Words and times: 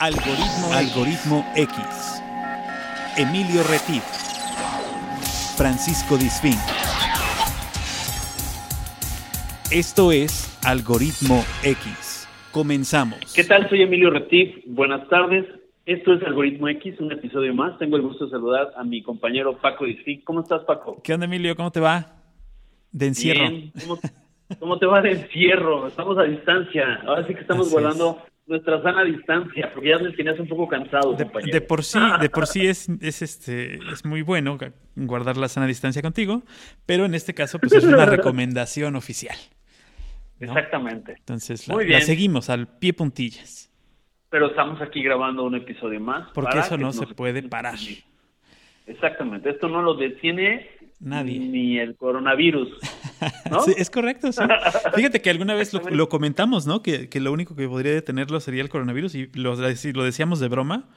Algoritmo, 0.00 0.72
Algoritmo 0.72 1.44
X. 1.56 2.22
Emilio 3.16 3.64
Retif. 3.64 4.04
Francisco 5.56 6.16
Disfín. 6.16 6.54
Esto 9.72 10.12
es 10.12 10.56
Algoritmo 10.64 11.44
X. 11.64 12.28
Comenzamos. 12.52 13.34
¿Qué 13.34 13.42
tal? 13.42 13.68
Soy 13.68 13.82
Emilio 13.82 14.10
Retif. 14.10 14.58
Buenas 14.66 15.08
tardes. 15.08 15.46
Esto 15.84 16.12
es 16.12 16.22
Algoritmo 16.22 16.68
X, 16.68 17.00
un 17.00 17.10
episodio 17.10 17.52
más. 17.52 17.76
Tengo 17.78 17.96
el 17.96 18.02
gusto 18.02 18.26
de 18.26 18.30
saludar 18.30 18.68
a 18.76 18.84
mi 18.84 19.02
compañero 19.02 19.58
Paco 19.58 19.84
Disfín. 19.84 20.20
¿Cómo 20.24 20.42
estás, 20.42 20.62
Paco? 20.62 21.02
¿Qué 21.02 21.14
onda, 21.14 21.26
Emilio? 21.26 21.56
¿Cómo 21.56 21.72
te 21.72 21.80
va? 21.80 22.22
De 22.92 23.08
encierro. 23.08 23.50
Bien. 23.50 23.72
¿Cómo, 23.80 23.98
cómo 24.60 24.78
te 24.78 24.86
va 24.86 25.00
de 25.00 25.10
encierro? 25.10 25.88
Estamos 25.88 26.16
a 26.18 26.22
distancia. 26.22 27.00
Ahora 27.04 27.26
sí 27.26 27.34
que 27.34 27.40
estamos 27.40 27.66
Así 27.66 27.72
guardando 27.72 28.22
nuestra 28.48 28.82
sana 28.82 29.04
distancia, 29.04 29.70
porque 29.74 29.90
ya 29.90 29.98
me 29.98 30.10
tenías 30.12 30.38
un 30.40 30.48
poco 30.48 30.66
cansado, 30.68 31.12
De, 31.12 31.24
compañero. 31.24 31.52
de 31.52 31.60
por 31.60 31.84
sí, 31.84 31.98
de 32.20 32.30
por 32.30 32.46
sí 32.46 32.66
es, 32.68 32.88
es 33.00 33.22
este 33.22 33.74
es 33.92 34.04
muy 34.04 34.22
bueno 34.22 34.58
guardar 34.96 35.36
la 35.36 35.48
sana 35.48 35.66
distancia 35.66 36.02
contigo, 36.02 36.42
pero 36.86 37.04
en 37.04 37.14
este 37.14 37.34
caso 37.34 37.58
pues 37.58 37.72
es 37.74 37.84
una 37.84 38.06
recomendación 38.06 38.96
oficial. 38.96 39.36
¿no? 40.40 40.46
Exactamente. 40.48 41.14
Entonces 41.18 41.68
la, 41.68 41.74
Muy 41.74 41.88
la 41.88 42.00
seguimos 42.00 42.48
al 42.48 42.66
pie 42.78 42.92
puntillas, 42.92 43.70
Pero 44.30 44.46
estamos 44.48 44.80
aquí 44.80 45.02
grabando 45.02 45.44
un 45.44 45.54
episodio 45.56 46.00
más. 46.00 46.28
porque 46.32 46.58
eso 46.58 46.76
no 46.78 46.86
nos 46.86 46.96
se 46.96 47.06
puede 47.08 47.42
parar. 47.42 47.78
Exactamente. 48.86 49.50
Esto 49.50 49.68
no 49.68 49.82
lo 49.82 49.94
detiene 49.94 50.70
Nadie. 51.00 51.38
ni 51.38 51.78
el 51.78 51.96
coronavirus. 51.96 52.68
¿no? 53.50 53.60
Sí, 53.62 53.72
es 53.76 53.90
correcto, 53.90 54.32
sí. 54.32 54.42
Fíjate 54.94 55.20
que 55.20 55.30
alguna 55.30 55.54
vez 55.54 55.72
lo, 55.72 55.80
lo 55.90 56.08
comentamos, 56.08 56.66
¿no? 56.66 56.82
Que, 56.82 57.08
que 57.08 57.20
lo 57.20 57.32
único 57.32 57.54
que 57.54 57.68
podría 57.68 57.92
detenerlo 57.92 58.40
sería 58.40 58.62
el 58.62 58.68
coronavirus 58.68 59.14
y 59.14 59.26
lo, 59.34 59.54
lo 59.54 60.04
decíamos 60.04 60.40
de 60.40 60.48
broma, 60.48 60.88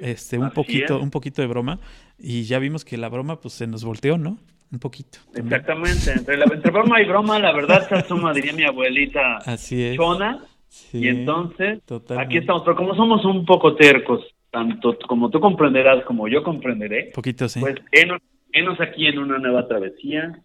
este, 0.00 0.38
un 0.38 0.46
Así 0.46 0.54
poquito, 0.54 0.96
es. 0.96 1.02
un 1.02 1.10
poquito 1.10 1.42
de 1.42 1.48
broma 1.48 1.80
y 2.18 2.44
ya 2.44 2.58
vimos 2.58 2.84
que 2.84 2.96
la 2.96 3.08
broma 3.08 3.40
pues 3.40 3.54
se 3.54 3.66
nos 3.66 3.84
volteó, 3.84 4.16
¿no? 4.18 4.38
Un 4.70 4.78
poquito. 4.78 5.18
también. 5.32 5.46
Exactamente. 5.46 6.12
Entre, 6.12 6.36
la, 6.36 6.44
entre 6.44 6.70
broma 6.70 7.00
y 7.00 7.06
broma, 7.06 7.38
la 7.38 7.52
verdad 7.52 7.88
se 7.88 7.94
asoma, 7.96 8.32
diría 8.32 8.52
mi 8.52 8.64
abuelita 8.64 9.38
Así 9.38 9.82
es. 9.82 9.96
Chona. 9.96 10.44
Sí, 10.68 10.98
y 10.98 11.08
entonces, 11.08 11.82
totalmente. 11.86 12.28
aquí 12.28 12.38
estamos. 12.38 12.62
Pero 12.62 12.76
como 12.76 12.94
somos 12.94 13.24
un 13.24 13.46
poco 13.46 13.74
tercos, 13.74 14.22
tanto 14.50 14.98
como 15.08 15.30
tú 15.30 15.40
comprenderás 15.40 16.04
como 16.04 16.28
yo 16.28 16.42
comprenderé, 16.42 17.10
Poquito, 17.14 17.48
sí. 17.48 17.60
pues 17.60 17.76
enos 18.52 18.80
aquí 18.80 19.06
en 19.06 19.18
una 19.18 19.38
nueva 19.38 19.66
travesía, 19.68 20.40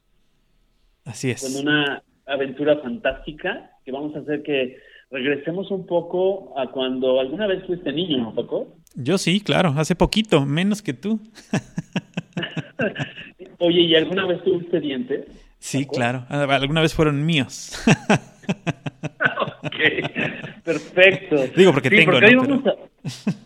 Así 1.06 1.32
es. 1.32 1.42
con 1.42 1.68
una 1.68 2.02
aventura 2.26 2.78
fantástica 2.78 3.72
que 3.86 3.92
vamos 3.92 4.16
a 4.16 4.20
hacer 4.20 4.44
que 4.44 4.78
regresemos 5.12 5.70
un 5.72 5.86
poco 5.86 6.58
a 6.60 6.72
cuando 6.72 7.20
alguna 7.20 7.48
vez 7.48 7.64
fuiste 7.66 7.92
niño, 7.92 8.18
¿no, 8.18 8.34
Paco? 8.34 8.76
Yo 8.96 9.18
sí, 9.18 9.42
claro, 9.42 9.74
hace 9.78 9.96
poquito, 9.96 10.46
menos 10.46 10.82
que 10.82 10.94
tú. 10.94 11.20
Oye, 13.60 13.82
¿y 13.82 13.96
alguna 13.96 14.26
vez 14.26 14.44
tuviste 14.44 14.80
dientes? 14.80 15.26
Sí, 15.60 15.84
Paco? 15.86 15.96
claro. 15.96 16.26
Alguna 16.30 16.82
vez 16.82 16.94
fueron 16.94 17.26
míos. 17.26 17.74
Ok, 19.66 19.76
perfecto. 20.64 21.36
Digo, 21.56 21.72
porque 21.74 21.90
tengo, 21.90 22.12
porque 22.12 22.26
hoy, 22.28 22.34
¿no? 22.36 22.42
vamos 22.42 22.66
a- 22.68 22.76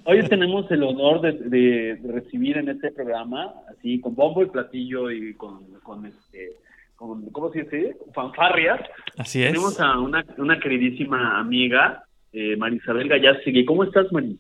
hoy 0.06 0.24
tenemos 0.28 0.70
el 0.72 0.84
honor 0.84 1.22
de, 1.22 1.32
de- 1.34 1.96
de 1.96 2.12
recibir 2.12 2.58
en 2.58 2.70
este 2.70 2.92
programa, 2.92 3.54
así, 3.70 4.00
con 4.02 4.16
bombo 4.16 4.42
y 4.44 4.48
platillo 4.48 5.10
y 5.12 5.34
con, 5.36 5.66
con 5.84 6.06
este, 6.06 6.54
con, 6.96 7.30
¿cómo 7.32 7.52
se 7.52 7.62
dice? 7.64 7.98
Fanfarrias. 8.14 8.80
Así 9.18 9.42
es. 9.44 9.50
Tenemos 9.52 9.80
a 9.80 10.00
una, 10.00 10.26
una 10.38 10.60
queridísima 10.60 11.40
amiga, 11.40 12.04
eh, 12.34 12.56
Marisabel 12.58 13.08
Gallastegui. 13.08 13.66
¿Cómo 13.66 13.84
estás, 13.84 14.12
Mari? 14.12 14.38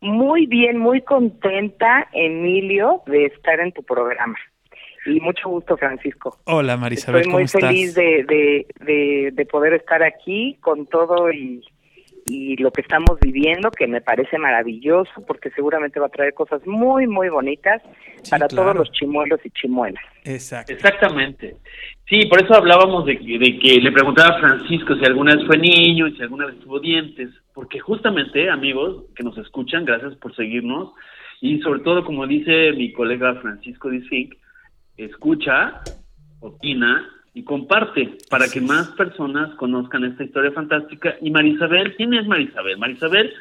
Muy 0.00 0.46
bien, 0.46 0.78
muy 0.78 1.00
contenta, 1.02 2.08
Emilio, 2.12 3.02
de 3.06 3.26
estar 3.26 3.60
en 3.60 3.72
tu 3.72 3.82
programa. 3.82 4.36
Y 5.06 5.20
mucho 5.20 5.48
gusto, 5.48 5.76
Francisco. 5.76 6.38
Hola, 6.44 6.76
Marisabel, 6.76 7.22
Estoy 7.22 7.30
¿cómo 7.30 7.38
muy 7.38 7.44
estás? 7.44 7.62
feliz 7.62 7.94
de, 7.94 8.24
de, 8.24 8.66
de, 8.84 9.30
de 9.32 9.46
poder 9.46 9.74
estar 9.74 10.02
aquí 10.02 10.56
con 10.60 10.86
todo 10.86 11.32
y, 11.32 11.60
y 12.26 12.56
lo 12.58 12.70
que 12.70 12.82
estamos 12.82 13.18
viviendo, 13.20 13.70
que 13.72 13.86
me 13.88 14.00
parece 14.00 14.38
maravilloso, 14.38 15.10
porque 15.26 15.50
seguramente 15.50 15.98
va 15.98 16.06
a 16.06 16.10
traer 16.10 16.34
cosas 16.34 16.64
muy, 16.66 17.06
muy 17.08 17.28
bonitas 17.28 17.82
Sí, 18.22 18.30
para 18.30 18.46
claro. 18.46 18.62
todos 18.72 18.76
los 18.76 18.92
chimuelos 18.92 19.40
y 19.44 19.50
chimuelas. 19.50 20.02
Exacto. 20.24 20.72
Exactamente. 20.72 21.56
Sí, 22.08 22.26
por 22.26 22.40
eso 22.40 22.54
hablábamos 22.54 23.04
de, 23.06 23.18
que- 23.18 23.38
de 23.38 23.58
que 23.58 23.80
le 23.80 23.90
preguntaba 23.90 24.36
a 24.36 24.40
Francisco 24.40 24.94
si 24.94 25.04
alguna 25.04 25.34
vez 25.34 25.44
fue 25.46 25.58
niño 25.58 26.06
y 26.06 26.14
si 26.16 26.22
alguna 26.22 26.46
vez 26.46 26.60
tuvo 26.60 26.78
dientes, 26.78 27.30
porque 27.54 27.80
justamente, 27.80 28.48
amigos 28.48 29.04
que 29.16 29.24
nos 29.24 29.36
escuchan, 29.38 29.84
gracias 29.84 30.14
por 30.16 30.34
seguirnos, 30.36 30.92
y 31.40 31.58
sobre 31.62 31.80
todo, 31.80 32.04
como 32.04 32.24
dice 32.28 32.70
mi 32.72 32.92
colega 32.92 33.34
Francisco 33.42 33.88
Disfink, 33.90 34.34
escucha, 35.04 35.82
opina 36.40 37.08
y 37.34 37.44
comparte 37.44 38.18
para 38.28 38.44
Así 38.44 38.58
que 38.58 38.58
es. 38.58 38.70
más 38.70 38.88
personas 38.90 39.54
conozcan 39.56 40.04
esta 40.04 40.24
historia 40.24 40.52
fantástica. 40.52 41.16
Y 41.20 41.30
Marisabel, 41.30 41.94
¿quién 41.96 42.14
es 42.14 42.26
Marisabel? 42.26 42.78
Marisabel 42.78 43.32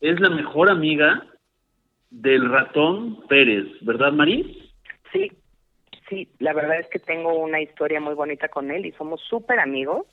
es 0.00 0.20
la 0.20 0.30
mejor 0.30 0.70
amiga 0.70 1.26
del 2.10 2.48
ratón 2.50 3.26
Pérez, 3.28 3.66
¿verdad, 3.82 4.12
Maris? 4.12 4.46
Sí, 5.12 5.32
sí, 6.08 6.28
la 6.38 6.52
verdad 6.52 6.80
es 6.80 6.88
que 6.88 6.98
tengo 6.98 7.34
una 7.38 7.60
historia 7.60 8.00
muy 8.00 8.14
bonita 8.14 8.48
con 8.48 8.70
él 8.70 8.86
y 8.86 8.92
somos 8.92 9.20
súper 9.22 9.58
amigos. 9.58 10.06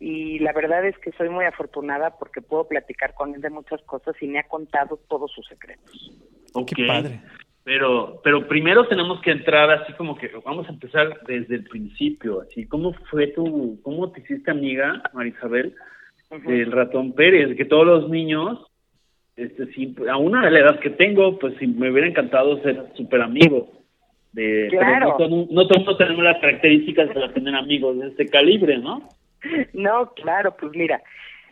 Y 0.00 0.40
la 0.40 0.52
verdad 0.52 0.84
es 0.84 0.98
que 0.98 1.12
soy 1.12 1.28
muy 1.28 1.44
afortunada 1.44 2.18
porque 2.18 2.42
puedo 2.42 2.66
platicar 2.66 3.14
con 3.14 3.36
él 3.36 3.40
de 3.40 3.50
muchas 3.50 3.80
cosas 3.82 4.16
y 4.20 4.26
me 4.26 4.40
ha 4.40 4.48
contado 4.48 4.96
todos 5.08 5.30
sus 5.30 5.46
secretos. 5.46 6.10
Qué 6.66 6.86
padre. 6.86 7.22
Pero, 7.64 8.20
pero 8.24 8.48
primero 8.48 8.88
tenemos 8.88 9.20
que 9.20 9.30
entrar 9.30 9.70
así 9.70 9.92
como 9.92 10.16
que 10.16 10.28
vamos 10.44 10.66
a 10.68 10.72
empezar 10.72 11.20
desde 11.26 11.54
el 11.56 11.64
principio, 11.64 12.40
así 12.40 12.66
cómo 12.66 12.92
fue 13.08 13.28
tu, 13.28 13.78
cómo 13.82 14.10
te 14.10 14.20
hiciste 14.20 14.50
amiga, 14.50 15.00
Marisabel, 15.12 15.74
Ujú. 16.30 16.50
del 16.50 16.72
ratón 16.72 17.12
Pérez, 17.12 17.56
que 17.56 17.64
todos 17.64 17.86
los 17.86 18.10
niños, 18.10 18.66
este, 19.36 19.66
sí, 19.74 19.94
a 20.10 20.16
una 20.16 20.42
de 20.44 20.50
la 20.50 20.58
edad 20.60 20.80
que 20.80 20.90
tengo, 20.90 21.38
pues 21.38 21.54
sí, 21.60 21.66
me 21.68 21.90
hubiera 21.90 22.08
encantado 22.08 22.60
ser 22.62 22.84
súper 22.96 23.22
amigo. 23.22 23.70
De, 24.32 24.68
pero 24.70 24.80
Claro. 24.80 25.16
no, 25.28 25.46
no 25.50 25.68
todos 25.68 25.98
tenemos 25.98 26.24
las 26.24 26.40
características 26.40 27.10
para 27.12 27.32
tener 27.32 27.54
amigos 27.54 27.98
de 28.00 28.08
este 28.08 28.26
calibre, 28.26 28.78
¿no? 28.78 29.08
No, 29.74 30.12
claro, 30.14 30.56
pues 30.58 30.72
mira, 30.74 31.02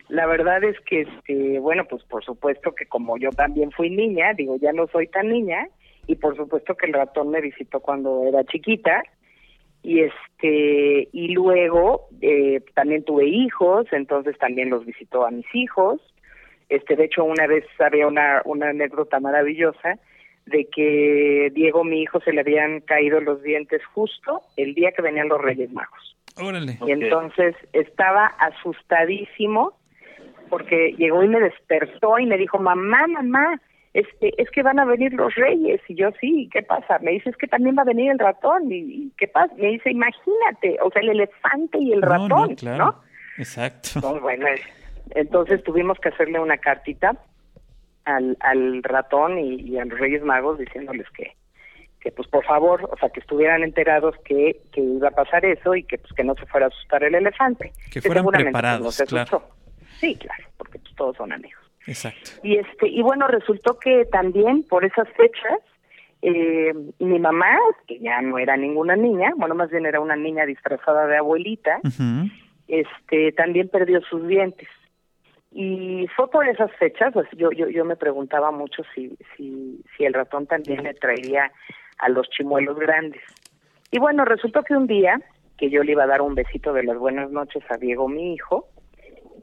la 0.09 0.25
verdad 0.25 0.63
es 0.63 0.79
que, 0.81 1.01
este, 1.01 1.59
bueno, 1.59 1.85
pues 1.89 2.03
por 2.03 2.23
supuesto 2.25 2.73
que 2.73 2.85
como 2.87 3.17
yo 3.17 3.29
también 3.29 3.71
fui 3.71 3.89
niña, 3.89 4.33
digo, 4.33 4.57
ya 4.59 4.73
no 4.73 4.87
soy 4.87 5.07
tan 5.07 5.29
niña, 5.29 5.67
y 6.11 6.15
por 6.17 6.35
supuesto 6.35 6.75
que 6.75 6.87
el 6.87 6.93
ratón 6.93 7.29
me 7.29 7.39
visitó 7.39 7.79
cuando 7.79 8.25
era 8.27 8.43
chiquita, 8.43 9.01
y 9.81 10.01
este, 10.01 11.07
y 11.11 11.29
luego 11.29 12.09
eh, 12.21 12.61
también 12.75 13.03
tuve 13.05 13.25
hijos, 13.27 13.87
entonces 13.91 14.37
también 14.37 14.69
los 14.69 14.85
visitó 14.85 15.25
a 15.25 15.31
mis 15.31 15.45
hijos, 15.53 16.01
este, 16.67 16.97
de 16.97 17.05
hecho 17.05 17.23
una 17.23 17.47
vez 17.47 17.65
había 17.79 18.07
una, 18.07 18.41
una 18.43 18.69
anécdota 18.69 19.21
maravillosa 19.21 19.99
de 20.45 20.65
que 20.65 21.49
Diego, 21.53 21.85
mi 21.85 22.01
hijo, 22.01 22.19
se 22.19 22.33
le 22.33 22.41
habían 22.41 22.81
caído 22.81 23.21
los 23.21 23.41
dientes 23.41 23.81
justo 23.93 24.41
el 24.57 24.73
día 24.73 24.91
que 24.91 25.01
venían 25.01 25.29
los 25.29 25.41
Reyes 25.41 25.71
Magos. 25.71 26.17
Órale. 26.41 26.77
Y 26.85 26.91
entonces 26.91 27.55
estaba 27.71 28.25
asustadísimo 28.25 29.73
porque 30.49 30.93
llegó 30.97 31.23
y 31.23 31.29
me 31.29 31.39
despertó 31.39 32.19
y 32.19 32.25
me 32.25 32.37
dijo, 32.37 32.59
mamá, 32.59 33.07
mamá, 33.07 33.61
este, 33.93 34.41
es 34.41 34.49
que 34.51 34.63
van 34.63 34.79
a 34.79 34.85
venir 34.85 35.13
los 35.13 35.33
reyes. 35.35 35.81
Y 35.87 35.95
yo, 35.95 36.09
sí, 36.19 36.49
¿qué 36.51 36.61
pasa? 36.63 36.99
Me 36.99 37.11
dice, 37.11 37.29
es 37.29 37.37
que 37.37 37.47
también 37.47 37.75
va 37.77 37.81
a 37.81 37.85
venir 37.85 38.11
el 38.11 38.19
ratón. 38.19 38.71
¿Y, 38.71 38.77
y 38.77 39.11
qué 39.17 39.27
pasa? 39.27 39.53
Me 39.57 39.67
dice, 39.67 39.91
imagínate, 39.91 40.77
o 40.83 40.89
sea, 40.91 41.01
el 41.01 41.09
elefante 41.09 41.77
y 41.79 41.93
el 41.93 42.01
No, 42.01 42.07
ratón, 42.07 42.49
no, 42.49 42.55
claro. 42.55 42.85
¿no? 42.85 42.95
Exacto. 43.37 44.19
Bueno, 44.21 44.45
entonces 45.11 45.63
tuvimos 45.63 45.99
que 45.99 46.09
hacerle 46.09 46.39
una 46.39 46.57
cartita 46.57 47.17
al, 48.05 48.37
al 48.39 48.83
ratón 48.83 49.39
y, 49.39 49.55
y 49.61 49.77
a 49.77 49.85
los 49.85 49.99
Reyes 49.99 50.23
Magos 50.23 50.57
diciéndoles 50.59 51.09
que, 51.11 51.35
que 51.99 52.11
pues 52.11 52.27
por 52.27 52.43
favor, 52.45 52.89
o 52.91 52.97
sea, 52.97 53.09
que 53.09 53.19
estuvieran 53.19 53.63
enterados 53.63 54.15
que, 54.25 54.61
que 54.71 54.81
iba 54.81 55.09
a 55.09 55.11
pasar 55.11 55.45
eso 55.45 55.75
y 55.75 55.83
que 55.83 55.97
pues 55.97 56.11
que 56.13 56.23
no 56.23 56.35
se 56.35 56.45
fuera 56.45 56.67
a 56.67 56.69
asustar 56.69 57.03
el 57.03 57.15
elefante. 57.15 57.73
Que 57.91 58.01
fueran 58.01 58.23
pues, 58.23 58.41
preparados, 58.41 58.83
no 58.83 58.91
se 58.91 59.05
claro. 59.05 59.43
Sí, 59.99 60.15
claro, 60.15 60.43
porque 60.57 60.79
pues, 60.79 60.95
todos 60.95 61.15
son 61.17 61.31
amigos. 61.31 61.60
Exacto. 61.87 62.31
Y 62.43 62.57
este 62.57 62.87
y 62.87 63.01
bueno, 63.01 63.27
resultó 63.27 63.77
que 63.79 64.05
también 64.05 64.63
por 64.63 64.85
esas 64.85 65.07
fechas 65.09 65.59
eh, 66.21 66.73
mi 66.99 67.19
mamá, 67.19 67.57
que 67.87 67.99
ya 67.99 68.21
no 68.21 68.37
era 68.37 68.55
ninguna 68.55 68.95
niña, 68.95 69.31
bueno, 69.37 69.55
más 69.55 69.71
bien 69.71 69.87
era 69.87 69.99
una 69.99 70.15
niña 70.15 70.45
disfrazada 70.45 71.07
de 71.07 71.17
abuelita, 71.17 71.79
este 72.67 73.31
también 73.31 73.69
perdió 73.69 74.01
sus 74.01 74.27
dientes. 74.27 74.67
Y 75.51 76.07
fue 76.15 76.29
por 76.29 76.47
esas 76.47 76.71
fechas 76.77 77.11
pues 77.11 77.27
yo 77.35 77.51
yo 77.51 77.67
yo 77.67 77.83
me 77.83 77.97
preguntaba 77.97 78.51
mucho 78.51 78.83
si 78.95 79.17
si 79.35 79.83
si 79.97 80.05
el 80.05 80.13
ratón 80.13 80.47
también 80.47 80.83
le 80.83 80.93
traería 80.93 81.51
a 81.97 82.07
los 82.07 82.29
chimuelos 82.29 82.77
grandes. 82.77 83.21
Y 83.91 83.99
bueno 83.99 84.23
resultó 84.23 84.63
que 84.63 84.75
un 84.75 84.87
día 84.87 85.19
que 85.57 85.69
yo 85.69 85.83
le 85.83 85.91
iba 85.91 86.03
a 86.03 86.07
dar 86.07 86.21
un 86.21 86.35
besito 86.35 86.71
de 86.71 86.83
las 86.83 86.97
buenas 86.97 87.31
noches 87.31 87.63
a 87.69 87.75
Diego 87.75 88.07
mi 88.07 88.33
hijo 88.33 88.67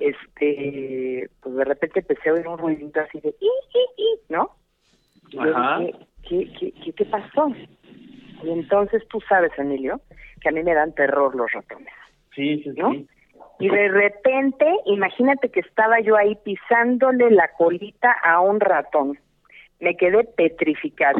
este, 0.00 1.28
pues 1.40 1.54
de 1.54 1.64
repente 1.64 2.00
empecé 2.00 2.28
a 2.28 2.34
oír 2.34 2.48
un 2.48 2.58
ruidito 2.58 3.00
así 3.00 3.20
de, 3.20 3.30
"I, 3.40 3.46
i, 3.46 4.02
i", 4.02 4.20
¿no? 4.28 4.50
Y 5.30 5.38
Ajá. 5.38 5.78
dije, 5.78 5.94
¿qué, 6.28 6.52
qué, 6.58 6.72
qué, 6.72 6.92
qué 6.92 7.04
pasó? 7.04 7.52
Y 8.42 8.50
entonces 8.50 9.06
tú 9.08 9.20
sabes, 9.28 9.52
Emilio, 9.58 10.00
que 10.40 10.48
a 10.48 10.52
mí 10.52 10.62
me 10.62 10.74
dan 10.74 10.94
terror 10.94 11.34
los 11.34 11.50
ratones. 11.52 11.92
Sí, 12.34 12.62
sí, 12.62 12.70
¿No? 12.76 12.92
sí. 12.92 13.08
Y 13.60 13.68
de 13.68 13.88
repente, 13.88 14.66
imagínate 14.86 15.50
que 15.50 15.60
estaba 15.60 16.00
yo 16.00 16.16
ahí 16.16 16.36
pisándole 16.44 17.30
la 17.30 17.50
colita 17.52 18.12
a 18.22 18.40
un 18.40 18.60
ratón. 18.60 19.18
Me 19.80 19.96
quedé 19.96 20.22
petrificada. 20.24 21.18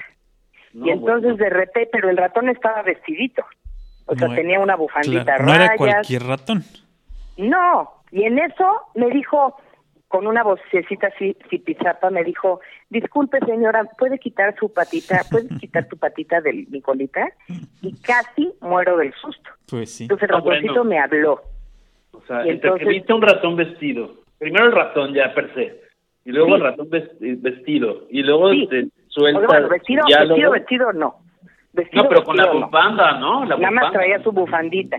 No, 0.73 0.87
y 0.87 0.91
entonces 0.91 1.33
bueno. 1.33 1.45
de 1.45 1.51
repente, 1.51 1.89
pero 1.91 2.11
el 2.11 2.17
ratón 2.17 2.49
estaba 2.49 2.83
vestidito. 2.83 3.45
O 4.07 4.15
sea, 4.15 4.29
No, 4.29 4.35
tenía 4.35 4.61
una 4.61 4.77
bufandita 4.77 5.25
Claro, 5.25 5.45
no 5.45 5.55
era 5.55 5.77
cualquier 5.77 6.23
ratón. 6.23 6.63
No, 7.39 7.91
y 8.11 8.25
en 8.25 8.39
eso 8.39 8.67
me 8.95 9.09
dijo, 9.11 9.57
con 10.09 10.27
una 10.27 10.43
vocecita 10.43 11.07
así, 11.09 11.35
pizapa, 11.65 12.11
me 12.11 12.25
dijo, 12.25 12.61
disculpe 12.91 13.39
señora, 13.47 13.85
¿puede 13.99 14.19
quitar 14.19 14.55
su 14.59 14.73
patita, 14.73 15.21
puede 15.31 15.49
quitar 15.61 15.87
tu 15.89 15.97
patita 15.97 16.41
de 16.41 16.67
mi 16.69 16.81
colita? 16.83 17.29
Y 17.83 17.95
casi 18.03 18.53
muero 18.61 18.97
del 18.97 19.13
susto. 19.15 19.51
Pues 19.71 19.95
sí. 19.95 20.05
Entonces 20.05 20.29
el 20.29 20.35
Ah, 20.37 20.41
bueno. 20.41 20.85
me 20.85 20.99
habló. 20.99 21.41
O 22.13 22.21
sea, 22.27 22.45
Y 22.47 22.51
entre 22.51 22.61
que 22.71 22.75
entonces- 22.77 22.89
viste 22.89 23.13
un 23.13 23.23
ratón 23.23 23.57
vestido. 23.57 24.11
Primero 24.39 24.67
el 24.67 24.73
ratón 24.73 25.15
ya 25.15 25.33
per 25.35 25.53
se. 25.55 25.81
Y 26.25 26.33
luego 26.33 26.49
Sí. 26.49 26.55
el 26.55 26.61
ratón 26.63 26.91
ves- 26.91 27.11
vestido. 27.43 28.07
Y 28.11 28.23
luego 28.23 28.51
Sí. 28.51 28.67
te 28.69 28.83
O 28.85 28.89
suelta 29.09 29.41
sea, 29.41 29.47
bueno, 29.49 29.69
vestido, 29.69 30.05
vestido, 30.07 30.51
vestido, 30.51 30.93
no. 30.93 31.15
Vestido, 31.73 32.03
No, 32.03 32.09
pero 32.09 32.25
con 32.25 32.37
la 32.37 32.45
vestido, 32.45 32.67
bufanda, 32.67 33.19
¿no? 33.19 33.45
La 33.45 33.57
Nada 33.57 33.71
más 33.71 33.93
traía 33.93 34.23
su 34.23 34.33
bufandita. 34.33 34.97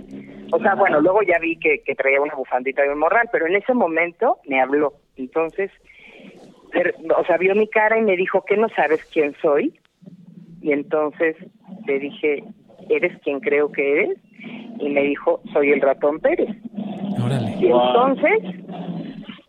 O 0.51 0.59
sea, 0.59 0.75
bueno, 0.75 1.01
luego 1.01 1.21
ya 1.23 1.37
vi 1.39 1.57
que, 1.57 1.81
que 1.83 1.95
traía 1.95 2.21
una 2.21 2.35
bufandita 2.35 2.83
de 2.83 2.89
un 2.91 2.99
morral, 2.99 3.27
pero 3.31 3.47
en 3.47 3.55
ese 3.55 3.73
momento 3.73 4.37
me 4.47 4.61
habló. 4.61 4.93
Entonces, 5.17 5.71
er- 6.73 6.95
o 7.17 7.23
sea, 7.25 7.37
vio 7.37 7.55
mi 7.55 7.67
cara 7.67 7.97
y 7.97 8.01
me 8.01 8.15
dijo, 8.15 8.43
¿qué 8.47 8.55
no 8.57 8.69
sabes 8.69 9.03
quién 9.11 9.35
soy? 9.41 9.79
Y 10.61 10.71
entonces 10.71 11.35
le 11.85 11.99
dije, 11.99 12.43
¿eres 12.89 13.17
quien 13.23 13.39
creo 13.39 13.71
que 13.71 13.93
eres? 14.03 14.17
Y 14.79 14.89
me 14.89 15.01
dijo, 15.03 15.41
soy 15.53 15.71
el 15.71 15.81
ratón 15.81 16.19
Pérez. 16.19 16.49
Órale. 17.23 17.55
Y 17.59 17.65
entonces, 17.67 18.39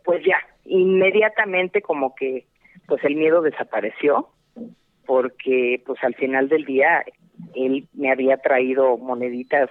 pues 0.03 0.23
ya, 0.25 0.37
inmediatamente 0.65 1.81
como 1.81 2.15
que, 2.15 2.45
pues 2.87 3.03
el 3.05 3.15
miedo 3.15 3.41
desapareció, 3.41 4.27
porque 5.11 5.83
pues 5.85 6.01
al 6.05 6.15
final 6.15 6.47
del 6.47 6.63
día 6.63 7.03
él 7.53 7.85
me 7.91 8.09
había 8.09 8.37
traído 8.37 8.97
moneditas 8.97 9.69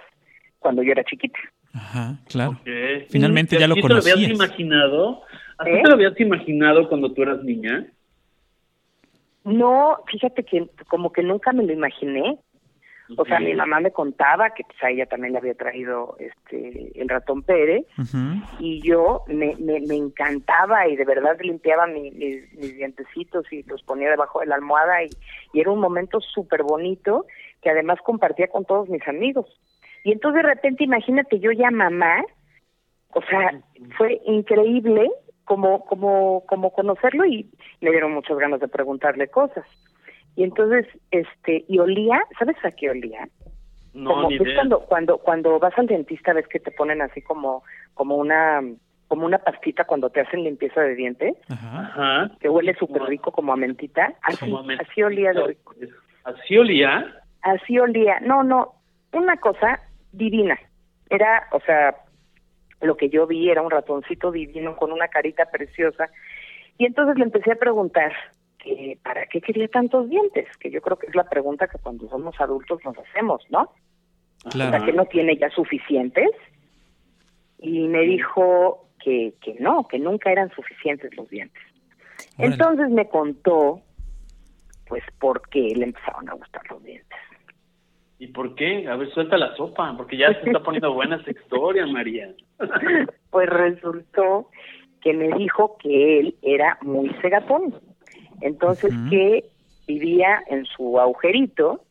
cuando 0.58 0.82
yo 0.82 0.92
era 0.92 1.02
chiquita. 1.02 1.38
Ajá, 1.72 2.18
claro. 2.28 2.50
Ok. 2.60 2.68
Finalmente 3.08 3.56
¿Y 3.56 3.58
ya 3.58 3.66
lo 3.66 3.72
así 3.72 3.80
te 3.80 3.88
lo 3.88 3.94
habías 3.94 4.16
conocías. 4.16 4.34
imaginado? 4.36 5.22
¿Así 5.56 5.70
¿Eh? 5.70 5.80
te 5.82 5.88
lo 5.88 5.94
habías 5.94 6.20
imaginado 6.20 6.86
cuando 6.90 7.10
tú 7.14 7.22
eras 7.22 7.42
niña? 7.42 7.86
No, 9.44 10.00
fíjate 10.12 10.44
que 10.44 10.68
como 10.88 11.10
que 11.10 11.22
nunca 11.22 11.52
me 11.52 11.64
lo 11.64 11.72
imaginé. 11.72 12.36
O 13.16 13.24
sea, 13.24 13.38
mi 13.40 13.54
mamá 13.54 13.80
me 13.80 13.90
contaba 13.90 14.50
que 14.50 14.62
pues, 14.64 14.82
a 14.82 14.90
ella 14.90 15.06
también 15.06 15.32
le 15.32 15.38
había 15.38 15.54
traído 15.54 16.16
este 16.18 16.92
el 17.00 17.08
ratón 17.08 17.42
Pérez 17.42 17.84
y 18.60 18.80
yo 18.82 19.22
me, 19.26 19.56
me, 19.58 19.80
me 19.80 19.96
encantaba 19.96 20.86
y 20.86 20.96
de 20.96 21.04
verdad 21.04 21.36
limpiaba 21.40 21.86
mi- 21.86 22.10
mis, 22.12 22.52
mis 22.54 22.76
dientecitos 22.76 23.52
y 23.52 23.62
los 23.64 23.82
ponía 23.82 24.10
debajo 24.10 24.40
de 24.40 24.46
la 24.46 24.54
almohada 24.56 25.02
y, 25.02 25.16
y 25.52 25.60
era 25.60 25.70
un 25.70 25.80
momento 25.80 26.20
súper 26.20 26.62
bonito 26.62 27.26
que 27.62 27.70
además 27.70 27.98
compartía 28.02 28.48
con 28.48 28.64
todos 28.64 28.88
mis 28.88 29.06
amigos. 29.08 29.46
Y 30.04 30.12
entonces 30.12 30.42
de 30.42 30.48
repente 30.48 30.84
imagínate 30.84 31.40
yo 31.40 31.52
ya 31.52 31.70
mamá, 31.70 32.24
o 33.12 33.22
sea, 33.22 33.60
fue 33.96 34.20
increíble 34.24 35.10
como, 35.44 35.84
como, 35.84 36.44
como 36.46 36.70
conocerlo 36.72 37.24
y 37.26 37.50
me 37.80 37.90
dieron 37.90 38.12
muchas 38.12 38.38
ganas 38.38 38.60
de 38.60 38.68
preguntarle 38.68 39.28
cosas. 39.28 39.64
Y 40.36 40.44
entonces, 40.44 40.86
este, 41.10 41.64
y 41.68 41.78
olía, 41.78 42.20
¿sabes 42.38 42.56
a 42.64 42.70
qué 42.70 42.90
olía? 42.90 43.28
No, 43.92 44.10
como 44.10 44.28
ni 44.28 44.38
ves 44.38 44.46
idea. 44.46 44.56
cuando 44.56 44.80
cuando 44.80 45.18
cuando 45.18 45.58
vas 45.58 45.76
al 45.76 45.86
dentista 45.88 46.32
ves 46.32 46.46
que 46.46 46.60
te 46.60 46.70
ponen 46.70 47.02
así 47.02 47.20
como 47.22 47.64
como 47.94 48.14
una 48.16 48.60
como 49.08 49.26
una 49.26 49.38
pastita 49.38 49.82
cuando 49.84 50.10
te 50.10 50.20
hacen 50.20 50.44
limpieza 50.44 50.80
de 50.82 50.94
dientes 50.94 51.34
Ajá. 51.48 52.30
Que 52.38 52.48
huele 52.48 52.74
súper 52.76 53.02
rico 53.02 53.32
como 53.32 53.52
a 53.52 53.56
mentita 53.56 54.14
así 54.22 54.38
Como 54.38 54.58
a 54.58 54.62
men- 54.62 54.78
así 54.80 55.02
olía 55.02 55.32
de 55.32 55.44
rico 55.44 55.74
¿Así 56.22 56.56
olía? 56.56 57.20
así 57.42 57.80
olía 57.80 58.20
no 58.20 58.44
no 58.44 58.74
una 59.12 59.36
cosa 59.38 59.80
divina 60.12 60.56
era 61.08 61.48
o 61.50 61.58
sea 61.62 61.96
lo 62.82 62.96
que 62.96 63.08
yo 63.08 63.26
vi 63.26 63.50
era 63.50 63.60
un 63.60 63.72
ratoncito 63.72 64.30
divino 64.30 64.76
con 64.76 64.92
una 64.92 65.08
carita 65.08 65.46
preciosa 65.46 66.08
y 66.78 66.86
entonces 66.86 67.16
le 67.18 67.24
empecé 67.24 67.50
a 67.50 67.56
preguntar 67.56 68.12
que 68.62 68.98
para 69.02 69.26
qué 69.26 69.40
quería 69.40 69.68
tantos 69.68 70.08
dientes 70.08 70.46
que 70.58 70.70
yo 70.70 70.80
creo 70.82 70.98
que 70.98 71.06
es 71.06 71.14
la 71.14 71.28
pregunta 71.28 71.66
que 71.68 71.78
cuando 71.78 72.08
somos 72.08 72.38
adultos 72.40 72.80
nos 72.84 72.96
hacemos 72.98 73.42
no 73.50 73.72
o 74.44 74.50
sea, 74.50 74.70
Claro. 74.70 74.84
que 74.86 74.92
no 74.92 75.04
tiene 75.06 75.36
ya 75.36 75.50
suficientes. 75.50 76.30
Y 77.58 77.88
me 77.88 78.00
dijo 78.00 78.88
que, 79.02 79.34
que 79.42 79.54
no, 79.60 79.86
que 79.86 79.98
nunca 79.98 80.32
eran 80.32 80.50
suficientes 80.52 81.14
los 81.16 81.28
dientes. 81.28 81.62
Entonces 82.38 82.88
me 82.90 83.08
contó, 83.08 83.82
pues, 84.86 85.04
por 85.18 85.46
qué 85.50 85.74
le 85.76 85.86
empezaron 85.86 86.28
a 86.30 86.34
gustar 86.34 86.62
los 86.70 86.82
dientes. 86.82 87.18
¿Y 88.18 88.28
por 88.28 88.54
qué? 88.54 88.86
A 88.88 88.96
ver, 88.96 89.10
suelta 89.10 89.36
la 89.36 89.54
sopa, 89.56 89.94
porque 89.96 90.16
ya 90.16 90.32
se 90.40 90.46
está 90.46 90.62
poniendo 90.62 90.92
buena 90.92 91.16
esta 91.16 91.30
historia, 91.30 91.86
María. 91.86 92.34
Pues 93.30 93.48
resultó 93.48 94.50
que 95.00 95.12
me 95.12 95.28
dijo 95.38 95.78
que 95.78 96.18
él 96.18 96.34
era 96.42 96.76
muy 96.82 97.08
cegatón. 97.22 97.74
Entonces 98.40 98.92
que 99.10 99.44
vivía 99.86 100.42
en 100.48 100.64
su 100.66 100.98
agujerito 101.00 101.82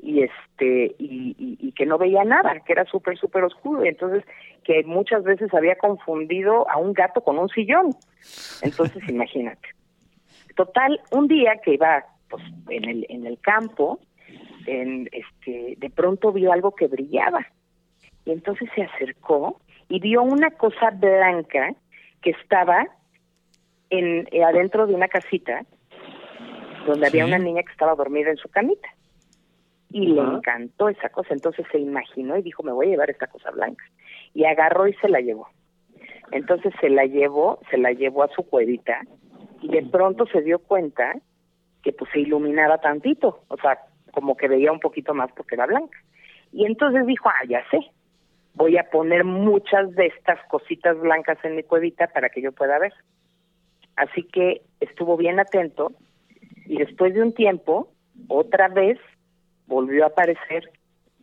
y 0.00 0.22
este 0.22 0.94
y, 0.98 1.34
y- 1.38 1.58
y 1.60 1.72
que 1.72 1.86
no 1.86 1.98
veía 1.98 2.24
nada, 2.24 2.60
que 2.60 2.72
era 2.72 2.84
súper 2.84 3.16
súper 3.18 3.44
oscuro, 3.44 3.84
y 3.84 3.88
entonces 3.88 4.24
que 4.64 4.84
muchas 4.84 5.22
veces 5.24 5.52
había 5.54 5.76
confundido 5.76 6.68
a 6.70 6.76
un 6.78 6.92
gato 6.92 7.20
con 7.22 7.38
un 7.38 7.48
sillón. 7.48 7.94
Entonces 8.62 9.02
imagínate. 9.08 9.68
Total, 10.56 11.00
un 11.12 11.28
día 11.28 11.56
que 11.64 11.74
iba 11.74 12.04
pues 12.28 12.42
en 12.68 12.84
el 12.88 13.06
en 13.08 13.26
el 13.26 13.38
campo, 13.40 13.98
en 14.66 15.08
este 15.12 15.74
de 15.78 15.90
pronto 15.90 16.32
vio 16.32 16.52
algo 16.52 16.74
que 16.74 16.86
brillaba. 16.86 17.46
Y 18.24 18.32
entonces 18.32 18.68
se 18.74 18.82
acercó 18.82 19.60
y 19.88 20.00
vio 20.00 20.22
una 20.22 20.50
cosa 20.50 20.90
blanca 20.90 21.72
que 22.20 22.30
estaba 22.30 22.86
en 23.90 24.28
eh, 24.32 24.44
adentro 24.44 24.86
de 24.86 24.94
una 24.94 25.08
casita 25.08 25.64
donde 26.88 27.06
había 27.06 27.24
una 27.24 27.38
niña 27.38 27.62
que 27.62 27.72
estaba 27.72 27.94
dormida 27.94 28.30
en 28.30 28.36
su 28.36 28.48
camita. 28.48 28.88
Y 29.90 30.06
le 30.06 30.20
encantó 30.20 30.88
esa 30.88 31.08
cosa, 31.08 31.32
entonces 31.32 31.66
se 31.72 31.78
imaginó 31.78 32.36
y 32.36 32.42
dijo, 32.42 32.62
me 32.62 32.72
voy 32.72 32.88
a 32.88 32.90
llevar 32.90 33.10
esta 33.10 33.26
cosa 33.26 33.50
blanca. 33.50 33.84
Y 34.34 34.44
agarró 34.44 34.86
y 34.86 34.94
se 34.94 35.08
la 35.08 35.20
llevó. 35.20 35.48
Entonces 36.30 36.74
se 36.80 36.90
la 36.90 37.06
llevó, 37.06 37.60
se 37.70 37.78
la 37.78 37.92
llevó 37.92 38.22
a 38.22 38.28
su 38.28 38.42
cuevita 38.42 39.00
y 39.62 39.68
de 39.68 39.82
pronto 39.82 40.26
se 40.26 40.42
dio 40.42 40.58
cuenta 40.58 41.14
que 41.82 41.92
pues 41.92 42.10
se 42.12 42.20
iluminaba 42.20 42.78
tantito, 42.78 43.44
o 43.48 43.56
sea, 43.56 43.78
como 44.12 44.36
que 44.36 44.48
veía 44.48 44.72
un 44.72 44.80
poquito 44.80 45.14
más 45.14 45.30
porque 45.32 45.54
era 45.54 45.66
blanca. 45.66 45.96
Y 46.52 46.66
entonces 46.66 47.06
dijo, 47.06 47.28
ah, 47.28 47.44
ya 47.48 47.62
sé, 47.70 47.80
voy 48.54 48.76
a 48.76 48.90
poner 48.90 49.24
muchas 49.24 49.94
de 49.94 50.06
estas 50.06 50.38
cositas 50.48 50.98
blancas 50.98 51.38
en 51.44 51.56
mi 51.56 51.62
cuevita 51.62 52.08
para 52.08 52.28
que 52.28 52.42
yo 52.42 52.52
pueda 52.52 52.78
ver. 52.78 52.92
Así 53.96 54.22
que 54.24 54.62
estuvo 54.80 55.16
bien 55.16 55.40
atento 55.40 55.92
y 56.66 56.78
después 56.78 57.14
de 57.14 57.22
un 57.22 57.32
tiempo, 57.32 57.88
otra 58.28 58.68
vez 58.68 58.98
volvió 59.66 60.04
a 60.04 60.08
aparecer 60.08 60.70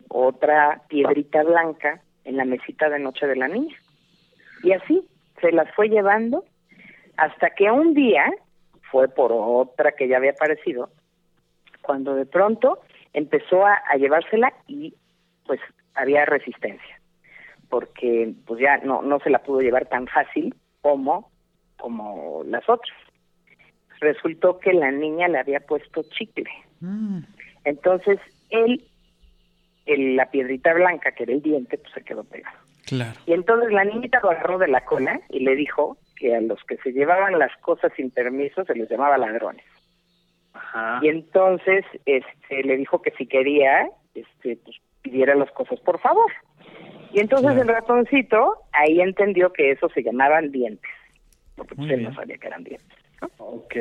otra 0.10 0.84
piedrita 0.88 1.44
blanca 1.44 2.02
en 2.24 2.38
la 2.38 2.46
mesita 2.46 2.90
de 2.90 3.00
noche 3.00 3.28
de 3.28 3.36
la 3.36 3.48
niña. 3.48 3.76
Y 4.64 4.72
así 4.72 5.08
se 5.42 5.52
las 5.52 5.74
fue 5.76 5.90
llevando 5.90 6.44
hasta 7.18 7.52
que 7.52 7.70
un 7.72 7.94
día 7.94 8.32
fue 8.92 9.08
por 9.08 9.32
otra 9.34 9.94
que 9.94 10.08
ya 10.08 10.18
había 10.18 10.32
aparecido, 10.32 10.90
cuando 11.82 12.16
de 12.16 12.26
pronto 12.26 12.80
empezó 13.14 13.66
a, 13.66 13.82
a 13.88 13.98
llevársela 13.98 14.54
y 14.68 14.96
pues 15.46 15.60
había 15.94 16.26
resistencia, 16.26 17.00
porque 17.70 18.34
pues 18.46 18.60
ya 18.60 18.78
no, 18.78 19.02
no 19.02 19.20
se 19.20 19.30
la 19.30 19.40
pudo 19.40 19.62
llevar 19.62 19.88
tan 19.88 20.08
fácil 20.08 20.56
como, 20.82 21.32
como 21.78 22.44
las 22.46 22.68
otras. 22.68 22.96
Resultó 24.00 24.60
que 24.60 24.74
la 24.74 24.92
niña 24.92 25.28
le 25.28 25.40
había 25.40 25.60
puesto 25.62 26.04
chicle. 26.04 26.50
Mm, 26.82 27.20
Entonces 27.64 28.20
él, 28.50 28.84
el- 29.86 30.16
la 30.16 30.30
piedrita 30.32 30.74
blanca 30.74 31.12
que 31.14 31.24
era 31.24 31.34
el 31.34 31.42
diente, 31.42 31.78
pues 31.78 31.94
se 31.94 32.04
quedó 32.04 32.24
pegado. 32.24 32.58
claro. 32.86 33.20
Y 33.26 33.34
entonces 33.34 33.72
la 33.72 33.84
niñita 33.86 34.20
lo 34.22 34.30
agarró 34.32 34.58
de 34.60 34.68
la 34.68 34.86
cola 34.86 35.20
y 35.30 35.40
le 35.40 35.56
dijo 35.56 35.98
que 36.18 36.36
a 36.36 36.42
los 36.42 36.64
que 36.66 36.78
se 36.78 36.92
llevaban 36.92 37.40
las 37.40 37.56
cosas 37.58 37.92
sin 37.96 38.12
permiso 38.12 38.64
se 38.66 38.76
les 38.76 38.90
llamaba 38.90 39.18
ladrones. 39.18 39.66
Ajá. 40.54 41.00
Y 41.02 41.10
entonces 41.10 41.84
este 42.06 42.64
le 42.64 42.78
dijo 42.78 43.02
que 43.02 43.12
si 43.12 43.26
quería, 43.28 43.90
este 44.14 44.58
pues 44.64 44.78
pidiera 45.02 45.36
las 45.36 45.52
cosas 45.52 45.80
por 45.82 46.00
favor. 46.00 46.32
Y 47.14 47.20
entonces 47.20 47.48
Claro. 47.54 47.62
el 47.62 47.68
ratoncito 47.68 48.54
ahí 48.74 49.02
entendió 49.02 49.52
que 49.54 49.72
eso 49.72 49.90
se 49.90 50.04
llamaban 50.04 50.52
dientes, 50.52 50.92
porque 51.56 51.76
pues, 51.76 51.88
Muy 51.88 51.94
él 51.96 52.04
no 52.04 52.14
sabía 52.14 52.38
que 52.38 52.48
eran 52.48 52.64
dientes. 52.64 52.98
Ok. 53.38 53.76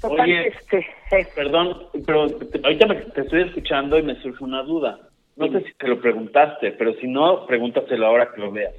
Total, 0.00 0.20
Oye. 0.30 0.48
este, 0.48 0.86
eh, 1.10 1.28
Perdón, 1.34 1.88
pero 2.06 2.22
ahorita 2.64 2.86
me, 2.86 2.94
te 2.96 3.22
estoy 3.22 3.42
escuchando 3.42 3.98
y 3.98 4.02
me 4.02 4.14
surge 4.22 4.44
una 4.44 4.62
duda. 4.62 5.08
No 5.36 5.48
sé 5.48 5.62
si 5.62 5.72
te 5.74 5.88
lo 5.88 6.00
preguntaste, 6.00 6.72
pero 6.72 6.94
si 6.94 7.06
no, 7.06 7.46
pregúntaselo 7.46 8.06
ahora 8.06 8.32
que 8.32 8.40
lo 8.40 8.50
veas. 8.52 8.74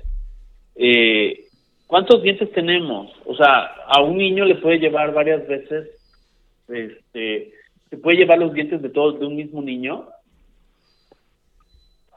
Eh, 0.75 1.47
¿Cuántos 1.87 2.21
dientes 2.21 2.51
tenemos? 2.51 3.11
O 3.25 3.33
sea, 3.35 3.63
a 3.87 4.01
un 4.01 4.17
niño 4.17 4.45
le 4.45 4.55
puede 4.55 4.77
llevar 4.79 5.13
varias 5.13 5.45
veces, 5.47 5.89
este, 6.67 7.53
¿se 7.89 7.97
puede 7.97 8.17
llevar 8.17 8.39
los 8.39 8.53
dientes 8.53 8.81
de 8.81 8.89
todos 8.89 9.19
de 9.19 9.25
un 9.25 9.35
mismo 9.35 9.61
niño? 9.61 10.07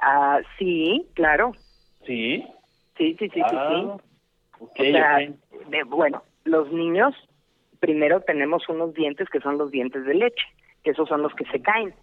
ah, 0.01 0.41
sí, 0.59 1.09
claro, 1.15 1.53
Sí. 2.05 2.45
sí, 2.99 3.15
sí, 3.19 3.29
sí, 3.29 3.31
sí, 3.35 3.41
Ah, 3.43 3.97
sí. 3.99 4.09
ok, 4.61 4.81
O 4.81 4.85
sea, 4.85 5.17
ok. 5.19 5.69
de- 5.71 5.83
bueno, 5.85 6.23
los 6.45 6.71
niños, 6.73 7.15
primero 7.81 8.21
tenemos 8.21 8.69
unos 8.69 8.95
dientes 8.95 9.29
que 9.29 9.41
son 9.41 9.59
los 9.59 9.71
dientes 9.71 10.05
de 10.05 10.15
leche, 10.15 10.45
que 10.83 10.91
esos 10.91 11.09
son 11.09 11.23
los 11.23 11.35
que 11.35 11.45
se 11.47 11.61
caen. 11.61 11.95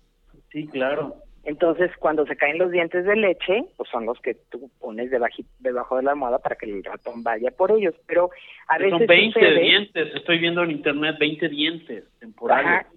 Sí, 0.51 0.67
claro. 0.67 1.15
Entonces, 1.45 1.89
cuando 1.99 2.25
se 2.25 2.35
caen 2.35 2.57
los 2.57 2.69
dientes 2.71 3.05
de 3.05 3.15
leche, 3.15 3.63
pues 3.77 3.89
son 3.89 4.05
los 4.05 4.19
que 4.19 4.35
tú 4.51 4.69
pones 4.79 5.09
debaji- 5.09 5.45
debajo 5.59 5.95
de 5.97 6.03
la 6.03 6.11
almohada 6.11 6.39
para 6.39 6.55
que 6.57 6.65
el 6.65 6.83
ratón 6.83 7.23
vaya 7.23 7.49
por 7.51 7.71
ellos. 7.71 7.95
Pero 8.07 8.29
a 8.67 8.77
veces 8.77 8.97
Son 8.99 9.07
20 9.07 9.39
sucede- 9.39 9.59
dientes, 9.61 10.15
estoy 10.15 10.37
viendo 10.39 10.63
en 10.63 10.71
internet 10.71 11.15
20 11.19 11.47
dientes 11.47 12.03
temporales. 12.19 12.65
Ajá. 12.85 12.87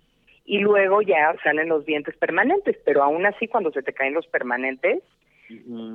Y 0.44 0.58
luego 0.58 1.02
ya 1.02 1.34
salen 1.44 1.68
los 1.68 1.86
dientes 1.86 2.16
permanentes, 2.16 2.76
pero 2.84 3.04
aún 3.04 3.24
así 3.26 3.46
cuando 3.46 3.70
se 3.70 3.82
te 3.82 3.92
caen 3.92 4.14
los 4.14 4.26
permanentes, 4.26 5.02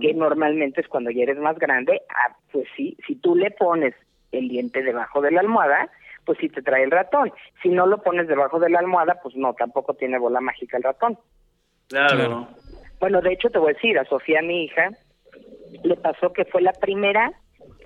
que 0.01 0.13
normalmente 0.13 0.81
es 0.81 0.87
cuando 0.87 1.09
ya 1.09 1.23
eres 1.23 1.37
más 1.37 1.57
grande, 1.59 2.01
ah, 2.09 2.35
pues 2.51 2.65
sí, 2.77 2.95
si 3.07 3.15
tú 3.15 3.35
le 3.35 3.51
pones 3.51 3.93
el 4.37 4.49
diente 4.49 4.83
debajo 4.83 5.21
de 5.21 5.31
la 5.31 5.41
almohada, 5.41 5.89
pues 6.25 6.37
sí 6.39 6.49
te 6.49 6.61
trae 6.61 6.83
el 6.83 6.91
ratón. 6.91 7.31
Si 7.61 7.69
no 7.69 7.85
lo 7.85 8.01
pones 8.01 8.27
debajo 8.27 8.59
de 8.59 8.69
la 8.69 8.79
almohada, 8.79 9.19
pues 9.21 9.35
no, 9.35 9.53
tampoco 9.53 9.93
tiene 9.93 10.19
bola 10.19 10.41
mágica 10.41 10.77
el 10.77 10.83
ratón. 10.83 11.17
Claro. 11.87 12.47
Bueno, 12.99 13.21
de 13.21 13.33
hecho 13.33 13.49
te 13.49 13.59
voy 13.59 13.71
a 13.71 13.73
decir, 13.75 13.97
a 13.97 14.05
Sofía, 14.05 14.41
mi 14.41 14.65
hija, 14.65 14.91
le 15.83 15.95
pasó 15.95 16.33
que 16.33 16.45
fue 16.45 16.61
la 16.61 16.73
primera 16.73 17.31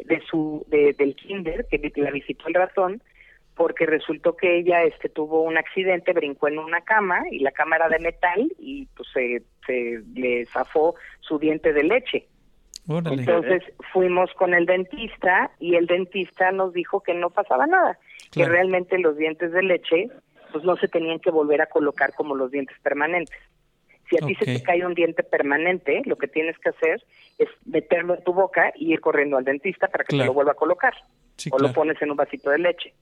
de 0.05 0.21
su 0.29 0.65
de, 0.67 0.93
del 0.93 1.15
kinder 1.15 1.67
que 1.69 1.91
la 1.95 2.11
visitó 2.11 2.47
el 2.47 2.55
ratón 2.55 3.01
porque 3.55 3.85
resultó 3.85 4.35
que 4.35 4.57
ella 4.57 4.83
este 4.83 5.09
tuvo 5.09 5.43
un 5.43 5.57
accidente, 5.57 6.13
brincó 6.13 6.47
en 6.47 6.57
una 6.57 6.81
cama 6.81 7.23
y 7.29 7.39
la 7.39 7.51
cama 7.51 7.75
era 7.75 7.89
de 7.89 7.99
metal 7.99 8.51
y 8.57 8.87
pues 8.95 9.09
se, 9.13 9.43
se 9.67 10.01
le 10.15 10.45
zafó 10.47 10.95
su 11.19 11.37
diente 11.37 11.73
de 11.73 11.83
leche. 11.83 12.27
Órale. 12.91 13.21
Entonces 13.21 13.63
fuimos 13.93 14.31
con 14.33 14.53
el 14.53 14.65
dentista 14.65 15.51
y 15.59 15.75
el 15.75 15.87
dentista 15.87 16.51
nos 16.51 16.73
dijo 16.73 17.01
que 17.01 17.13
no 17.13 17.29
pasaba 17.29 17.67
nada, 17.67 17.97
que 18.31 18.45
realmente 18.45 18.97
los 18.99 19.17
dientes 19.17 19.51
de 19.51 19.63
leche 19.63 20.09
pues 20.51 20.63
no 20.63 20.75
se 20.75 20.87
tenían 20.87 21.19
que 21.19 21.31
volver 21.31 21.61
a 21.61 21.67
colocar 21.67 22.13
como 22.13 22.35
los 22.35 22.51
dientes 22.51 22.77
permanentes. 22.83 23.37
Si 24.09 24.17
a 24.17 24.27
ti 24.27 24.35
se 24.35 24.45
te 24.45 24.61
cae 24.61 24.85
un 24.85 24.93
diente 24.93 25.23
permanente, 25.23 26.01
lo 26.05 26.17
que 26.17 26.27
tienes 26.27 26.57
que 26.57 26.69
hacer 26.69 27.01
es 27.37 27.47
meterlo 27.65 28.15
en 28.15 28.23
tu 28.25 28.33
boca 28.33 28.73
y 28.75 28.91
ir 28.91 28.99
corriendo 28.99 29.37
al 29.37 29.45
dentista 29.45 29.87
para 29.87 30.03
que 30.03 30.17
te 30.17 30.25
lo 30.25 30.33
vuelva 30.33 30.51
a 30.51 30.55
colocar. 30.55 30.93
Sí, 31.37 31.49
o 31.53 31.57
lo 31.57 31.71
pones 31.71 32.01
en 32.01 32.11
un 32.11 32.17
vasito 32.17 32.49
de 32.49 32.59
leche. 32.59 32.93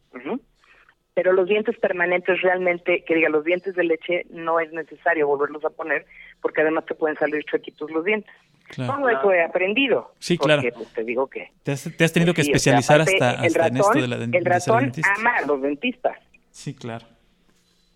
Pero 1.21 1.33
los 1.33 1.47
dientes 1.49 1.77
permanentes 1.79 2.41
realmente, 2.41 3.03
que 3.05 3.13
diga, 3.15 3.27
los 3.27 3.43
dientes 3.43 3.75
de 3.75 3.83
leche 3.83 4.25
no 4.29 4.61
es 4.61 4.71
necesario 4.71 5.27
volverlos 5.27 5.65
a 5.65 5.69
poner 5.69 6.05
porque 6.41 6.61
además 6.61 6.85
te 6.85 6.95
pueden 6.95 7.17
salir 7.17 7.43
chuequitos 7.43 7.91
los 7.91 8.05
dientes. 8.05 8.31
Claro. 8.69 8.93
Todo 8.95 9.09
eso 9.09 9.33
he 9.33 9.43
aprendido. 9.43 10.13
Sí, 10.19 10.38
porque, 10.38 10.53
claro. 10.61 10.69
pues, 10.77 10.93
te 10.93 11.03
digo 11.03 11.27
que... 11.27 11.51
Te 11.63 11.73
has, 11.73 11.83
te 11.97 12.03
has 12.05 12.13
tenido 12.13 12.33
que 12.33 12.43
sí, 12.43 12.53
o 12.53 12.57
sea, 12.57 12.77
especializar 12.77 13.01
aparte, 13.01 13.47
hasta, 13.47 13.67
en 13.67 13.77
esto 13.77 13.99
de 13.99 14.07
la 14.07 14.17
den- 14.17 14.33
El 14.33 14.45
ratón 14.45 14.79
dentista. 14.83 15.13
ama 15.17 15.35
a 15.35 15.45
los 15.45 15.61
dentistas. 15.61 16.17
Sí, 16.51 16.73
claro. 16.73 17.05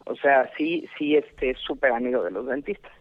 O 0.06 0.16
sea, 0.18 0.52
sí, 0.58 0.86
sí, 0.98 1.16
este 1.16 1.52
es 1.52 1.60
súper 1.60 1.94
amigo 1.94 2.24
de 2.24 2.32
los 2.32 2.46
dentistas. 2.46 2.92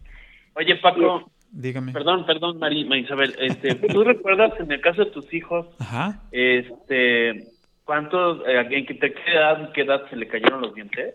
Oye, 0.55 0.77
Paco, 0.77 1.33
Dígame. 1.51 1.93
perdón, 1.93 2.25
perdón, 2.27 2.59
María 2.61 2.97
Isabel, 2.97 3.35
este, 3.41 3.75
¿tú 3.75 4.05
recuerdas 4.05 4.53
en 4.61 4.71
el 4.71 4.81
caso 4.81 5.05
de 5.05 5.11
tus 5.11 5.35
hijos, 5.35 5.67
Ajá. 5.81 6.21
este, 6.31 7.45
cuántos, 7.85 8.41
eh, 8.47 8.67
en 8.71 8.87
qué, 8.87 8.95
de 8.95 9.13
qué 9.13 9.33
edad, 9.33 9.73
qué 9.73 9.83
edad 9.83 10.09
se 10.11 10.17
le 10.17 10.29
cayeron 10.29 10.61
los 10.61 10.75
dientes? 10.75 11.15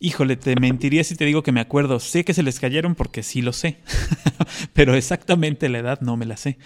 Híjole, 0.00 0.36
te 0.36 0.54
mentiría 0.56 1.04
si 1.04 1.16
te 1.16 1.24
digo 1.24 1.42
que 1.42 1.52
me 1.52 1.60
acuerdo. 1.60 1.98
Sé 2.00 2.24
que 2.24 2.34
se 2.34 2.42
les 2.42 2.60
cayeron 2.60 2.94
porque 2.94 3.22
sí 3.22 3.42
lo 3.42 3.52
sé, 3.52 3.78
pero 4.74 4.94
exactamente 4.94 5.68
la 5.68 5.78
edad 5.78 6.00
no 6.00 6.16
me 6.16 6.26
la 6.26 6.36
sé. 6.36 6.58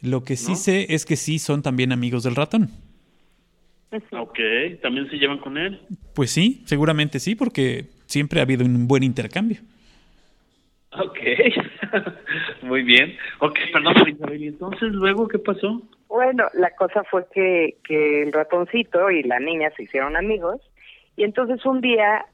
Lo 0.00 0.22
que 0.22 0.36
sí 0.36 0.52
¿No? 0.52 0.56
sé 0.56 0.94
es 0.94 1.04
que 1.04 1.16
sí 1.16 1.38
son 1.38 1.62
también 1.62 1.92
amigos 1.92 2.22
del 2.22 2.36
ratón. 2.36 2.70
Ok, 4.12 4.38
¿también 4.82 5.08
se 5.10 5.16
llevan 5.16 5.38
con 5.38 5.56
él? 5.56 5.80
Pues 6.14 6.30
sí, 6.30 6.62
seguramente 6.66 7.18
sí, 7.18 7.34
porque 7.34 7.86
siempre 8.06 8.40
ha 8.40 8.42
habido 8.42 8.64
un 8.64 8.86
buen 8.88 9.02
intercambio. 9.02 9.58
Ok, 10.92 11.18
muy 12.62 12.82
bien. 12.82 13.16
Ok, 13.40 13.58
perdón, 13.72 14.08
Isabel, 14.08 14.42
¿y 14.42 14.48
entonces 14.48 14.92
luego 14.92 15.28
qué 15.28 15.38
pasó? 15.38 15.82
Bueno, 16.08 16.48
la 16.54 16.70
cosa 16.70 17.04
fue 17.04 17.26
que, 17.32 17.76
que 17.84 18.22
el 18.22 18.32
ratoncito 18.32 19.10
y 19.10 19.22
la 19.22 19.40
niña 19.40 19.70
se 19.76 19.84
hicieron 19.84 20.16
amigos 20.16 20.60
y 21.16 21.24
entonces 21.24 21.64
un 21.66 21.80
día 21.80 22.26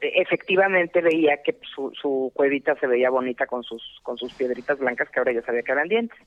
efectivamente 0.00 1.00
veía 1.00 1.42
que 1.42 1.58
su, 1.74 1.92
su 2.00 2.32
cuevita 2.34 2.74
se 2.76 2.86
veía 2.86 3.10
bonita 3.10 3.46
con 3.46 3.62
sus 3.62 3.82
con 4.02 4.16
sus 4.16 4.32
piedritas 4.32 4.78
blancas 4.78 5.10
que 5.10 5.18
ahora 5.18 5.32
ya 5.32 5.42
sabía 5.42 5.62
que 5.62 5.72
eran 5.72 5.88
dientes. 5.88 6.18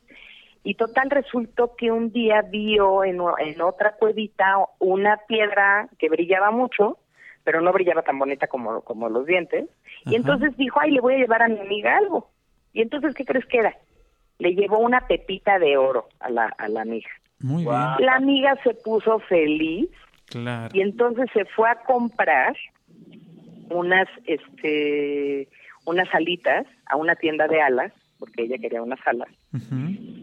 Y 0.64 0.76
total 0.76 1.10
resultó 1.10 1.76
que 1.76 1.92
un 1.92 2.12
día 2.12 2.44
vio 2.44 3.04
en, 3.04 3.20
en 3.40 3.62
otra 3.62 3.96
cuevita 3.96 4.58
una 4.78 5.18
piedra 5.28 5.90
que 5.98 6.10
brillaba 6.10 6.52
mucho, 6.52 7.00
pero 7.44 7.62
no 7.62 7.74
brillaba 7.74 8.02
tan 8.02 8.20
bonita 8.20 8.48
como, 8.48 8.82
como 8.82 9.10
los 9.10 9.26
dientes. 9.26 9.66
Y 10.06 10.16
entonces 10.16 10.56
dijo, 10.58 10.80
ay, 10.80 10.92
le 10.92 11.02
voy 11.02 11.16
a 11.16 11.18
llevar 11.18 11.44
a 11.44 11.48
mi 11.48 11.60
amiga 11.60 11.98
algo. 11.98 12.30
Y 12.74 12.82
entonces, 12.82 13.14
¿qué 13.16 13.26
crees 13.26 13.46
que 13.46 13.60
era? 13.60 13.76
Le 14.38 14.54
llevó 14.54 14.80
una 14.80 15.08
pepita 15.08 15.60
de 15.60 15.78
oro 15.78 16.08
a 16.20 16.30
la, 16.30 16.46
a 16.58 16.68
la 16.68 16.82
amiga. 16.82 17.10
Muy. 17.40 17.64
La 17.66 18.16
amiga 18.16 18.56
se 18.64 18.74
puso 18.74 19.20
feliz. 19.20 19.90
Claro. 20.28 20.70
y 20.74 20.80
entonces 20.80 21.30
se 21.34 21.44
fue 21.44 21.70
a 21.70 21.76
comprar 21.84 22.56
unas, 23.70 24.08
este, 24.26 25.50
unas 25.86 26.08
alitas 26.14 26.66
a 26.86 26.96
una 26.96 27.16
tienda 27.16 27.50
de 27.50 27.62
alas, 27.62 27.92
porque 28.18 28.44
ella 28.44 28.58
quería 28.58 28.82
unas 28.82 29.00
alas. 29.06 29.28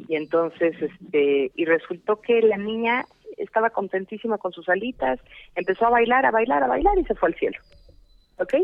Y 0.08 0.14
entonces, 0.14 0.74
este, 0.80 1.50
y 1.54 1.64
resultó 1.66 2.22
que 2.22 2.40
la 2.40 2.56
niña 2.56 3.04
estaba 3.38 3.70
contentísima 3.70 4.38
con 4.38 4.52
sus 4.52 4.68
alitas, 4.68 5.20
empezó 5.54 5.86
a 5.86 5.90
bailar, 5.90 6.26
a 6.26 6.30
bailar, 6.30 6.62
a 6.62 6.68
bailar 6.68 6.98
y 6.98 7.04
se 7.04 7.14
fue 7.14 7.28
al 7.28 7.34
cielo. 7.34 7.58
¿Ok? 8.38 8.54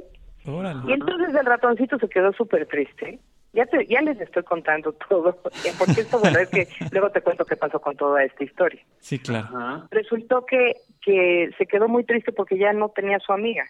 Y 0.44 0.50
Órale. 0.50 0.92
entonces 0.92 1.34
el 1.34 1.46
ratoncito 1.46 1.98
se 1.98 2.08
quedó 2.08 2.32
súper 2.32 2.66
triste. 2.66 3.18
Ya, 3.52 3.66
te, 3.66 3.86
ya 3.86 4.00
les 4.02 4.20
estoy 4.20 4.42
contando 4.42 4.92
todo, 5.08 5.36
porque 5.78 6.00
esto, 6.00 6.18
bueno, 6.18 6.38
es 6.38 6.48
que 6.48 6.68
luego 6.92 7.10
te 7.10 7.20
cuento 7.22 7.44
qué 7.44 7.56
pasó 7.56 7.80
con 7.80 7.96
toda 7.96 8.22
esta 8.24 8.44
historia. 8.44 8.82
Sí, 8.98 9.18
claro. 9.18 9.46
Ajá. 9.56 9.88
Resultó 9.90 10.44
que, 10.44 10.74
que 11.00 11.50
se 11.56 11.66
quedó 11.66 11.88
muy 11.88 12.04
triste 12.04 12.32
porque 12.32 12.58
ya 12.58 12.72
no 12.72 12.88
tenía 12.90 13.16
a 13.16 13.20
su 13.20 13.32
amiga. 13.32 13.64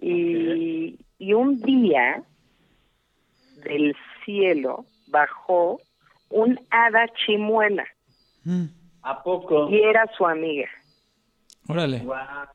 Y, 0.00 0.98
y 1.18 1.32
un 1.34 1.60
día 1.60 2.22
del 3.62 3.94
cielo 4.24 4.84
bajó 5.08 5.80
un 6.30 6.58
hada 6.70 7.06
chimuela 7.24 7.84
Mm, 8.44 8.66
¿A 9.04 9.22
poco? 9.22 9.68
y 9.70 9.80
era 9.82 10.06
su 10.16 10.26
amiga 10.26 10.68
Órale. 11.68 11.98
Guau. 12.00 12.46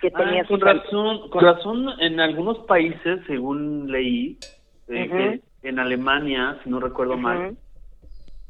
que 0.00 0.10
tenía 0.10 0.42
Ah, 0.42 0.46
su 0.46 0.58
con 0.58 0.60
razón, 0.60 1.30
con 1.30 1.44
razón, 1.44 1.88
en 2.00 2.20
algunos 2.20 2.58
países, 2.66 3.20
según 3.26 3.90
leí, 3.90 4.38
eh, 4.88 5.06
Ujú. 5.08 5.16
que 5.62 5.68
en 5.68 5.78
Alemania, 5.78 6.58
si 6.62 6.70
no 6.70 6.80
recuerdo 6.80 7.14
Ujú. 7.14 7.22
mal, 7.22 7.56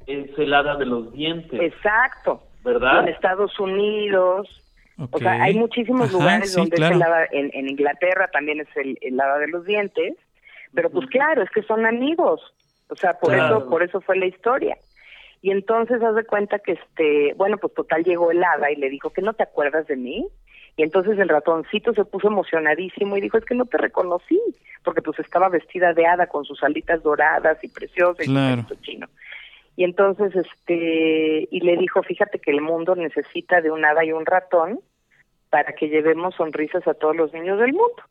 es 0.06 0.36
el 0.38 0.52
hada 0.54 0.76
de 0.76 0.86
los 0.86 1.12
dientes, 1.12 1.60
Exacto. 1.60 2.42
¿verdad? 2.64 3.02
En 3.04 3.08
Estados 3.14 3.58
Unidos, 3.60 4.48
Ok. 4.98 5.16
O 5.16 5.18
sea, 5.18 5.42
hay 5.42 5.54
muchísimos 5.54 6.08
Ajá, 6.08 6.12
lugares 6.18 6.50
sí, 6.52 6.58
donde 6.58 6.76
claro. 6.76 6.94
es 6.94 7.00
el 7.00 7.02
hada, 7.06 7.26
en, 7.30 7.50
en 7.52 7.68
Inglaterra 7.68 8.28
también 8.32 8.60
es 8.60 8.68
el, 8.76 8.96
el 9.02 9.20
hada 9.20 9.36
de 9.38 9.48
los 9.48 9.66
dientes, 9.66 10.14
pero 10.72 10.88
pues 10.88 11.06
claro, 11.10 11.42
es 11.42 11.50
que 11.50 11.62
son 11.64 11.84
amigos, 11.84 12.40
o 12.88 12.96
sea, 12.96 13.12
por 13.18 13.34
Claro. 13.34 13.58
eso 13.58 13.68
por 13.68 13.82
eso 13.82 14.00
fue 14.00 14.16
la 14.16 14.24
historia. 14.24 14.74
Y 15.46 15.52
entonces 15.52 16.02
haz 16.02 16.16
de 16.16 16.24
cuenta 16.24 16.58
que 16.58 16.72
este, 16.72 17.32
bueno, 17.36 17.56
pues 17.58 17.72
total 17.72 18.02
llegó 18.02 18.32
el 18.32 18.42
hada 18.42 18.68
y 18.72 18.74
le 18.74 18.90
dijo 18.90 19.10
que 19.10 19.22
no 19.22 19.32
te 19.32 19.44
acuerdas 19.44 19.86
de 19.86 19.94
mí. 19.94 20.26
Y 20.76 20.82
entonces 20.82 21.16
el 21.20 21.28
ratoncito 21.28 21.94
se 21.94 22.04
puso 22.04 22.26
emocionadísimo 22.26 23.16
y 23.16 23.20
dijo, 23.20 23.38
es 23.38 23.44
que 23.44 23.54
no 23.54 23.64
te 23.64 23.78
reconocí, 23.78 24.40
porque 24.82 25.02
pues 25.02 25.20
estaba 25.20 25.48
vestida 25.48 25.92
de 25.92 26.04
hada 26.04 26.26
con 26.26 26.44
sus 26.44 26.64
alitas 26.64 27.00
doradas 27.04 27.62
y 27.62 27.68
preciosas 27.68 28.26
Claro. 28.26 28.62
y 28.62 28.68
su 28.68 28.74
chino. 28.82 29.06
Y 29.76 29.84
entonces, 29.84 30.34
este, 30.34 31.46
y 31.48 31.60
le 31.60 31.76
dijo, 31.76 32.02
fíjate 32.02 32.40
que 32.40 32.50
el 32.50 32.60
mundo 32.60 32.96
necesita 32.96 33.60
de 33.60 33.70
un 33.70 33.84
hada 33.84 34.04
y 34.04 34.10
un 34.10 34.26
ratón 34.26 34.80
para 35.48 35.74
que 35.74 35.88
llevemos 35.88 36.34
sonrisas 36.34 36.84
a 36.88 36.94
todos 36.94 37.14
los 37.14 37.32
niños 37.32 37.60
del 37.60 37.72
mundo. 37.72 38.02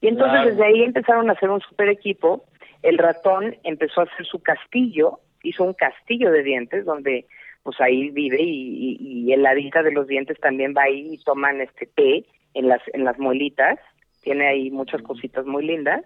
Y 0.00 0.06
entonces 0.06 0.32
Claro. 0.42 0.50
desde 0.50 0.64
ahí 0.64 0.84
empezaron 0.84 1.28
a 1.28 1.32
hacer 1.32 1.50
un 1.50 1.60
super 1.60 1.88
equipo. 1.88 2.44
El 2.84 2.98
ratón 2.98 3.56
empezó 3.64 4.02
a 4.02 4.04
hacer 4.04 4.24
su 4.26 4.40
castillo 4.44 5.18
hizo 5.42 5.64
un 5.64 5.74
castillo 5.74 6.30
de 6.30 6.42
dientes 6.42 6.84
donde 6.84 7.26
pues 7.62 7.80
ahí 7.80 8.10
vive 8.10 8.40
y, 8.40 8.96
y, 9.00 9.32
el 9.32 9.42
ladita 9.42 9.82
de 9.82 9.92
los 9.92 10.06
dientes 10.06 10.38
también 10.40 10.74
va 10.76 10.84
ahí 10.84 11.14
y 11.14 11.24
toman 11.24 11.60
este 11.60 11.86
té 11.86 12.24
en 12.54 12.68
las 12.68 12.80
en 12.92 13.04
las 13.04 13.18
muelitas 13.18 13.78
tiene 14.22 14.46
ahí 14.46 14.70
muchas 14.70 15.02
cositas 15.02 15.44
muy 15.44 15.66
lindas 15.66 16.04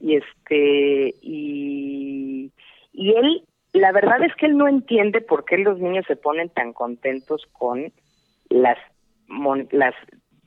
y 0.00 0.16
este 0.16 1.14
y 1.22 2.52
y 2.92 3.14
él 3.14 3.44
la 3.72 3.92
verdad 3.92 4.22
es 4.22 4.34
que 4.36 4.46
él 4.46 4.56
no 4.56 4.68
entiende 4.68 5.20
por 5.20 5.44
qué 5.44 5.58
los 5.58 5.78
niños 5.78 6.04
se 6.06 6.16
ponen 6.16 6.50
tan 6.50 6.72
contentos 6.72 7.46
con 7.52 7.92
las 8.50 8.78
las 9.70 9.94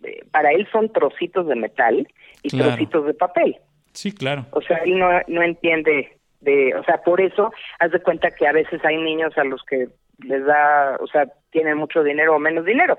eh, 0.03 0.23
para 0.31 0.51
él 0.51 0.67
son 0.71 0.91
trocitos 0.91 1.47
de 1.47 1.55
metal 1.55 2.07
y 2.43 2.49
trocitos 2.49 3.05
de 3.05 3.13
papel. 3.13 3.57
Sí, 3.93 4.11
claro. 4.11 4.45
O 4.51 4.61
sea, 4.61 4.77
él 4.77 4.99
no, 4.99 5.09
no 5.27 5.41
entiende 5.41 6.17
de, 6.45 6.75
o 6.75 6.83
sea, 6.83 7.01
por 7.03 7.19
eso 7.19 7.51
haz 7.79 7.91
de 7.91 8.01
cuenta 8.01 8.31
que 8.31 8.47
a 8.47 8.53
veces 8.53 8.83
hay 8.85 8.97
niños 8.97 9.37
a 9.37 9.43
los 9.43 9.61
que 9.63 9.89
les 10.19 10.45
da, 10.45 10.97
o 11.01 11.07
sea, 11.07 11.25
tienen 11.51 11.77
mucho 11.77 12.03
dinero 12.03 12.35
o 12.35 12.39
menos 12.39 12.63
dinero. 12.63 12.97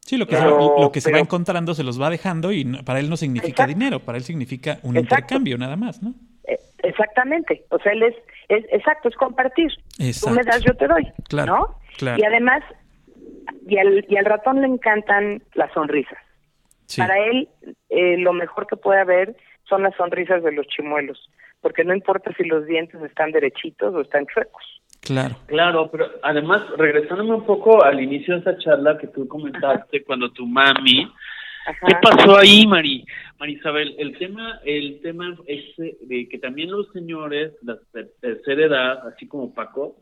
Sí, 0.00 0.16
lo 0.16 0.26
que, 0.26 0.36
se, 0.36 0.44
lo 0.44 0.90
que 0.92 1.00
se 1.00 1.10
va 1.10 1.18
encontrando 1.18 1.74
se 1.74 1.82
los 1.82 2.00
va 2.00 2.08
dejando 2.10 2.52
y 2.52 2.64
para 2.84 3.00
él 3.00 3.10
no 3.10 3.16
significa 3.16 3.66
dinero, 3.66 3.98
para 3.98 4.18
él 4.18 4.24
significa 4.24 4.78
un 4.84 4.96
intercambio 4.96 5.58
nada 5.58 5.76
más, 5.76 6.00
¿no? 6.00 6.14
E, 6.44 6.56
exactamente, 6.84 7.64
o 7.70 7.78
sea, 7.80 7.90
él 7.90 8.04
es, 8.04 8.14
es 8.48 8.64
exacto, 8.72 9.08
es 9.08 9.16
compartir. 9.16 9.72
Tú 9.98 10.30
me 10.30 10.44
das, 10.44 10.62
yo 10.62 10.74
te 10.74 10.86
doy, 10.86 11.12
claro, 11.28 11.80
¿no? 12.00 12.16
Y 12.16 12.24
además, 12.24 12.62
y 13.66 13.78
al, 13.78 14.06
y 14.08 14.16
al 14.16 14.26
ratón 14.26 14.60
le 14.60 14.68
encantan 14.68 15.42
las 15.54 15.72
sonrisas. 15.72 16.18
Para 16.96 17.18
él, 17.18 17.48
eh, 17.88 18.16
lo 18.18 18.32
mejor 18.32 18.68
que 18.68 18.76
puede 18.76 19.00
haber 19.00 19.36
son 19.68 19.82
las 19.82 19.96
sonrisas 19.96 20.42
de 20.44 20.52
los 20.52 20.66
chimuelos, 20.68 21.28
porque 21.66 21.82
no 21.82 21.92
importa 21.92 22.30
si 22.36 22.44
los 22.44 22.64
dientes 22.64 23.02
están 23.02 23.32
derechitos 23.32 23.92
o 23.92 24.00
están 24.00 24.24
chuecos. 24.32 24.62
Claro. 25.00 25.34
Claro, 25.46 25.90
pero 25.90 26.06
además, 26.22 26.62
regresándome 26.78 27.34
un 27.34 27.44
poco 27.44 27.82
al 27.82 28.00
inicio 28.00 28.34
de 28.34 28.40
esa 28.42 28.56
charla 28.58 28.96
que 28.96 29.08
tú 29.08 29.26
comentaste 29.26 30.04
cuando 30.04 30.30
tu 30.30 30.46
mami, 30.46 31.10
¿qué 31.88 31.94
pasó 32.00 32.36
ahí, 32.36 32.64
Mari? 32.68 33.04
Marisabel, 33.40 33.96
el 33.98 34.16
tema, 34.16 34.60
el 34.64 35.00
tema 35.00 35.36
es 35.48 35.64
de 35.76 36.28
que 36.28 36.38
también 36.38 36.70
los 36.70 36.88
señores, 36.92 37.54
la 37.62 37.76
tercera 38.20 38.64
edad, 38.64 39.08
así 39.08 39.26
como 39.26 39.52
Paco, 39.52 39.96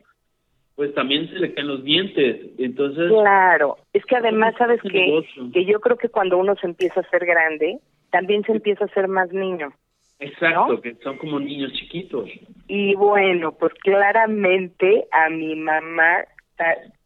pues 0.74 0.92
también 0.92 1.30
se 1.30 1.36
le 1.36 1.54
caen 1.54 1.68
los 1.68 1.82
dientes. 1.82 2.42
Entonces, 2.58 3.08
claro, 3.08 3.78
es 3.94 4.04
que 4.04 4.16
además 4.16 4.54
sabes 4.58 4.82
que, 4.82 5.24
que 5.54 5.64
yo 5.64 5.80
creo 5.80 5.96
que 5.96 6.10
cuando 6.10 6.36
uno 6.36 6.56
se 6.56 6.66
empieza 6.66 7.00
a 7.00 7.08
ser 7.08 7.24
grande, 7.24 7.78
también 8.10 8.42
se 8.44 8.52
empieza 8.52 8.84
a 8.84 8.88
ser 8.88 9.08
más 9.08 9.32
niño. 9.32 9.72
Exacto, 10.20 10.80
que 10.80 10.94
son 11.02 11.18
como 11.18 11.40
niños 11.40 11.72
chiquitos. 11.72 12.30
Y 12.68 12.94
bueno, 12.94 13.52
pues 13.52 13.72
claramente 13.74 15.06
a 15.10 15.28
mi 15.28 15.56
mamá, 15.56 16.24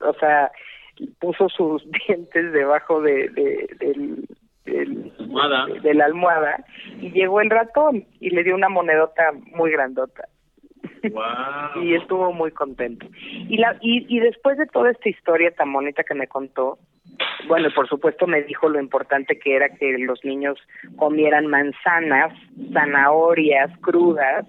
o 0.00 0.12
sea, 0.14 0.50
puso 1.20 1.48
sus 1.48 1.82
dientes 2.06 2.52
debajo 2.52 3.00
de, 3.00 3.28
de, 3.30 3.68
del, 3.80 4.28
de, 4.64 5.94
la 5.94 6.04
almohada 6.04 6.64
y 7.00 7.10
llegó 7.10 7.40
el 7.40 7.50
ratón 7.50 8.04
y 8.20 8.30
le 8.30 8.44
dio 8.44 8.54
una 8.54 8.68
monedota 8.68 9.32
muy 9.54 9.70
grandota. 9.72 10.28
Wow. 11.10 11.82
y 11.82 11.94
estuvo 11.94 12.32
muy 12.32 12.50
contento. 12.50 13.06
Y, 13.48 13.56
la, 13.56 13.78
y, 13.80 14.04
y 14.14 14.20
después 14.20 14.58
de 14.58 14.66
toda 14.66 14.90
esta 14.90 15.08
historia 15.08 15.50
tan 15.52 15.72
bonita 15.72 16.04
que 16.04 16.14
me 16.14 16.26
contó, 16.26 16.78
bueno, 17.46 17.68
por 17.74 17.88
supuesto 17.88 18.26
me 18.26 18.42
dijo 18.42 18.68
lo 18.68 18.80
importante 18.80 19.38
que 19.38 19.56
era 19.56 19.68
que 19.70 19.96
los 19.98 20.24
niños 20.24 20.58
comieran 20.96 21.46
manzanas, 21.46 22.32
zanahorias 22.72 23.70
crudas, 23.78 24.46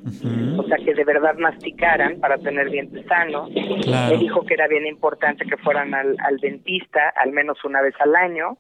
o 0.58 0.64
sea, 0.64 0.78
que 0.78 0.94
de 0.94 1.04
verdad 1.04 1.36
masticaran 1.38 2.20
para 2.20 2.38
tener 2.38 2.70
dientes 2.70 3.06
sanos. 3.06 3.50
Me 3.52 4.18
dijo 4.18 4.46
que 4.46 4.54
era 4.54 4.68
bien 4.68 4.86
importante 4.86 5.46
que 5.46 5.58
fueran 5.58 5.94
al, 5.94 6.16
al 6.20 6.38
dentista 6.38 7.14
al 7.16 7.32
menos 7.32 7.64
una 7.64 7.82
vez 7.82 7.96
al 8.00 8.16
año, 8.16 8.58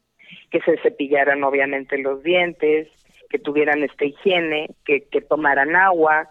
que 0.51 0.61
se 0.61 0.77
cepillaran 0.77 1.43
obviamente 1.43 1.97
los 1.97 2.23
dientes, 2.23 2.87
que 3.29 3.39
tuvieran 3.39 3.83
esta 3.83 4.05
higiene, 4.05 4.69
que, 4.85 5.03
que 5.09 5.21
tomaran 5.21 5.75
agua, 5.75 6.29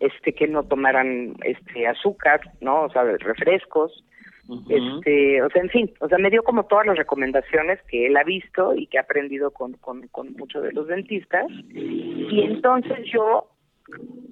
este 0.00 0.32
que 0.32 0.46
no 0.46 0.62
tomaran 0.62 1.34
este 1.42 1.86
azúcar, 1.86 2.40
¿no? 2.60 2.84
O 2.84 2.90
sea, 2.90 3.02
refrescos. 3.02 4.04
Este, 4.48 5.42
o 5.42 5.50
sea, 5.50 5.60
en 5.60 5.68
fin, 5.68 5.92
o 6.00 6.08
sea, 6.08 6.16
me 6.16 6.30
dio 6.30 6.42
como 6.42 6.64
todas 6.64 6.86
las 6.86 6.96
recomendaciones 6.96 7.82
que 7.82 8.06
él 8.06 8.16
ha 8.16 8.24
visto 8.24 8.74
y 8.74 8.86
que 8.86 8.98
ha 8.98 9.02
aprendido 9.02 9.50
con, 9.50 9.74
con, 9.74 10.08
con 10.08 10.32
muchos 10.34 10.62
de 10.62 10.72
los 10.72 10.86
dentistas. 10.86 11.46
Y 11.74 12.40
entonces 12.40 12.98
yo, 13.12 13.50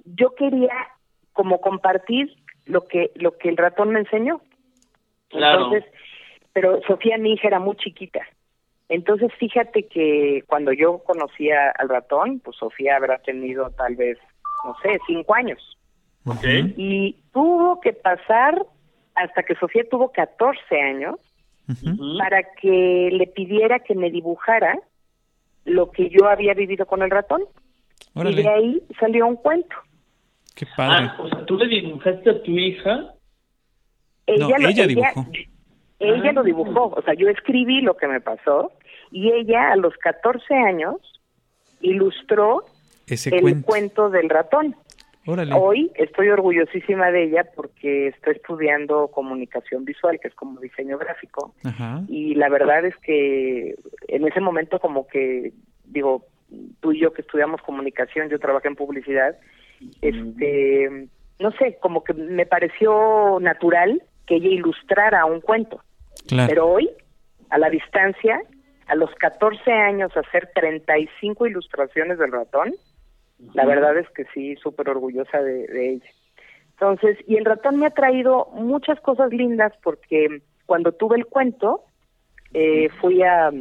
yo 0.05 0.33
quería 0.35 0.73
como 1.33 1.61
compartir 1.61 2.35
lo 2.65 2.87
que, 2.87 3.11
lo 3.15 3.37
que 3.37 3.49
el 3.49 3.57
ratón 3.57 3.89
me 3.89 3.99
enseñó. 3.99 4.41
Entonces, 5.29 5.83
pero 6.51 6.81
Sofía, 6.87 7.19
mi 7.19 7.33
hija, 7.33 7.47
era 7.47 7.59
muy 7.59 7.75
chiquita. 7.75 8.21
Entonces, 8.89 9.31
fíjate 9.37 9.87
que 9.87 10.43
cuando 10.47 10.71
yo 10.71 10.99
conocía 10.99 11.69
al 11.77 11.89
ratón, 11.89 12.39
pues 12.39 12.57
Sofía 12.57 12.95
habrá 12.95 13.19
tenido 13.19 13.69
tal 13.71 13.95
vez, 13.95 14.17
no 14.65 14.75
sé, 14.81 14.97
cinco 15.05 15.35
años. 15.35 15.77
Y 16.75 17.15
tuvo 17.31 17.79
que 17.81 17.93
pasar 17.93 18.65
hasta 19.17 19.43
que 19.43 19.55
Sofía 19.55 19.83
tuvo 19.89 20.11
14 20.11 20.81
años 20.81 21.15
para 22.17 22.43
que 22.61 23.09
le 23.11 23.27
pidiera 23.27 23.79
que 23.79 23.93
me 23.93 24.09
dibujara 24.09 24.79
lo 25.65 25.91
que 25.91 26.09
yo 26.09 26.27
había 26.27 26.53
vivido 26.53 26.85
con 26.85 27.01
el 27.01 27.09
ratón. 27.09 27.41
Y 28.15 28.35
de 28.35 28.47
ahí 28.47 28.81
salió 28.99 29.27
un 29.27 29.35
cuento. 29.35 29.75
Qué 30.55 30.65
padre. 30.75 31.09
Ah, 31.11 31.17
o 31.19 31.29
sea, 31.29 31.45
¿tú 31.45 31.57
le 31.57 31.67
dibujaste 31.67 32.29
a 32.29 32.41
tu 32.41 32.51
hija? 32.51 33.13
Ella, 34.25 34.57
no, 34.59 34.69
ella 34.69 34.87
dibujó. 34.87 35.25
Ella, 35.99 36.31
lo 36.31 36.43
dibujó, 36.43 36.93
o 36.95 37.01
sea, 37.01 37.15
yo 37.15 37.27
escribí 37.27 37.81
lo 37.81 37.97
que 37.97 38.07
me 38.07 38.21
pasó 38.21 38.71
y 39.11 39.31
ella 39.31 39.71
a 39.71 39.75
los 39.75 39.95
14 39.97 40.53
años 40.53 40.97
ilustró 41.81 42.65
el 43.07 43.63
cuento 43.63 44.09
del 44.09 44.29
ratón. 44.29 44.75
Hoy 45.27 45.91
estoy 45.95 46.29
orgullosísima 46.29 47.11
de 47.11 47.25
ella 47.25 47.45
porque 47.53 48.07
estoy 48.07 48.35
estudiando 48.35 49.09
comunicación 49.09 49.83
visual, 49.83 50.19
que 50.21 50.29
es 50.29 50.35
como 50.35 50.59
diseño 50.61 50.97
gráfico. 50.97 51.53
Y 52.07 52.35
la 52.35 52.47
verdad 52.47 52.85
es 52.85 52.95
que 52.97 53.75
en 54.07 54.27
ese 54.27 54.39
momento 54.39 54.79
como 54.79 55.05
que, 55.07 55.51
digo, 55.85 56.25
tú 56.79 56.93
y 56.93 57.01
yo 57.01 57.11
que 57.11 57.23
estudiamos 57.23 57.61
comunicación, 57.61 58.29
yo 58.29 58.39
trabajé 58.39 58.69
en 58.69 58.75
publicidad, 58.75 59.35
este, 60.01 61.07
no 61.39 61.51
sé, 61.51 61.77
como 61.81 62.03
que 62.03 62.13
me 62.13 62.45
pareció 62.45 63.39
natural 63.41 64.01
que 64.25 64.35
ella 64.35 64.49
ilustrara 64.49 65.25
un 65.25 65.41
cuento. 65.41 65.81
Pero 66.29 66.67
hoy, 66.67 66.89
a 67.49 67.57
la 67.57 67.69
distancia, 67.69 68.41
a 68.87 68.95
los 68.95 69.13
14 69.15 69.71
años, 69.71 70.15
hacer 70.15 70.49
35 70.55 71.47
ilustraciones 71.47 72.17
del 72.17 72.31
ratón, 72.31 72.73
la 73.53 73.65
verdad 73.65 73.97
es 73.97 74.09
que 74.11 74.25
sí, 74.33 74.55
súper 74.55 74.89
orgullosa 74.89 75.41
de, 75.41 75.93
ella. 75.93 76.09
Entonces, 76.71 77.17
y 77.27 77.37
el 77.37 77.45
ratón 77.45 77.79
me 77.79 77.87
ha 77.87 77.91
traído 77.91 78.47
muchas 78.53 78.99
cosas 79.01 79.31
lindas 79.31 79.73
porque 79.83 80.41
cuando 80.65 80.91
tuve 80.91 81.17
el 81.17 81.25
cuento, 81.25 81.83
eh, 82.53 82.89
fui 83.01 83.23
a, 83.23 83.51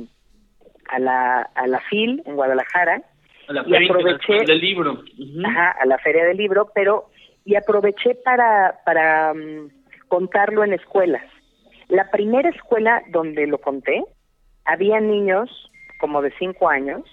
a, 0.89 0.99
la, 0.99 1.43
a 1.55 1.67
la 1.67 1.81
FIL 1.81 2.23
en 2.27 2.37
Guadalajara 2.37 3.03
a 3.49 3.53
la 3.53 3.65
y 3.67 3.85
aproveché 3.85 4.45
del 4.45 4.61
libro. 4.61 5.03
ajá, 5.45 5.71
a 5.81 5.87
la 5.87 5.99
feria 5.99 6.25
del 6.25 6.37
libro, 6.37 6.71
pero 6.75 7.07
y 7.45 7.55
aproveché 7.55 8.17
para 8.25 8.81
para 8.85 9.33
mm, 9.35 9.71
contarlo 10.09 10.65
en 10.65 10.73
escuelas. 10.73 11.25
La 11.89 12.11
primera 12.11 12.49
escuela 12.51 13.03
donde 13.11 13.47
lo 13.47 13.59
conté, 13.59 14.05
había 14.65 15.01
niños 15.01 15.71
como 16.01 16.23
de 16.23 16.33
cinco 16.39 16.69
años 16.69 17.05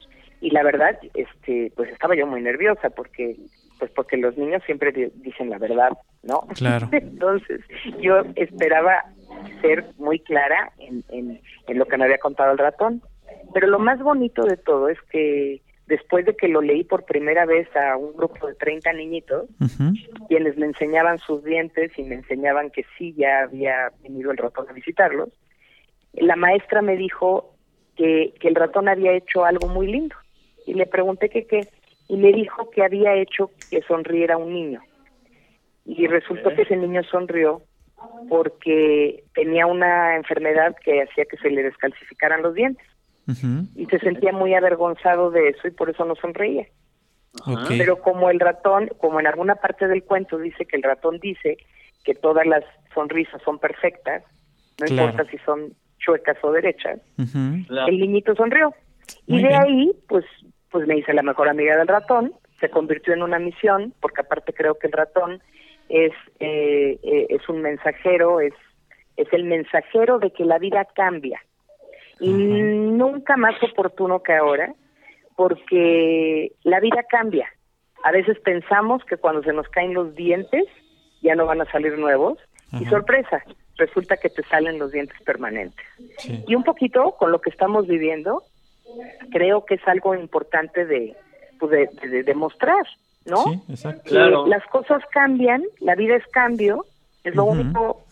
y 0.43 0.49
la 0.49 0.61
verdad 0.61 0.99
este 1.13 1.71
pues 1.73 1.89
estaba 1.89 2.15
yo 2.15 2.27
muy 2.27 2.41
nerviosa 2.41 2.89
porque 2.89 3.37
pues 3.79 3.89
porque 3.91 4.17
los 4.17 4.37
niños 4.37 4.61
siempre 4.65 4.91
dicen 5.15 5.49
la 5.49 5.57
verdad 5.57 5.91
no 6.21 6.41
claro. 6.53 6.89
Entonces 6.91 7.61
yo 8.01 8.23
esperaba 8.35 9.05
ser 9.61 9.85
muy 9.97 10.19
clara 10.19 10.73
en, 10.79 11.01
en, 11.09 11.39
en 11.67 11.79
lo 11.79 11.85
que 11.85 11.97
me 11.97 12.03
había 12.03 12.17
contado 12.17 12.51
el 12.51 12.57
ratón. 12.57 13.01
Pero 13.53 13.67
lo 13.67 13.79
más 13.79 13.99
bonito 13.99 14.43
de 14.43 14.57
todo 14.57 14.89
es 14.89 15.01
que 15.09 15.61
después 15.87 16.25
de 16.25 16.35
que 16.35 16.49
lo 16.49 16.61
leí 16.61 16.83
por 16.83 17.05
primera 17.05 17.45
vez 17.45 17.73
a 17.75 17.95
un 17.95 18.13
grupo 18.13 18.47
de 18.47 18.55
30 18.55 18.91
niñitos, 18.93 19.49
quienes 20.27 20.57
me 20.57 20.65
enseñaban 20.65 21.19
sus 21.19 21.43
dientes 21.43 21.91
y 21.97 22.03
me 22.03 22.15
enseñaban 22.15 22.69
que 22.69 22.85
sí 22.97 23.13
ya 23.17 23.43
había 23.43 23.91
venido 24.01 24.31
el 24.31 24.37
ratón 24.37 24.67
a 24.69 24.73
visitarlos, 24.73 25.29
la 26.13 26.35
maestra 26.35 26.81
me 26.81 26.97
dijo 26.97 27.55
que, 27.95 28.33
que 28.39 28.49
el 28.49 28.55
ratón 28.55 28.89
había 28.89 29.13
hecho 29.13 29.45
algo 29.45 29.67
muy 29.67 29.87
lindo 29.87 30.15
y 30.65 30.73
le 30.73 30.85
pregunté 30.85 31.29
que 31.29 31.45
qué 31.45 31.67
y 32.07 32.17
me 32.17 32.31
dijo 32.31 32.69
que 32.69 32.83
había 32.83 33.15
hecho 33.15 33.49
que 33.69 33.81
sonriera 33.83 34.37
un 34.37 34.53
niño. 34.53 34.81
Y 35.85 36.07
resultó 36.07 36.53
que 36.53 36.63
ese 36.63 36.77
niño 36.77 37.01
sonrió 37.03 37.61
porque 38.29 39.23
tenía 39.33 39.65
una 39.65 40.15
enfermedad 40.15 40.75
que 40.83 41.01
hacía 41.03 41.25
que 41.25 41.37
se 41.37 41.49
le 41.49 41.63
descalcificaran 41.63 42.41
los 42.41 42.53
dientes. 42.53 42.85
Y 43.75 43.85
se 43.85 43.99
sentía 43.99 44.33
muy 44.33 44.53
avergonzado 44.53 45.31
de 45.31 45.49
eso 45.49 45.67
y 45.67 45.71
por 45.71 45.89
eso 45.89 46.03
no 46.03 46.15
sonreía. 46.15 46.67
Pero 47.69 48.01
como 48.01 48.29
el 48.29 48.39
ratón, 48.39 48.89
como 48.97 49.19
en 49.19 49.27
alguna 49.27 49.55
parte 49.55 49.87
del 49.87 50.03
cuento 50.03 50.37
dice 50.37 50.65
que 50.65 50.75
el 50.75 50.83
ratón 50.83 51.19
dice 51.19 51.57
que 52.03 52.13
todas 52.13 52.45
las 52.45 52.63
sonrisas 52.93 53.41
son 53.43 53.59
perfectas, 53.59 54.23
no 54.79 54.87
importa 54.87 55.25
si 55.31 55.37
son 55.39 55.73
chuecas 55.99 56.37
o 56.43 56.51
derechas, 56.51 56.99
el 57.17 57.99
niñito 57.99 58.35
sonrió. 58.35 58.73
y 59.25 59.41
de 59.41 59.55
ahí, 59.55 59.91
pues, 60.07 60.25
pues 60.73 60.87
me 60.87 60.97
hice 60.97 61.13
la 61.13 61.21
mejor 61.21 61.47
amiga 61.47 61.77
del 61.77 61.87
ratón, 61.87 62.33
se 62.59 62.69
convirtió 62.69 63.13
en 63.13 63.21
una 63.21 63.37
misión, 63.37 63.93
porque 64.01 64.21
aparte 64.21 64.53
creo 64.53 64.73
que 64.73 64.87
el 64.87 64.93
ratón 64.93 65.39
es, 65.87 66.11
eh, 66.39 66.97
eh, 67.03 67.27
es 67.29 67.47
un 67.47 67.61
mensajero, 67.61 68.41
es, 68.41 68.55
es 69.15 69.31
el 69.33 69.43
mensajero 69.43 70.17
de 70.17 70.31
que 70.31 70.45
la 70.45 70.57
vida 70.57 70.85
cambia. 70.95 71.39
Y 72.19 72.31
nunca 72.33 73.37
más 73.37 73.53
oportuno 73.61 74.23
que 74.23 74.33
ahora, 74.33 74.73
porque 75.35 76.53
la 76.63 76.79
vida 76.79 77.03
cambia. 77.07 77.47
A 78.03 78.11
veces 78.11 78.39
pensamos 78.39 79.05
que 79.05 79.17
cuando 79.17 79.43
se 79.43 79.53
nos 79.53 79.67
caen 79.69 79.93
los 79.93 80.15
dientes 80.15 80.65
ya 81.21 81.35
no 81.35 81.45
van 81.45 81.61
a 81.61 81.71
salir 81.71 81.99
nuevos, 81.99 82.39
y 82.71 82.85
sorpresa, 82.85 83.43
resulta 83.77 84.17
que 84.17 84.29
te 84.29 84.41
salen 84.45 84.79
los 84.79 84.91
dientes 84.91 85.21
permanentes. 85.23 85.85
Y 86.47 86.55
un 86.55 86.63
poquito 86.63 87.15
con 87.19 87.31
lo 87.31 87.41
que 87.41 87.51
estamos 87.51 87.85
viviendo, 87.85 88.41
creo 89.31 89.65
que 89.65 89.75
es 89.75 89.87
algo 89.87 90.15
importante 90.15 90.85
de, 90.85 91.15
pues 91.59 91.71
de, 91.71 92.23
demostrar, 92.23 92.85
¿no? 93.25 93.43
Sí, 93.43 93.59
exacto. 93.69 94.09
Claro. 94.09 94.47
Las 94.47 94.65
cosas 94.67 95.01
cambian, 95.11 95.63
la 95.79 95.95
vida 95.95 96.15
es 96.15 96.25
cambio, 96.27 96.85
es 97.23 97.35
lo 97.35 97.45
único 97.45 98.03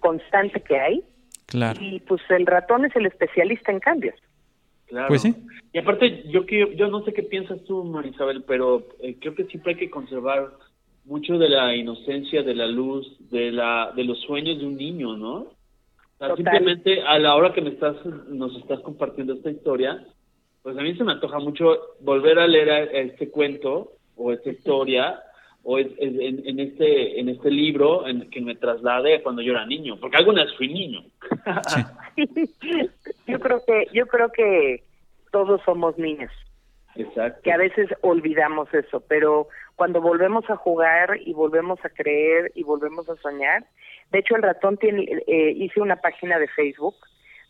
constante 0.00 0.60
que 0.60 0.78
hay. 0.78 1.02
Claro. 1.46 1.78
Y 1.82 2.00
pues 2.00 2.22
el 2.30 2.46
ratón 2.46 2.84
es 2.84 2.96
el 2.96 3.06
especialista 3.06 3.70
en 3.70 3.80
cambios. 3.80 4.14
Claro. 4.86 5.08
Pues 5.08 5.22
sí. 5.22 5.34
Y 5.72 5.78
aparte, 5.78 6.22
yo 6.28 6.46
que 6.46 6.74
yo 6.76 6.88
no 6.88 7.04
sé 7.04 7.12
qué 7.12 7.22
piensas 7.22 7.62
tú, 7.64 7.84
Marisabel, 7.84 8.44
pero 8.44 8.86
eh, 9.00 9.16
creo 9.20 9.34
que 9.34 9.44
siempre 9.44 9.72
hay 9.72 9.78
que 9.78 9.90
conservar 9.90 10.52
mucho 11.04 11.38
de 11.38 11.48
la 11.48 11.74
inocencia, 11.74 12.42
de 12.42 12.54
la 12.54 12.66
luz, 12.66 13.16
de 13.30 13.50
la 13.52 13.92
de 13.94 14.04
los 14.04 14.20
sueños 14.22 14.58
de 14.58 14.66
un 14.66 14.76
niño, 14.76 15.16
¿no? 15.16 15.52
simplemente 16.36 17.02
a 17.02 17.18
la 17.18 17.34
hora 17.34 17.52
que 17.52 17.60
me 17.60 17.70
estás 17.70 17.96
nos 18.28 18.56
estás 18.56 18.80
compartiendo 18.80 19.34
esta 19.34 19.50
historia, 19.50 20.06
pues 20.64 20.78
a 20.78 20.80
mí 20.80 20.96
se 20.96 21.04
me 21.04 21.12
antoja 21.12 21.38
mucho 21.38 21.78
volver 22.00 22.38
a 22.38 22.46
leer 22.46 22.88
este 22.94 23.30
cuento 23.30 23.92
o 24.16 24.32
esta 24.32 24.48
historia 24.48 25.22
o 25.62 25.78
en, 25.78 26.58
este 26.58 27.20
en 27.20 27.28
este 27.28 27.50
libro 27.50 28.08
en 28.08 28.30
que 28.30 28.40
me 28.40 28.54
traslade 28.54 29.22
cuando 29.22 29.42
yo 29.42 29.52
era 29.52 29.66
niño, 29.66 29.98
porque 30.00 30.16
algunas 30.16 30.54
fui 30.56 30.68
niño. 30.68 31.04
yo 33.26 33.40
creo 33.40 33.62
que 33.66 33.88
yo 33.92 34.06
creo 34.06 34.32
que 34.32 34.82
todos 35.30 35.60
somos 35.66 35.98
niños. 35.98 36.32
Exacto. 36.96 37.42
Que 37.42 37.52
a 37.52 37.58
veces 37.58 37.90
olvidamos 38.00 38.72
eso, 38.72 39.00
pero 39.06 39.48
cuando 39.76 40.00
volvemos 40.00 40.48
a 40.48 40.56
jugar 40.56 41.18
y 41.26 41.34
volvemos 41.34 41.78
a 41.84 41.90
creer 41.90 42.52
y 42.54 42.62
volvemos 42.62 43.06
a 43.10 43.16
soñar, 43.16 43.66
de 44.12 44.20
hecho 44.20 44.34
el 44.34 44.42
ratón 44.42 44.78
tiene 44.78 45.02
eh, 45.26 45.52
hice 45.56 45.82
una 45.82 45.96
página 45.96 46.38
de 46.38 46.48
Facebook 46.48 46.96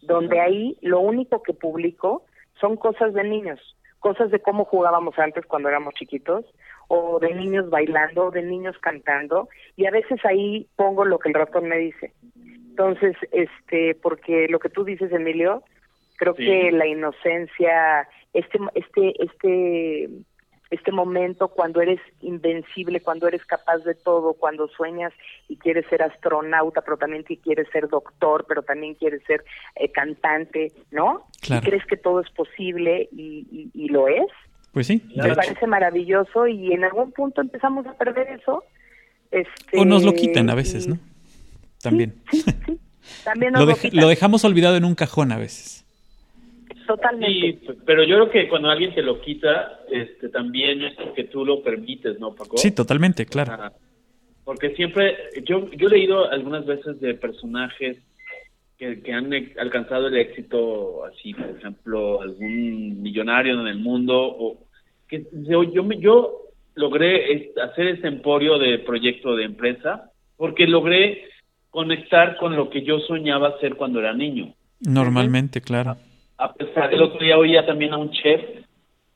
donde 0.03 0.40
ahí 0.40 0.77
lo 0.83 0.98
único 0.98 1.44
que 1.44 1.53
publico 1.53 2.24
son 2.61 2.77
cosas 2.77 3.14
de 3.14 3.25
niños, 3.25 3.77
cosas 4.01 4.31
de 4.31 4.40
cómo 4.40 4.64
jugábamos 4.64 5.19
antes 5.19 5.47
cuando 5.47 5.69
éramos 5.69 5.95
chiquitos, 5.95 6.45
o 6.88 7.19
de 7.19 7.35
niños 7.35 7.71
bailando, 7.71 8.27
o 8.27 8.31
de 8.31 8.43
niños 8.43 8.77
cantando, 8.79 9.49
y 9.77 9.87
a 9.87 9.90
veces 9.90 10.25
ahí 10.25 10.69
pongo 10.77 11.05
lo 11.05 11.19
que 11.19 11.29
el 11.31 11.35
ratón 11.35 11.69
me 11.69 11.79
dice. 11.79 12.12
Entonces, 12.71 13.17
este, 13.33 13.95
porque 13.95 14.49
lo 14.49 14.59
que 14.59 14.69
tú 14.69 14.85
dices, 14.85 15.12
Emilio, 15.12 15.62
creo 16.17 16.35
que 16.35 16.71
la 16.73 16.87
inocencia, 16.87 18.09
este, 18.33 18.59
este, 18.75 19.25
este 19.25 20.09
este 20.70 20.92
momento 20.92 21.48
cuando 21.48 21.81
eres 21.81 22.00
invencible, 22.20 23.00
cuando 23.00 23.29
eres 23.29 23.44
capaz 23.44 23.79
de 23.79 23.94
todo, 23.94 24.35
cuando 24.35 24.68
sueñas 24.68 25.12
y 25.48 25.57
quieres 25.57 25.87
ser 25.88 26.03
astronauta, 26.03 26.81
pero 26.83 26.96
también 26.96 27.22
quieres 27.22 27.68
ser 27.72 27.88
doctor, 27.88 28.44
pero 28.48 28.62
también 28.62 28.94
quieres 28.94 29.22
ser 29.27 29.44
eh, 29.77 29.90
cantante, 29.90 30.72
¿no? 30.90 31.27
Y 31.42 31.61
crees 31.61 31.85
que 31.87 31.96
todo 31.96 32.20
es 32.20 32.31
posible 32.31 33.09
y, 33.12 33.70
y, 33.74 33.88
lo 33.88 34.09
es. 34.09 34.27
Pues 34.72 34.87
sí. 34.87 35.03
Me 35.14 35.35
parece 35.35 35.66
maravilloso 35.66 36.46
y 36.46 36.72
en 36.72 36.85
algún 36.85 37.12
punto 37.12 37.40
empezamos 37.40 37.87
a 37.87 37.92
perder 37.94 38.29
eso. 38.40 38.64
Este, 39.31 39.79
o 39.79 39.85
nos 39.85 40.05
lo 40.05 40.14
quitan 40.14 40.48
a 40.50 40.55
veces, 40.55 40.88
¿no? 40.88 40.98
También. 41.83 42.14
Sí, 42.31 42.42
sí, 42.42 42.79
También 43.24 43.53
lo, 43.53 43.66
lo 43.66 44.09
dejamos 44.09 44.44
olvidado 44.44 44.77
en 44.77 44.85
un 44.85 44.94
cajón 44.94 45.33
a 45.33 45.38
veces. 45.38 45.84
Totalmente. 46.87 47.61
Sí, 47.66 47.79
pero 47.87 48.05
yo 48.05 48.16
creo 48.16 48.31
que 48.31 48.49
cuando 48.49 48.68
alguien 48.68 48.94
te 48.94 49.03
lo 49.03 49.20
quita, 49.20 49.81
este, 49.90 50.29
también 50.29 50.83
es 50.83 50.94
porque 50.94 51.25
tú 51.25 51.44
lo 51.44 51.62
permites, 51.62 52.18
¿no, 52.18 52.35
Paco? 52.35 52.59
Sí, 52.59 52.73
totalmente, 52.73 53.27
claro. 53.27 53.73
porque 54.44 54.75
siempre, 54.75 55.16
yo, 55.44 55.70
yo 55.70 55.88
he 55.88 55.90
leído 55.90 56.31
algunas 56.31 56.66
veces 56.66 57.01
de 57.01 57.14
personajes 57.14 57.99
que, 58.77 59.01
que 59.01 59.12
han 59.12 59.31
alcanzado 59.59 60.09
el 60.09 60.16
éxito, 60.16 61.05
así, 61.05 61.33
por 61.33 61.57
ejemplo, 61.57 62.20
algún 62.20 63.01
millonario 63.01 63.61
en 63.61 63.66
el 63.66 63.79
mundo, 63.79 64.14
o 64.16 64.66
que 65.09 65.27
yo, 65.33 65.62
yo, 65.62 65.88
yo 65.92 66.40
logré 66.75 67.53
hacer 67.62 67.87
ese 67.88 68.09
emporio 68.09 68.59
de 68.59 68.79
proyecto 68.81 69.37
de 69.37 69.44
empresa 69.44 70.11
porque 70.37 70.66
logré 70.66 71.29
conectar 71.70 72.37
con 72.37 72.57
lo 72.57 72.68
que 72.68 72.83
yo 72.83 72.99
soñaba 73.01 73.49
hacer 73.49 73.77
cuando 73.77 74.01
era 74.01 74.12
niño. 74.12 74.55
Normalmente, 74.81 75.61
claro 75.61 75.97
a 76.45 76.53
pesar 76.53 76.93
el 76.93 77.03
otro 77.03 77.19
día 77.19 77.39
oía 77.39 77.65
también 77.65 77.95
a 77.95 77.97
un 77.97 78.11
chef 78.11 78.43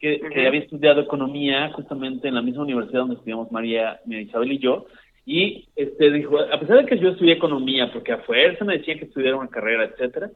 que, 0.00 0.20
había 0.46 0.60
estudiado 0.60 1.02
economía 1.02 1.70
justamente 1.74 2.28
en 2.28 2.34
la 2.34 2.42
misma 2.42 2.62
universidad 2.62 3.00
donde 3.00 3.16
estudiamos 3.16 3.52
María, 3.52 4.00
Isabel 4.06 4.52
y 4.52 4.58
yo, 4.58 4.86
y 5.26 5.68
este 5.76 6.10
dijo, 6.10 6.38
a 6.38 6.58
pesar 6.58 6.78
de 6.78 6.86
que 6.86 6.98
yo 6.98 7.10
estudié 7.10 7.34
economía, 7.34 7.92
porque 7.92 8.12
a 8.12 8.18
fuerza 8.18 8.64
me 8.64 8.78
decían 8.78 8.98
que 8.98 9.04
estudiara 9.04 9.36
una 9.36 9.50
carrera, 9.50 9.84
etcétera, 9.84 10.30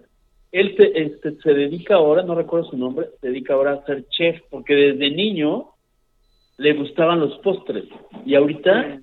él 0.50 0.76
este, 0.94 1.36
se 1.36 1.54
dedica 1.54 1.94
ahora, 1.94 2.22
no 2.22 2.34
recuerdo 2.34 2.68
su 2.68 2.76
nombre, 2.76 3.06
se 3.20 3.28
dedica 3.28 3.54
ahora 3.54 3.72
a 3.72 3.86
ser 3.86 4.04
chef, 4.08 4.42
porque 4.50 4.74
desde 4.74 5.10
niño 5.10 5.68
le 6.58 6.74
gustaban 6.74 7.20
los 7.20 7.38
postres, 7.38 7.84
y 8.26 8.34
ahorita 8.34 9.00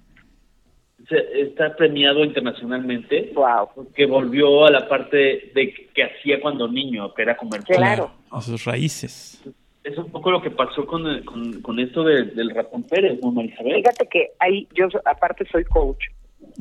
está 1.11 1.75
premiado 1.75 2.23
internacionalmente 2.23 3.31
wow. 3.33 3.69
porque 3.75 4.05
volvió 4.05 4.65
a 4.65 4.71
la 4.71 4.87
parte 4.87 5.51
de 5.53 5.73
que, 5.93 6.03
hacía 6.03 6.39
cuando 6.41 6.67
niño, 6.67 7.13
que 7.13 7.23
era 7.23 7.37
comer 7.37 7.61
claro. 7.63 8.11
a 8.31 8.41
sus 8.41 8.63
raíces. 8.65 9.43
Es 9.83 9.97
un 9.97 10.11
poco 10.11 10.31
lo 10.31 10.41
que 10.41 10.51
pasó 10.51 10.85
con, 10.85 11.23
con, 11.23 11.79
esto 11.79 12.03
del 12.03 12.49
ratón 12.53 12.83
Pérez, 12.83 13.19
¿no, 13.21 13.31
Marisabel? 13.31 13.75
Fíjate 13.75 14.07
que 14.07 14.31
ahí, 14.39 14.67
yo 14.73 14.87
aparte 15.05 15.45
soy 15.49 15.63
coach, 15.63 16.05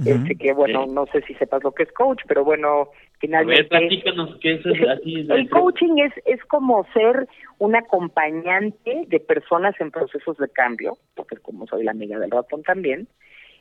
este 0.05 0.37
que 0.37 0.53
bueno, 0.53 0.87
no 0.87 1.07
sé 1.07 1.23
si 1.23 1.35
sepas 1.35 1.63
lo 1.65 1.73
que 1.73 1.83
es 1.83 1.93
coach, 1.93 2.23
pero 2.29 2.45
bueno, 2.45 2.91
finalmente... 3.19 3.75
A 3.77 3.81
ver, 3.81 3.89
platícanos 3.89 4.37
qué 4.41 4.55
es 4.55 4.67
así. 4.89 5.27
El 5.29 5.51
coaching 5.51 5.99
es, 5.99 6.13
es 6.25 6.45
como 6.45 6.87
ser 6.93 7.27
un 7.59 7.75
acompañante 7.75 9.05
de 9.09 9.21
personas 9.21 9.75
en 9.81 9.91
procesos 9.91 10.37
de 10.39 10.49
cambio, 10.49 10.97
porque 11.17 11.37
como 11.37 11.67
soy 11.67 11.85
la 11.85 11.91
amiga 11.91 12.19
del 12.19 12.31
ratón 12.31 12.63
también, 12.63 13.09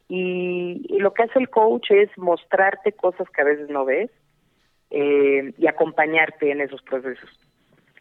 y, 0.10 0.98
lo 1.00 1.14
que 1.14 1.24
hace 1.24 1.40
el 1.40 1.50
coach 1.50 1.92
es 1.92 2.10
mostrarte 2.18 2.94
cosas 2.94 3.28
que 3.30 3.42
a 3.42 3.46
veces 3.46 3.70
no 3.70 3.86
ves 3.86 4.10
eh, 4.90 5.54
y 5.58 5.68
acompañarte 5.68 6.52
en 6.52 6.62
esos 6.62 6.82
procesos. 6.82 7.30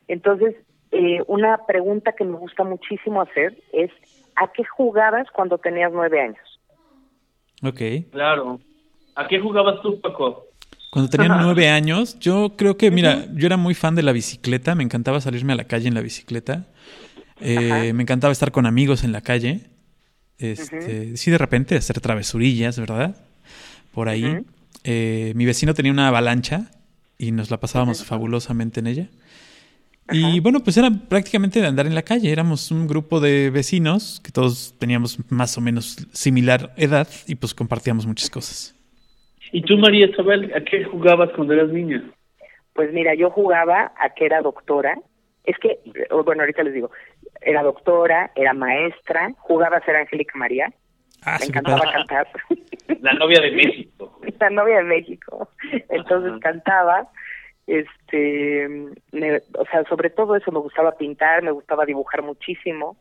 Entonces, 0.09 0.55
eh, 0.93 1.23
una 1.27 1.67
pregunta 1.67 2.13
que 2.13 2.25
me 2.25 2.37
gusta 2.37 2.63
muchísimo 2.65 3.21
hacer 3.21 3.57
es, 3.73 3.91
¿a 4.37 4.53
qué 4.53 4.65
jugabas 4.65 5.27
cuando 5.33 5.59
tenías 5.59 5.93
nueve 5.93 6.21
años? 6.21 6.61
Ok. 7.63 8.11
Claro. 8.13 8.61
¿A 9.17 9.27
qué 9.27 9.41
jugabas 9.41 9.81
tú, 9.83 10.01
Paco? 10.01 10.47
Cuando 10.91 11.11
tenía 11.11 11.29
nueve 11.43 11.69
años, 11.69 12.19
yo 12.21 12.53
creo 12.57 12.77
que, 12.77 12.91
mira, 12.91 13.27
yo 13.35 13.47
era 13.47 13.57
muy 13.57 13.75
fan 13.75 13.95
de 13.97 14.03
la 14.03 14.13
bicicleta, 14.13 14.75
me 14.75 14.85
encantaba 14.85 15.21
salirme 15.21 15.55
a 15.55 15.57
la 15.57 15.65
calle 15.65 15.89
en 15.89 15.95
la 15.95 16.03
bicicleta, 16.03 16.67
eh, 17.41 17.93
me 17.93 18.03
encantaba 18.03 18.33
estar 18.33 18.53
con 18.53 18.67
amigos 18.67 19.05
en 19.05 19.13
la 19.13 19.21
calle. 19.21 19.76
Este, 20.39 21.17
Sí, 21.17 21.31
de 21.31 21.39
repente 21.39 21.77
hacer 21.77 22.01
travesurillas, 22.01 22.79
¿verdad? 22.79 23.17
Por 23.93 24.09
ahí. 24.09 24.45
Eh, 24.85 25.33
mi 25.35 25.47
vecino 25.47 25.75
tenía 25.75 25.93
una 25.93 26.09
avalancha 26.09 26.71
y 27.19 27.33
nos 27.33 27.51
la 27.51 27.59
pasábamos 27.59 28.05
fabulosamente 28.05 28.81
en 28.81 28.87
ella. 28.87 29.09
Y 30.13 30.39
bueno, 30.39 30.61
pues 30.61 30.77
era 30.77 30.91
prácticamente 31.09 31.61
de 31.61 31.67
andar 31.67 31.87
en 31.87 31.95
la 31.95 32.03
calle. 32.03 32.31
Éramos 32.31 32.71
un 32.71 32.87
grupo 32.87 33.19
de 33.19 33.51
vecinos 33.51 34.21
que 34.23 34.31
todos 34.31 34.75
teníamos 34.79 35.19
más 35.31 35.59
o 35.59 35.61
menos 35.61 36.07
similar 36.13 36.73
edad 36.77 37.09
y 37.27 37.35
pues 37.35 37.55
compartíamos 37.55 38.07
muchas 38.07 38.31
cosas. 38.31 38.75
¿Y 39.53 39.63
tú, 39.63 39.77
María 39.79 40.07
Isabel, 40.07 40.53
a 40.55 40.61
qué 40.61 40.85
jugabas 40.85 41.31
cuando 41.35 41.55
eras 41.55 41.71
niña? 41.71 42.05
Pues 42.73 42.93
mira, 42.93 43.15
yo 43.15 43.31
jugaba 43.31 43.93
a 43.99 44.15
que 44.15 44.27
era 44.27 44.43
doctora. 44.43 44.97
Es 45.45 45.57
que, 45.59 45.79
bueno, 46.25 46.43
ahorita 46.43 46.63
les 46.63 46.75
digo, 46.75 46.91
era 47.41 47.63
doctora, 47.63 48.31
era 48.35 48.55
maestra, 48.55 49.33
jugaba 49.39 49.79
a 49.79 49.85
ser 49.85 49.97
Angélica 49.97 50.39
María. 50.39 50.73
Ah, 51.25 51.39
me 51.41 51.47
encantaba 51.47 51.93
cantar. 51.93 52.29
La 53.01 53.15
novia 53.15 53.41
de 53.41 53.51
México. 53.53 54.21
La 54.41 54.51
novia 54.51 54.77
de 54.79 54.85
México. 54.85 55.49
Entonces 55.89 56.33
cantaba. 56.41 57.09
Este, 57.67 58.67
o 58.67 59.65
sea, 59.71 59.83
sobre 59.89 60.11
todo 60.11 60.37
eso 60.37 60.53
me 60.53 60.61
gustaba 60.61 60.93
pintar, 60.93 61.43
me 61.43 61.51
gustaba 61.51 61.85
dibujar 61.85 62.23
muchísimo. 62.23 62.97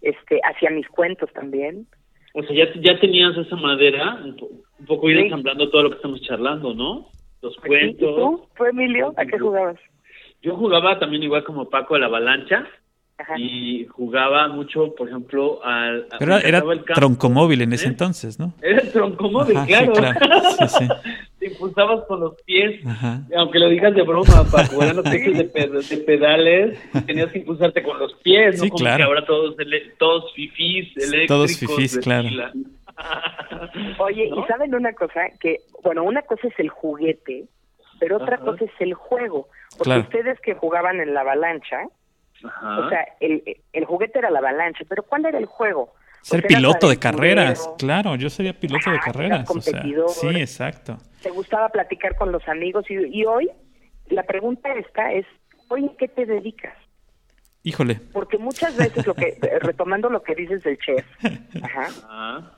Este, 0.00 0.40
hacía 0.44 0.70
mis 0.70 0.88
cuentos 0.88 1.32
también. 1.32 1.88
O 2.34 2.42
sea, 2.44 2.54
ya, 2.54 2.72
ya 2.80 3.00
tenías 3.00 3.36
esa 3.36 3.56
madera, 3.56 4.20
un, 4.22 4.86
poco 4.86 5.10
ir 5.10 5.18
ensamblando 5.18 5.68
todo 5.70 5.84
lo 5.84 5.90
que 5.90 5.96
estamos 5.96 6.20
charlando, 6.22 6.74
¿no? 6.74 7.08
Los 7.42 7.56
cuentos. 7.56 8.08
¿Y 8.08 8.14
tú, 8.14 8.48
tú, 8.56 8.64
Emilio, 8.64 9.12
a 9.16 9.24
qué 9.24 9.38
jugabas? 9.38 9.80
Yo 10.42 10.54
jugaba 10.54 10.98
también 11.00 11.24
igual 11.24 11.42
como 11.42 11.68
Paco 11.68 11.94
de 11.94 12.00
la 12.00 12.06
Avalancha. 12.06 12.66
Y 13.36 13.84
jugaba 13.86 14.48
mucho, 14.48 14.94
por 14.94 15.08
ejemplo, 15.08 15.64
al. 15.64 16.06
Pero 16.18 16.36
era, 16.38 16.62
troncomóvil 16.94 17.62
en 17.62 17.72
ese 17.72 17.86
¿Eh? 17.86 17.88
entonces, 17.88 18.38
¿no? 18.38 18.54
Era 18.62 18.80
el 18.80 18.92
troncomóvil, 18.92 19.58
claro. 19.66 19.92
Sí, 19.94 20.68
sí, 20.68 20.88
Te 21.38 21.46
impulsabas 21.46 22.04
con 22.06 22.20
los 22.20 22.34
pies, 22.42 22.80
aunque 23.36 23.58
lo 23.58 23.68
digas 23.68 23.94
de 23.94 24.02
broma, 24.02 24.44
Paco, 24.50 24.82
eran 24.82 24.96
los 24.96 25.04
techos 25.04 25.34
de, 25.34 25.44
de, 25.44 25.96
pedales, 25.98 26.78
tenías 27.06 27.30
que 27.30 27.38
impulsarte 27.38 27.82
con 27.82 27.98
los 27.98 28.14
pies, 28.14 28.60
¿no? 28.60 28.68
Como 28.68 28.78
claro. 28.78 28.96
que 28.96 29.02
ahora 29.04 29.24
todos, 29.24 29.56
todos 29.98 30.32
fifís 30.34 30.96
eléctricos. 30.96 31.28
Todos 31.28 31.56
fifís, 31.56 31.98
claro. 31.98 32.28
Oye, 33.98 34.30
¿y 34.34 34.42
saben 34.48 34.74
una 34.74 34.92
cosa? 34.92 35.28
Que, 35.40 35.58
bueno, 35.84 36.02
una 36.02 36.22
cosa 36.22 36.48
es 36.48 36.58
el 36.58 36.70
juguete, 36.70 37.44
pero 38.00 38.16
otra 38.16 38.38
cosa 38.38 38.64
es 38.64 38.72
el 38.80 38.94
juego. 38.94 39.48
Porque 39.76 39.98
ustedes 39.98 40.40
que 40.40 40.54
jugaban 40.54 41.00
en 41.00 41.14
la 41.14 41.20
avalancha, 41.20 41.84
o 42.44 42.88
sea, 42.88 43.06
el, 43.20 43.42
el 43.72 43.84
juguete 43.84 44.18
era 44.18 44.30
la 44.30 44.38
avalancha, 44.38 44.84
pero 44.88 45.02
¿cuál 45.02 45.26
era 45.26 45.38
el 45.38 45.46
juego? 45.46 45.92
Ser 46.22 46.46
piloto 46.46 46.88
de 46.88 46.98
carreras, 46.98 47.70
claro, 47.78 48.16
yo 48.16 48.28
sería 48.28 48.52
piloto 48.52 48.90
de 48.90 48.98
carreras. 48.98 49.48
O 49.48 49.60
sea, 49.60 49.82
sí, 50.08 50.28
exacto. 50.28 50.98
Te 51.22 51.30
gustaba 51.30 51.68
platicar 51.68 52.16
con 52.16 52.32
los 52.32 52.46
amigos 52.48 52.84
y, 52.90 53.24
hoy 53.24 53.50
la 54.08 54.22
pregunta 54.22 54.72
esta 54.74 55.12
es, 55.12 55.26
oye, 55.68 55.90
¿qué 55.98 56.08
te 56.08 56.26
dedicas? 56.26 56.74
Híjole. 57.62 58.00
Porque 58.12 58.38
muchas 58.38 58.76
veces, 58.76 59.06
lo 59.06 59.14
que 59.14 59.38
retomando 59.60 60.08
lo 60.08 60.22
que 60.22 60.34
dices 60.34 60.62
del 60.62 60.78
chef, 60.78 61.04
ajá, 61.62 62.52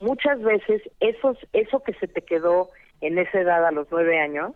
muchas 0.00 0.40
veces 0.42 0.82
esos, 1.00 1.36
eso 1.52 1.82
que 1.82 1.94
se 1.94 2.08
te 2.08 2.22
quedó 2.22 2.70
en 3.00 3.18
esa 3.18 3.40
edad 3.40 3.66
a 3.66 3.72
los 3.72 3.86
nueve 3.90 4.20
años, 4.20 4.52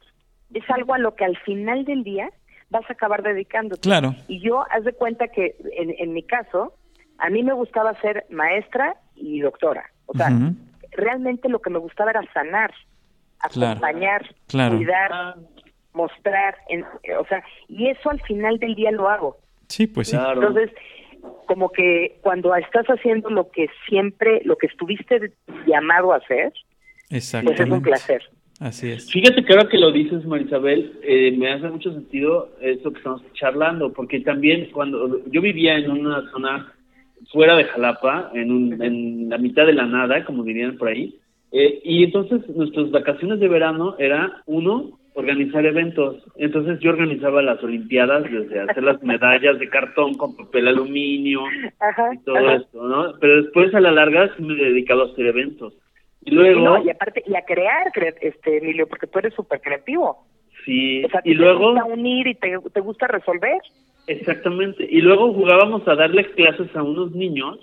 es 0.52 0.68
algo 0.70 0.94
a 0.94 0.98
lo 0.98 1.14
que 1.14 1.24
al 1.24 1.36
final 1.38 1.84
del 1.84 2.02
día 2.02 2.30
vas 2.70 2.88
a 2.88 2.92
acabar 2.92 3.22
dedicándote. 3.22 3.83
Claro. 3.83 4.14
Y 4.28 4.40
yo, 4.40 4.64
haz 4.70 4.85
de 4.85 4.92
cuenta 4.92 5.28
que 5.28 5.56
en, 5.76 5.94
en 5.98 6.12
mi 6.12 6.22
caso, 6.22 6.74
a 7.18 7.28
mí 7.28 7.42
me 7.42 7.52
gustaba 7.52 8.00
ser 8.00 8.24
maestra 8.30 8.96
y 9.14 9.40
doctora. 9.40 9.85
O 10.06 10.14
sea, 10.14 10.30
realmente 10.92 11.48
lo 11.48 11.61
que 11.61 11.70
me 11.70 11.78
gustaba 11.78 12.11
era 12.11 12.22
sanar, 12.33 12.72
acompañar, 13.38 14.35
cuidar, 14.50 15.37
mostrar, 15.92 16.56
o 17.18 17.24
sea, 17.26 17.44
y 17.68 17.88
eso 17.88 18.11
al 18.11 18.20
final 18.22 18.59
del 18.59 18.74
día 18.74 18.90
lo 18.90 19.09
hago. 19.09 19.37
Sí, 19.68 19.87
pues 19.87 20.09
sí. 20.09 20.16
Entonces, 20.16 20.70
como 21.46 21.70
que 21.70 22.18
cuando 22.22 22.54
estás 22.56 22.87
haciendo 22.87 23.30
lo 23.30 23.50
que 23.50 23.68
siempre, 23.88 24.40
lo 24.44 24.56
que 24.56 24.66
estuviste 24.66 25.33
llamado 25.66 26.12
a 26.12 26.16
hacer, 26.16 26.52
pues 27.09 27.35
es 27.35 27.70
un 27.70 27.83
placer. 27.83 28.22
Así 28.60 28.90
es. 28.90 29.10
Fíjate 29.10 29.42
que 29.42 29.54
ahora 29.54 29.68
que 29.70 29.78
lo 29.78 29.90
dices, 29.90 30.24
Marisabel, 30.26 30.92
eh, 31.02 31.34
me 31.36 31.50
hace 31.50 31.68
mucho 31.70 31.92
sentido 31.92 32.50
esto 32.60 32.90
que 32.92 32.98
estamos 32.98 33.22
charlando, 33.32 33.90
porque 33.90 34.20
también 34.20 34.68
cuando 34.70 35.24
yo 35.30 35.40
vivía 35.40 35.78
en 35.78 35.90
una 35.90 36.30
zona 36.30 36.70
fuera 37.32 37.56
de 37.56 37.64
Jalapa, 37.64 38.30
en, 38.34 38.52
un, 38.52 38.82
en 38.82 39.30
la 39.30 39.38
mitad 39.38 39.64
de 39.64 39.72
la 39.72 39.86
nada, 39.86 40.26
como 40.26 40.44
dirían 40.44 40.76
por 40.76 40.88
ahí, 40.88 41.18
eh, 41.52 41.80
y 41.82 42.04
entonces 42.04 42.46
nuestras 42.50 42.90
vacaciones 42.90 43.40
de 43.40 43.48
verano 43.48 43.96
era, 43.98 44.42
uno, 44.44 45.00
organizar 45.14 45.64
eventos. 45.64 46.22
Entonces 46.36 46.78
yo 46.80 46.90
organizaba 46.90 47.40
las 47.40 47.62
Olimpiadas, 47.62 48.30
desde 48.30 48.60
hacer 48.60 48.82
las 48.82 49.02
medallas 49.02 49.58
de 49.58 49.70
cartón 49.70 50.14
con 50.14 50.36
papel 50.36 50.68
aluminio 50.68 51.40
y 52.12 52.18
todo 52.24 52.50
esto, 52.50 52.86
¿no? 52.86 53.14
Pero 53.20 53.42
después 53.42 53.74
a 53.74 53.80
la 53.80 53.90
larga 53.90 54.30
sí 54.36 54.42
me 54.42 54.52
he 54.52 54.66
dedicado 54.66 55.02
a 55.02 55.12
hacer 55.12 55.26
eventos. 55.26 55.74
Y 56.22 56.33
luego... 56.33 56.78
y 56.85 56.90
aparte, 56.90 57.22
y 57.26 57.35
a 57.35 57.42
crear, 57.42 57.92
este 58.20 58.59
Emilio, 58.59 58.87
porque 58.87 59.06
tú 59.06 59.18
eres 59.18 59.35
súper 59.35 59.61
creativo. 59.61 60.26
Sí, 60.64 61.04
o 61.04 61.09
sea, 61.09 61.22
y 61.24 61.35
luego... 61.35 61.74
Te 61.74 61.80
gusta 61.80 61.94
unir 61.94 62.26
y 62.26 62.35
te, 62.35 62.59
te 62.72 62.80
gusta 62.80 63.06
resolver. 63.06 63.59
Exactamente. 64.06 64.87
Y 64.90 65.00
luego 65.00 65.33
jugábamos 65.33 65.87
a 65.88 65.94
darle 65.94 66.30
clases 66.33 66.74
a 66.74 66.83
unos 66.83 67.12
niños 67.12 67.59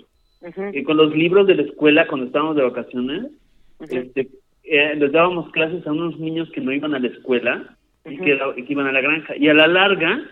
que 0.72 0.84
con 0.84 0.96
los 0.96 1.14
libros 1.14 1.46
de 1.46 1.56
la 1.56 1.62
escuela 1.62 2.06
cuando 2.06 2.26
estábamos 2.26 2.56
de 2.56 2.62
vacaciones, 2.62 3.32
este, 3.80 4.28
eh, 4.64 4.94
les 4.96 5.12
dábamos 5.12 5.50
clases 5.50 5.86
a 5.86 5.92
unos 5.92 6.18
niños 6.18 6.50
que 6.52 6.60
no 6.60 6.72
iban 6.72 6.94
a 6.94 6.98
la 6.98 7.08
escuela 7.08 7.76
y 8.04 8.16
que, 8.18 8.38
iban 8.68 8.86
a 8.86 8.92
la 8.92 9.00
granja. 9.00 9.36
Y 9.36 9.48
a 9.48 9.54
la 9.54 9.66
larga, 9.66 10.22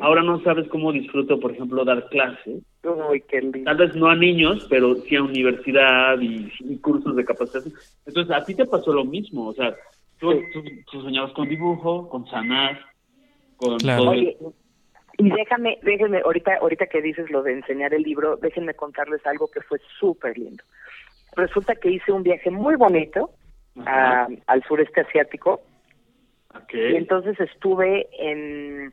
ahora 0.00 0.22
no 0.22 0.42
sabes 0.42 0.68
cómo 0.68 0.92
disfruto, 0.92 1.40
por 1.40 1.52
ejemplo, 1.52 1.84
dar 1.84 2.08
clases. 2.08 2.62
Tal 2.82 3.76
vez 3.76 3.94
no 3.94 4.08
a 4.08 4.16
niños, 4.16 4.66
pero 4.68 4.96
sí 4.96 5.14
a 5.14 5.22
universidad 5.22 6.18
y, 6.20 6.78
cursos 6.78 7.14
de 7.14 7.24
capacitación. 7.24 7.74
Entonces, 8.06 8.36
a 8.36 8.44
ti 8.44 8.54
te 8.56 8.66
pasó 8.66 8.92
lo 8.92 9.04
mismo. 9.04 9.48
O 9.48 9.54
sea, 9.54 9.74
tú, 10.18 10.32
soñabas 10.90 11.32
con 11.32 11.48
dibujo, 11.48 12.08
con 12.08 12.26
sanar, 12.26 12.80
con 13.56 13.78
todo. 13.78 14.14
Y 15.18 15.30
déjame, 15.30 15.78
déjenme, 15.82 16.22
ahorita, 16.24 16.56
ahorita 16.56 16.86
que 16.86 17.00
dices 17.00 17.30
lo 17.30 17.44
de 17.44 17.52
enseñar 17.52 17.94
el 17.94 18.02
libro, 18.02 18.36
déjenme 18.36 18.74
contarles 18.74 19.24
algo 19.26 19.48
que 19.48 19.60
fue 19.60 19.78
súper 20.00 20.36
lindo. 20.36 20.64
Resulta 21.36 21.76
que 21.76 21.90
hice 21.90 22.10
un 22.10 22.24
viaje 22.24 22.50
muy 22.50 22.74
bonito 22.74 23.30
al 23.76 24.64
sureste 24.66 25.02
asiático. 25.02 25.60
Y 26.72 26.96
entonces 26.96 27.38
estuve 27.38 28.08
en, 28.18 28.92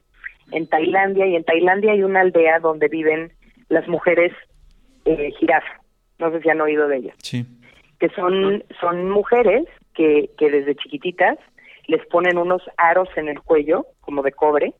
en 0.51 0.67
Tailandia 0.67 1.25
y 1.25 1.35
en 1.35 1.43
Tailandia 1.43 1.93
hay 1.93 2.03
una 2.03 2.21
aldea 2.21 2.59
donde 2.59 2.87
viven 2.87 3.31
las 3.69 3.87
mujeres 3.87 4.33
eh, 5.05 5.31
jirafa. 5.39 5.81
No 6.17 6.31
sé 6.31 6.41
si 6.41 6.49
han 6.49 6.61
oído 6.61 6.87
de 6.87 6.97
ellas. 6.97 7.15
Sí. 7.19 7.45
Que 7.99 8.09
son, 8.09 8.63
son 8.79 9.09
mujeres 9.09 9.65
que, 9.93 10.29
que 10.37 10.49
desde 10.49 10.75
chiquititas 10.75 11.37
les 11.87 12.05
ponen 12.07 12.37
unos 12.37 12.61
aros 12.77 13.09
en 13.15 13.29
el 13.29 13.41
cuello, 13.41 13.85
como 14.01 14.21
de 14.21 14.31
cobre, 14.31 14.73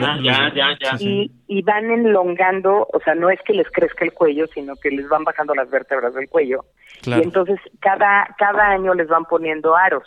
Ah, 0.00 0.18
ya, 0.22 0.52
ya, 0.54 0.76
ya. 0.80 0.96
Y, 1.00 1.30
y 1.48 1.62
van 1.62 1.90
enlongando, 1.90 2.88
o 2.92 3.00
sea, 3.00 3.14
no 3.14 3.30
es 3.30 3.40
que 3.42 3.52
les 3.52 3.68
crezca 3.70 4.04
el 4.04 4.12
cuello, 4.12 4.46
sino 4.54 4.76
que 4.76 4.90
les 4.90 5.08
van 5.08 5.24
bajando 5.24 5.54
las 5.54 5.68
vértebras 5.70 6.14
del 6.14 6.28
cuello. 6.28 6.64
Y 7.04 7.12
entonces 7.14 7.58
cada, 7.80 8.28
cada 8.38 8.68
año 8.68 8.94
les 8.94 9.08
van 9.08 9.24
poniendo 9.24 9.74
aros. 9.74 10.04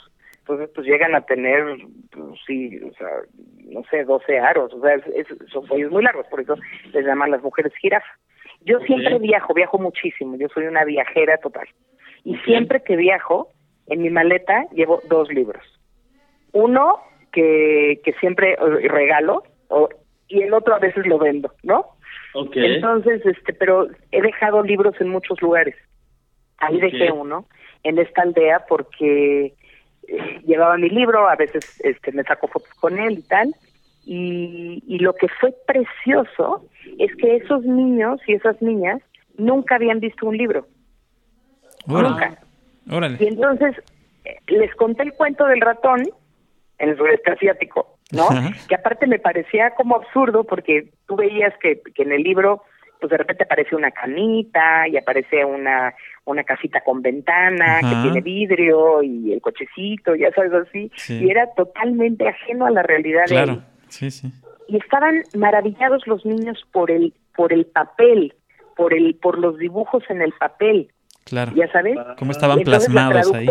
Entonces, 0.49 0.73
pues 0.73 0.87
llegan 0.87 1.13
a 1.13 1.21
tener, 1.21 1.63
pues, 2.09 2.39
sí, 2.47 2.79
o 2.79 2.91
sea, 2.93 3.07
no 3.65 3.83
sé, 3.91 4.03
12 4.03 4.39
aros. 4.39 4.73
O 4.73 4.81
sea, 4.81 4.95
es, 4.95 5.27
son 5.51 5.67
cuellos 5.67 5.91
muy 5.91 6.01
largos, 6.01 6.25
por 6.25 6.41
eso 6.41 6.55
les 6.91 7.05
llaman 7.05 7.29
las 7.29 7.43
mujeres 7.43 7.71
jirafa. 7.79 8.07
Yo 8.61 8.79
siempre 8.79 9.19
viajo, 9.19 9.53
viajo 9.53 9.77
muchísimo. 9.77 10.37
Yo 10.37 10.47
soy 10.49 10.65
una 10.65 10.85
viajera 10.85 11.37
total. 11.37 11.67
Y 12.23 12.35
siempre 12.37 12.81
que 12.81 12.95
viajo, 12.95 13.49
en 13.85 14.01
mi 14.01 14.09
maleta 14.09 14.65
llevo 14.71 15.01
dos 15.07 15.29
libros. 15.29 15.63
Uno 16.51 16.99
que, 17.31 18.01
que 18.03 18.13
siempre 18.13 18.55
regalo 18.55 19.43
o, 19.67 19.87
y 20.27 20.41
el 20.41 20.53
otro 20.55 20.73
a 20.73 20.79
veces 20.79 21.05
lo 21.05 21.19
vendo, 21.19 21.53
¿no? 21.61 21.85
Okay. 22.33 22.73
Entonces, 22.75 23.23
este, 23.23 23.53
pero 23.53 23.87
he 24.11 24.21
dejado 24.23 24.63
libros 24.63 24.99
en 24.99 25.09
muchos 25.09 25.39
lugares. 25.43 25.75
Ahí 26.57 26.79
dejé 26.81 27.11
uno 27.11 27.45
en 27.83 27.99
esta 27.99 28.23
aldea 28.23 28.65
porque 28.67 29.53
eh, 30.07 30.41
llevaba 30.45 30.77
mi 30.77 30.89
libro, 30.89 31.27
a 31.27 31.35
veces 31.35 31.79
este 31.83 32.11
me 32.11 32.23
saco 32.23 32.47
fotos 32.47 32.73
con 32.79 32.97
él 32.97 33.19
y 33.19 33.21
tal. 33.23 33.55
Y, 34.05 34.83
y 34.87 34.99
lo 34.99 35.13
que 35.13 35.27
fue 35.27 35.53
precioso 35.67 36.65
es 36.97 37.15
que 37.17 37.35
esos 37.35 37.63
niños 37.63 38.19
y 38.27 38.33
esas 38.33 38.59
niñas 38.61 39.01
nunca 39.37 39.75
habían 39.75 39.99
visto 39.99 40.25
un 40.25 40.37
libro. 40.37 40.65
Nunca. 41.85 42.39
Órale. 42.89 43.17
Y 43.19 43.27
entonces 43.27 43.75
eh, 44.25 44.37
les 44.47 44.73
conté 44.75 45.03
el 45.03 45.13
cuento 45.13 45.45
del 45.45 45.61
ratón 45.61 46.03
en 46.79 46.89
el 46.89 46.97
sureste 46.97 47.31
asiático, 47.31 47.97
¿no? 48.11 48.29
Que 48.67 48.75
aparte 48.75 49.05
me 49.05 49.19
parecía 49.19 49.71
como 49.71 49.95
absurdo 49.95 50.43
porque 50.43 50.89
tú 51.07 51.15
veías 51.15 51.53
que, 51.61 51.81
que 51.93 52.03
en 52.03 52.13
el 52.13 52.23
libro 52.23 52.63
pues 52.99 53.09
de 53.09 53.17
repente 53.17 53.43
aparece 53.43 53.75
una 53.75 53.91
camita 53.91 54.87
y 54.87 54.97
aparece 54.97 55.45
una 55.45 55.93
una 56.25 56.43
casita 56.43 56.81
con 56.81 57.01
ventana 57.01 57.79
que 57.81 57.95
tiene 58.03 58.21
vidrio 58.21 59.01
y 59.01 59.33
el 59.33 59.41
cochecito, 59.41 60.15
ya 60.15 60.31
sabes 60.31 60.53
así, 60.53 60.91
y 61.07 61.29
era 61.29 61.47
totalmente 61.55 62.27
ajeno 62.27 62.67
a 62.67 62.71
la 62.71 62.83
realidad 62.83 63.23
claro. 63.25 63.55
de 63.55 63.61
Sí, 63.87 64.11
sí. 64.11 64.31
Y 64.67 64.77
estaban 64.77 65.23
maravillados 65.33 66.05
los 66.05 66.25
niños 66.25 66.63
por 66.71 66.91
el 66.91 67.13
por 67.35 67.51
el 67.51 67.65
papel, 67.65 68.35
por 68.75 68.93
el 68.93 69.15
por 69.15 69.39
los 69.39 69.57
dibujos 69.57 70.03
en 70.09 70.21
el 70.21 70.33
papel. 70.33 70.91
Claro. 71.23 71.51
Ya 71.55 71.71
sabes? 71.71 71.97
Cómo 72.17 72.31
estaban 72.31 72.59
plasmados 72.59 73.33
ahí 73.33 73.47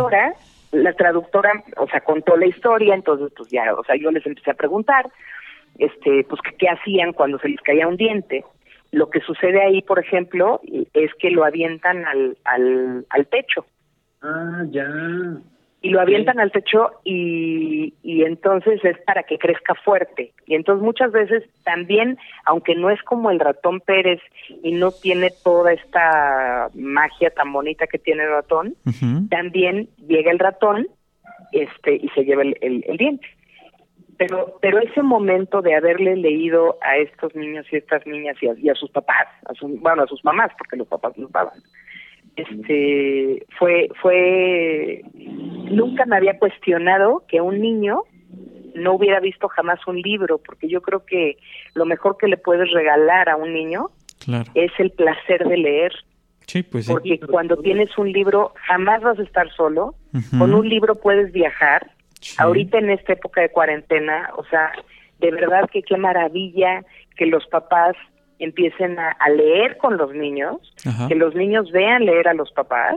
la 0.73 0.93
traductora, 0.93 1.51
o 1.77 1.89
sea, 1.89 2.01
contó 2.01 2.37
la 2.37 2.47
historia, 2.47 2.95
entonces 2.95 3.33
pues 3.37 3.51
ya, 3.51 3.75
o 3.75 3.85
sea, 3.85 3.97
yo 3.97 4.11
les 4.11 4.25
empecé 4.27 4.51
a 4.51 4.55
preguntar, 4.55 5.09
este, 5.79 6.25
pues 6.29 6.41
qué 6.59 6.69
hacían 6.69 7.13
cuando 7.13 7.39
se 7.39 7.49
les 7.49 7.61
caía 7.61 7.89
un 7.89 7.97
diente. 7.97 8.45
Lo 8.91 9.11
que 9.11 9.21
sucede 9.21 9.63
ahí, 9.63 9.83
por 9.83 9.99
ejemplo, 9.99 10.61
es 10.95 11.11
que 11.19 11.31
lo 11.31 11.45
avientan 11.45 12.05
al, 12.07 12.39
al, 12.45 13.07
al 13.11 13.27
techo. 13.27 13.67
Ah, 14.23 14.65
ya. 14.71 14.87
y 15.81 15.91
lo 15.91 16.01
avientan 16.01 16.41
al 16.41 16.51
techo 16.51 16.91
y, 17.05 17.95
y 18.03 18.25
entonces 18.25 18.85
es 18.85 18.99
para 19.07 19.23
que 19.23 19.39
crezca 19.39 19.75
fuerte. 19.77 20.33
Y 20.47 20.55
entonces 20.55 20.83
muchas 20.83 21.13
veces 21.13 21.45
también, 21.63 22.19
aunque 22.45 22.75
no 22.75 22.91
es 22.91 23.01
como 23.05 23.31
el 23.31 23.39
ratón 23.39 23.81
Pérez 23.81 24.21
y 24.63 24.73
no 24.73 24.91
tiene 24.91 25.31
toda 25.45 25.73
esta 25.73 26.69
magia 26.75 27.31
tan 27.31 27.53
bonita 27.53 27.87
que 27.87 27.99
tiene 27.99 28.25
el 28.25 28.31
ratón, 28.31 28.75
también 29.31 29.89
llega 30.09 30.33
el 30.33 30.41
ratón 30.41 30.89
este 31.53 31.95
y 31.95 32.09
se 32.09 32.25
lleva 32.25 32.43
el, 32.43 32.57
el, 32.61 32.97
diente. 32.97 33.27
Pero, 34.19 34.59
pero 34.61 34.81
ese 34.81 35.03
momento 35.03 35.63
de 35.63 35.75
haberle 35.77 36.17
leído 36.17 36.77
a 36.83 36.97
estos 36.97 37.35
niños 37.37 37.67
y 37.71 37.77
estas 37.77 38.05
niñas 38.05 38.37
y 38.43 38.49
a, 38.49 38.55
y 38.59 38.69
a 38.69 38.75
sus 38.75 38.91
papás, 38.91 39.29
a 39.47 39.55
su, 39.55 39.69
bueno, 39.69 40.03
a 40.03 40.07
sus 40.07 40.25
mamás, 40.25 40.51
porque 40.59 40.77
los 40.77 40.89
papás 40.89 41.17
no 41.17 41.29
estaban, 41.29 41.55
este 42.39 43.45
fue 43.59 43.89
fue 44.01 45.03
nunca 45.15 46.07
me 46.07 46.17
había 46.17 46.39
cuestionado 46.39 47.25
que 47.29 47.41
un 47.41 47.61
niño 47.61 48.03
no 48.75 48.95
hubiera 48.95 49.21
visto 49.21 49.49
jamás 49.49 49.81
un 49.87 50.01
libro 50.01 50.39
porque 50.39 50.69
yo 50.69 50.81
creo 50.81 51.05
que 51.05 51.37
lo 51.75 51.85
mejor 51.85 52.17
que 52.17 52.29
le 52.29 52.37
puedes 52.37 52.71
regalar 52.73 53.29
a 53.29 53.37
un 53.37 53.53
niño 53.53 53.91
es 54.55 54.71
el 54.79 54.91
placer 54.91 55.47
de 55.47 55.57
leer. 55.57 55.93
Sí, 56.47 56.63
pues 56.63 56.89
porque 56.89 57.21
cuando 57.21 57.57
tienes 57.59 57.97
un 57.99 58.11
libro 58.11 58.53
jamás 58.67 59.03
vas 59.03 59.19
a 59.19 59.23
estar 59.23 59.51
solo. 59.51 59.95
Con 60.39 60.55
un 60.55 60.69
libro 60.69 60.95
puedes 60.95 61.33
viajar 61.33 61.91
ahorita 62.39 62.79
en 62.79 62.91
esta 62.91 63.13
época 63.13 63.41
de 63.41 63.51
cuarentena 63.51 64.31
o 64.37 64.45
sea 64.45 64.73
de 65.19 65.31
verdad 65.31 65.69
que 65.71 65.83
qué 65.83 65.97
maravilla 65.97 66.85
que 67.17 67.27
los 67.27 67.47
papás 67.47 67.97
empiecen 68.39 68.99
a, 68.99 69.17
leer 69.31 69.77
con 69.79 69.97
los 69.97 70.15
niños, 70.15 70.59
que 71.09 71.15
los 71.15 71.35
niños 71.35 71.71
vean 71.73 72.05
leer 72.05 72.29
a 72.29 72.35
los 72.35 72.53
papás 72.53 72.97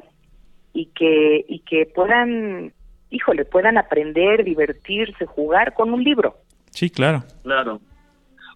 y 0.74 0.88
que 0.88 1.44
y 1.48 1.60
que 1.60 1.88
puedan, 1.88 2.74
híjole, 3.10 3.46
puedan 3.46 3.78
aprender, 3.78 4.44
divertirse, 4.44 5.26
jugar 5.26 5.74
con 5.74 5.94
un 5.94 6.04
libro. 6.04 6.36
Sí, 6.70 6.90
claro. 6.90 7.24
Claro. 7.44 7.82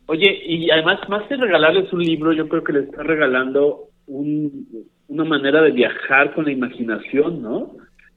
Oye, 0.06 0.40
y 0.46 0.70
además, 0.70 1.00
más 1.10 1.24
que 1.24 1.36
regalarles 1.36 1.92
un 1.92 2.04
libro, 2.04 2.32
yo 2.32 2.48
creo 2.48 2.64
que 2.64 2.74
les 2.74 2.86
está 2.86 3.02
regalando 3.02 3.90
un, 4.06 4.68
una 5.08 5.26
manera 5.26 5.62
de 5.64 5.72
viajar 5.72 6.34
con 6.36 6.46
la 6.46 6.52
imaginación, 6.52 7.42
¿no? 7.42 7.72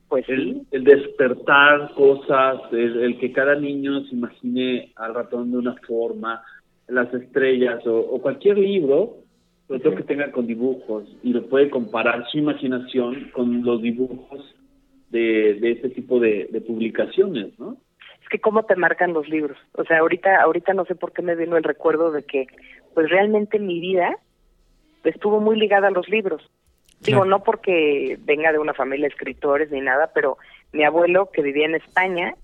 Pues 0.08 0.28
el, 0.28 0.62
el 0.70 0.84
despertar 0.84 1.92
cosas, 1.94 2.60
el, 2.72 3.02
el, 3.02 3.18
que 3.18 3.30
cada 3.32 3.54
niño 3.54 4.04
se 4.04 4.14
imagine 4.14 4.92
al 4.96 5.14
ratón 5.14 5.50
de 5.50 5.58
una 5.58 5.74
forma, 5.86 6.42
las 6.88 7.12
estrellas 7.12 7.86
o, 7.86 8.18
cualquier 8.20 8.58
libro, 8.58 9.18
sobre 9.66 9.80
todo 9.80 9.96
que 9.96 10.02
tenga 10.02 10.32
con 10.32 10.46
dibujos 10.46 11.04
y 11.22 11.32
lo 11.32 11.46
puede 11.46 11.68
comparar 11.68 12.26
su 12.30 12.38
imaginación 12.38 13.30
con 13.32 13.62
los 13.62 13.82
dibujos 13.82 14.54
de, 15.10 15.58
de 15.60 15.72
este 15.72 15.90
tipo 15.90 16.18
de, 16.18 16.48
publicaciones, 16.66 17.58
¿no? 17.58 17.76
Es 18.22 18.28
que 18.30 18.40
cómo 18.40 18.64
te 18.64 18.76
marcan 18.76 19.12
los 19.12 19.28
libros. 19.28 19.56
O 19.72 19.84
sea, 19.84 19.98
ahorita, 19.98 20.42
ahorita 20.42 20.74
no 20.74 20.84
sé 20.86 20.94
por 20.94 21.12
qué 21.12 21.22
me 21.22 21.34
vino 21.34 21.56
el 21.56 21.64
recuerdo 21.64 22.10
de 22.10 22.24
que, 22.24 22.46
pues 22.94 23.08
realmente 23.10 23.58
mi 23.58 23.80
vida 23.80 24.16
estuvo 25.04 25.40
muy 25.40 25.58
ligada 25.58 25.88
a 25.88 25.92
los 25.92 26.08
libros. 26.08 26.42
Digo, 27.00 27.24
no 27.24 27.44
porque 27.44 28.18
venga 28.20 28.52
de 28.52 28.58
una 28.58 28.74
familia 28.74 29.06
de 29.06 29.14
escritores 29.14 29.70
ni 29.70 29.80
nada, 29.80 30.10
pero 30.14 30.36
mi 30.72 30.84
abuelo, 30.84 31.30
que 31.32 31.42
vivía 31.42 31.66
en 31.66 31.76
España, 31.76 32.34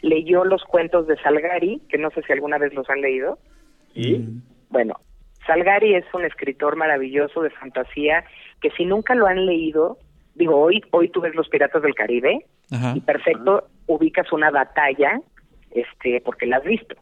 leyó 0.00 0.44
los 0.44 0.64
cuentos 0.64 1.06
de 1.06 1.16
Salgari, 1.18 1.82
que 1.88 1.98
no 1.98 2.10
sé 2.10 2.22
si 2.22 2.32
alguna 2.32 2.58
vez 2.58 2.72
los 2.72 2.88
han 2.88 3.00
leído, 3.00 3.38
¿Y? 3.94 4.24
Bueno, 4.70 4.94
Salgari 5.46 5.94
es 5.94 6.04
un 6.12 6.24
escritor 6.24 6.76
maravilloso 6.76 7.42
de 7.42 7.50
fantasía 7.50 8.24
que 8.60 8.70
si 8.70 8.84
nunca 8.84 9.14
lo 9.14 9.26
han 9.26 9.46
leído, 9.46 9.98
digo, 10.34 10.56
hoy 10.56 10.82
hoy 10.90 11.08
tú 11.08 11.20
ves 11.20 11.34
Los 11.34 11.48
Piratas 11.48 11.82
del 11.82 11.94
Caribe 11.94 12.44
y 12.94 13.00
perfecto 13.00 13.66
ubicas 13.86 14.30
una 14.32 14.50
batalla 14.50 15.20
este 15.70 16.20
porque 16.20 16.46
la 16.46 16.58
has 16.58 16.64
visto. 16.64 16.96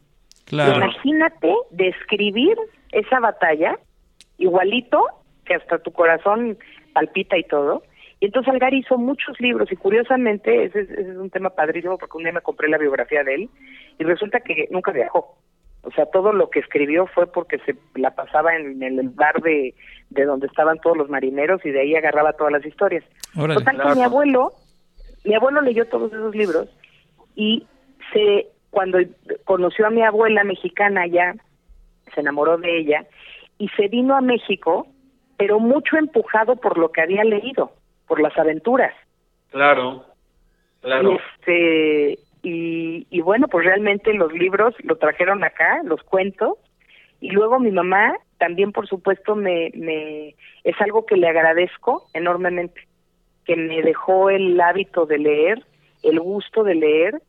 Claro. 0.44 0.76
Imagínate 0.76 1.54
describir 1.70 2.56
esa 2.92 3.18
batalla 3.18 3.78
igualito 4.38 5.04
que 5.44 5.54
hasta 5.54 5.78
tu 5.78 5.90
corazón 5.92 6.56
palpita 6.96 7.36
y 7.36 7.44
todo. 7.44 7.82
Y 8.20 8.26
entonces 8.26 8.50
Salgari 8.50 8.78
hizo 8.78 8.96
muchos 8.96 9.38
libros 9.38 9.70
y 9.70 9.76
curiosamente 9.76 10.64
ese, 10.64 10.80
ese 10.80 11.10
es 11.10 11.16
un 11.18 11.28
tema 11.28 11.50
padrísimo 11.50 11.98
porque 11.98 12.16
un 12.16 12.22
día 12.22 12.32
me 12.32 12.40
compré 12.40 12.68
la 12.70 12.78
biografía 12.78 13.22
de 13.22 13.34
él 13.34 13.50
y 13.98 14.04
resulta 14.04 14.40
que 14.40 14.66
nunca 14.70 14.92
viajó. 14.92 15.36
O 15.82 15.90
sea, 15.90 16.06
todo 16.06 16.32
lo 16.32 16.48
que 16.48 16.60
escribió 16.60 17.06
fue 17.06 17.30
porque 17.30 17.58
se 17.58 17.76
la 17.94 18.14
pasaba 18.14 18.56
en, 18.56 18.82
el 18.82 19.10
bar 19.10 19.42
de, 19.42 19.74
de 20.08 20.24
donde 20.24 20.46
estaban 20.46 20.78
todos 20.78 20.96
los 20.96 21.10
marineros 21.10 21.64
y 21.66 21.70
de 21.70 21.80
ahí 21.80 21.94
agarraba 21.94 22.32
todas 22.32 22.54
las 22.54 22.64
historias. 22.64 23.04
Total 23.34 23.82
que 23.82 23.94
mi 23.94 24.02
abuelo, 24.02 24.52
mi 25.24 25.34
abuelo 25.34 25.60
leyó 25.60 25.86
todos 25.86 26.10
esos 26.10 26.34
libros 26.34 26.74
y 27.34 27.66
se 28.12 28.46
cuando 28.70 28.98
conoció 29.44 29.86
a 29.86 29.90
mi 29.90 30.02
abuela 30.02 30.42
mexicana 30.42 31.06
ya, 31.06 31.34
se 32.14 32.20
enamoró 32.20 32.56
de 32.56 32.78
ella 32.78 33.06
y 33.58 33.68
se 33.68 33.88
vino 33.88 34.16
a 34.16 34.20
México, 34.20 34.86
pero 35.36 35.58
mucho 35.58 35.96
empujado 35.96 36.56
por 36.56 36.78
lo 36.78 36.90
que 36.90 37.02
había 37.02 37.24
leído, 37.24 37.72
por 38.06 38.20
las 38.20 38.36
aventuras. 38.38 38.94
Claro, 39.50 40.04
claro. 40.80 41.18
Este, 41.40 42.18
y, 42.42 43.20
bueno, 43.22 43.48
pues 43.48 43.66
realmente 43.66 44.14
los 44.14 44.32
libros 44.32 44.74
lo 44.84 44.96
trajeron 44.96 45.42
acá, 45.42 45.82
los 45.84 46.02
cuentos, 46.04 46.58
y 47.20 47.30
luego 47.30 47.58
mi 47.58 47.72
mamá 47.72 48.14
también, 48.38 48.70
por 48.70 48.86
supuesto, 48.86 49.34
me, 49.34 49.70
me 49.74 50.36
es 50.62 50.80
algo 50.80 51.06
que 51.06 51.16
le 51.16 51.28
agradezco 51.28 52.06
enormemente, 52.14 52.86
que 53.44 53.56
me 53.56 53.82
dejó 53.82 54.30
el 54.30 54.60
hábito 54.60 55.06
de 55.06 55.18
leer, 55.18 55.64
el 56.02 56.20
gusto 56.20 56.62
de 56.62 56.74
leer, 56.76 57.20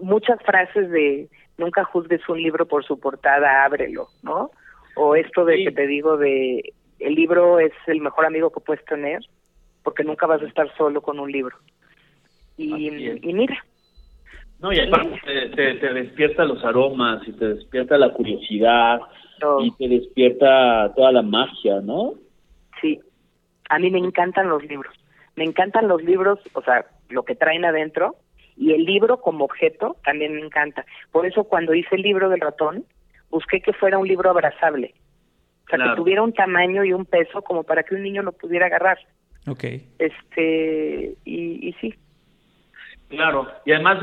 muchas 0.00 0.40
frases 0.42 0.90
de 0.90 1.28
nunca 1.58 1.84
juzgues 1.84 2.26
un 2.28 2.42
libro 2.42 2.66
por 2.66 2.84
su 2.84 3.00
portada, 3.00 3.64
ábrelo, 3.64 4.08
¿no? 4.22 4.50
O 4.96 5.14
esto 5.14 5.44
de 5.44 5.64
que 5.64 5.72
te 5.72 5.86
digo 5.86 6.16
de 6.16 6.72
el 7.00 7.14
libro 7.14 7.58
es 7.58 7.72
el 7.86 8.00
mejor 8.00 8.26
amigo 8.26 8.50
que 8.50 8.60
puedes 8.60 8.84
tener, 8.84 9.20
porque 9.82 10.04
nunca 10.04 10.26
vas 10.26 10.42
a 10.42 10.46
estar 10.46 10.74
solo 10.76 11.00
con 11.02 11.18
un 11.18 11.30
libro. 11.30 11.56
Y, 12.56 12.86
y 12.88 13.32
mira, 13.32 13.64
no, 14.60 14.72
y 14.72 14.78
además 14.78 15.06
te, 15.24 15.48
te, 15.76 15.94
despierta 15.94 16.44
los 16.44 16.62
aromas 16.64 17.26
y 17.26 17.32
te 17.32 17.54
despierta 17.54 17.96
la 17.96 18.12
curiosidad 18.12 19.00
y 19.62 19.70
te 19.72 19.88
despierta 19.88 20.92
toda 20.94 21.12
la 21.12 21.22
magia, 21.22 21.80
¿no? 21.80 22.12
Sí, 22.80 23.00
a 23.70 23.78
mí 23.78 23.90
me 23.90 23.98
encantan 23.98 24.50
los 24.50 24.62
libros. 24.64 24.94
Me 25.34 25.44
encantan 25.44 25.88
los 25.88 26.02
libros, 26.02 26.40
o 26.52 26.60
sea, 26.60 26.84
lo 27.08 27.22
que 27.22 27.34
traen 27.34 27.64
adentro 27.64 28.16
y 28.54 28.72
el 28.72 28.84
libro 28.84 29.22
como 29.22 29.46
objeto 29.46 29.96
también 30.04 30.34
me 30.34 30.42
encanta. 30.42 30.84
Por 31.10 31.24
eso 31.24 31.44
cuando 31.44 31.72
hice 31.72 31.96
el 31.96 32.02
libro 32.02 32.28
del 32.28 32.40
ratón, 32.40 32.84
busqué 33.30 33.62
que 33.62 33.72
fuera 33.72 33.96
un 33.96 34.06
libro 34.06 34.28
abrazable. 34.28 34.92
O 35.72 35.76
sea, 35.76 35.90
que 35.90 35.96
tuviera 35.96 36.22
un 36.22 36.32
tamaño 36.32 36.84
y 36.84 36.92
un 36.92 37.04
peso 37.04 37.42
como 37.42 37.62
para 37.62 37.82
que 37.82 37.94
un 37.94 38.02
niño 38.02 38.22
lo 38.22 38.32
pudiera 38.32 38.66
agarrar. 38.66 38.98
Ok. 39.46 39.64
Este, 39.98 41.16
y, 41.24 41.68
y 41.68 41.72
sí, 41.80 41.94
Claro, 43.10 43.48
y 43.66 43.72
además 43.72 43.98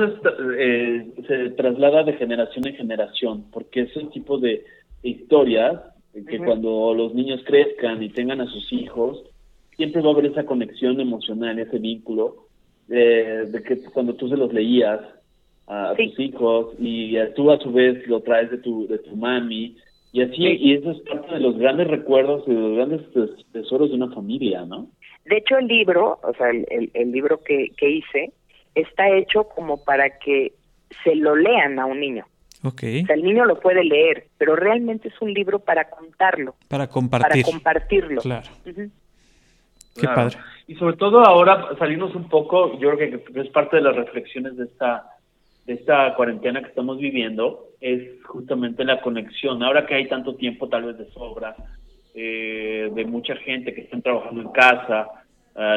eh, 0.57 1.07
se 1.25 1.49
traslada 1.51 2.03
de 2.03 2.13
generación 2.13 2.67
en 2.67 2.75
generación, 2.75 3.45
porque 3.53 3.83
es 3.83 3.95
el 3.95 4.09
tipo 4.09 4.37
de 4.37 4.65
historias 5.01 5.79
que 6.27 6.39
cuando 6.39 6.93
los 6.93 7.13
niños 7.13 7.41
crezcan 7.45 8.03
y 8.03 8.09
tengan 8.09 8.41
a 8.41 8.47
sus 8.47 8.73
hijos, 8.73 9.23
siempre 9.77 10.01
va 10.01 10.09
a 10.09 10.11
haber 10.11 10.25
esa 10.25 10.45
conexión 10.45 10.99
emocional, 10.99 11.57
ese 11.57 11.77
vínculo, 11.79 12.47
eh, 12.89 13.45
de 13.47 13.63
que 13.63 13.81
cuando 13.93 14.15
tú 14.15 14.27
se 14.27 14.35
los 14.35 14.51
leías 14.51 14.99
a 15.67 15.93
tus 15.95 16.19
hijos 16.19 16.75
y 16.79 17.15
tú 17.33 17.51
a 17.51 17.59
su 17.59 17.71
vez 17.71 18.05
lo 18.07 18.21
traes 18.21 18.51
de 18.51 18.57
tu, 18.57 18.87
de 18.87 18.97
tu 18.99 19.15
mami, 19.15 19.77
y 20.17 20.21
así, 20.23 20.43
y 20.45 20.73
eso 20.73 20.89
es 20.89 20.99
parte 21.01 21.35
de 21.35 21.39
los 21.39 21.59
grandes 21.59 21.87
recuerdos 21.87 22.43
y 22.47 22.51
de 22.51 22.59
los 22.59 22.75
grandes 22.75 23.01
tesoros 23.51 23.91
de 23.91 23.97
una 23.97 24.09
familia, 24.09 24.65
¿no? 24.65 24.87
De 25.25 25.37
hecho, 25.37 25.59
el 25.59 25.67
libro, 25.67 26.19
o 26.23 26.33
sea, 26.33 26.49
el, 26.49 26.89
el 26.91 27.11
libro 27.11 27.43
que, 27.43 27.67
que 27.77 27.87
hice, 27.87 28.31
está 28.73 29.07
hecho 29.15 29.43
como 29.43 29.83
para 29.83 30.17
que 30.17 30.53
se 31.03 31.13
lo 31.15 31.35
lean 31.35 31.77
a 31.77 31.85
un 31.85 31.99
niño. 31.99 32.25
Okay. 32.63 33.03
O 33.03 33.05
sea, 33.05 33.15
el 33.15 33.21
niño 33.21 33.45
lo 33.45 33.59
puede 33.59 33.83
leer, 33.83 34.25
pero 34.39 34.55
realmente 34.55 35.09
es 35.09 35.21
un 35.21 35.31
libro 35.31 35.59
para 35.59 35.87
contarlo. 35.87 36.55
Para 36.67 36.87
compartir. 36.87 37.43
Para 37.43 37.53
compartirlo. 37.53 38.21
Claro. 38.23 38.49
Qué 38.65 40.07
padre. 40.07 40.35
Y 40.65 40.73
sobre 40.77 40.97
todo 40.97 41.19
ahora 41.23 41.75
salirnos 41.77 42.15
un 42.15 42.27
poco, 42.27 42.79
yo 42.79 42.95
creo 42.95 43.23
que 43.23 43.39
es 43.39 43.49
parte 43.49 43.75
de 43.75 43.83
las 43.83 43.95
reflexiones 43.95 44.57
de 44.57 44.63
esta 44.65 45.11
de 45.67 45.73
esta 45.73 46.15
cuarentena 46.15 46.61
que 46.61 46.69
estamos 46.69 46.97
viviendo, 46.97 47.66
es 47.81 48.23
justamente 48.23 48.83
la 48.83 49.01
conexión. 49.01 49.63
Ahora 49.63 49.85
que 49.85 49.95
hay 49.95 50.07
tanto 50.07 50.35
tiempo 50.35 50.67
tal 50.69 50.85
vez 50.85 50.97
de 50.97 51.09
sobra, 51.11 51.55
eh, 52.15 52.89
de 52.93 53.05
mucha 53.05 53.35
gente 53.35 53.73
que 53.73 53.81
están 53.81 54.01
trabajando 54.01 54.41
en 54.41 54.49
casa, 54.49 55.07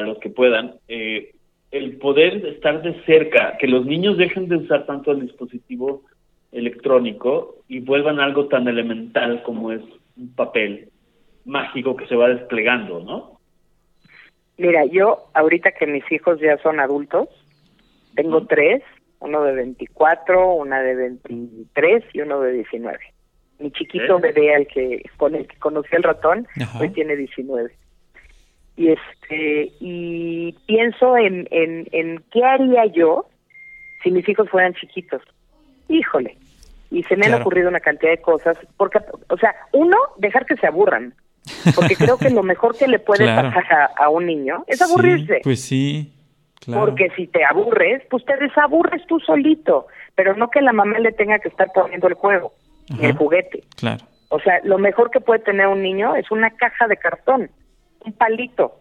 los 0.05 0.19
que 0.19 0.29
puedan, 0.29 0.75
eh, 0.89 1.33
el 1.71 1.97
poder 1.99 2.45
estar 2.47 2.83
de 2.83 3.03
cerca, 3.05 3.57
que 3.59 3.67
los 3.67 3.87
niños 3.87 4.19
dejen 4.19 4.49
de 4.49 4.57
usar 4.57 4.85
tanto 4.87 5.13
el 5.13 5.21
dispositivo 5.21 6.03
electrónico 6.53 7.57
y 7.69 7.81
vuelvan 7.81 8.19
a 8.19 8.25
algo 8.25 8.47
tan 8.47 8.67
elemental 8.69 9.43
como 9.43 9.73
es 9.73 9.81
un 10.17 10.35
papel 10.35 10.89
mágico 11.45 11.97
que 11.97 12.07
se 12.09 12.17
va 12.17 12.29
desplegando, 12.29 13.01
¿no? 13.01 13.41
Mira, 14.59 14.85
yo 14.85 15.31
ahorita 15.33 15.73
que 15.73 15.87
mis 15.87 16.05
hijos 16.13 16.39
ya 16.41 16.59
son 16.59 16.81
adultos, 16.81 17.29
Tengo 18.15 18.45
tres, 18.47 18.83
uno 19.21 19.43
de 19.43 19.53
24, 19.53 20.55
una 20.55 20.83
de 20.83 20.95
23 20.95 22.05
y 22.13 22.21
uno 22.21 22.41
de 22.41 22.53
19. 22.53 22.99
Mi 23.59 23.71
chiquito 23.73 24.19
bebé, 24.19 24.55
al 24.55 24.67
que 24.67 25.03
con 25.17 25.35
el 25.35 25.47
que 25.47 25.57
conocí 25.59 25.95
al 25.95 26.03
ratón, 26.03 26.47
hoy 26.81 26.89
tiene 26.91 27.15
19. 27.17 27.71
Y 28.77 28.89
este 28.89 29.73
y 29.81 30.53
pienso 30.67 31.17
en, 31.19 31.47
en, 31.51 31.87
en 31.93 32.25
qué 32.33 32.43
haría 32.43 32.87
yo 32.87 33.27
si 34.03 34.11
mis 34.11 34.27
hijos 34.29 34.49
fueran 34.49 34.75
chiquitos. 34.75 35.23
Híjole. 35.89 36.37
Y 36.91 37.03
se 37.05 37.17
me 37.17 37.27
han 37.27 37.35
ocurrido 37.35 37.69
una 37.69 37.81
cantidad 37.81 38.11
de 38.11 38.21
cosas, 38.21 38.57
porque, 38.77 38.99
o 39.29 39.37
sea, 39.37 39.55
uno, 39.73 39.97
dejar 40.17 40.45
que 40.45 40.57
se 40.57 40.67
aburran, 40.67 41.15
porque 41.77 41.95
creo 41.95 42.19
que 42.19 42.31
lo 42.31 42.43
mejor 42.43 42.77
que 42.77 42.89
le 42.89 42.99
puede 42.99 43.27
pasar 43.27 43.91
a, 43.97 44.09
un 44.09 44.27
niño 44.27 44.65
es 44.67 44.83
aburrirse. 44.83 45.41
pues 45.45 45.61
sí, 45.61 46.13
claro. 46.61 46.87
Porque 46.87 47.11
si 47.17 47.27
te 47.27 47.45
aburres, 47.45 48.03
pues 48.11 48.25
te 48.25 48.37
desaburres 48.37 49.07
tú 49.07 49.21
solito, 49.21 49.87
pero 50.15 50.35
no 50.37 50.49
que 50.51 50.61
la 50.61 50.73
mamá 50.73 50.99
le 50.99 51.13
tenga 51.13 51.39
que 51.39 51.49
estar 51.49 51.71
poniendo 51.73 52.07
el 52.09 52.15
juego, 52.15 52.53
el 53.01 53.17
juguete. 53.17 53.65
Claro. 53.77 54.05
O 54.29 54.39
sea, 54.41 54.61
lo 54.63 54.79
mejor 54.79 55.11
que 55.11 55.21
puede 55.21 55.41
tener 55.41 55.67
un 55.67 55.83
niño 55.83 56.15
es 56.15 56.31
una 56.31 56.51
caja 56.51 56.87
de 56.87 56.97
cartón, 56.97 57.51
un 58.05 58.13
palito. 58.13 58.77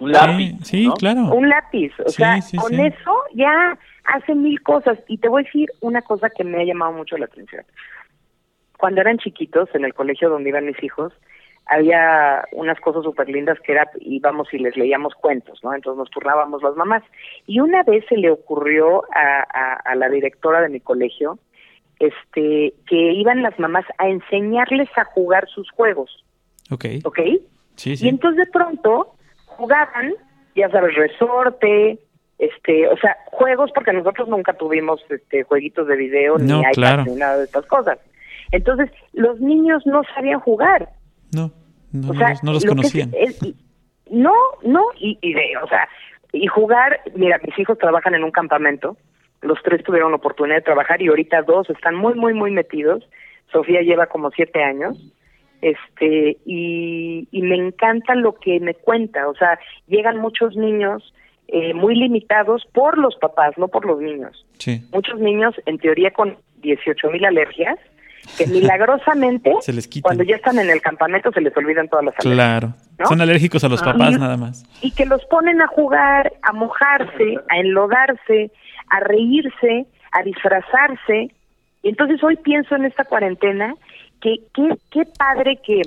Un 0.00 0.12
lápiz. 0.12 0.54
Sí, 0.62 0.88
claro. 0.98 1.24
Un 1.34 1.48
lápiz. 1.48 1.92
O 2.04 2.08
sea, 2.08 2.38
con 2.56 2.74
eso 2.78 3.12
ya 3.34 3.78
hace 4.04 4.34
mil 4.34 4.62
cosas. 4.62 4.98
Y 5.08 5.18
te 5.18 5.28
voy 5.28 5.42
a 5.42 5.44
decir 5.44 5.70
una 5.80 6.02
cosa 6.02 6.30
que 6.30 6.44
me 6.44 6.60
ha 6.60 6.64
llamado 6.64 6.92
mucho 6.92 7.16
la 7.16 7.26
atención. 7.26 7.64
Cuando 8.78 9.00
eran 9.00 9.18
chiquitos, 9.18 9.68
en 9.74 9.84
el 9.84 9.94
colegio 9.94 10.30
donde 10.30 10.50
iban 10.50 10.66
mis 10.66 10.82
hijos, 10.82 11.12
había 11.68 12.44
unas 12.52 12.80
cosas 12.80 13.04
súper 13.04 13.28
lindas 13.28 13.58
que 13.60 13.72
era, 13.72 13.90
íbamos 14.00 14.52
y 14.52 14.58
les 14.58 14.76
leíamos 14.76 15.14
cuentos, 15.14 15.60
¿no? 15.62 15.74
Entonces 15.74 15.98
nos 15.98 16.10
turnábamos 16.10 16.62
las 16.62 16.74
mamás. 16.76 17.02
Y 17.46 17.60
una 17.60 17.82
vez 17.82 18.04
se 18.08 18.16
le 18.16 18.30
ocurrió 18.30 19.04
a, 19.14 19.72
a, 19.84 19.94
la 19.94 20.08
directora 20.08 20.62
de 20.62 20.70
mi 20.70 20.80
colegio, 20.80 21.38
este, 21.98 22.72
que 22.86 23.12
iban 23.12 23.42
las 23.42 23.58
mamás 23.58 23.84
a 23.98 24.08
enseñarles 24.08 24.88
a 24.96 25.04
jugar 25.04 25.46
sus 25.48 25.70
juegos. 25.70 26.24
Ok. 26.70 26.86
¿Ok? 27.04 27.20
Sí, 27.76 27.96
sí. 27.96 28.06
Y 28.06 28.08
entonces 28.08 28.46
de 28.46 28.50
pronto 28.50 29.14
jugaban, 29.44 30.14
ya 30.56 30.70
sabes, 30.70 30.94
resorte, 30.94 31.98
este, 32.38 32.88
o 32.88 32.96
sea, 32.96 33.16
juegos 33.26 33.70
porque 33.74 33.92
nosotros 33.92 34.28
nunca 34.28 34.54
tuvimos 34.54 35.04
este 35.10 35.42
jueguitos 35.42 35.86
de 35.86 35.96
video 35.96 36.38
ni 36.38 36.60
iPad 36.60 37.04
ni 37.04 37.16
nada 37.16 37.38
de 37.38 37.44
estas 37.44 37.66
cosas. 37.66 37.98
Entonces, 38.52 38.90
los 39.12 39.38
niños 39.40 39.86
no 39.86 40.02
sabían 40.14 40.40
jugar. 40.40 40.88
No, 41.32 41.52
no, 41.92 42.12
no, 42.42 42.52
los 42.52 42.64
conocían. 42.64 43.12
no, 44.10 44.32
no, 44.62 44.82
y, 44.98 45.18
y 45.20 45.32
de, 45.34 45.56
o 45.62 45.68
sea, 45.68 45.88
y 46.32 46.46
jugar, 46.46 47.00
mira, 47.14 47.40
mis 47.44 47.58
hijos 47.58 47.78
trabajan 47.78 48.14
en 48.14 48.24
un 48.24 48.30
campamento, 48.30 48.96
los 49.42 49.62
tres 49.62 49.82
tuvieron 49.84 50.10
la 50.10 50.16
oportunidad 50.16 50.56
de 50.56 50.62
trabajar 50.62 51.00
y 51.00 51.08
ahorita 51.08 51.42
dos 51.42 51.70
están 51.70 51.94
muy, 51.94 52.14
muy, 52.14 52.34
muy 52.34 52.50
metidos. 52.50 53.08
Sofía 53.52 53.82
lleva 53.82 54.06
como 54.06 54.30
siete 54.30 54.62
años 54.62 54.98
este 55.60 56.36
y, 56.44 57.28
y 57.30 57.42
me 57.42 57.56
encanta 57.56 58.14
lo 58.14 58.34
que 58.34 58.60
me 58.60 58.74
cuenta, 58.74 59.28
o 59.28 59.34
sea, 59.34 59.58
llegan 59.86 60.18
muchos 60.18 60.56
niños 60.56 61.12
eh, 61.48 61.74
muy 61.74 61.94
limitados 61.96 62.66
por 62.72 62.98
los 62.98 63.16
papás, 63.16 63.56
no 63.56 63.68
por 63.68 63.86
los 63.86 64.00
niños. 64.00 64.46
Sí. 64.58 64.82
Muchos 64.92 65.18
niños, 65.18 65.54
en 65.66 65.78
teoría, 65.78 66.10
con 66.10 66.36
18 66.58 67.10
mil 67.10 67.24
alergias, 67.24 67.78
que 68.36 68.46
milagrosamente, 68.46 69.52
cuando 70.02 70.24
ya 70.24 70.36
están 70.36 70.58
en 70.58 70.70
el 70.70 70.80
campamento, 70.80 71.30
se 71.32 71.40
les 71.40 71.56
olvidan 71.56 71.88
todas 71.88 72.06
las 72.06 72.14
alergias. 72.18 72.34
Claro. 72.34 72.74
Son 73.08 73.20
alérgicos 73.20 73.62
a 73.64 73.68
los 73.68 73.82
papás 73.82 74.18
nada 74.18 74.36
más. 74.36 74.64
Y 74.82 74.90
que 74.90 75.06
los 75.06 75.24
ponen 75.26 75.60
a 75.62 75.68
jugar, 75.68 76.32
a 76.42 76.52
mojarse, 76.52 77.36
a 77.48 77.58
enlodarse, 77.58 78.50
a 78.90 79.00
reírse, 79.00 79.86
a 80.12 80.22
disfrazarse. 80.22 81.30
Y 81.82 81.88
entonces 81.88 82.22
hoy 82.24 82.36
pienso 82.36 82.74
en 82.74 82.86
esta 82.86 83.04
cuarentena 83.04 83.74
que 84.20 84.36
qué, 84.52 84.76
qué 84.90 85.02
padre 85.16 85.60
que 85.64 85.82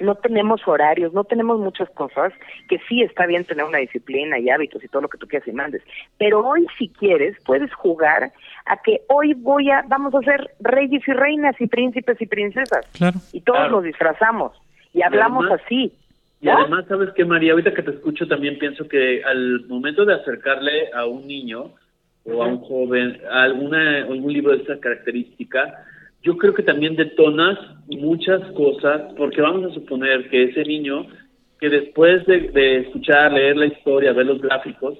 no 0.00 0.14
tenemos 0.14 0.66
horarios, 0.66 1.12
no 1.12 1.24
tenemos 1.24 1.58
muchas 1.58 1.90
cosas, 1.90 2.32
que 2.68 2.78
sí 2.88 3.02
está 3.02 3.26
bien 3.26 3.44
tener 3.44 3.64
una 3.64 3.78
disciplina 3.78 4.38
y 4.38 4.48
hábitos 4.50 4.82
y 4.82 4.88
todo 4.88 5.02
lo 5.02 5.08
que 5.08 5.18
tú 5.18 5.26
quieras 5.26 5.48
y 5.48 5.52
mandes, 5.52 5.82
pero 6.18 6.46
hoy 6.46 6.66
si 6.78 6.88
quieres 6.88 7.36
puedes 7.44 7.72
jugar 7.74 8.32
a 8.66 8.76
que 8.82 9.02
hoy 9.08 9.34
voy 9.34 9.70
a, 9.70 9.82
vamos 9.88 10.14
a 10.14 10.20
ser 10.20 10.50
reyes 10.60 11.06
y 11.06 11.12
reinas 11.12 11.60
y 11.60 11.66
príncipes 11.66 12.20
y 12.20 12.26
princesas. 12.26 12.86
Claro. 12.92 13.18
Y 13.32 13.40
todos 13.40 13.70
nos 13.70 13.84
disfrazamos 13.84 14.52
y 14.92 15.02
hablamos 15.02 15.46
así. 15.50 15.92
Y 16.40 16.48
además, 16.48 16.84
¿sabes 16.88 17.10
qué, 17.16 17.24
María? 17.24 17.52
Ahorita 17.52 17.74
que 17.74 17.82
te 17.82 17.90
escucho 17.90 18.28
también 18.28 18.58
pienso 18.58 18.86
que 18.86 19.24
al 19.24 19.66
momento 19.66 20.04
de 20.04 20.14
acercarle 20.14 20.90
a 20.94 21.04
un 21.04 21.26
niño 21.26 21.72
o 22.24 22.42
a 22.42 22.46
un 22.46 22.60
joven 22.60 23.20
alguna, 23.30 23.98
algún 24.02 24.32
libro 24.32 24.52
de 24.52 24.58
esta 24.58 24.78
característica, 24.78 25.84
yo 26.22 26.36
creo 26.36 26.54
que 26.54 26.62
también 26.62 26.96
detonas 26.96 27.58
muchas 27.86 28.40
cosas, 28.52 29.12
porque 29.16 29.40
vamos 29.40 29.70
a 29.70 29.74
suponer 29.74 30.28
que 30.30 30.44
ese 30.44 30.62
niño 30.64 31.06
que 31.60 31.68
después 31.68 32.24
de, 32.26 32.78
escuchar, 32.80 33.32
leer 33.32 33.56
la 33.56 33.66
historia, 33.66 34.12
ver 34.12 34.26
los 34.26 34.40
gráficos, 34.40 34.98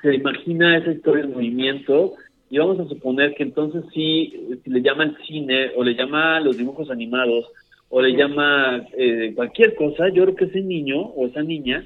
se 0.00 0.14
imagina 0.14 0.76
esa 0.76 0.92
historia 0.92 1.24
en 1.24 1.32
movimiento 1.32 2.14
y 2.50 2.58
vamos 2.58 2.80
a 2.80 2.88
suponer 2.88 3.34
que 3.34 3.42
entonces 3.42 3.84
sí, 3.92 4.58
si 4.62 4.70
le 4.70 4.82
llama 4.82 5.04
el 5.04 5.16
cine 5.26 5.70
o 5.76 5.84
le 5.84 5.94
llama 5.94 6.40
los 6.40 6.56
dibujos 6.56 6.90
animados 6.90 7.46
o 7.88 8.02
le 8.02 8.16
llama 8.16 8.84
eh, 8.96 9.32
cualquier 9.34 9.74
cosa, 9.74 10.08
yo 10.08 10.24
creo 10.24 10.36
que 10.36 10.44
ese 10.46 10.60
niño 10.60 11.00
o 11.00 11.26
esa 11.26 11.42
niña 11.42 11.84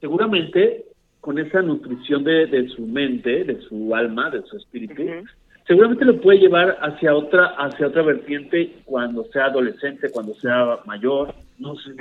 seguramente 0.00 0.84
con 1.20 1.38
esa 1.38 1.62
nutrición 1.62 2.24
de, 2.24 2.46
de 2.46 2.68
su 2.68 2.82
mente, 2.86 3.44
de 3.44 3.60
su 3.62 3.94
alma, 3.94 4.28
de 4.30 4.42
su 4.42 4.56
espíritu, 4.56 5.02
seguramente 5.66 6.04
lo 6.04 6.20
puede 6.20 6.38
llevar 6.38 6.76
hacia 6.80 7.14
otra 7.14 7.54
hacia 7.58 7.86
otra 7.86 8.02
vertiente 8.02 8.76
cuando 8.84 9.24
sea 9.24 9.46
adolescente, 9.46 10.10
cuando 10.10 10.34
sea 10.34 10.78
mayor, 10.86 11.34
no 11.58 11.76
sé. 11.76 11.92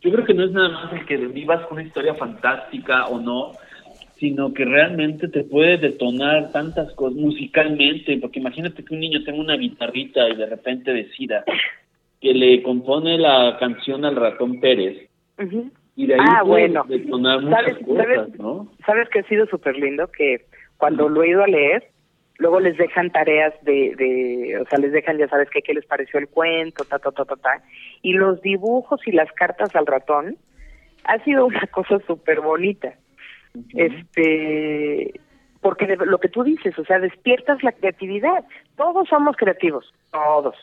Yo 0.00 0.10
creo 0.10 0.24
que 0.24 0.34
no 0.34 0.44
es 0.44 0.50
nada 0.50 0.68
más 0.68 0.92
el 0.92 1.06
que 1.06 1.16
vivas 1.16 1.64
con 1.66 1.78
una 1.78 1.86
historia 1.86 2.14
fantástica 2.14 3.06
o 3.06 3.20
no, 3.20 3.52
sino 4.16 4.52
que 4.52 4.64
realmente 4.64 5.28
te 5.28 5.44
puede 5.44 5.78
detonar 5.78 6.50
tantas 6.50 6.92
cosas 6.94 7.16
musicalmente, 7.16 8.18
porque 8.18 8.40
imagínate 8.40 8.84
que 8.84 8.94
un 8.94 9.00
niño 9.00 9.22
tenga 9.24 9.40
una 9.40 9.56
guitarrita 9.56 10.28
y 10.28 10.36
de 10.36 10.46
repente 10.46 10.92
decida 10.92 11.44
que 12.20 12.32
le 12.32 12.62
compone 12.62 13.18
la 13.18 13.56
canción 13.58 14.04
al 14.04 14.16
ratón 14.16 14.60
Pérez. 14.60 15.08
Y 15.96 16.06
de 16.06 16.14
ahí 16.14 16.20
ah, 16.20 16.42
bueno. 16.42 16.84
detonar 16.88 17.42
muchas 17.42 17.64
¿Sabes, 17.64 17.86
cosas, 17.86 18.06
¿sabes, 18.06 18.38
¿no? 18.38 18.72
¿Sabes 18.86 19.08
que 19.08 19.18
ha 19.18 19.24
sido 19.24 19.46
súper 19.46 19.76
lindo? 19.76 20.08
Que 20.08 20.46
cuando 20.78 21.08
lo 21.08 21.22
he 21.22 21.30
ido 21.30 21.42
a 21.42 21.48
leer, 21.48 21.91
luego 22.42 22.58
les 22.58 22.76
dejan 22.76 23.10
tareas 23.10 23.54
de, 23.62 23.94
de, 23.96 24.58
o 24.60 24.66
sea, 24.66 24.78
les 24.80 24.90
dejan, 24.90 25.16
ya 25.16 25.28
sabes, 25.28 25.48
que 25.48 25.62
qué 25.62 25.72
les 25.72 25.86
pareció 25.86 26.18
el 26.18 26.28
cuento, 26.28 26.84
ta, 26.84 26.98
ta, 26.98 27.12
ta, 27.12 27.24
ta, 27.24 27.36
ta. 27.36 27.62
Y 28.02 28.14
los 28.14 28.42
dibujos 28.42 29.00
y 29.06 29.12
las 29.12 29.30
cartas 29.32 29.74
al 29.76 29.86
ratón 29.86 30.36
ha 31.04 31.18
sido 31.22 31.46
una 31.52 31.66
cosa 31.68 32.00
súper 32.06 32.40
bonita. 32.40 32.94
Este, 33.74 35.20
porque 35.60 35.86
lo 35.86 36.18
que 36.18 36.28
tú 36.28 36.42
dices, 36.42 36.76
o 36.78 36.84
sea, 36.84 36.98
despiertas 36.98 37.62
la 37.62 37.70
creatividad. 37.70 38.44
Todos 38.76 39.08
somos 39.08 39.36
creativos, 39.36 39.94
todos. 40.10 40.56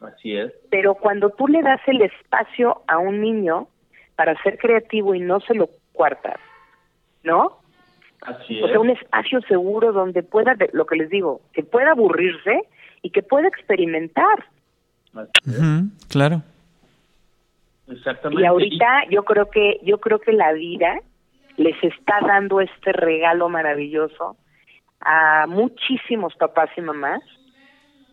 Así 0.00 0.36
es. 0.36 0.52
Pero 0.70 0.94
cuando 0.96 1.30
tú 1.30 1.48
le 1.48 1.62
das 1.62 1.80
el 1.86 2.02
espacio 2.02 2.82
a 2.88 2.98
un 2.98 3.22
niño 3.22 3.68
para 4.16 4.40
ser 4.42 4.58
creativo 4.58 5.14
y 5.14 5.20
no 5.20 5.40
se 5.40 5.54
lo 5.54 5.70
cuartas, 5.92 6.38
¿no? 7.22 7.61
Así 8.22 8.62
O 8.62 8.68
sea, 8.68 8.78
un 8.78 8.90
espacio 8.90 9.40
seguro 9.42 9.92
donde 9.92 10.22
pueda, 10.22 10.56
lo 10.72 10.86
que 10.86 10.96
les 10.96 11.10
digo, 11.10 11.40
que 11.52 11.62
pueda 11.62 11.90
aburrirse 11.90 12.62
y 13.02 13.10
que 13.10 13.22
pueda 13.22 13.48
experimentar. 13.48 14.44
claro. 16.08 16.42
Exactamente. 17.88 18.42
Y 18.42 18.46
ahorita 18.46 18.86
yo 19.10 19.24
creo 19.24 19.50
que 19.50 19.80
yo 19.82 19.98
creo 19.98 20.20
que 20.20 20.32
la 20.32 20.52
vida 20.52 21.00
les 21.56 21.76
está 21.82 22.20
dando 22.26 22.60
este 22.60 22.92
regalo 22.92 23.48
maravilloso 23.48 24.36
a 25.00 25.46
muchísimos 25.48 26.34
papás 26.36 26.70
y 26.76 26.80
mamás 26.80 27.20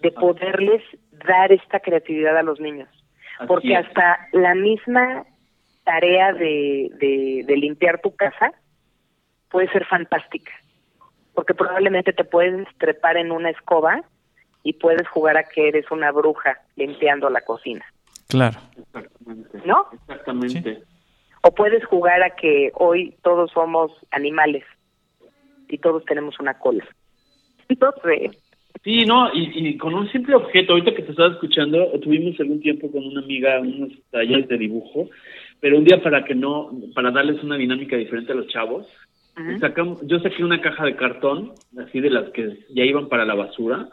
de 0.01 0.11
poderles 0.11 0.81
dar 1.11 1.51
esta 1.51 1.79
creatividad 1.79 2.37
a 2.37 2.43
los 2.43 2.59
niños. 2.59 2.89
Porque 3.47 3.75
hasta 3.75 4.27
la 4.33 4.55
misma 4.55 5.23
tarea 5.85 6.33
de, 6.33 6.89
de, 6.99 7.43
de 7.45 7.57
limpiar 7.57 8.01
tu 8.01 8.15
casa 8.15 8.51
puede 9.49 9.69
ser 9.71 9.85
fantástica, 9.85 10.51
porque 11.33 11.53
probablemente 11.53 12.13
te 12.13 12.23
puedes 12.23 12.67
trepar 12.77 13.17
en 13.17 13.31
una 13.31 13.49
escoba 13.49 14.01
y 14.63 14.73
puedes 14.73 15.07
jugar 15.07 15.37
a 15.37 15.43
que 15.43 15.69
eres 15.69 15.89
una 15.91 16.11
bruja 16.11 16.59
limpiando 16.75 17.29
la 17.29 17.41
cocina. 17.41 17.85
Claro. 18.27 18.59
Exactamente. 18.77 19.59
¿No? 19.65 19.87
Exactamente. 19.91 20.83
O 21.41 21.51
puedes 21.51 21.83
jugar 21.85 22.21
a 22.21 22.31
que 22.31 22.71
hoy 22.75 23.15
todos 23.23 23.51
somos 23.51 23.91
animales 24.11 24.63
y 25.69 25.77
todos 25.77 26.03
tenemos 26.05 26.39
una 26.39 26.55
cola. 26.55 26.85
Sí, 28.81 29.03
no, 29.03 29.29
y, 29.33 29.67
y, 29.67 29.77
con 29.77 29.93
un 29.93 30.09
simple 30.09 30.35
objeto, 30.35 30.71
ahorita 30.71 30.95
que 30.95 31.01
te 31.01 31.11
estaba 31.11 31.33
escuchando, 31.33 31.91
tuvimos 31.99 32.39
algún 32.39 32.61
tiempo 32.61 32.89
con 32.89 33.05
una 33.05 33.19
amiga 33.19 33.59
unos 33.59 33.89
talleres 34.09 34.47
de 34.47 34.57
dibujo, 34.57 35.09
pero 35.59 35.77
un 35.77 35.83
día 35.83 36.01
para 36.01 36.23
que 36.23 36.33
no, 36.33 36.71
para 36.95 37.11
darles 37.11 37.43
una 37.43 37.57
dinámica 37.57 37.97
diferente 37.97 38.31
a 38.31 38.35
los 38.35 38.47
chavos, 38.47 38.87
sacamos, 39.59 39.99
yo 40.05 40.19
saqué 40.19 40.43
una 40.43 40.61
caja 40.61 40.85
de 40.85 40.95
cartón, 40.95 41.53
así 41.77 41.99
de 41.99 42.09
las 42.09 42.29
que 42.31 42.65
ya 42.69 42.83
iban 42.83 43.07
para 43.07 43.25
la 43.25 43.35
basura, 43.35 43.89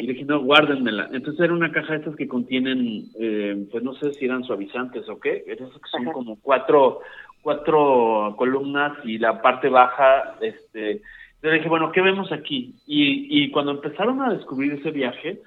y 0.00 0.06
dije, 0.06 0.24
no, 0.24 0.40
guárdenmela. 0.40 1.10
Entonces 1.12 1.40
era 1.40 1.52
una 1.52 1.70
caja 1.70 1.92
de 1.92 1.98
estas 1.98 2.16
que 2.16 2.28
contienen, 2.28 3.10
eh, 3.18 3.66
pues 3.70 3.82
no 3.84 3.94
sé 3.94 4.12
si 4.14 4.24
eran 4.24 4.44
suavizantes 4.44 5.08
o 5.08 5.20
qué, 5.20 5.44
esas 5.46 5.70
que 5.70 5.90
son 5.90 6.04
como 6.06 6.40
cuatro, 6.40 7.00
cuatro 7.42 8.34
columnas 8.38 8.92
y 9.04 9.18
la 9.18 9.42
parte 9.42 9.68
baja, 9.68 10.36
este, 10.40 11.02
yo 11.42 11.50
dije, 11.50 11.68
bueno, 11.68 11.92
¿qué 11.92 12.00
vemos 12.00 12.32
aquí? 12.32 12.74
Y, 12.86 13.44
y 13.44 13.50
cuando 13.50 13.72
empezaron 13.72 14.22
a 14.22 14.32
descubrir 14.32 14.72
ese 14.72 14.90
viaje, 14.90 15.40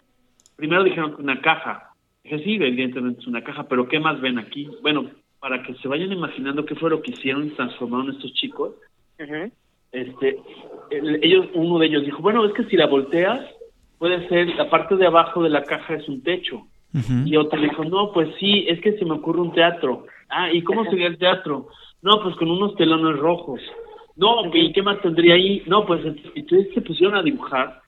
primero 0.55 0.83
dijeron 0.83 1.15
que 1.15 1.21
una 1.21 1.41
caja. 1.41 1.91
Dije, 2.23 2.43
sí, 2.43 2.55
evidentemente 2.55 3.21
es 3.21 3.27
una 3.27 3.43
caja, 3.43 3.67
pero 3.67 3.87
¿qué 3.87 3.99
más 3.99 4.19
ven 4.19 4.37
aquí? 4.37 4.69
Bueno, 4.81 5.09
para 5.39 5.63
que 5.63 5.73
se 5.75 5.87
vayan 5.87 6.11
imaginando 6.11 6.65
qué 6.65 6.75
fue 6.75 6.89
lo 6.89 7.01
que 7.01 7.11
hicieron 7.11 7.47
y 7.47 7.51
transformaron 7.51 8.11
estos 8.11 8.33
chicos, 8.33 8.73
este, 9.91 10.37
ellos, 10.91 11.47
uno 11.53 11.79
de 11.79 11.87
ellos 11.87 12.05
dijo, 12.05 12.21
bueno, 12.21 12.45
es 12.45 12.53
que 12.53 12.65
si 12.65 12.75
la 12.75 12.87
volteas, 12.87 13.39
puede 13.97 14.27
ser, 14.27 14.47
la 14.55 14.69
parte 14.69 14.95
de 14.95 15.07
abajo 15.07 15.43
de 15.43 15.49
la 15.49 15.63
caja 15.63 15.95
es 15.95 16.07
un 16.07 16.21
techo. 16.21 16.67
Y 17.25 17.35
otro 17.35 17.59
dijo, 17.59 17.83
no, 17.83 18.13
pues 18.13 18.29
sí, 18.39 18.65
es 18.69 18.79
que 18.79 18.93
se 18.93 19.03
me 19.03 19.15
ocurre 19.15 19.41
un 19.41 19.51
teatro. 19.51 20.05
Ah, 20.29 20.49
¿y 20.51 20.61
cómo 20.63 20.85
sería 20.85 21.07
el 21.07 21.17
teatro? 21.17 21.67
No, 22.01 22.23
pues 22.23 22.37
con 22.37 22.49
unos 22.49 22.75
telones 22.75 23.19
rojos. 23.19 23.59
No, 24.15 24.45
¿y 24.53 24.71
qué 24.71 24.81
más 24.81 25.01
tendría 25.01 25.33
ahí? 25.33 25.61
No, 25.65 25.85
pues 25.85 26.01
entonces 26.05 26.73
se 26.73 26.79
pusieron 26.79 27.17
a 27.17 27.21
dibujar 27.21 27.81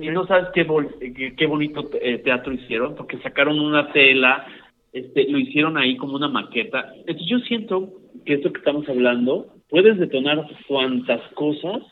y 0.00 0.08
no 0.08 0.26
sabes 0.26 0.48
qué, 0.54 1.34
qué, 1.36 1.46
bonito 1.46 1.88
eh, 2.00 2.18
teatro 2.18 2.52
hicieron, 2.52 2.94
porque 2.94 3.18
sacaron 3.18 3.58
una 3.58 3.92
tela, 3.92 4.46
este, 4.92 5.26
lo 5.28 5.38
hicieron 5.38 5.78
ahí 5.78 5.96
como 5.96 6.16
una 6.16 6.28
maqueta. 6.28 6.92
Entonces 6.96 7.26
yo 7.26 7.38
siento 7.40 7.90
que 8.24 8.34
esto 8.34 8.52
que 8.52 8.58
estamos 8.58 8.86
hablando, 8.88 9.46
puedes 9.68 9.98
detonar 9.98 10.46
cuantas 10.68 11.20
cosas 11.34 11.82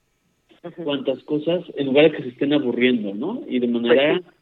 cuantas 0.83 1.23
cosas 1.25 1.63
en 1.77 1.87
lugar 1.87 2.05
de 2.05 2.17
que 2.17 2.23
se 2.23 2.29
estén 2.31 2.55
aburriendo, 2.55 3.15
¿no? 3.15 3.43
Y 3.47 3.59
de 3.59 3.69
manera 3.69 4.21
pues 4.21 4.35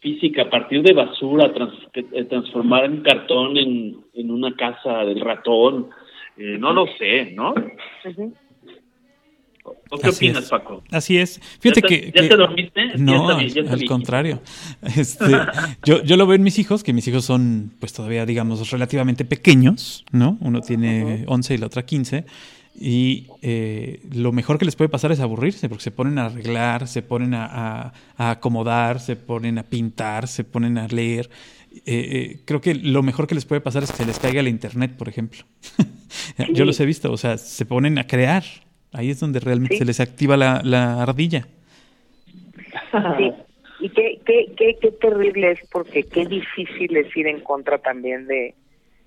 física, 0.00 0.42
a 0.42 0.50
partir 0.50 0.82
de 0.82 0.92
basura, 0.92 1.52
eh, 1.94 2.24
transformar 2.24 2.84
en 2.84 3.02
cartón 3.02 3.56
en, 3.56 3.96
en 4.14 4.30
una 4.30 4.54
casa 4.54 5.04
del 5.04 5.20
ratón, 5.20 5.88
eh, 6.36 6.56
no 6.58 6.72
lo 6.72 6.86
sé, 6.98 7.32
¿no? 7.32 7.54
¿O 9.90 9.98
qué 9.98 10.08
opinas, 10.08 10.48
Paco? 10.48 10.82
Así 10.90 11.18
es. 11.18 11.40
Fíjate 11.60 11.82
que, 11.82 12.12
¿Ya 12.14 12.28
te 12.28 12.36
dormiste? 12.36 12.96
No, 12.96 13.28
al 13.28 13.84
contrario. 13.86 14.40
Este, 14.96 15.26
yo, 15.84 16.02
yo 16.02 16.16
lo 16.16 16.26
veo 16.26 16.36
en 16.36 16.42
mis 16.42 16.58
hijos, 16.58 16.82
que 16.82 16.92
mis 16.92 17.06
hijos 17.08 17.24
son, 17.24 17.72
pues 17.80 17.92
todavía, 17.92 18.24
digamos, 18.24 18.70
relativamente 18.70 19.24
pequeños, 19.24 20.04
¿no? 20.10 20.38
Uno 20.40 20.60
tiene 20.60 21.24
11 21.26 21.54
y 21.54 21.58
la 21.58 21.66
otra 21.66 21.84
15. 21.84 22.24
Y 22.80 23.26
eh, 23.42 24.00
lo 24.14 24.30
mejor 24.30 24.58
que 24.58 24.64
les 24.64 24.76
puede 24.76 24.88
pasar 24.88 25.10
es 25.10 25.18
aburrirse, 25.18 25.68
porque 25.68 25.82
se 25.82 25.90
ponen 25.90 26.18
a 26.18 26.26
arreglar, 26.26 26.86
se 26.86 27.02
ponen 27.02 27.34
a, 27.34 27.92
acomodar, 28.16 29.00
se 29.00 29.16
ponen 29.16 29.58
a 29.58 29.64
pintar, 29.64 30.28
se 30.28 30.44
ponen 30.44 30.78
a 30.78 30.86
leer. 30.86 31.28
Eh, 31.72 31.80
eh, 31.86 32.40
creo 32.44 32.60
que 32.60 32.74
lo 32.74 33.02
mejor 33.02 33.26
que 33.26 33.34
les 33.34 33.46
puede 33.46 33.60
pasar 33.60 33.82
es 33.82 33.90
que 33.90 33.98
se 33.98 34.06
les 34.06 34.20
caiga 34.20 34.40
el 34.40 34.48
internet, 34.48 34.92
por 34.96 35.08
ejemplo. 35.08 35.42
Yo 36.52 36.64
los 36.64 36.78
he 36.78 36.86
visto, 36.86 37.10
o 37.10 37.16
sea, 37.16 37.36
se 37.36 37.66
ponen 37.66 37.98
a 37.98 38.06
crear. 38.06 38.44
Ahí 38.92 39.10
es 39.10 39.18
donde 39.18 39.40
realmente 39.40 39.76
se 39.76 39.84
les 39.84 39.98
activa 39.98 40.36
la, 40.36 40.62
la 40.62 41.02
ardilla. 41.02 41.48
Sí, 43.18 43.32
y 43.80 43.88
qué, 43.90 44.20
qué, 44.24 44.52
qué, 44.56 44.78
qué 44.80 44.90
terrible 44.92 45.52
es, 45.52 45.58
porque 45.72 46.04
qué 46.04 46.26
difícil 46.26 46.96
es 46.96 47.14
ir 47.16 47.26
en 47.26 47.40
contra 47.40 47.78
también 47.78 48.26
de, 48.28 48.54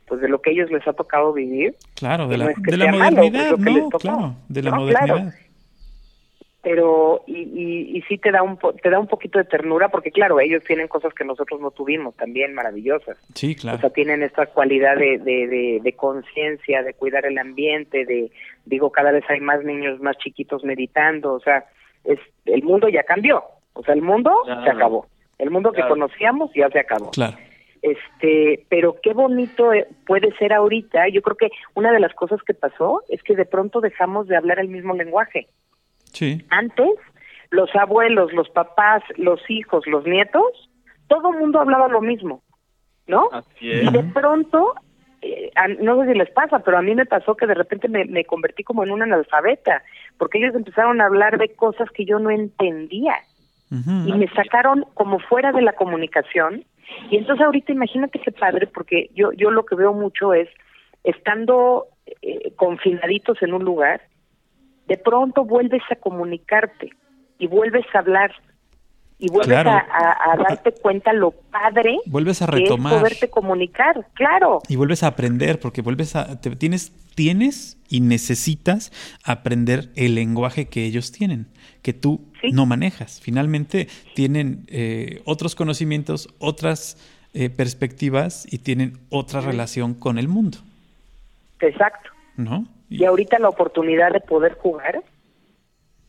pues 0.07 0.21
de 0.21 0.27
lo 0.27 0.41
que 0.41 0.51
ellos 0.51 0.69
les 0.71 0.87
ha 0.87 0.93
tocado 0.93 1.33
vivir. 1.33 1.75
Claro, 1.95 2.27
de 2.27 2.37
la, 2.37 2.53
de 2.57 2.77
la 2.77 2.91
modernidad, 2.91 3.57
no, 3.57 3.89
claro, 3.89 4.35
de 4.49 4.61
la 4.61 4.71
modernidad. 4.71 5.33
Pero, 6.63 7.23
y, 7.25 7.39
y, 7.39 7.97
y, 7.97 8.01
sí 8.03 8.19
te 8.19 8.29
da, 8.29 8.43
un 8.43 8.59
te 8.59 8.89
da 8.91 8.99
un 8.99 9.07
poquito 9.07 9.39
de 9.39 9.45
ternura, 9.45 9.89
porque 9.89 10.11
claro, 10.11 10.39
ellos 10.39 10.63
tienen 10.63 10.87
cosas 10.87 11.11
que 11.13 11.25
nosotros 11.25 11.59
no 11.59 11.71
tuvimos, 11.71 12.15
también 12.15 12.53
maravillosas. 12.53 13.17
Sí, 13.33 13.55
claro. 13.55 13.77
O 13.77 13.81
sea, 13.81 13.89
tienen 13.89 14.21
esta 14.21 14.45
cualidad 14.45 14.95
de, 14.95 15.17
de, 15.17 15.79
de, 15.81 15.93
conciencia, 15.93 16.83
de 16.83 16.93
cuidar 16.93 17.25
el 17.25 17.39
ambiente, 17.39 18.05
de, 18.05 18.31
digo, 18.65 18.91
cada 18.91 19.11
vez 19.11 19.23
hay 19.27 19.39
más 19.39 19.63
niños 19.63 19.99
más 20.01 20.17
chiquitos 20.19 20.63
meditando, 20.63 21.33
o 21.33 21.39
sea, 21.39 21.65
es 22.03 22.19
el 22.45 22.61
mundo 22.61 22.89
ya 22.89 23.03
cambió, 23.03 23.43
o 23.73 23.83
sea, 23.83 23.95
el 23.95 24.03
mundo 24.03 24.31
se 24.45 24.69
acabó. 24.69 25.07
El 25.39 25.49
mundo 25.49 25.71
que 25.71 25.81
conocíamos 25.87 26.51
ya 26.53 26.69
se 26.69 26.79
acabó. 26.79 27.09
Claro 27.09 27.37
este 27.81 28.65
pero 28.69 28.97
qué 29.01 29.13
bonito 29.13 29.73
eh, 29.73 29.87
puede 30.05 30.35
ser 30.37 30.53
ahorita. 30.53 31.07
Yo 31.09 31.21
creo 31.21 31.37
que 31.37 31.49
una 31.75 31.91
de 31.91 31.99
las 31.99 32.13
cosas 32.13 32.41
que 32.43 32.53
pasó 32.53 33.03
es 33.09 33.21
que 33.23 33.35
de 33.35 33.45
pronto 33.45 33.81
dejamos 33.81 34.27
de 34.27 34.37
hablar 34.37 34.59
el 34.59 34.67
mismo 34.67 34.93
lenguaje. 34.93 35.47
Sí. 36.13 36.45
Antes 36.49 36.89
los 37.49 37.73
abuelos 37.75 38.31
los 38.33 38.49
papás 38.49 39.03
los 39.17 39.41
hijos 39.49 39.85
los 39.85 40.05
nietos 40.05 40.69
todo 41.07 41.33
el 41.33 41.39
mundo 41.39 41.59
hablaba 41.59 41.89
lo 41.89 41.99
mismo 41.99 42.41
no 43.07 43.27
y 43.59 43.91
de 43.91 44.03
pronto 44.13 44.73
eh, 45.21 45.51
no 45.81 46.01
sé 46.01 46.13
si 46.13 46.17
les 46.17 46.29
pasa 46.31 46.59
pero 46.59 46.77
a 46.77 46.81
mí 46.81 46.95
me 46.95 47.05
pasó 47.05 47.35
que 47.35 47.45
de 47.45 47.53
repente 47.53 47.89
me, 47.89 48.05
me 48.05 48.23
convertí 48.23 48.63
como 48.63 48.85
en 48.85 48.91
una 48.91 49.03
analfabeta 49.03 49.83
porque 50.21 50.37
ellos 50.37 50.53
empezaron 50.53 51.01
a 51.01 51.07
hablar 51.07 51.39
de 51.39 51.49
cosas 51.55 51.89
que 51.89 52.05
yo 52.05 52.19
no 52.19 52.29
entendía. 52.29 53.15
Y 53.71 54.13
me 54.13 54.27
sacaron 54.35 54.85
como 54.93 55.17
fuera 55.17 55.51
de 55.51 55.63
la 55.63 55.73
comunicación 55.73 56.63
y 57.09 57.17
entonces 57.17 57.45
ahorita 57.45 57.71
imagínate 57.71 58.19
qué 58.19 58.31
padre, 58.31 58.67
porque 58.67 59.09
yo, 59.15 59.31
yo 59.33 59.51
lo 59.51 59.65
que 59.65 59.75
veo 59.75 59.93
mucho 59.93 60.33
es, 60.33 60.49
estando 61.03 61.87
eh, 62.21 62.53
confinaditos 62.55 63.41
en 63.41 63.53
un 63.53 63.63
lugar, 63.63 64.01
de 64.87 64.97
pronto 64.97 65.45
vuelves 65.45 65.83
a 65.89 65.95
comunicarte 65.95 66.89
y 67.37 67.47
vuelves 67.47 67.85
a 67.93 67.99
hablar 67.99 68.31
y 69.17 69.29
vuelves 69.29 69.55
a, 69.55 70.35
darte 70.37 70.73
cuenta 70.81 71.13
lo 71.13 71.31
padre 71.31 71.99
vuelves 72.07 72.41
a 72.41 72.47
retomar 72.47 72.91
que 72.91 72.95
es 72.95 73.01
poderte 73.01 73.29
comunicar 73.29 74.07
claro. 74.13 74.61
Y 74.67 74.75
vuelves 74.75 75.03
a 75.03 75.07
aprender 75.07 75.59
porque 75.59 75.83
vuelves 75.83 76.15
a 76.15 76.41
tienes 76.41 76.91
tienes 77.13 77.77
y 77.87 78.01
necesitas 78.01 78.91
aprender 79.23 79.89
el 79.95 80.15
lenguaje 80.15 80.69
que 80.69 80.85
ellos 80.85 81.11
tienen 81.11 81.50
que 81.81 81.93
tú 81.93 82.21
no 82.51 82.65
manejas. 82.65 83.19
Finalmente 83.21 83.87
tienen 84.13 84.65
eh, 84.67 85.21
otros 85.25 85.55
conocimientos 85.55 86.29
otras 86.39 86.97
eh, 87.33 87.49
perspectivas 87.49 88.45
y 88.51 88.59
tienen 88.59 88.97
otra 89.09 89.41
relación 89.41 89.93
con 89.93 90.17
el 90.17 90.27
mundo. 90.27 90.59
Exacto. 91.59 92.09
No 92.37 92.65
y 92.91 93.05
ahorita 93.05 93.39
la 93.39 93.49
oportunidad 93.49 94.11
de 94.11 94.19
poder 94.19 94.55
jugar 94.55 95.01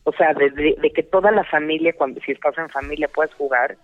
o 0.04 0.12
sea, 0.14 0.34
de, 0.34 0.50
de, 0.50 0.90
que 0.90 1.04
toda 1.04 1.30
la 1.30 1.44
familia, 1.44 1.92
cuando 1.92 2.20
si 2.22 2.32
estás 2.32 2.58
en 2.58 2.68
familia, 2.70 3.06
puedes 3.06 3.32
jugar. 3.34 3.76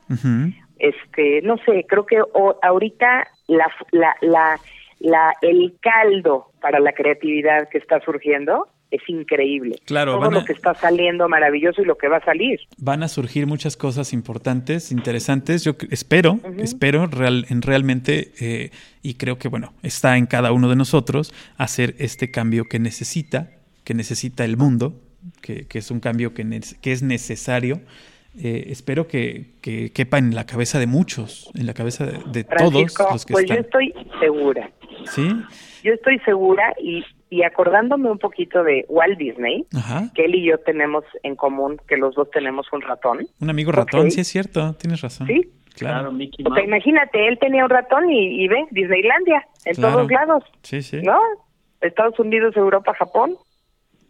Este, 0.80 1.42
no 1.42 1.58
sé, 1.58 1.86
creo 1.88 2.06
que 2.06 2.20
ahorita 2.60 3.28
la, 3.46 3.70
la, 3.92 4.16
la, 4.20 4.58
la, 4.98 5.32
el 5.42 5.76
caldo 5.80 6.50
para 6.60 6.80
la 6.80 6.92
creatividad 6.92 7.68
que 7.68 7.78
está 7.78 8.00
surgiendo 8.00 8.66
es 8.90 9.02
increíble. 9.08 9.76
Claro, 9.84 10.18
todo 10.18 10.30
lo 10.30 10.44
que 10.44 10.52
está 10.52 10.74
saliendo 10.74 11.28
maravilloso 11.28 11.82
y 11.82 11.84
lo 11.84 11.96
que 11.96 12.08
va 12.08 12.18
a 12.18 12.24
salir. 12.24 12.60
Van 12.78 13.02
a 13.02 13.08
surgir 13.08 13.46
muchas 13.46 13.76
cosas 13.76 14.12
importantes, 14.12 14.92
interesantes. 14.92 15.64
Yo 15.64 15.76
espero, 15.90 16.40
espero 16.58 17.06
real, 17.06 17.46
en 17.48 17.62
realmente 17.62 18.32
eh, 18.40 18.70
y 19.02 19.14
creo 19.14 19.38
que 19.38 19.48
bueno 19.48 19.74
está 19.82 20.16
en 20.16 20.26
cada 20.26 20.52
uno 20.52 20.68
de 20.68 20.76
nosotros 20.76 21.34
hacer 21.56 21.94
este 21.98 22.30
cambio 22.30 22.64
que 22.64 22.78
necesita, 22.78 23.50
que 23.84 23.94
necesita 23.94 24.44
el 24.44 24.56
mundo 24.56 25.00
que, 25.40 25.66
es 25.72 25.90
un 25.90 26.00
cambio 26.00 26.34
que, 26.34 26.60
que 26.80 26.92
es 26.92 27.02
necesario. 27.02 27.80
Eh, 28.36 28.66
espero 28.68 29.06
que, 29.08 29.54
que, 29.62 29.90
quepa 29.92 30.18
en 30.18 30.34
la 30.34 30.46
cabeza 30.46 30.78
de 30.78 30.86
muchos, 30.86 31.50
en 31.54 31.66
la 31.66 31.74
cabeza 31.74 32.06
de, 32.06 32.44
todos 32.44 32.94
los 33.12 33.26
que 33.26 33.32
pues 33.32 33.46
yo 33.46 33.54
estoy 33.54 33.94
segura. 34.20 34.70
¿Sí? 35.06 35.28
Yo 35.82 35.92
estoy 35.92 36.18
segura 36.20 36.74
y, 36.80 37.04
y 37.30 37.42
acordándome 37.42 38.10
un 38.10 38.18
poquito 38.18 38.62
de 38.62 38.84
Walt 38.88 39.18
Disney, 39.18 39.66
que 40.14 40.24
él 40.24 40.34
y 40.34 40.44
yo 40.44 40.58
tenemos 40.58 41.04
en 41.22 41.36
común, 41.36 41.80
que 41.88 41.96
los 41.96 42.14
dos 42.14 42.30
tenemos 42.30 42.66
un 42.72 42.82
ratón. 42.82 43.26
Un 43.40 43.50
amigo 43.50 43.72
ratón, 43.72 44.10
sí 44.10 44.20
es 44.20 44.28
cierto, 44.28 44.74
tienes 44.74 45.00
razón. 45.00 45.26
Sí. 45.26 45.52
Claro, 45.74 46.10
Mickey 46.10 46.44
Mouse. 46.44 46.64
imagínate, 46.64 47.28
él 47.28 47.38
tenía 47.38 47.62
un 47.62 47.70
ratón 47.70 48.10
y, 48.10 48.42
y 48.42 48.48
ve, 48.48 48.66
Disneylandia, 48.72 49.46
en 49.64 49.76
todos 49.76 50.10
lados. 50.10 50.42
Sí, 50.62 50.82
sí. 50.82 51.00
¿No? 51.02 51.18
Estados 51.80 52.18
Unidos, 52.18 52.56
Europa, 52.56 52.94
Japón. 52.94 53.36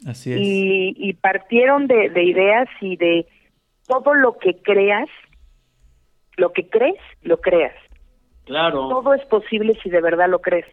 Así 0.07 0.33
es. 0.33 0.39
Y, 0.41 1.13
partieron 1.15 1.87
de, 1.87 2.23
ideas 2.23 2.69
y 2.81 2.97
de 2.97 3.27
todo 3.89 4.15
lo 4.15 4.39
que 4.39 4.61
creas, 4.63 5.09
lo 6.37 6.53
que 6.53 6.69
crees, 6.69 7.01
lo 7.23 7.41
creas. 7.41 7.75
Claro. 8.45 8.89
Todo 8.89 9.15
es 9.15 9.25
posible 9.27 9.77
si 9.83 9.91
de 9.91 10.01
verdad 10.01 10.29
lo 10.29 10.41
crees. 10.41 10.67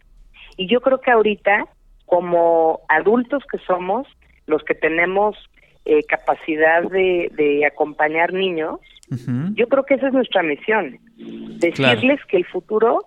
Y 0.56 0.68
yo 0.68 0.80
creo 0.80 1.00
que 1.00 1.10
ahorita, 1.10 1.66
como 2.04 2.80
adultos 2.88 3.42
que 3.50 3.58
somos, 3.58 4.06
los 4.46 4.62
que 4.62 4.74
tenemos 4.74 5.36
eh, 5.84 6.04
capacidad 6.04 6.82
de, 6.84 7.64
acompañar 7.66 8.32
niños, 8.32 8.80
yo 9.54 9.68
creo 9.68 9.84
que 9.84 9.94
esa 9.94 10.08
es 10.08 10.14
nuestra 10.14 10.42
misión. 10.42 10.98
Decirles 11.16 12.20
que 12.28 12.38
el 12.38 12.46
futuro, 12.46 13.06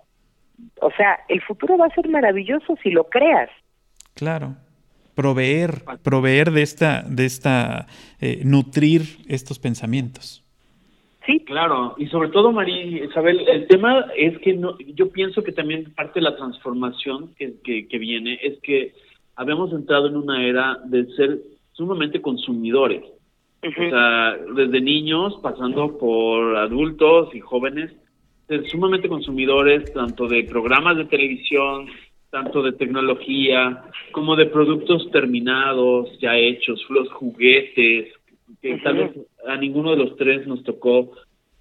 o 0.80 0.90
sea, 0.92 1.20
el 1.28 1.42
futuro 1.42 1.76
va 1.76 1.86
a 1.86 1.94
ser 1.94 2.08
maravilloso 2.08 2.76
si 2.82 2.90
lo 2.90 3.04
creas. 3.04 3.50
Claro 4.14 4.56
proveer, 5.20 5.84
proveer 6.02 6.50
de 6.50 6.62
esta, 6.62 7.02
de 7.02 7.26
esta, 7.26 7.86
eh, 8.20 8.40
nutrir 8.42 9.02
estos 9.28 9.58
pensamientos. 9.58 10.42
Sí, 11.26 11.40
claro, 11.40 11.94
y 11.98 12.06
sobre 12.06 12.30
todo, 12.30 12.50
María 12.52 13.04
Isabel, 13.04 13.46
el 13.46 13.66
tema 13.66 14.06
es 14.16 14.38
que 14.38 14.54
no, 14.54 14.78
yo 14.78 15.10
pienso 15.10 15.44
que 15.44 15.52
también 15.52 15.92
parte 15.94 16.20
de 16.20 16.22
la 16.22 16.36
transformación 16.36 17.34
que, 17.36 17.60
que, 17.62 17.98
viene 17.98 18.38
es 18.42 18.58
que 18.62 18.94
habíamos 19.36 19.70
entrado 19.72 20.08
en 20.08 20.16
una 20.16 20.42
era 20.42 20.78
de 20.86 21.04
ser 21.16 21.38
sumamente 21.72 22.22
consumidores. 22.22 23.02
O 23.62 23.70
sea, 23.90 24.38
desde 24.56 24.80
niños, 24.80 25.38
pasando 25.42 25.98
por 25.98 26.56
adultos 26.56 27.34
y 27.34 27.40
jóvenes, 27.40 27.92
ser 28.48 28.66
sumamente 28.70 29.06
consumidores 29.06 29.92
tanto 29.92 30.26
de 30.26 30.44
programas 30.44 30.96
de 30.96 31.04
televisión, 31.04 31.88
tanto 32.30 32.62
de 32.62 32.72
tecnología, 32.72 33.84
como 34.12 34.36
de 34.36 34.46
productos 34.46 35.10
terminados, 35.10 36.08
ya 36.20 36.36
hechos, 36.36 36.84
los 36.88 37.10
juguetes, 37.12 38.12
que 38.62 38.78
tal 38.78 38.96
vez 38.96 39.10
a 39.46 39.56
ninguno 39.56 39.90
de 39.90 39.96
los 39.96 40.16
tres 40.16 40.46
nos 40.46 40.62
tocó 40.62 41.12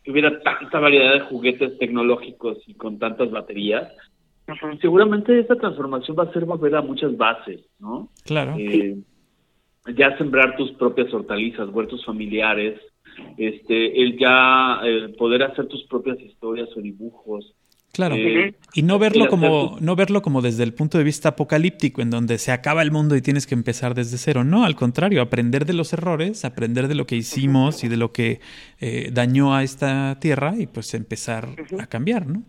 que 0.03 0.11
hubiera 0.11 0.39
tanta 0.41 0.79
variedad 0.79 1.13
de 1.13 1.19
juguetes 1.21 1.77
tecnológicos 1.77 2.57
y 2.67 2.73
con 2.75 2.99
tantas 2.99 3.31
baterías. 3.31 3.91
Seguramente 4.81 5.39
esta 5.39 5.55
transformación 5.55 6.17
va 6.17 6.23
a 6.23 6.33
ser 6.33 6.45
volver 6.45 6.75
a 6.75 6.81
muchas 6.81 7.15
bases, 7.15 7.61
¿no? 7.79 8.09
Claro. 8.25 8.55
Eh, 8.57 8.97
ya 9.95 10.17
sembrar 10.17 10.55
tus 10.57 10.71
propias 10.71 11.13
hortalizas, 11.13 11.69
huertos 11.69 12.03
familiares, 12.05 12.79
este, 13.37 14.01
el 14.01 14.17
ya 14.17 14.81
poder 15.17 15.43
hacer 15.43 15.67
tus 15.67 15.83
propias 15.83 16.19
historias 16.19 16.69
o 16.75 16.81
dibujos, 16.81 17.53
Claro. 17.99 18.15
Eh, 18.15 18.53
y 18.73 18.83
no 18.83 18.97
verlo 18.97 19.27
como 19.27 19.77
no 19.81 19.95
verlo 19.97 20.21
como 20.21 20.41
desde 20.41 20.63
el 20.63 20.73
punto 20.73 20.97
de 20.97 21.03
vista 21.03 21.29
apocalíptico 21.29 22.01
en 22.01 22.09
donde 22.09 22.37
se 22.37 22.53
acaba 22.53 22.81
el 22.81 22.91
mundo 22.91 23.17
y 23.17 23.21
tienes 23.21 23.45
que 23.45 23.55
empezar 23.55 23.93
desde 23.93 24.17
cero. 24.17 24.45
No, 24.45 24.63
al 24.63 24.77
contrario, 24.77 25.21
aprender 25.21 25.65
de 25.65 25.73
los 25.73 25.91
errores, 25.91 26.45
aprender 26.45 26.87
de 26.87 26.95
lo 26.95 27.05
que 27.05 27.17
hicimos 27.17 27.83
y 27.83 27.89
de 27.89 27.97
lo 27.97 28.13
que 28.13 28.39
eh, 28.79 29.09
dañó 29.11 29.53
a 29.53 29.63
esta 29.63 30.17
tierra 30.21 30.53
y 30.57 30.65
pues 30.65 30.93
empezar 30.93 31.49
a 31.77 31.87
cambiar, 31.87 32.25
¿no? 32.25 32.41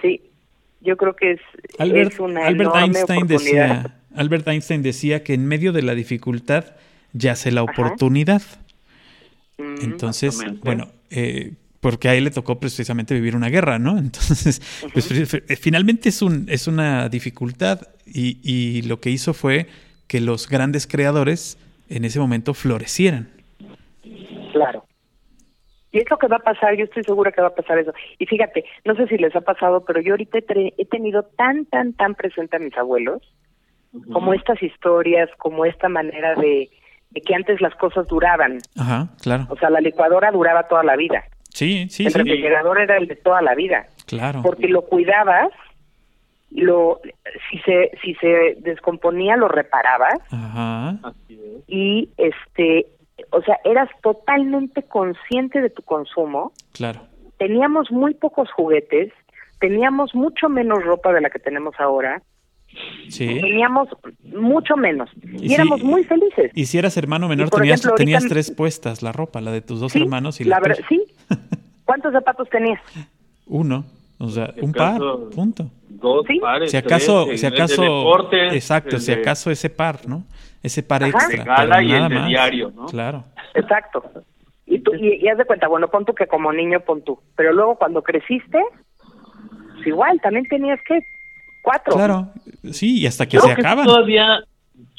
Sí. 0.00 0.20
Yo 0.80 0.96
creo 0.96 1.16
que 1.16 1.32
es, 1.32 1.40
Albert, 1.80 2.20
una 2.20 2.46
Albert 2.46 2.76
Einstein 2.76 3.26
decía 3.26 3.96
Albert 4.14 4.46
Einstein 4.46 4.82
decía 4.82 5.24
que 5.24 5.34
en 5.34 5.44
medio 5.44 5.72
de 5.72 5.82
la 5.82 5.96
dificultad 5.96 6.76
yace 7.14 7.50
la 7.50 7.64
oportunidad. 7.64 8.42
Entonces, 9.58 10.40
bueno, 10.62 10.92
eh, 11.10 11.54
porque 11.84 12.08
a 12.08 12.14
él 12.14 12.24
le 12.24 12.30
tocó 12.30 12.58
precisamente 12.58 13.12
vivir 13.12 13.36
una 13.36 13.50
guerra, 13.50 13.78
¿no? 13.78 13.90
Entonces, 13.98 14.62
pues, 14.94 15.06
finalmente 15.60 16.08
es, 16.08 16.22
un, 16.22 16.46
es 16.48 16.66
una 16.66 17.10
dificultad 17.10 17.82
y, 18.06 18.38
y, 18.42 18.80
lo 18.88 19.00
que 19.00 19.10
hizo 19.10 19.34
fue 19.34 19.66
que 20.08 20.22
los 20.22 20.48
grandes 20.48 20.86
creadores 20.86 21.58
en 21.90 22.06
ese 22.06 22.18
momento 22.20 22.54
florecieran. 22.54 23.28
Claro. 24.52 24.86
Y 25.92 25.98
es 25.98 26.08
lo 26.08 26.16
que 26.16 26.26
va 26.26 26.36
a 26.36 26.38
pasar, 26.38 26.74
yo 26.74 26.84
estoy 26.84 27.04
segura 27.04 27.32
que 27.32 27.42
va 27.42 27.48
a 27.48 27.54
pasar 27.54 27.76
eso. 27.76 27.92
Y 28.18 28.24
fíjate, 28.24 28.64
no 28.86 28.94
sé 28.96 29.06
si 29.06 29.18
les 29.18 29.36
ha 29.36 29.42
pasado, 29.42 29.84
pero 29.84 30.00
yo 30.00 30.14
ahorita 30.14 30.38
he, 30.38 30.84
tenido 30.86 31.24
tan, 31.36 31.66
tan, 31.66 31.92
tan 31.92 32.14
presente 32.14 32.56
a 32.56 32.60
mis 32.60 32.74
abuelos, 32.78 33.20
como 34.10 34.32
estas 34.32 34.62
historias, 34.62 35.28
como 35.36 35.66
esta 35.66 35.90
manera 35.90 36.34
de, 36.34 36.70
de 37.10 37.20
que 37.20 37.34
antes 37.34 37.60
las 37.60 37.74
cosas 37.74 38.06
duraban. 38.06 38.58
Ajá, 38.74 39.08
claro. 39.22 39.46
O 39.50 39.56
sea, 39.56 39.68
la 39.68 39.82
licuadora 39.82 40.30
duraba 40.30 40.66
toda 40.66 40.82
la 40.82 40.96
vida. 40.96 41.24
Sí, 41.54 41.86
sí, 41.88 42.06
el 42.06 42.12
refrigerador 42.12 42.80
era 42.80 42.96
el 42.96 43.06
de 43.06 43.14
toda 43.14 43.40
la 43.40 43.54
vida. 43.54 43.86
Claro. 44.06 44.42
Porque 44.42 44.66
lo 44.66 44.82
cuidabas, 44.82 45.50
lo 46.50 47.00
si 47.48 47.58
se 47.60 47.92
si 48.02 48.14
se 48.16 48.56
descomponía 48.58 49.36
lo 49.36 49.46
reparabas. 49.46 50.18
Ajá. 50.32 50.98
Y 51.68 52.10
este, 52.16 52.86
o 53.30 53.40
sea, 53.42 53.58
eras 53.64 53.88
totalmente 54.02 54.82
consciente 54.82 55.60
de 55.60 55.70
tu 55.70 55.82
consumo. 55.82 56.52
Claro. 56.72 57.02
Teníamos 57.38 57.92
muy 57.92 58.14
pocos 58.14 58.50
juguetes, 58.50 59.12
teníamos 59.60 60.12
mucho 60.12 60.48
menos 60.48 60.82
ropa 60.84 61.12
de 61.12 61.20
la 61.20 61.30
que 61.30 61.38
tenemos 61.38 61.76
ahora. 61.78 62.20
Sí. 63.08 63.26
Teníamos 63.26 63.88
mucho 64.24 64.76
menos 64.76 65.08
y, 65.22 65.54
éramos 65.54 65.84
muy 65.84 66.02
felices. 66.02 66.50
Y 66.54 66.66
si 66.66 66.78
eras 66.78 66.96
hermano 66.96 67.28
menor, 67.28 67.48
tenías, 67.50 67.88
tenías 67.96 68.26
tres 68.26 68.50
puestas 68.50 69.04
la 69.04 69.12
ropa, 69.12 69.40
la 69.40 69.52
de 69.52 69.60
tus 69.60 69.78
dos 69.78 69.94
hermanos 69.94 70.40
y 70.40 70.44
la, 70.44 70.58
la 70.58 70.74
Sí. 70.88 71.04
¿Cuántos 71.84 72.12
zapatos 72.12 72.48
tenías? 72.48 72.80
Uno. 73.46 73.84
O 74.18 74.28
sea, 74.28 74.54
un 74.60 74.72
par, 74.72 75.00
punto. 75.34 75.70
Dos 75.88 76.26
pares. 76.40 76.70
Si 76.70 76.76
acaso, 76.76 77.26
si 77.36 77.46
acaso, 77.46 78.32
exacto, 78.32 78.98
si 78.98 79.12
acaso 79.12 79.50
ese 79.50 79.70
par, 79.70 80.08
¿no? 80.08 80.24
Ese 80.62 80.82
par 80.82 81.02
extra. 81.02 81.56
Pero 81.56 81.80
y 81.82 81.88
nada 81.88 82.08
más. 82.08 82.28
diario, 82.28 82.72
¿no? 82.74 82.86
Claro. 82.86 83.24
Exacto. 83.54 84.02
Y, 84.66 84.78
tú, 84.78 84.94
y, 84.94 85.28
haz 85.28 85.36
de 85.36 85.44
cuenta, 85.44 85.68
bueno, 85.68 85.88
pon 85.88 86.04
tú 86.04 86.14
que 86.14 86.26
como 86.26 86.52
niño 86.52 86.80
pon 86.80 87.02
tú, 87.02 87.18
pero 87.36 87.52
luego 87.52 87.76
cuando 87.76 88.02
creciste, 88.02 88.58
pues 89.74 89.86
igual, 89.86 90.18
también 90.22 90.46
tenías 90.46 90.80
que 90.88 91.00
cuatro. 91.62 91.94
Claro, 91.94 92.28
sí, 92.72 93.00
y 93.00 93.06
hasta 93.06 93.26
que 93.26 93.38
se 93.40 93.52
acaba. 93.52 93.84
Todavía, 93.84 94.42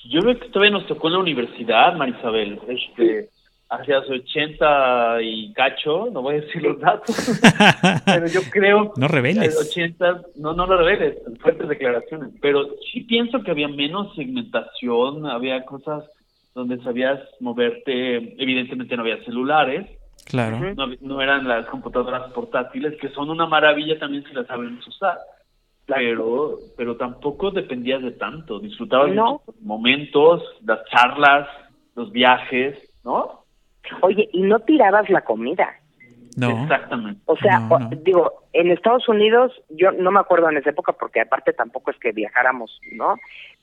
yo 0.08 0.22
creo 0.22 0.40
que 0.40 0.50
todavía 0.50 0.78
nos 0.78 0.88
tocó 0.88 1.08
en 1.08 1.14
la 1.14 1.20
universidad, 1.20 1.96
Marisabel, 1.96 2.60
este, 2.68 3.30
hacia 3.70 4.00
los 4.00 4.10
80 4.10 5.22
y 5.22 5.54
cacho, 5.54 6.10
no 6.12 6.22
voy 6.22 6.36
a 6.36 6.42
decir 6.42 6.62
los 6.62 6.80
datos, 6.80 7.16
pero 8.06 8.28
yo 8.28 8.42
creo... 8.52 8.94
No 8.96 9.08
reveles. 9.08 9.58
80, 9.60 10.22
no, 10.36 10.54
no 10.54 10.68
lo 10.68 10.78
reveles, 10.78 11.18
fuertes 11.42 11.68
declaraciones, 11.68 12.30
pero 12.42 12.68
sí 12.92 13.02
pienso 13.02 13.42
que 13.44 13.52
había 13.52 13.68
menos 13.68 14.16
segmentación, 14.16 15.26
había 15.26 15.66
cosas 15.66 16.04
donde 16.54 16.82
sabías 16.84 17.20
moverte, 17.40 18.42
evidentemente 18.42 18.96
no 18.96 19.04
había 19.04 19.24
celulares, 19.24 19.88
Claro. 20.26 20.60
No, 21.02 21.22
eran 21.22 21.48
las 21.48 21.68
computadoras 21.68 22.32
portátiles, 22.32 23.00
que 23.00 23.10
son 23.10 23.30
una 23.30 23.46
maravilla 23.46 24.00
también 24.00 24.24
si 24.24 24.34
las 24.34 24.48
sabemos 24.48 24.86
usar 24.88 25.20
pero 25.86 26.60
pero 26.78 26.98
tampoco 26.98 27.52
dependías 27.52 28.02
de 28.02 28.12
tanto, 28.12 28.60
disfrutabas 28.60 29.10
de 29.10 29.16
los 29.16 29.42
momentos, 29.62 30.44
las 30.66 30.80
charlas, 30.90 31.48
los 31.96 32.12
viajes, 32.12 32.78
¿no? 33.04 33.45
Oye, 34.02 34.30
y 34.32 34.42
no 34.42 34.60
tirabas 34.60 35.10
la 35.10 35.22
comida. 35.22 35.74
No. 36.36 36.64
Exactamente. 36.64 37.22
O 37.26 37.38
sea, 37.38 37.62
digo, 38.04 38.44
en 38.52 38.72
Estados 38.72 39.08
Unidos, 39.08 39.54
yo 39.70 39.92
no 39.92 40.12
me 40.12 40.20
acuerdo 40.20 40.50
en 40.50 40.58
esa 40.58 40.72
época 40.72 40.94
porque 40.94 41.22
aparte 41.22 41.54
tampoco 41.54 41.92
es 41.92 41.98
que 41.98 42.12
viajáramos, 42.12 42.80
¿no? 42.92 43.16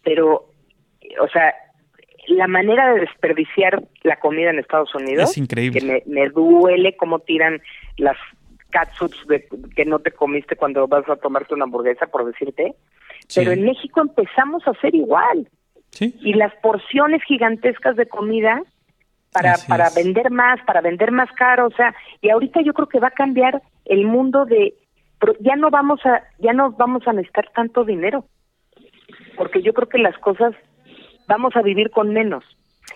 Pero, 0.02 0.46
o 1.20 1.28
sea, 1.28 1.54
la 2.28 2.46
manera 2.46 2.92
de 2.94 3.00
desperdiciar 3.00 3.82
la 4.02 4.16
comida 4.16 4.50
en 4.50 4.58
Estados 4.58 4.94
Unidos 4.94 5.30
es 5.30 5.38
increíble. 5.38 5.80
Que 5.80 5.86
me, 5.86 6.02
me 6.06 6.28
duele 6.30 6.96
cómo 6.96 7.18
tiran 7.18 7.60
las 7.98 8.16
catsups 8.70 9.26
de, 9.28 9.46
que 9.76 9.84
no 9.84 9.98
te 10.00 10.10
comiste 10.10 10.56
cuando 10.56 10.88
vas 10.88 11.08
a 11.08 11.16
tomarte 11.16 11.54
una 11.54 11.64
hamburguesa, 11.64 12.06
por 12.06 12.24
decirte. 12.24 12.74
Pero 13.34 13.52
en 13.52 13.64
México 13.64 14.00
empezamos 14.00 14.66
a 14.66 14.70
hacer 14.72 14.94
igual. 14.94 15.48
Sí. 15.90 16.16
Y 16.20 16.34
las 16.34 16.54
porciones 16.56 17.22
gigantescas 17.24 17.96
de 17.96 18.06
comida 18.06 18.62
para, 19.32 19.54
para 19.66 19.90
vender 19.90 20.30
más, 20.30 20.60
para 20.66 20.80
vender 20.80 21.10
más 21.10 21.30
caro, 21.32 21.66
o 21.66 21.70
sea, 21.70 21.94
y 22.20 22.28
ahorita 22.28 22.60
yo 22.62 22.74
creo 22.74 22.88
que 22.88 23.00
va 23.00 23.08
a 23.08 23.12
cambiar 23.12 23.62
el 23.86 24.04
mundo 24.04 24.44
de 24.44 24.74
ya 25.40 25.56
no 25.56 25.70
vamos 25.70 26.04
a 26.04 26.24
ya 26.38 26.52
no 26.52 26.72
vamos 26.72 27.06
a 27.06 27.12
necesitar 27.12 27.50
tanto 27.54 27.84
dinero. 27.84 28.24
Porque 29.36 29.62
yo 29.62 29.72
creo 29.72 29.88
que 29.88 29.98
las 29.98 30.16
cosas 30.18 30.54
vamos 31.28 31.56
a 31.56 31.62
vivir 31.62 31.90
con 31.90 32.12
menos. 32.12 32.44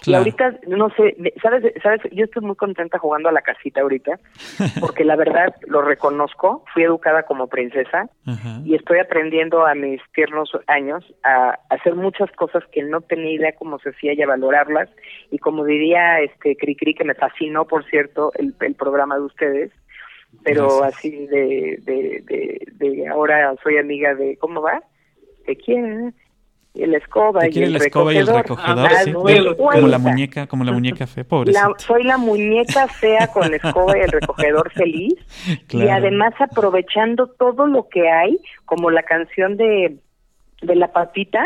Y 0.05 0.15
ahorita, 0.15 0.59
no 0.67 0.91
sé, 0.91 1.17
¿sabes, 1.43 1.73
¿sabes? 1.83 2.01
Yo 2.13 2.25
estoy 2.25 2.43
muy 2.43 2.57
contenta 2.57 2.99
jugando 2.99 3.29
a 3.29 3.33
la 3.33 3.43
casita 3.43 3.81
ahorita, 3.81 4.19
porque 4.81 5.05
la 5.05 5.17
verdad 5.17 5.55
lo 5.67 5.83
reconozco, 5.83 6.65
fui 6.73 6.83
educada 6.83 7.25
como 7.25 7.47
princesa 7.47 8.09
y 8.65 8.75
estoy 8.75 8.99
aprendiendo 8.99 9.67
a 9.67 9.75
mis 9.75 10.01
tiernos 10.15 10.51
años 10.67 11.05
a, 11.25 11.59
hacer 11.71 11.95
muchas 11.95 12.31
cosas 12.33 12.65
que 12.73 12.83
no 12.83 13.01
tenía 13.01 13.33
idea 13.33 13.55
cómo 13.57 13.79
se 13.79 13.91
hacía 13.91 14.13
y 14.13 14.23
a 14.23 14.27
valorarlas. 14.27 14.89
Y 15.31 15.39
como 15.39 15.65
diría 15.65 16.21
este 16.21 16.57
Cricri, 16.57 16.95
que 16.95 17.05
me 17.05 17.15
fascinó, 17.15 17.67
por 17.67 17.85
cierto, 17.85 18.33
el, 18.35 18.55
el 18.61 18.75
programa 18.75 19.17
de 19.17 19.23
ustedes, 19.23 19.73
pero 20.45 20.85
así 20.85 21.27
de, 21.27 21.79
de, 21.83 22.23
de, 22.25 22.67
de 22.73 23.09
ahora 23.09 23.55
soy 23.63 23.79
amiga 23.79 24.15
de, 24.15 24.37
¿cómo 24.37 24.63
va? 24.63 24.83
¿De 25.47 25.57
quién? 25.57 26.15
La 26.85 26.99
escoba, 26.99 27.49
y 27.49 27.63
el, 27.63 27.73
la 27.73 27.79
escoba 27.79 28.13
y 28.13 28.19
el 28.19 28.27
recogedor, 28.27 28.91
sí, 29.05 29.13
como 29.13 29.89
la 29.89 29.99
muñeca, 29.99 30.47
como 30.47 30.65
la 30.65 30.73
muñeca 30.73 31.07
fea, 31.07 31.25
pobre. 31.25 31.53
soy 31.79 32.03
la 32.05 32.19
muñeca 32.19 32.89
fea 32.89 33.29
con 33.29 33.51
la 33.51 33.57
escoba 33.57 33.97
y 33.97 34.03
el 34.03 34.11
recogedor 34.11 34.71
feliz 34.73 35.15
y 35.71 35.89
además 35.89 36.35
aprovechando 36.39 37.29
todo 37.29 37.67
lo 37.67 37.89
que 37.89 38.11
hay, 38.11 38.39
como 38.65 38.91
la 38.91 39.03
canción 39.03 39.57
de 39.57 39.97
de 40.63 40.75
la 40.75 40.91
patita, 40.91 41.45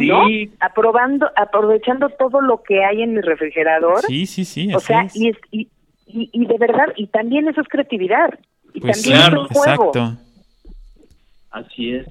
¿no? 0.00 0.22
Aprobando, 0.60 1.30
aprovechando 1.36 2.08
todo 2.08 2.40
lo 2.40 2.62
que 2.62 2.84
hay 2.84 3.02
en 3.02 3.14
mi 3.14 3.20
refrigerador. 3.20 4.00
Sí, 4.02 4.26
sí, 4.26 4.44
sí. 4.44 4.74
O 4.74 4.80
sea, 4.80 5.06
Y, 5.14 5.30
y, 5.50 5.68
y, 6.06 6.46
de 6.46 6.56
verdad, 6.58 6.86
y 6.96 7.06
también 7.08 7.48
eso 7.48 7.60
es 7.60 7.68
creatividad. 7.68 8.38
Y 8.72 8.80
pues 8.80 9.02
también 9.02 9.20
claro, 9.20 9.44
es 9.44 9.52
juego. 9.52 9.86
Exacto. 9.88 10.22
Así 11.50 11.94
es. 11.94 12.06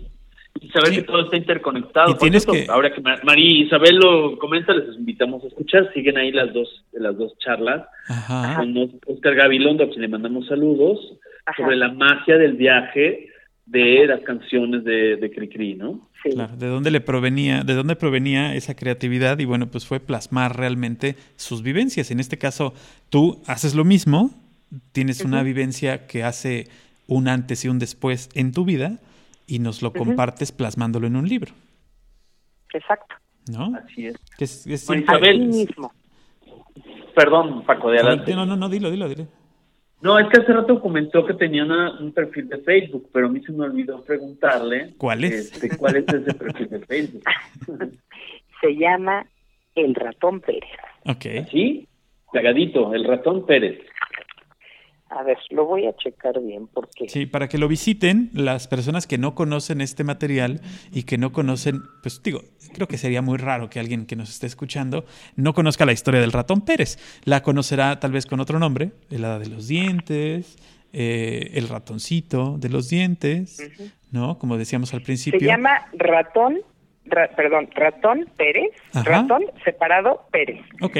Y 0.62 0.70
saber 0.70 0.92
que 0.92 1.04
todo 1.04 1.24
está 1.24 1.38
interconectado. 1.38 2.12
Y 2.12 2.18
tienes 2.18 2.46
que... 2.46 2.66
Ahora 2.70 2.94
que 2.94 3.02
María 3.02 3.66
Isabel 3.66 3.96
lo 3.96 4.38
comenta, 4.38 4.74
les 4.74 4.96
invitamos 4.96 5.44
a 5.44 5.48
escuchar. 5.48 5.92
Siguen 5.94 6.18
ahí 6.18 6.32
las 6.32 6.54
dos 6.54 6.84
las 6.92 7.18
dos 7.18 7.38
charlas 7.40 7.88
Ajá. 8.08 8.58
con 8.58 8.76
Oscar 9.08 9.36
Gabilondo, 9.36 9.86
a 9.86 9.90
quien 9.90 10.02
le 10.02 10.08
mandamos 10.08 10.48
saludos, 10.48 11.00
Ajá. 11.46 11.64
sobre 11.64 11.78
la 11.78 11.92
magia 11.92 12.38
del 12.38 12.54
viaje 12.54 13.30
de 13.66 14.08
las 14.08 14.22
canciones 14.22 14.84
de, 14.84 15.16
de 15.18 15.32
Cricri, 15.32 15.76
¿no? 15.76 16.10
Sí. 16.24 16.32
Claro, 16.32 16.58
de 16.58 16.68
dónde 16.68 16.92
le 16.92 17.02
provenía, 17.02 17.64
de 17.64 17.76
dónde 17.76 17.96
provenía 17.96 18.56
esa 18.56 18.76
creatividad 18.76 19.40
y 19.40 19.46
bueno, 19.46 19.68
pues 19.68 19.86
fue 19.86 20.00
plasmar 20.00 20.58
realmente 20.58 21.16
sus 21.36 21.62
vivencias. 21.62 22.12
En 22.12 22.20
este 22.20 22.38
caso, 22.38 22.74
tú 23.10 23.42
haces 23.46 23.76
lo 23.76 23.86
mismo, 23.86 24.32
tienes 24.92 25.24
una 25.24 25.44
vivencia 25.44 26.08
que 26.08 26.24
hace 26.24 26.68
un 27.08 27.28
antes 27.28 27.64
y 27.64 27.70
un 27.70 27.80
después 27.80 28.30
en 28.34 28.52
tu 28.52 28.66
vida 28.66 29.00
y 29.50 29.60
nos 29.60 29.82
lo 29.82 29.92
compartes 29.92 30.52
plasmándolo 30.52 31.08
en 31.08 31.16
un 31.16 31.28
libro, 31.28 31.52
Exacto. 32.74 33.16
¿no? 33.52 33.76
Así 33.76 34.08
es. 34.08 34.16
Que 34.38 34.46
es, 34.46 34.66
es 34.68 34.86
Bueno, 34.88 35.04
siempre- 35.06 35.30
Isabel, 35.34 35.50
Así 35.50 35.60
mismo. 35.66 35.94
Perdón, 37.16 37.64
Paco, 37.66 37.90
de 37.92 38.00
adelante. 38.00 38.34
No, 38.34 38.46
no, 38.46 38.56
no, 38.56 38.70
dilo, 38.70 38.92
dilo, 38.92 39.10
dilo. 39.10 39.28
No, 40.02 40.18
es 40.18 40.28
que 40.30 40.40
hace 40.42 40.54
rato 40.54 40.80
comentó 40.80 41.26
que 41.26 41.34
tenía 41.34 41.64
una- 41.66 42.00
un 42.00 42.14
perfil 42.14 42.48
de 42.48 42.60
Facebook, 42.60 43.10
pero 43.12 43.28
a 43.28 43.30
mí 43.30 43.42
se 43.44 43.52
me 43.52 43.66
olvidó 43.66 44.02
preguntarle. 44.04 44.94
¿Cuál 44.98 45.24
es? 45.26 45.52
este, 45.52 45.76
¿Cuál 45.78 45.98
es 45.98 46.06
ese 46.08 46.34
perfil 46.34 46.70
de 46.70 46.80
Facebook? 46.86 47.24
Se 48.62 48.76
llama 48.76 49.26
El 49.76 49.96
Ratón 49.96 50.40
Pérez. 50.42 50.70
Ok. 51.06 51.26
¿Sí? 51.52 51.88
Cagadito, 52.32 52.94
el 52.94 53.04
ratón 53.06 53.46
Pérez. 53.46 53.80
A 55.12 55.24
ver, 55.24 55.38
lo 55.50 55.66
voy 55.66 55.88
a 55.88 55.96
checar 55.96 56.40
bien 56.40 56.68
porque... 56.68 57.10
Sí, 57.10 57.26
para 57.26 57.48
que 57.48 57.58
lo 57.58 57.68
visiten 57.68 58.30
las 58.34 58.68
personas 58.68 59.08
que 59.08 59.18
no 59.18 59.34
conocen 59.34 59.82
este 59.82 60.04
material 60.04 60.62
y 60.92 61.04
que 61.04 61.18
no 61.18 61.32
conocen, 61.32 61.82
pues 62.04 62.22
digo, 62.22 62.42
creo 62.74 62.88
que 62.88 62.98
sería 62.98 63.24
muy 63.24 63.38
raro 63.40 63.70
que 63.72 63.80
alguien 63.80 64.06
que 64.06 64.16
nos 64.16 64.30
esté 64.30 64.46
escuchando 64.46 65.06
no 65.36 65.54
conozca 65.54 65.86
la 65.86 65.94
historia 65.94 66.22
del 66.22 66.32
ratón 66.32 66.62
Pérez. 66.62 67.00
La 67.26 67.42
conocerá 67.42 68.00
tal 68.00 68.12
vez 68.12 68.28
con 68.28 68.40
otro 68.40 68.60
nombre, 68.60 68.92
el 69.10 69.26
hada 69.26 69.40
de 69.40 69.48
los 69.48 69.68
dientes, 69.68 70.58
eh, 70.94 71.52
el 71.56 71.68
ratoncito 71.70 72.58
de 72.60 72.70
los 72.70 72.90
dientes, 72.90 73.58
¿no? 74.12 74.38
Como 74.38 74.58
decíamos 74.58 74.94
al 74.94 75.02
principio. 75.02 75.40
Se 75.40 75.46
llama 75.48 75.88
Ratón, 75.94 76.60
ra- 77.06 77.30
perdón, 77.36 77.68
Ratón 77.74 78.30
Pérez, 78.38 78.70
Ajá. 78.94 79.04
Ratón 79.22 79.44
separado 79.66 80.28
Pérez. 80.32 80.62
Ok, 80.82 80.98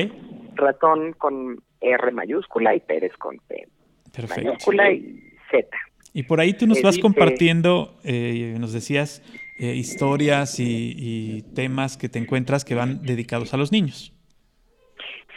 Ratón 0.56 1.14
con 1.14 1.62
R 1.82 2.12
mayúscula 2.12 2.74
y 2.76 2.80
Pérez 2.80 3.14
con 3.18 3.38
P 3.48 3.68
perfecto. 4.14 4.44
mayúscula 4.50 4.92
y 4.92 5.24
Z. 5.52 5.68
Y 6.14 6.24
por 6.24 6.40
ahí 6.40 6.54
tú 6.54 6.66
nos 6.68 6.82
vas 6.82 6.96
dice- 6.96 7.02
compartiendo, 7.02 8.00
eh, 8.04 8.56
nos 8.60 8.74
decías, 8.74 9.22
eh, 9.60 9.76
historias 9.76 10.60
y, 10.60 10.96
y 10.98 11.42
temas 11.54 11.98
que 11.98 12.10
te 12.10 12.18
encuentras 12.20 12.66
que 12.66 12.76
van 12.76 13.02
dedicados 13.04 13.54
a 13.54 13.58
los 13.58 13.72
niños. 13.72 14.14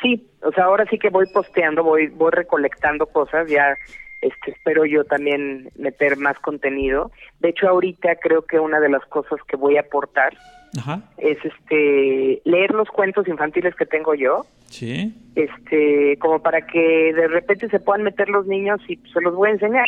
Sí, 0.00 0.28
o 0.42 0.50
sea, 0.52 0.64
ahora 0.64 0.86
sí 0.90 0.98
que 0.98 1.10
voy 1.10 1.26
posteando, 1.32 1.84
voy 1.84 2.08
voy 2.08 2.30
recolectando 2.32 3.06
cosas, 3.06 3.48
ya 3.48 3.76
este 4.22 4.52
espero 4.52 4.84
yo 4.86 5.04
también 5.04 5.68
meter 5.76 6.16
más 6.16 6.38
contenido. 6.38 7.10
De 7.40 7.50
hecho, 7.50 7.68
ahorita 7.68 8.16
creo 8.16 8.42
que 8.46 8.58
una 8.58 8.80
de 8.80 8.88
las 8.88 9.04
cosas 9.06 9.38
que 9.46 9.56
voy 9.56 9.76
a 9.76 9.80
aportar 9.80 10.32
Ajá, 10.78 11.02
es 11.18 11.36
este 11.44 12.40
leer 12.44 12.70
los 12.72 12.88
cuentos 12.88 13.28
infantiles 13.28 13.74
que 13.74 13.84
tengo 13.84 14.14
yo, 14.14 14.46
sí. 14.68 15.14
este 15.34 16.16
como 16.18 16.40
para 16.40 16.66
que 16.66 17.12
de 17.12 17.28
repente 17.28 17.68
se 17.68 17.78
puedan 17.80 18.04
meter 18.04 18.28
los 18.30 18.46
niños 18.46 18.80
y 18.88 18.96
se 19.12 19.20
los 19.20 19.34
voy 19.34 19.50
a 19.50 19.52
enseñar. 19.52 19.86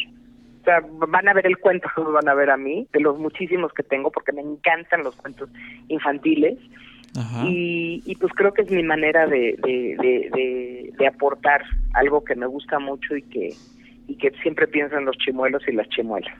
O 0.60 0.64
sea, 0.64 0.80
van 1.08 1.28
a 1.28 1.34
ver 1.34 1.46
el 1.46 1.58
cuento, 1.58 1.88
van 2.12 2.28
a 2.28 2.34
ver 2.34 2.50
a 2.50 2.56
mí, 2.56 2.86
de 2.92 3.00
los 3.00 3.18
muchísimos 3.18 3.72
que 3.72 3.82
tengo, 3.82 4.10
porque 4.10 4.32
me 4.32 4.40
encantan 4.42 5.02
los 5.04 5.14
cuentos 5.16 5.48
infantiles. 5.88 6.58
Ajá. 7.16 7.44
Y, 7.46 8.02
y 8.06 8.16
pues 8.16 8.32
creo 8.34 8.52
que 8.52 8.62
es 8.62 8.70
mi 8.70 8.82
manera 8.82 9.26
de, 9.26 9.56
de, 9.62 9.96
de, 10.00 10.30
de- 10.34 10.90
de 10.98 11.06
aportar 11.06 11.62
algo 11.94 12.24
que 12.24 12.34
me 12.34 12.46
gusta 12.46 12.78
mucho 12.78 13.16
y 13.16 13.22
que 13.22 13.50
y 14.06 14.16
que 14.16 14.30
siempre 14.42 14.66
pienso 14.66 14.96
en 14.96 15.04
los 15.06 15.16
chimuelos 15.18 15.62
y 15.68 15.72
las 15.72 15.88
chimuelas. 15.88 16.32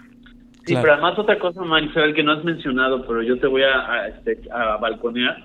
Sí, 0.66 0.72
Claro. 0.72 0.82
pero 0.82 0.92
además 0.94 1.18
otra 1.18 1.38
cosa, 1.38 1.62
Marisabel, 1.62 2.14
que 2.14 2.22
no 2.22 2.32
has 2.32 2.44
mencionado, 2.44 3.06
pero 3.06 3.22
yo 3.22 3.38
te 3.38 3.46
voy 3.46 3.62
a, 3.62 3.90
a, 3.92 4.08
este, 4.08 4.38
a 4.50 4.76
balconear. 4.78 5.36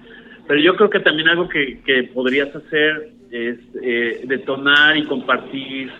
Pero 0.48 0.62
yo 0.62 0.76
creo 0.76 0.90
que 0.90 1.00
también 1.02 1.28
algo 1.30 1.48
que, 1.50 1.80
que 1.86 2.04
podrías 2.06 2.56
hacer 2.56 3.12
es 3.32 3.60
eh, 3.84 4.22
detonar 4.26 4.98
y 4.98 5.04
compartir 5.06 5.92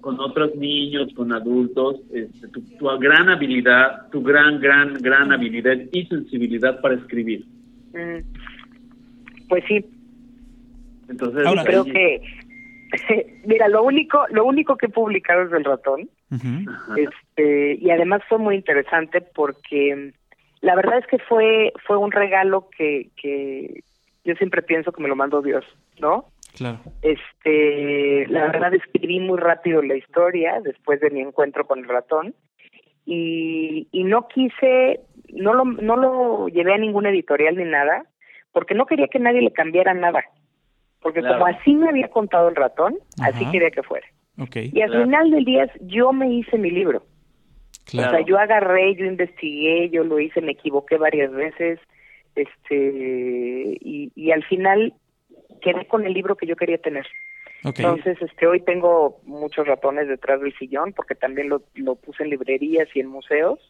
con 0.00 0.20
otros 0.20 0.54
niños, 0.54 1.08
con 1.16 1.32
adultos, 1.32 1.96
este, 2.12 2.46
tu, 2.48 2.60
tu 2.78 2.86
gran 2.98 3.28
habilidad, 3.28 4.08
tu 4.12 4.22
gran, 4.22 4.60
gran, 4.60 4.94
gran 5.00 5.32
habilidad 5.32 5.76
y 5.90 6.06
sensibilidad 6.06 6.80
para 6.80 6.94
escribir. 6.94 7.44
Mm, 7.92 8.20
Pues 9.48 9.64
sí, 9.66 9.84
Entonces, 11.08 11.46
Ahora- 11.46 11.64
creo 11.64 11.84
que 11.84 12.20
mira, 13.44 13.68
lo 13.68 13.82
único 13.82 14.26
lo 14.30 14.44
único 14.44 14.76
que 14.76 14.86
he 14.86 14.90
publicado 14.90 15.42
es 15.42 15.52
el 15.52 15.64
ratón. 15.64 16.08
Este, 16.96 17.74
y 17.80 17.90
además 17.90 18.22
fue 18.28 18.38
muy 18.38 18.56
interesante 18.56 19.20
porque 19.20 20.12
la 20.60 20.74
verdad 20.74 20.98
es 20.98 21.06
que 21.06 21.18
fue 21.18 21.72
fue 21.86 21.96
un 21.96 22.12
regalo 22.12 22.68
que 22.76 23.10
que 23.16 23.82
yo 24.24 24.34
siempre 24.34 24.62
pienso 24.62 24.92
que 24.92 25.02
me 25.02 25.08
lo 25.08 25.16
mandó 25.16 25.40
Dios, 25.40 25.64
¿no? 26.00 26.26
Claro. 26.56 26.80
Este, 27.02 28.26
la 28.28 28.46
verdad 28.46 28.74
escribí 28.74 29.20
muy 29.20 29.38
rápido 29.38 29.82
la 29.82 29.94
historia 29.94 30.60
después 30.62 31.00
de 31.00 31.10
mi 31.10 31.20
encuentro 31.20 31.66
con 31.66 31.80
el 31.80 31.88
ratón 31.88 32.34
y, 33.06 33.88
y 33.92 34.04
no 34.04 34.26
quise, 34.26 35.00
no 35.32 35.54
lo, 35.54 35.64
no 35.64 35.96
lo 35.96 36.48
llevé 36.48 36.74
a 36.74 36.78
ninguna 36.78 37.10
editorial 37.10 37.56
ni 37.56 37.64
nada, 37.64 38.04
porque 38.52 38.74
no 38.74 38.86
quería 38.86 39.06
que 39.06 39.20
nadie 39.20 39.42
le 39.42 39.52
cambiara 39.52 39.94
nada, 39.94 40.24
porque 41.06 41.20
Claro. 41.20 41.38
como 41.38 41.46
así 41.46 41.72
me 41.72 41.88
había 41.88 42.08
contado 42.08 42.48
el 42.48 42.56
ratón, 42.56 42.96
así 43.22 43.48
quería 43.52 43.70
que 43.70 43.84
fuera. 43.84 44.04
Y 44.36 44.80
al 44.80 44.90
Claro. 44.90 45.04
final 45.04 45.30
del 45.30 45.44
día 45.44 45.70
yo 45.82 46.12
me 46.12 46.28
hice 46.34 46.58
mi 46.58 46.68
libro. 46.68 47.04
claro. 47.84 48.08
O 48.08 48.16
sea, 48.16 48.26
yo 48.26 48.36
agarré, 48.40 48.96
yo 48.96 49.04
investigué, 49.04 49.88
yo 49.90 50.02
lo 50.02 50.18
hice, 50.18 50.40
me 50.40 50.50
equivoqué 50.50 50.96
varias 50.98 51.30
veces, 51.30 51.78
este, 52.34 53.78
y, 53.80 54.10
y 54.16 54.32
al 54.32 54.42
final 54.42 54.94
quedé 55.62 55.86
con 55.86 56.04
el 56.04 56.12
libro 56.12 56.34
que 56.36 56.46
yo 56.46 56.56
quería 56.56 56.78
tener. 56.78 57.06
Entonces, 57.62 58.20
este, 58.20 58.48
hoy 58.48 58.60
tengo 58.62 59.20
muchos 59.24 59.64
ratones 59.68 60.08
detrás 60.08 60.40
del 60.40 60.52
sillón 60.58 60.92
porque 60.92 61.14
también 61.14 61.48
lo, 61.48 61.62
lo 61.74 61.94
puse 61.94 62.24
en 62.24 62.30
librerías 62.30 62.88
y 62.94 63.00
en 63.00 63.06
museos 63.06 63.60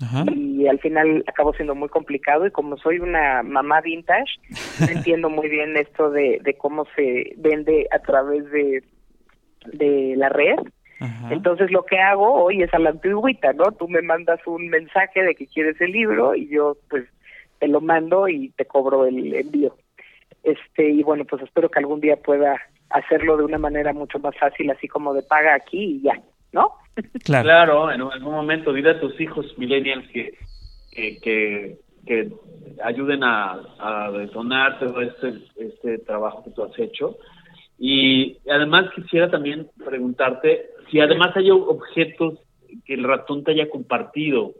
Ajá. 0.00 0.24
y 0.32 0.66
al 0.68 0.78
final 0.78 1.24
acabó 1.26 1.52
siendo 1.54 1.74
muy 1.74 1.88
complicado 1.88 2.46
y 2.46 2.52
como 2.52 2.76
soy 2.76 3.00
una 3.00 3.42
mamá 3.42 3.80
vintage, 3.80 4.38
entiendo 4.90 5.28
muy 5.28 5.48
bien 5.48 5.76
esto 5.76 6.10
de, 6.10 6.38
de 6.42 6.54
cómo 6.54 6.86
se 6.94 7.34
vende 7.36 7.88
a 7.90 7.98
través 7.98 8.48
de, 8.50 8.82
de 9.72 10.14
la 10.16 10.28
red. 10.28 10.58
Ajá. 11.00 11.28
Entonces 11.32 11.70
lo 11.70 11.84
que 11.84 11.98
hago 11.98 12.44
hoy 12.44 12.62
es 12.62 12.72
a 12.74 12.78
la 12.78 12.90
antigüita, 12.90 13.52
¿no? 13.52 13.72
Tú 13.72 13.88
me 13.88 14.02
mandas 14.02 14.40
un 14.46 14.68
mensaje 14.68 15.22
de 15.22 15.34
que 15.34 15.46
quieres 15.46 15.80
el 15.80 15.92
libro 15.92 16.34
y 16.34 16.48
yo 16.48 16.76
pues 16.90 17.04
te 17.58 17.68
lo 17.68 17.80
mando 17.80 18.28
y 18.28 18.50
te 18.50 18.64
cobro 18.66 19.06
el 19.06 19.34
envío. 19.34 19.76
Este 20.42 20.90
y 20.90 21.02
bueno, 21.02 21.24
pues 21.24 21.42
espero 21.42 21.68
que 21.70 21.78
algún 21.78 22.00
día 22.00 22.16
pueda 22.16 22.60
hacerlo 22.90 23.36
de 23.36 23.44
una 23.44 23.58
manera 23.58 23.92
mucho 23.92 24.18
más 24.18 24.36
fácil, 24.38 24.70
así 24.70 24.88
como 24.88 25.12
de 25.14 25.22
paga 25.22 25.54
aquí 25.54 25.96
y 25.96 26.02
ya, 26.02 26.20
¿no? 26.52 26.72
Claro. 27.24 27.44
Claro, 27.44 27.92
en 27.92 28.00
algún 28.02 28.32
momento 28.34 28.72
dile 28.72 28.90
a 28.90 29.00
tus 29.00 29.20
hijos 29.20 29.46
millennials 29.58 30.06
que, 30.08 30.32
que, 30.92 31.18
que, 31.20 31.76
que 32.06 32.30
ayuden 32.82 33.22
a, 33.24 33.60
a 33.78 34.10
detonar 34.12 34.78
todo 34.78 35.00
este, 35.02 35.34
este 35.56 35.98
trabajo 35.98 36.44
que 36.44 36.50
tú 36.50 36.62
has 36.64 36.78
hecho. 36.78 37.16
Y 37.78 38.38
además 38.50 38.90
quisiera 38.94 39.30
también 39.30 39.68
preguntarte 39.84 40.70
si 40.90 41.00
además 41.00 41.36
hay 41.36 41.50
objetos 41.50 42.38
que 42.84 42.94
el 42.94 43.04
ratón 43.04 43.44
te 43.44 43.52
haya 43.52 43.68
compartido 43.68 44.54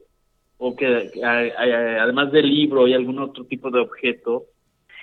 o 0.58 0.76
que, 0.76 1.10
que 1.12 1.24
hay- 1.24 1.50
hay- 1.56 1.72
además 1.72 2.30
del 2.32 2.48
libro 2.48 2.84
hay 2.84 2.94
algún 2.94 3.18
otro 3.18 3.44
tipo 3.44 3.70
de 3.70 3.80
objeto. 3.80 4.44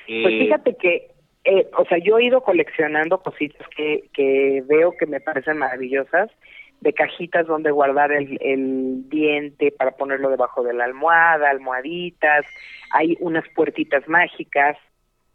Pues 0.07 0.33
eh, 0.33 0.39
fíjate 0.39 0.75
que, 0.77 1.07
eh, 1.43 1.67
o 1.77 1.85
sea, 1.85 1.97
yo 1.97 2.17
he 2.19 2.25
ido 2.25 2.41
coleccionando 2.41 3.19
cositas 3.21 3.67
que, 3.75 4.09
que 4.13 4.63
veo 4.67 4.93
que 4.99 5.05
me 5.07 5.19
parecen 5.19 5.57
maravillosas, 5.57 6.29
de 6.81 6.93
cajitas 6.93 7.47
donde 7.47 7.71
guardar 7.71 8.11
el, 8.11 8.37
el 8.41 9.09
diente 9.09 9.71
para 9.71 9.91
ponerlo 9.91 10.29
debajo 10.29 10.63
de 10.63 10.73
la 10.73 10.85
almohada, 10.85 11.49
almohaditas, 11.49 12.45
hay 12.91 13.17
unas 13.19 13.43
puertitas 13.55 14.07
mágicas, 14.07 14.77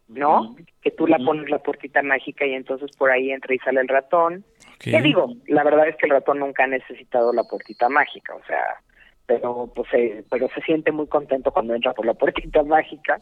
¿no? 0.08 0.56
Que 0.82 0.90
tú 0.90 1.06
la 1.06 1.18
pones 1.18 1.48
la 1.50 1.58
puertita 1.58 2.02
mágica 2.02 2.46
y 2.46 2.54
entonces 2.54 2.90
por 2.96 3.10
ahí 3.10 3.30
entra 3.30 3.54
y 3.54 3.58
sale 3.58 3.80
el 3.80 3.88
ratón. 3.88 4.44
¿Qué 4.78 5.00
digo? 5.02 5.34
La 5.46 5.62
verdad 5.62 5.88
es 5.88 5.96
que 5.96 6.06
el 6.06 6.12
ratón 6.12 6.38
nunca 6.38 6.64
ha 6.64 6.68
necesitado 6.68 7.32
la 7.32 7.44
puertita 7.44 7.88
mágica, 7.88 8.34
o 8.34 8.44
sea, 8.44 8.80
pero 9.26 9.70
pues 9.74 9.88
se, 9.90 10.24
pero 10.30 10.48
se 10.48 10.60
siente 10.62 10.90
muy 10.90 11.06
contento 11.06 11.52
cuando 11.52 11.74
entra 11.74 11.92
por 11.92 12.06
la 12.06 12.14
puertita 12.14 12.62
mágica 12.64 13.18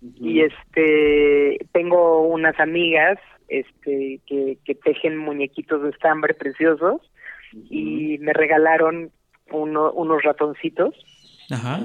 y 0.00 0.42
este 0.42 1.58
tengo 1.72 2.22
unas 2.28 2.58
amigas 2.60 3.18
este 3.48 4.20
que, 4.26 4.58
que 4.64 4.74
tejen 4.74 5.16
muñequitos 5.16 5.82
de 5.82 5.90
estambre 5.90 6.34
preciosos 6.34 7.00
y 7.52 8.18
me 8.18 8.32
regalaron 8.32 9.10
uno, 9.50 9.92
unos 9.92 10.22
ratoncitos 10.22 10.94
Ajá. 11.50 11.80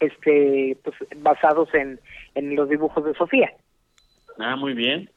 este 0.00 0.76
pues 0.82 0.96
basados 1.18 1.72
en, 1.74 2.00
en 2.34 2.56
los 2.56 2.68
dibujos 2.68 3.04
de 3.04 3.14
Sofía. 3.14 3.52
Ah, 4.38 4.56
muy 4.56 4.74
bien. 4.74 5.08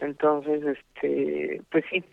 Entonces, 0.00 0.62
este, 0.64 1.62
pues 1.70 1.84
sí, 1.90 2.04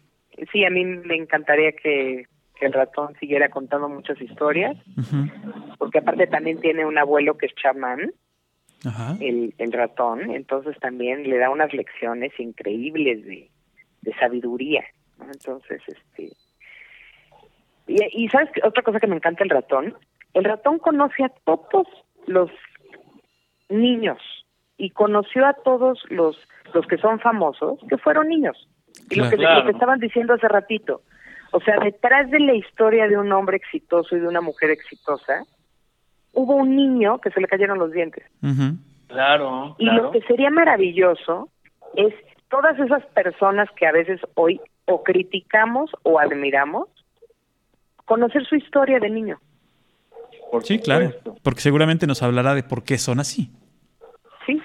sí, 0.52 0.64
a 0.64 0.70
mí 0.70 0.86
me 0.86 1.16
encantaría 1.16 1.74
que, 1.74 2.28
que 2.58 2.66
el 2.66 2.74
ratón 2.74 3.14
siguiera 3.20 3.50
contando 3.50 3.90
muchas 3.90 4.22
historias, 4.22 4.78
porque 5.78 5.98
aparte 5.98 6.28
también 6.28 6.62
tiene 6.62 6.86
un 6.86 6.98
abuelo 6.98 7.38
que 7.38 7.48
es 7.48 7.56
chamán, 7.56 8.14
Ajá. 8.86 9.18
el, 9.20 9.54
el 9.58 9.72
ratón, 9.74 10.32
entonces 10.32 10.78
también 10.80 11.30
le 11.30 11.38
da 11.38 11.50
unas 11.50 11.74
lecciones 11.74 12.32
increíbles 12.40 13.26
de, 13.26 13.50
de 14.02 14.14
sabiduría. 14.16 14.86
Entonces, 15.20 15.82
este... 15.88 16.32
Y, 17.88 18.24
y 18.26 18.30
¿sabes 18.30 18.50
qué? 18.54 18.62
otra 18.64 18.84
cosa 18.84 19.00
que 19.00 19.08
me 19.08 19.16
encanta 19.16 19.44
el 19.44 19.50
ratón? 19.50 19.96
El 20.34 20.44
ratón 20.46 20.80
conoce 20.80 21.24
a 21.24 21.30
todos 21.46 21.88
los 22.28 22.50
niños 23.70 24.20
y 24.78 24.90
conoció 24.92 25.46
a 25.46 25.54
todos 25.54 26.04
los 26.10 26.38
los 26.74 26.88
que 26.88 26.98
son 26.98 27.20
famosos 27.20 27.80
que 27.90 27.98
fueron 27.98 28.30
niños. 28.30 28.68
Y 29.10 29.16
lo, 29.16 29.30
que, 29.30 29.38
Claro. 29.38 29.60
lo 29.60 29.66
que 29.66 29.72
estaban 29.74 30.00
diciendo 30.00 30.34
hace 30.34 30.48
ratito. 30.48 31.02
O 31.52 31.60
sea, 31.62 31.78
detrás 31.80 32.32
de 32.32 32.40
la 32.40 32.56
historia 32.56 33.08
de 33.08 33.16
un 33.18 33.32
hombre 33.32 33.58
exitoso 33.58 34.16
y 34.16 34.20
de 34.20 34.28
una 34.28 34.42
mujer 34.42 34.72
exitosa, 34.72 35.44
hubo 36.32 36.56
un 36.56 36.76
niño 36.76 37.20
que 37.20 37.30
se 37.30 37.40
le 37.40 37.48
cayeron 37.48 37.78
los 37.78 37.92
dientes. 37.92 38.24
Claro, 39.08 39.76
Y 39.78 39.86
claro. 39.86 40.04
lo 40.04 40.12
que 40.12 40.22
sería 40.22 40.50
maravilloso 40.50 41.50
es 41.96 42.14
todas 42.50 42.80
esas 42.80 43.06
personas 43.08 43.70
que 43.76 43.86
a 43.86 43.92
veces 43.92 44.20
hoy 44.34 44.60
o 44.86 45.04
criticamos 45.04 45.92
o 46.02 46.20
admiramos, 46.20 46.88
conocer 48.06 48.46
su 48.46 48.56
historia 48.56 49.00
de 49.00 49.10
niño. 49.10 49.40
por 50.52 50.64
Sí, 50.64 50.80
claro. 50.80 51.08
supuesto. 51.08 51.36
Porque 51.44 51.62
seguramente 51.62 52.06
nos 52.08 52.22
hablará 52.24 52.54
de 52.56 52.64
por 52.64 52.84
qué 52.84 52.98
son 52.98 53.20
así. 53.20 53.50
Sí, 54.46 54.62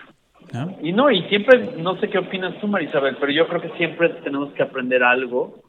¿no? 0.53 0.76
Y 0.82 0.93
no, 0.93 1.11
y 1.11 1.22
siempre, 1.28 1.76
no 1.78 1.99
sé 2.01 2.09
qué 2.11 2.18
opinas 2.18 2.59
tú, 2.61 2.66
Marisabel, 2.68 3.16
pero 3.18 3.32
yo 3.32 3.47
creo 3.49 3.61
que 3.62 3.70
siempre 3.78 4.09
tenemos 4.24 4.53
que 4.55 4.62
aprender 4.62 5.03
algo 5.03 5.62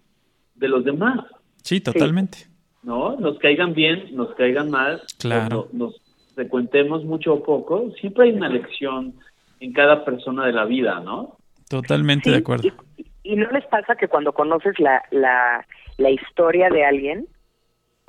de 0.55 0.67
los 0.67 0.83
demás, 0.83 1.19
Sí, 1.63 1.79
totalmente. 1.81 2.47
¿no? 2.83 3.15
Nos 3.17 3.37
caigan 3.39 3.73
bien, 3.73 4.15
nos 4.15 4.33
caigan 4.35 4.69
mal, 4.71 5.01
Claro. 5.19 5.67
nos 5.73 6.01
frecuentemos 6.35 7.03
mucho 7.03 7.33
o 7.33 7.43
poco, 7.43 7.91
siempre 7.99 8.25
hay 8.25 8.31
una 8.31 8.47
lección 8.49 9.13
en 9.59 9.73
cada 9.73 10.05
persona 10.05 10.45
de 10.45 10.53
la 10.53 10.63
vida, 10.65 10.99
¿no? 11.01 11.37
Totalmente 11.69 12.25
sí, 12.25 12.31
de 12.31 12.37
acuerdo. 12.37 12.67
Y, 12.97 13.05
y 13.23 13.35
no 13.35 13.49
les 13.51 13.65
pasa 13.67 13.95
que 13.95 14.07
cuando 14.07 14.31
conoces 14.33 14.79
la, 14.79 15.03
la, 15.11 15.65
la 15.97 16.09
historia 16.09 16.69
de 16.69 16.85
alguien, 16.85 17.27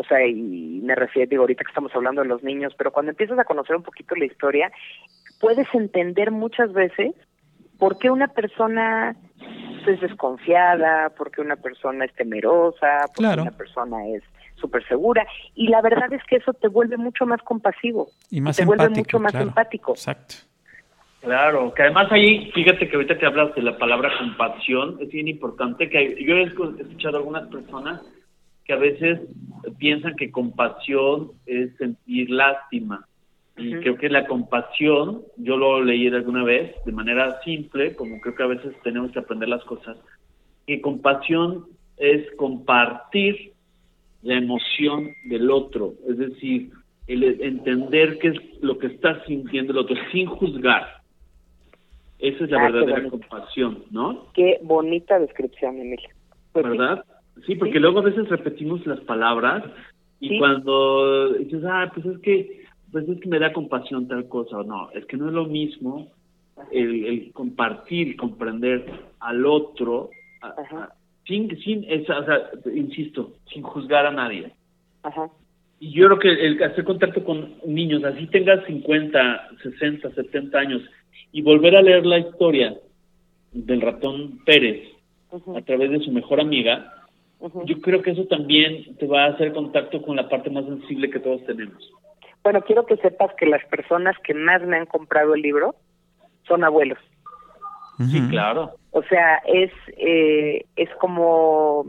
o 0.01 0.05
sea, 0.05 0.26
y 0.26 0.80
me 0.82 0.94
refiero, 0.94 1.28
digo, 1.28 1.42
ahorita 1.42 1.62
que 1.64 1.70
estamos 1.70 1.94
hablando 1.94 2.22
de 2.22 2.28
los 2.28 2.42
niños, 2.42 2.72
pero 2.78 2.90
cuando 2.90 3.11
empiezas 3.11 3.38
a 3.38 3.44
conocer 3.44 3.76
un 3.76 3.82
poquito 3.82 4.14
la 4.16 4.24
historia, 4.24 4.72
puedes 5.40 5.66
entender 5.74 6.30
muchas 6.30 6.72
veces 6.72 7.14
por 7.78 7.98
qué 7.98 8.11
una 8.11 8.28
persona 8.28 9.14
es 9.86 10.01
desconfiada, 10.01 11.11
por 11.11 11.30
qué 11.30 11.40
una 11.42 11.57
persona 11.57 12.05
es 12.07 12.12
temerosa, 12.14 13.05
por 13.14 13.16
Claro. 13.24 13.36
qué 13.42 13.48
una 13.48 13.57
persona 13.59 14.07
es 14.09 14.22
súper 14.57 14.86
segura. 14.88 15.26
Y 15.55 15.68
la 15.68 15.80
verdad 15.82 16.12
es 16.12 16.22
que 16.24 16.36
eso 16.36 16.53
te 16.55 16.68
vuelve 16.68 16.96
mucho 16.96 17.26
más 17.26 17.40
compasivo. 17.42 18.09
Y 18.30 18.40
más 18.40 18.57
te 18.57 18.64
vuelve 18.64 18.88
mucho 18.90 19.18
más 19.18 19.32
claro. 19.32 19.48
empático. 19.48 19.92
Exacto. 19.92 20.34
Claro, 21.20 21.74
que 21.74 21.82
además 21.82 22.11
ahí, 22.12 22.51
fíjate 22.53 22.88
que 22.88 22.96
ahorita 22.96 23.18
que 23.18 23.26
hablas 23.26 23.55
de 23.55 23.61
la 23.62 23.76
palabra 23.76 24.11
compasión, 24.18 24.96
es 25.01 25.11
bien 25.11 25.28
importante 25.28 25.88
que 25.90 25.98
hay- 25.98 26.24
yo 26.24 26.36
he 26.36 26.44
escuchado 26.44 27.16
a 27.16 27.20
algunas 27.20 27.46
personas 27.48 28.01
que 28.71 28.75
a 28.75 28.77
veces 28.77 29.18
piensan 29.79 30.14
que 30.14 30.31
compasión 30.31 31.33
es 31.45 31.77
sentir 31.77 32.31
lástima. 32.31 33.05
Y 33.57 33.73
Ujú. 33.73 33.81
creo 33.83 33.97
que 33.97 34.09
la 34.09 34.29
compasión, 34.29 35.23
yo 35.39 35.57
lo 35.57 35.83
leí 35.83 36.07
alguna 36.07 36.45
vez 36.45 36.73
de 36.87 36.93
manera 36.93 37.41
simple, 37.43 37.97
como 37.97 38.21
creo 38.21 38.37
que 38.37 38.43
a 38.45 38.47
veces 38.47 38.73
tenemos 38.85 39.11
que 39.11 39.18
aprender 39.18 39.49
las 39.49 39.64
cosas, 39.64 39.97
que 40.68 40.81
compasión 40.81 41.64
es 41.97 42.31
compartir 42.37 43.55
la 44.23 44.37
emoción 44.37 45.11
del 45.25 45.51
otro, 45.51 45.95
es 46.09 46.18
decir, 46.18 46.71
el 47.09 47.25
entender 47.43 48.18
qué 48.21 48.29
es 48.29 48.62
lo 48.62 48.79
que 48.79 48.87
está 48.87 49.25
sintiendo 49.25 49.73
el 49.73 49.79
otro 49.79 49.97
sin 50.12 50.27
juzgar. 50.27 50.87
Esa 52.21 52.45
es 52.45 52.51
la 52.51 52.61
Ah, 52.61 52.71
verdadera 52.71 53.09
compasión, 53.09 53.83
¿no? 53.91 54.29
Qué 54.33 54.61
bonita 54.62 55.18
descripción, 55.18 55.81
Emilia. 55.81 56.11
Pues. 56.53 56.64
¿Verdad? 56.64 57.05
Sí, 57.47 57.55
porque 57.57 57.74
Sí. 57.74 57.78
luego 57.78 58.01
a 58.01 58.03
veces 58.03 58.28
repetimos 58.28 58.85
las 58.87 59.01
palabras 59.01 59.64
y 60.20 60.28
Sí. 60.28 60.39
cuando 60.39 61.33
dices, 61.35 61.62
ah, 61.66 61.91
pues 61.95 62.07
es 62.07 62.18
que, 62.20 62.62
pues 62.93 63.09
es 63.09 63.20
que 63.20 63.28
me 63.28 63.39
da 63.39 63.53
compasión 63.53 64.09
tal 64.09 64.28
cosa, 64.28 64.59
o 64.59 64.64
no, 64.64 64.91
es 64.93 65.05
que 65.07 65.16
no 65.16 65.28
es 65.28 65.33
lo 65.35 65.47
mismo 65.47 66.09
el, 66.72 67.05
el 67.07 67.33
compartir 67.33 68.16
comprender 68.16 68.85
al 69.20 69.47
otro 69.47 70.11
Ajá. 70.43 70.91
sin, 71.26 71.57
sin 71.62 71.85
esa, 71.89 72.18
o 72.18 72.24
sea, 72.24 72.51
insisto, 72.74 73.33
sin 73.53 73.62
juzgar 73.62 74.07
a 74.07 74.11
nadie. 74.12 74.53
Ajá. 75.03 75.31
Y 75.78 75.93
yo 75.93 76.07
creo 76.07 76.18
que 76.18 76.47
el 76.47 76.62
hacer 76.62 76.85
contacto 76.85 77.24
con 77.24 77.55
niños, 77.66 78.05
así 78.05 78.26
tengas 78.26 78.62
50, 78.66 79.49
60, 79.62 80.11
70 80.11 80.59
años, 80.59 80.83
y 81.33 81.41
volver 81.41 81.74
a 81.76 81.81
leer 81.83 82.05
la 82.05 82.18
historia 82.18 82.76
del 83.53 83.81
ratón 83.81 84.41
Pérez 84.45 84.89
a 85.57 85.62
través 85.62 85.91
de 85.91 86.01
su 86.01 86.12
mejor 86.12 86.41
amiga, 86.41 86.93
yo 87.64 87.80
creo 87.80 88.03
que 88.03 88.11
eso 88.11 88.26
también 88.26 88.97
te 88.97 89.07
va 89.07 89.24
a 89.24 89.28
hacer 89.28 89.53
contacto 89.53 90.03
con 90.03 90.16
la 90.16 90.28
parte 90.28 90.51
más 90.51 90.64
sensible 90.66 91.11
que 91.11 91.20
todos 91.20 91.45
tenemos. 91.47 91.91
Bueno, 92.43 92.62
quiero 92.62 92.86
que 92.86 92.97
sepas 92.97 93.30
que 93.38 93.47
las 93.47 93.64
personas 93.66 94.16
que 94.24 94.34
más 94.34 94.62
me 94.62 94.76
han 94.76 94.86
comprado 94.86 95.34
el 95.34 95.43
libro 95.43 95.74
son 96.47 96.64
abuelos. 96.64 96.99
Sí, 97.99 98.18
claro. 98.30 98.72
O 98.93 99.03
sea, 99.03 99.43
es 99.47 99.70
eh, 99.99 100.64
es 100.76 100.88
como 100.99 101.86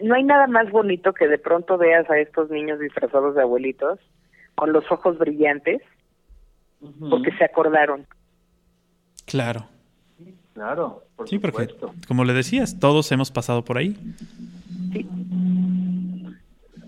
no 0.00 0.14
hay 0.14 0.22
nada 0.22 0.46
más 0.46 0.70
bonito 0.70 1.12
que 1.12 1.26
de 1.26 1.38
pronto 1.38 1.76
veas 1.76 2.08
a 2.08 2.18
estos 2.18 2.50
niños 2.50 2.78
disfrazados 2.78 3.34
de 3.34 3.42
abuelitos 3.42 3.98
con 4.54 4.72
los 4.72 4.90
ojos 4.90 5.18
brillantes 5.18 5.82
porque 7.10 7.32
se 7.32 7.44
acordaron. 7.44 8.06
Claro. 9.26 9.66
Claro, 10.56 11.02
por 11.16 11.28
Sí, 11.28 11.38
porque, 11.38 11.66
supuesto. 11.66 11.92
como 12.08 12.24
le 12.24 12.32
decías, 12.32 12.80
todos 12.80 13.12
hemos 13.12 13.30
pasado 13.30 13.62
por 13.62 13.76
ahí. 13.76 13.94
Sí. 14.92 15.06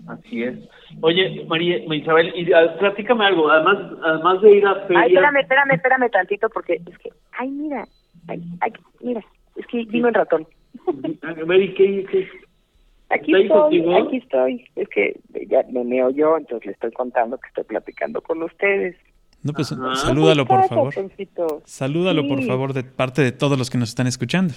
Así 0.07 0.41
es. 0.43 0.57
Oye, 1.01 1.45
María, 1.47 1.77
Isabel, 1.95 2.33
y, 2.35 2.51
ah, 2.51 2.75
platícame 2.79 3.25
algo, 3.25 3.47
además 3.51 3.77
además 4.03 4.41
de 4.41 4.57
ir 4.57 4.65
a 4.65 4.73
feria... 4.87 5.01
Ay, 5.03 5.13
espérame, 5.13 5.37
espérame, 5.41 5.71
espérame 5.75 6.09
tantito 6.09 6.49
porque 6.49 6.81
es 6.83 6.97
que 6.97 7.09
ay, 7.37 7.49
mira. 7.51 7.85
Ay, 8.27 8.41
ay, 8.61 8.73
mira, 9.01 9.23
es 9.55 9.67
que 9.67 9.85
vino 9.85 10.07
el 10.07 10.15
ratón. 10.15 10.47
A 11.21 11.33
ver, 11.45 11.61
¿y 11.61 11.73
qué, 11.75 12.05
qué? 12.11 12.27
Aquí 13.11 13.31
¿Está 13.33 13.37
ahí 13.37 13.43
estoy, 13.43 13.59
contigo? 13.59 13.95
aquí 14.07 14.17
estoy. 14.17 14.65
Es 14.75 14.89
que 14.89 15.19
ya 15.47 15.63
me 15.71 15.83
me 15.83 16.03
oyó, 16.03 16.37
entonces 16.37 16.65
le 16.65 16.71
estoy 16.73 16.91
contando 16.91 17.37
que 17.37 17.47
estoy 17.49 17.65
platicando 17.65 18.19
con 18.21 18.41
ustedes. 18.41 18.95
No, 19.43 19.53
pues 19.53 19.71
Ajá. 19.71 19.95
salúdalo, 19.95 20.45
por 20.45 20.55
¿Cómo 20.55 20.63
estás, 20.63 20.75
favor. 20.77 20.95
ratoncito? 20.95 21.61
Salúdalo, 21.65 22.27
por 22.27 22.43
favor, 22.43 22.73
de 22.73 22.83
parte 22.83 23.21
de 23.21 23.31
todos 23.31 23.57
los 23.57 23.69
que 23.69 23.77
nos 23.77 23.89
están 23.89 24.07
escuchando. 24.07 24.53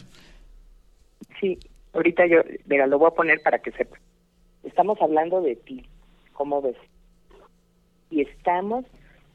Sí, 1.41 1.59
ahorita 1.93 2.26
yo, 2.26 2.39
mira, 2.66 2.87
lo 2.87 2.99
voy 2.99 3.09
a 3.09 3.14
poner 3.14 3.41
para 3.43 3.59
que 3.61 3.70
sepa. 3.72 3.97
Estamos 4.64 4.99
hablando 5.01 5.41
de 5.41 5.57
ti, 5.57 5.87
¿cómo 6.33 6.61
ves? 6.62 6.76
Y 8.11 8.22
estamos 8.22 8.85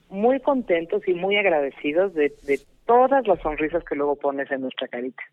muy 0.10 0.40
contentos 0.42 1.02
y 1.08 1.14
muy 1.14 1.38
agradecidos 1.38 2.14
de, 2.14 2.34
de 2.44 2.62
todas 2.86 3.26
las 3.28 3.40
sonrisas 3.42 3.84
que 3.84 3.96
luego 3.96 4.16
pones 4.16 4.50
en 4.52 4.62
nuestra 4.62 4.88
carita. 4.88 5.24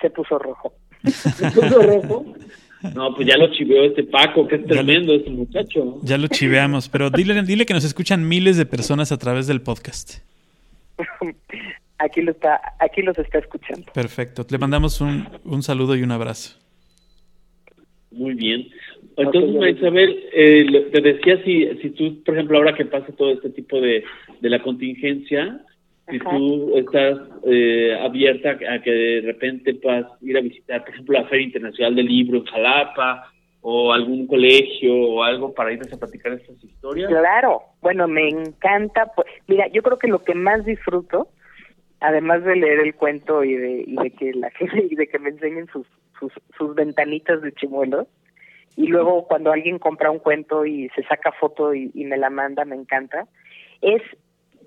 Se 0.00 0.10
puso 0.10 0.38
rojo. 0.38 0.72
¿Se 1.04 1.50
puso 1.50 1.82
rojo? 1.82 2.24
No, 2.94 3.14
pues 3.14 3.26
ya 3.28 3.36
lo 3.36 3.50
chiveó 3.52 3.84
este 3.84 4.02
Paco, 4.04 4.46
que 4.46 4.56
es 4.56 4.62
Ya 4.62 4.68
lo- 4.68 4.74
tremendo 4.84 5.14
este 5.14 5.30
muchacho. 5.30 6.00
Ya 6.02 6.18
lo 6.18 6.26
chiveamos, 6.28 6.88
pero 6.88 7.10
dile, 7.10 7.40
dile 7.42 7.64
que 7.66 7.74
nos 7.74 7.84
escuchan 7.84 8.26
miles 8.28 8.56
de 8.56 8.66
personas 8.66 9.10
a 9.12 9.18
través 9.18 9.46
del 9.46 9.60
podcast. 9.62 10.18
aquí 11.98 12.20
lo 12.22 12.32
está, 12.32 12.60
aquí 12.80 13.02
los 13.02 13.16
está 13.18 13.38
escuchando. 13.38 13.90
Perfecto. 13.92 14.46
Le 14.50 14.58
mandamos 14.58 15.00
un, 15.00 15.26
un 15.44 15.62
saludo 15.62 15.96
y 15.96 16.02
un 16.02 16.10
abrazo. 16.12 16.58
Muy 18.10 18.34
bien. 18.34 18.68
Entonces, 19.16 19.42
Ok, 19.44 19.52
ya 19.54 19.58
María 19.60 19.72
vi. 19.72 19.78
Isabel, 19.80 20.24
eh, 20.34 20.88
te 20.92 21.00
decía 21.00 21.42
si, 21.44 21.66
si 21.82 21.90
tú, 21.90 22.22
por 22.24 22.34
ejemplo, 22.34 22.58
ahora 22.58 22.74
que 22.74 22.84
pasa 22.84 23.06
todo 23.16 23.32
este 23.32 23.50
tipo 23.50 23.80
de, 23.80 24.04
de 24.40 24.50
la 24.50 24.62
contingencia, 24.62 25.60
si 26.10 26.18
tú 26.18 26.76
estás 26.76 27.18
eh, 27.46 27.98
abierta 28.00 28.50
a 28.50 28.82
que 28.82 28.90
de 28.90 29.20
repente 29.22 29.74
puedas 29.74 30.06
ir 30.22 30.36
a 30.36 30.40
visitar, 30.40 30.84
por 30.84 30.94
ejemplo, 30.94 31.18
la 31.18 31.28
Feria 31.28 31.46
Internacional 31.46 31.94
del 31.94 32.06
Libro 32.06 32.38
en 32.38 32.44
Jalapa, 32.44 33.30
o 33.66 33.94
algún 33.94 34.26
colegio 34.26 34.94
o 34.94 35.22
algo 35.22 35.54
para 35.54 35.72
irles 35.72 35.90
a 35.90 35.96
platicar 35.96 36.32
estas 36.34 36.62
historias. 36.62 37.08
Claro, 37.08 37.62
bueno, 37.80 38.06
me 38.06 38.28
encanta. 38.28 39.10
Pues, 39.16 39.26
mira, 39.48 39.68
yo 39.68 39.82
creo 39.82 39.98
que 39.98 40.06
lo 40.06 40.18
que 40.22 40.34
más 40.34 40.66
disfruto, 40.66 41.28
además 42.00 42.44
de 42.44 42.56
leer 42.56 42.80
el 42.80 42.94
cuento 42.94 43.42
y 43.42 43.54
de, 43.54 43.84
y 43.86 43.96
de 43.96 44.10
que 44.10 44.34
la 44.34 44.50
gente 44.58 44.86
y 44.90 44.94
de 44.94 45.06
que 45.06 45.18
me 45.18 45.30
enseñen 45.30 45.66
sus, 45.68 45.86
sus, 46.20 46.30
sus 46.58 46.74
ventanitas 46.74 47.40
de 47.40 47.52
chimuelos, 47.52 48.06
y 48.76 48.88
luego 48.88 49.26
cuando 49.26 49.50
alguien 49.50 49.78
compra 49.78 50.10
un 50.10 50.18
cuento 50.18 50.66
y 50.66 50.90
se 50.90 51.02
saca 51.04 51.32
foto 51.32 51.74
y, 51.74 51.90
me 51.94 52.18
la 52.18 52.28
manda, 52.28 52.66
me 52.66 52.76
encanta, 52.76 53.26
es 53.80 54.02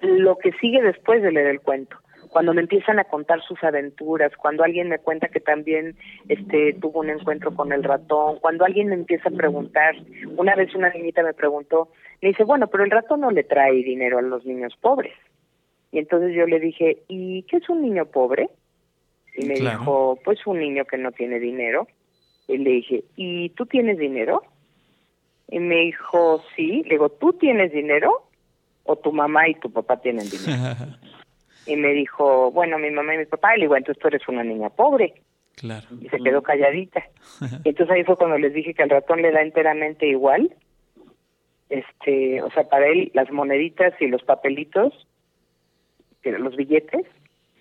lo 0.01 0.37
que 0.37 0.51
sigue 0.53 0.81
después 0.81 1.21
de 1.21 1.31
leer 1.31 1.47
el 1.47 1.61
cuento 1.61 1.97
cuando 2.29 2.53
me 2.53 2.61
empiezan 2.61 2.99
a 2.99 3.05
contar 3.05 3.41
sus 3.41 3.63
aventuras, 3.63 4.35
cuando 4.37 4.63
alguien 4.63 4.89
me 4.89 4.99
cuenta 4.99 5.27
que 5.27 5.39
también 5.39 5.95
este 6.27 6.73
tuvo 6.73 6.99
un 6.99 7.09
encuentro 7.09 7.55
con 7.55 7.71
el 7.71 7.83
ratón, 7.83 8.39
cuando 8.39 8.65
alguien 8.65 8.89
me 8.89 8.95
empieza 8.95 9.29
a 9.29 9.31
preguntar, 9.31 9.95
una 10.35 10.55
vez 10.55 10.73
una 10.75 10.89
niñita 10.89 11.23
me 11.23 11.33
preguntó, 11.33 11.89
me 12.21 12.29
dice, 12.29 12.43
bueno, 12.43 12.67
pero 12.67 12.83
el 12.83 12.91
ratón 12.91 13.21
no 13.21 13.31
le 13.31 13.43
trae 13.43 13.73
dinero 13.83 14.19
a 14.19 14.21
los 14.21 14.45
niños 14.45 14.75
pobres. 14.79 15.13
Y 15.91 15.99
entonces 15.99 16.35
yo 16.35 16.45
le 16.45 16.59
dije, 16.59 16.99
¿y 17.07 17.43
qué 17.43 17.57
es 17.57 17.69
un 17.69 17.81
niño 17.81 18.05
pobre? 18.05 18.49
Y 19.35 19.45
me 19.45 19.55
dijo, 19.55 20.19
pues 20.23 20.45
un 20.45 20.59
niño 20.59 20.85
que 20.85 20.97
no 20.97 21.11
tiene 21.11 21.39
dinero. 21.39 21.87
Y 22.47 22.57
le 22.57 22.71
dije, 22.71 23.03
¿y 23.15 23.49
tú 23.49 23.65
tienes 23.65 23.97
dinero? 23.97 24.43
Y 25.47 25.59
me 25.59 25.77
dijo, 25.77 26.43
sí. 26.55 26.83
Le 26.83 26.89
digo, 26.95 27.09
¿tú 27.09 27.33
tienes 27.33 27.71
dinero? 27.71 28.26
¿O 28.88 28.95
tu 28.95 29.11
mamá 29.11 29.47
y 29.47 29.55
tu 29.55 29.71
papá 29.71 29.97
tienen 29.97 30.29
dinero? 30.29 30.75
y 31.67 31.75
me 31.75 31.93
dijo, 31.93 32.51
bueno, 32.51 32.79
mi 32.79 32.89
mamá 32.89 33.13
y 33.15 33.19
mi 33.19 33.25
papá. 33.25 33.55
Y 33.55 33.59
le 33.59 33.65
digo, 33.65 33.75
entonces 33.75 34.01
tú 34.01 34.07
eres 34.07 34.27
una 34.27 34.43
niña 34.43 34.69
pobre. 34.69 35.21
Claro. 35.55 35.88
Y 36.01 36.09
se 36.09 36.19
quedó 36.19 36.41
calladita. 36.41 37.03
y 37.63 37.69
entonces 37.69 37.95
ahí 37.95 38.03
fue 38.03 38.17
cuando 38.17 38.38
les 38.38 38.53
dije 38.53 38.73
que 38.73 38.83
al 38.83 38.89
ratón 38.89 39.21
le 39.21 39.31
da 39.31 39.41
enteramente 39.41 40.07
igual. 40.07 40.53
Este, 41.69 42.41
o 42.41 42.49
sea, 42.51 42.63
para 42.69 42.88
él 42.88 43.11
las 43.13 43.29
moneditas 43.31 43.93
y 43.99 44.07
los 44.07 44.23
papelitos, 44.23 44.93
los 46.23 46.55
billetes, 46.55 47.05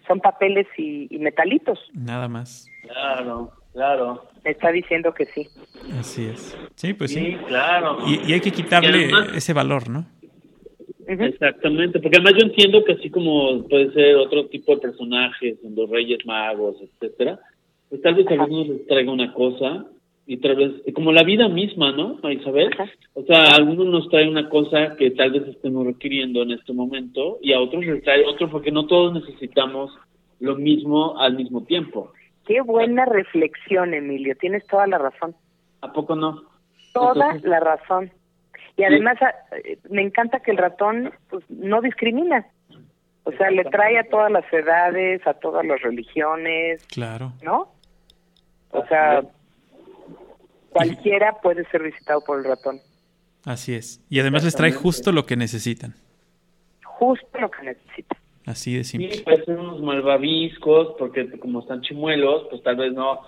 son 0.07 0.21
papeles 0.21 0.67
y, 0.77 1.09
y 1.15 1.19
metalitos. 1.19 1.79
Nada 1.93 2.29
más. 2.29 2.69
Claro. 2.83 3.53
Claro. 3.77 4.25
está 4.43 4.73
diciendo 4.73 5.13
que 5.13 5.27
sí. 5.27 5.47
Así 6.01 6.25
es. 6.25 6.57
Sí, 6.77 6.95
pues 6.95 7.13
sí. 7.13 7.21
Sí, 7.21 7.37
claro. 7.47 7.99
Y, 8.07 8.33
hay 8.33 8.41
que 8.41 8.51
quitarle 8.51 9.11
ese 9.35 9.53
valor, 9.53 9.91
¿no? 9.91 10.07
Exactamente, 11.07 12.01
porque 12.01 12.19
además 12.19 12.35
yo 12.41 12.47
entiendo 12.49 12.85
que 12.85 12.93
así 12.93 13.11
como 13.11 13.63
puede 13.69 13.93
ser 13.93 14.17
otro 14.17 14.47
tipo 14.47 14.75
de 14.75 14.81
personajes, 14.81 15.59
los 15.63 15.89
Reyes 15.89 16.27
Magos, 16.27 16.77
etcétera, 16.81 17.39
pues 17.89 18.03
tal 18.03 18.15
vez 18.17 18.27
a 18.27 18.35
algunos 18.35 18.69
les 18.69 18.87
traiga 18.87 19.13
una 19.13 19.33
cosa 19.33 19.87
y 20.27 20.39
tal 20.39 20.57
vez, 20.57 20.73
como 20.93 21.13
la 21.13 21.23
vida 21.23 21.49
misma, 21.49 21.93
¿no, 21.93 22.19
Isabel? 22.31 22.71
O 23.15 23.23
sea, 23.23 23.45
a 23.45 23.55
algunos 23.55 23.87
nos 23.87 24.09
trae 24.09 24.29
una 24.29 24.49
cosa 24.49 24.97
que 24.97 25.13
tal 25.13 25.31
vez 25.31 25.47
estemos 25.47 25.87
requiriendo 25.87 26.43
en 26.43 26.51
este 26.51 26.73
momento 26.73 27.39
y 27.41 27.53
a 27.53 27.61
otros 27.61 27.85
les 27.85 28.03
trae 28.03 28.25
otro 28.25 28.51
porque 28.51 28.73
no 28.73 28.87
todos 28.87 29.15
necesitamos 29.15 29.97
lo 30.41 30.57
mismo 30.57 31.17
al 31.19 31.37
mismo 31.37 31.65
tiempo. 31.65 32.13
Qué 32.45 32.61
buena 32.61 33.05
reflexión, 33.05 33.95
Emilio. 33.95 34.35
Tienes 34.41 34.67
toda 34.67 34.89
la 34.89 34.99
razón. 34.99 35.37
¿A 35.81 35.93
poco 35.93 36.17
no? 36.17 36.43
Toda 36.93 37.39
la 37.45 37.61
razón. 37.61 38.11
Y 38.77 38.85
además 38.85 39.17
ah, 39.23 39.35
me 39.89 40.03
encanta 40.03 40.41
que 40.41 40.51
el 40.51 40.59
ratón 40.59 41.13
pues, 41.31 41.45
no 41.49 41.81
discrimina. 41.81 42.47
O 43.25 43.33
sea, 43.33 43.51
le 43.51 43.65
trae 43.65 43.99
a 43.99 44.05
todas 44.05 44.31
las 44.31 44.45
edades, 44.53 45.27
a 45.27 45.35
todas 45.35 45.67
las 45.67 45.81
religiones. 45.83 46.87
Claro. 46.87 47.33
¿No? 47.43 47.73
O 48.71 48.87
sea, 48.87 49.23
cualquiera 50.71 51.33
puede 51.43 51.65
ser 51.71 51.83
visitado 51.83 52.21
por 52.25 52.39
el 52.39 52.45
ratón. 52.45 52.81
Así 53.45 53.75
es. 53.75 54.05
Y 54.09 54.21
además 54.21 54.45
les 54.45 54.55
trae 54.55 54.73
justo 54.73 55.11
lo 55.13 55.25
que 55.25 55.37
necesitan. 55.37 55.95
Justo 56.85 57.39
lo 57.41 57.51
que 57.51 57.63
necesitan. 57.63 58.19
Así 58.45 58.77
de 58.77 58.85
simple. 58.85 59.13
Sí, 59.13 59.23
pueden 59.23 59.45
ser 59.45 59.59
unos 59.59 59.81
malvaviscos, 59.81 60.95
porque 60.99 61.29
como 61.41 61.61
están 61.61 61.81
chimuelos, 61.81 62.47
pues 62.49 62.63
tal 62.63 62.77
vez 62.77 62.93
no 62.93 63.21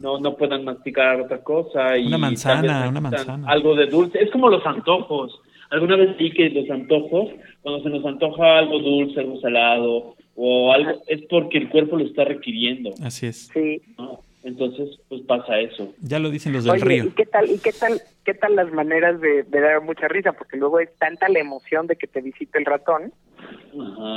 no 0.00 0.18
no 0.18 0.36
puedan 0.36 0.64
masticar 0.64 1.20
otra 1.20 1.38
cosa. 1.42 1.96
Y 1.96 2.06
una 2.06 2.18
manzana, 2.18 2.88
una 2.88 3.00
manzana. 3.00 3.48
Algo 3.48 3.74
de 3.74 3.86
dulce. 3.86 4.22
Es 4.22 4.30
como 4.30 4.48
los 4.48 4.64
antojos. 4.66 5.40
Alguna 5.70 5.96
vez 5.96 6.16
vi 6.16 6.30
que 6.30 6.50
los 6.50 6.70
antojos, 6.70 7.30
cuando 7.62 7.82
se 7.82 7.90
nos 7.90 8.04
antoja 8.04 8.58
algo 8.58 8.78
dulce, 8.78 9.20
algo 9.20 9.40
salado, 9.40 10.14
o 10.36 10.72
algo, 10.72 11.02
es 11.06 11.22
porque 11.28 11.58
el 11.58 11.68
cuerpo 11.68 11.96
lo 11.96 12.04
está 12.04 12.24
requiriendo. 12.24 12.90
Así 13.02 13.26
es. 13.26 13.50
Sí. 13.52 13.82
Entonces, 14.44 15.00
pues 15.08 15.22
pasa 15.22 15.58
eso. 15.58 15.94
Ya 16.02 16.18
lo 16.18 16.30
dicen 16.30 16.52
los 16.52 16.64
del 16.64 16.80
río. 16.80 17.04
¿y 17.06 17.10
qué 17.10 17.24
tal, 17.24 17.50
y 17.50 17.58
qué 17.58 17.72
tal, 17.72 18.00
qué 18.24 18.34
tal 18.34 18.56
las 18.56 18.70
maneras 18.72 19.18
de, 19.20 19.42
de, 19.42 19.60
dar 19.60 19.80
mucha 19.82 20.06
risa? 20.06 20.32
Porque 20.32 20.58
luego 20.58 20.80
es 20.80 20.94
tanta 20.98 21.30
la 21.30 21.38
emoción 21.38 21.86
de 21.86 21.96
que 21.96 22.06
te 22.06 22.20
visite 22.20 22.58
el 22.58 22.66
ratón, 22.66 23.12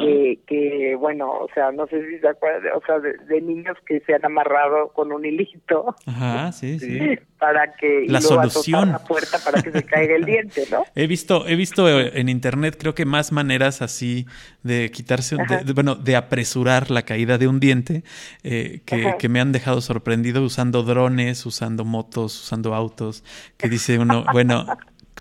que, 0.01 0.39
que, 0.45 0.95
bueno, 0.95 1.31
o 1.31 1.47
sea, 1.53 1.71
no 1.71 1.87
sé 1.87 2.07
si 2.07 2.19
se 2.19 2.27
acuerdan, 2.27 2.73
o 2.75 2.81
sea, 2.85 2.99
de, 2.99 3.41
niños 3.41 3.75
que 3.85 3.99
se 4.01 4.13
han 4.13 4.25
amarrado 4.25 4.89
con 4.89 5.11
un 5.11 5.25
hilito. 5.25 5.95
Ajá, 6.05 6.51
sí, 6.51 6.79
sí. 6.79 7.17
Para 7.39 7.73
que... 7.75 8.05
La 8.07 8.21
solución. 8.21 8.91
La 8.91 8.99
puerta 8.99 9.37
para 9.43 9.61
que 9.61 9.71
se 9.71 9.83
caiga 9.83 10.15
el 10.15 10.25
diente, 10.25 10.65
¿no? 10.71 10.83
He 10.95 11.07
visto, 11.07 11.47
he 11.47 11.55
visto 11.55 11.87
en 11.89 12.29
internet, 12.29 12.77
creo 12.79 12.95
que 12.95 13.05
más 13.05 13.31
maneras 13.31 13.81
así 13.81 14.25
de 14.63 14.91
quitarse, 14.91 15.37
bueno, 15.73 15.95
de 15.95 16.15
apresurar 16.15 16.91
la 16.91 17.03
caída 17.03 17.37
de 17.37 17.47
un 17.47 17.59
diente, 17.59 18.03
eh, 18.43 18.81
que, 18.85 19.15
que 19.17 19.29
me 19.29 19.39
han 19.39 19.51
dejado 19.51 19.81
sorprendido 19.81 20.43
usando 20.43 20.83
drones, 20.83 21.45
usando 21.45 21.85
motos, 21.85 22.43
usando 22.43 22.73
autos, 22.73 23.23
que 23.57 23.69
dice 23.69 23.99
uno, 23.99 24.25
bueno, 24.31 24.65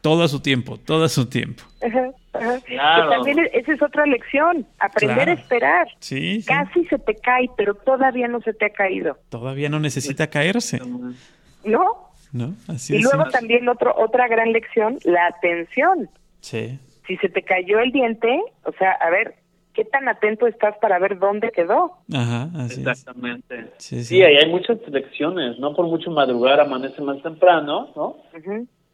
todo 0.01 0.22
a 0.22 0.28
su 0.28 0.40
tiempo, 0.40 0.78
todo 0.78 1.05
a 1.05 1.09
su 1.09 1.28
tiempo. 1.28 1.62
Claro. 2.66 3.11
también 3.11 3.49
esa 3.53 3.72
es 3.72 3.82
otra 3.82 4.05
lección, 4.07 4.66
aprender 4.78 5.28
a 5.28 5.32
esperar. 5.32 5.88
Sí, 6.01 6.44
Casi 6.47 6.84
se 6.86 6.99
te 6.99 7.14
cae, 7.14 7.49
pero 7.57 7.74
todavía 7.74 8.28
no 8.28 8.40
se 8.40 8.53
te 8.53 8.66
ha 8.66 8.70
caído. 8.70 9.16
Todavía 9.30 9.68
no 9.68 9.80
necesita 9.80 10.26
caerse. 10.26 10.80
¿No? 11.64 12.11
No, 12.32 12.55
así 12.68 12.97
y 12.97 13.03
luego 13.03 13.24
también 13.30 13.68
otro, 13.68 13.94
otra 13.97 14.28
gran 14.28 14.53
lección, 14.53 14.99
la 15.05 15.28
atención. 15.28 16.11
Sí. 16.40 16.78
Si 17.07 17.16
se 17.18 17.28
te 17.28 17.42
cayó 17.42 17.78
el 17.78 17.92
diente, 17.92 18.38
o 18.64 18.72
sea, 18.72 18.92
a 18.92 19.09
ver, 19.11 19.36
¿qué 19.72 19.84
tan 19.84 20.09
atento 20.09 20.47
estás 20.47 20.76
para 20.78 20.99
ver 20.99 21.18
dónde 21.18 21.51
quedó? 21.53 21.99
Ajá, 22.12 22.51
así 22.57 22.80
Exactamente. 22.80 23.70
Sí, 23.78 24.05
sí. 24.05 24.22
ahí 24.22 24.36
hay 24.36 24.51
muchas 24.51 24.78
lecciones, 24.88 25.59
no 25.59 25.74
por 25.74 25.86
mucho 25.86 26.11
madrugar 26.11 26.61
amanece 26.61 27.01
más 27.01 27.22
temprano, 27.22 27.90
¿no? 27.97 28.16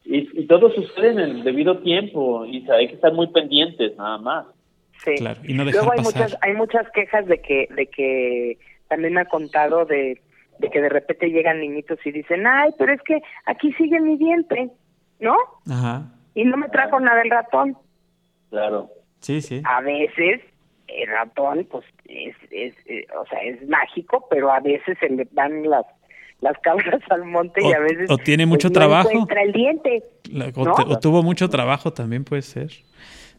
Y, 0.05 0.47
todo 0.47 0.71
sucede 0.71 1.11
en 1.11 1.19
el 1.21 1.45
debido 1.45 1.79
tiempo 1.79 2.45
y 2.45 2.69
hay 2.71 2.89
que 2.89 2.95
estar 2.95 3.13
muy 3.13 3.29
pendientes 3.29 3.97
nada 3.97 4.19
más. 4.19 4.47
Sí. 5.05 5.15
Claro, 5.17 5.41
y 5.45 5.55
no 5.55 5.65
Luego 5.65 5.93
hay 5.93 6.01
muchas 6.01 6.37
hay 6.43 6.55
muchas 6.55 6.89
quejas 6.91 7.27
de 7.27 7.41
que 7.41 7.69
de 7.75 7.87
que 7.87 8.59
también 8.89 9.15
me 9.15 9.23
ha 9.23 9.25
contado 9.27 9.85
de, 9.85 10.21
de 10.59 10.71
que 10.71 10.81
de 10.81 10.89
repente 10.89 11.31
llegan 11.31 11.61
niñitos 11.61 11.99
y 12.05 12.13
dicen, 12.13 12.47
"Ay, 12.47 12.71
pero 12.79 12.93
es 12.93 13.01
que 13.03 13.21
aquí 13.47 13.73
sigue 13.75 14.01
mi 14.01 14.17
diente", 14.17 14.71
¿no? 15.21 15.37
Ajá. 15.71 16.13
Y 16.35 16.45
no 16.45 16.57
me 16.57 16.69
trajo 16.69 17.01
nada 17.01 17.23
el 17.23 17.31
ratón. 17.31 17.77
Claro. 18.51 18.91
Sí, 19.21 19.41
sí. 19.41 19.63
A 19.65 19.81
veces 19.81 20.41
el 20.89 21.09
ratón 21.09 21.67
pues 21.71 21.85
es, 22.07 22.37
es, 22.51 22.75
eh, 22.87 23.07
o 23.19 23.27
sea, 23.27 23.41
es 23.41 23.67
mágico, 23.69 24.27
pero 24.31 24.53
a 24.53 24.61
veces 24.61 24.99
se 24.99 25.09
le 25.09 25.27
dan 25.33 25.69
las 25.69 25.87
las 26.43 26.59
cabras 26.59 27.01
al 27.09 27.25
monte 27.25 27.63
y 27.65 27.73
a 27.73 27.79
veces 27.79 28.11
o 28.11 28.19
tiene 28.19 28.45
mucho 28.45 28.69
pues, 28.69 28.75
trabajo. 28.75 29.11
encuentra 29.11 29.43
el 29.43 29.53
diente 29.53 30.03
o, 30.55 30.99
tuvo 30.99 31.23
mucho 31.23 31.49
trabajo 31.49 31.93
también 31.93 32.25
puede 32.25 32.43
ser 32.43 32.73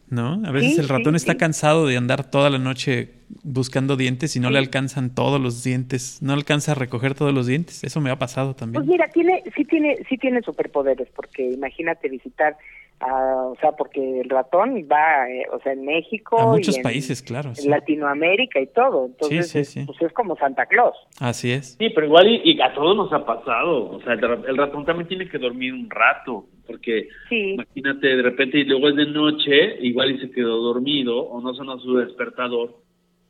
no 0.08 0.42
a 0.44 0.50
veces 0.50 0.78
el 0.78 0.88
ratón 0.88 1.14
está 1.14 1.36
cansado 1.36 1.86
de 1.86 1.96
andar 1.96 2.30
toda 2.30 2.50
la 2.50 2.58
noche 2.58 3.10
buscando 3.42 3.96
dientes 3.96 4.36
y 4.36 4.40
no 4.40 4.50
le 4.50 4.58
alcanzan 4.58 5.14
todos 5.14 5.40
los 5.40 5.62
dientes 5.62 6.20
no 6.22 6.32
alcanza 6.32 6.72
a 6.72 6.74
recoger 6.74 7.14
todos 7.14 7.32
los 7.32 7.46
dientes 7.46 7.84
eso 7.84 8.00
me 8.00 8.10
ha 8.10 8.18
pasado 8.18 8.54
también. 8.54 8.82
Pues 8.82 8.86
mira 8.86 9.08
tiene 9.08 9.42
sí 9.54 9.64
tiene 9.64 9.98
sí 10.08 10.16
tiene 10.16 10.40
superpoderes 10.42 11.08
porque 11.14 11.50
imagínate 11.50 12.08
visitar 12.08 12.56
o 13.00 13.56
sea, 13.60 13.72
porque 13.72 14.20
el 14.20 14.30
ratón 14.30 14.86
va, 14.90 15.28
eh, 15.28 15.46
o 15.52 15.58
sea, 15.60 15.72
en 15.72 15.84
México. 15.84 16.38
A 16.40 16.46
muchos 16.52 16.78
países, 16.78 17.22
claro. 17.22 17.52
En 17.56 17.70
Latinoamérica 17.70 18.60
y 18.60 18.66
todo. 18.68 19.06
Entonces, 19.06 19.74
pues 19.86 20.02
es 20.02 20.12
como 20.12 20.36
Santa 20.36 20.66
Claus. 20.66 20.96
Así 21.20 21.52
es. 21.52 21.76
Sí, 21.78 21.90
pero 21.90 22.06
igual 22.06 22.28
y, 22.28 22.60
a 22.60 22.72
todos 22.72 22.96
nos 22.96 23.12
ha 23.12 23.24
pasado. 23.26 23.90
O 23.90 24.00
sea, 24.02 24.14
el, 24.14 24.56
ratón 24.56 24.84
también 24.84 25.08
tiene 25.08 25.28
que 25.28 25.38
dormir 25.38 25.72
un 25.74 25.90
rato. 25.90 26.46
Porque 26.66 27.08
imagínate, 27.30 28.16
de 28.16 28.22
repente, 28.22 28.58
y 28.58 28.64
luego 28.64 28.88
es 28.88 28.96
de 28.96 29.06
noche, 29.06 29.76
igual 29.80 30.12
y 30.12 30.18
se 30.20 30.30
quedó 30.30 30.56
dormido 30.62 31.18
o 31.18 31.42
no 31.42 31.52
sonó 31.52 31.78
su 31.78 31.96
despertador 31.98 32.83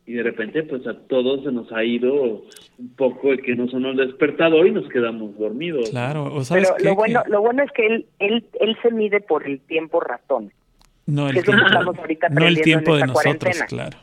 y 0.05 0.13
de 0.13 0.23
repente 0.23 0.63
pues 0.63 0.85
a 0.87 0.93
todos 1.07 1.43
se 1.43 1.51
nos 1.51 1.71
ha 1.71 1.83
ido 1.83 2.43
un 2.77 2.95
poco 2.95 3.31
el 3.31 3.41
que 3.41 3.55
no 3.55 3.67
sonó 3.67 3.91
el 3.91 3.97
despertador 3.97 4.67
y 4.67 4.71
nos 4.71 4.87
quedamos 4.89 5.37
dormidos. 5.37 5.89
Claro, 5.89 6.33
o 6.33 6.43
sabes 6.43 6.71
Pero 6.77 6.91
lo 6.91 6.95
bueno, 6.95 7.23
lo 7.27 7.41
bueno 7.41 7.63
es 7.63 7.71
que 7.71 7.87
él, 7.87 8.05
él, 8.19 8.45
él 8.59 8.77
se 8.81 8.91
mide 8.91 9.21
por 9.21 9.47
el 9.47 9.59
tiempo 9.61 9.99
ratón. 9.99 10.51
No 11.07 11.29
el, 11.29 11.43
tiempo, 11.43 11.53
no 12.31 12.47
el 12.47 12.61
tiempo 12.61 12.95
de 12.95 13.05
nosotros, 13.05 13.63
claro. 13.67 13.97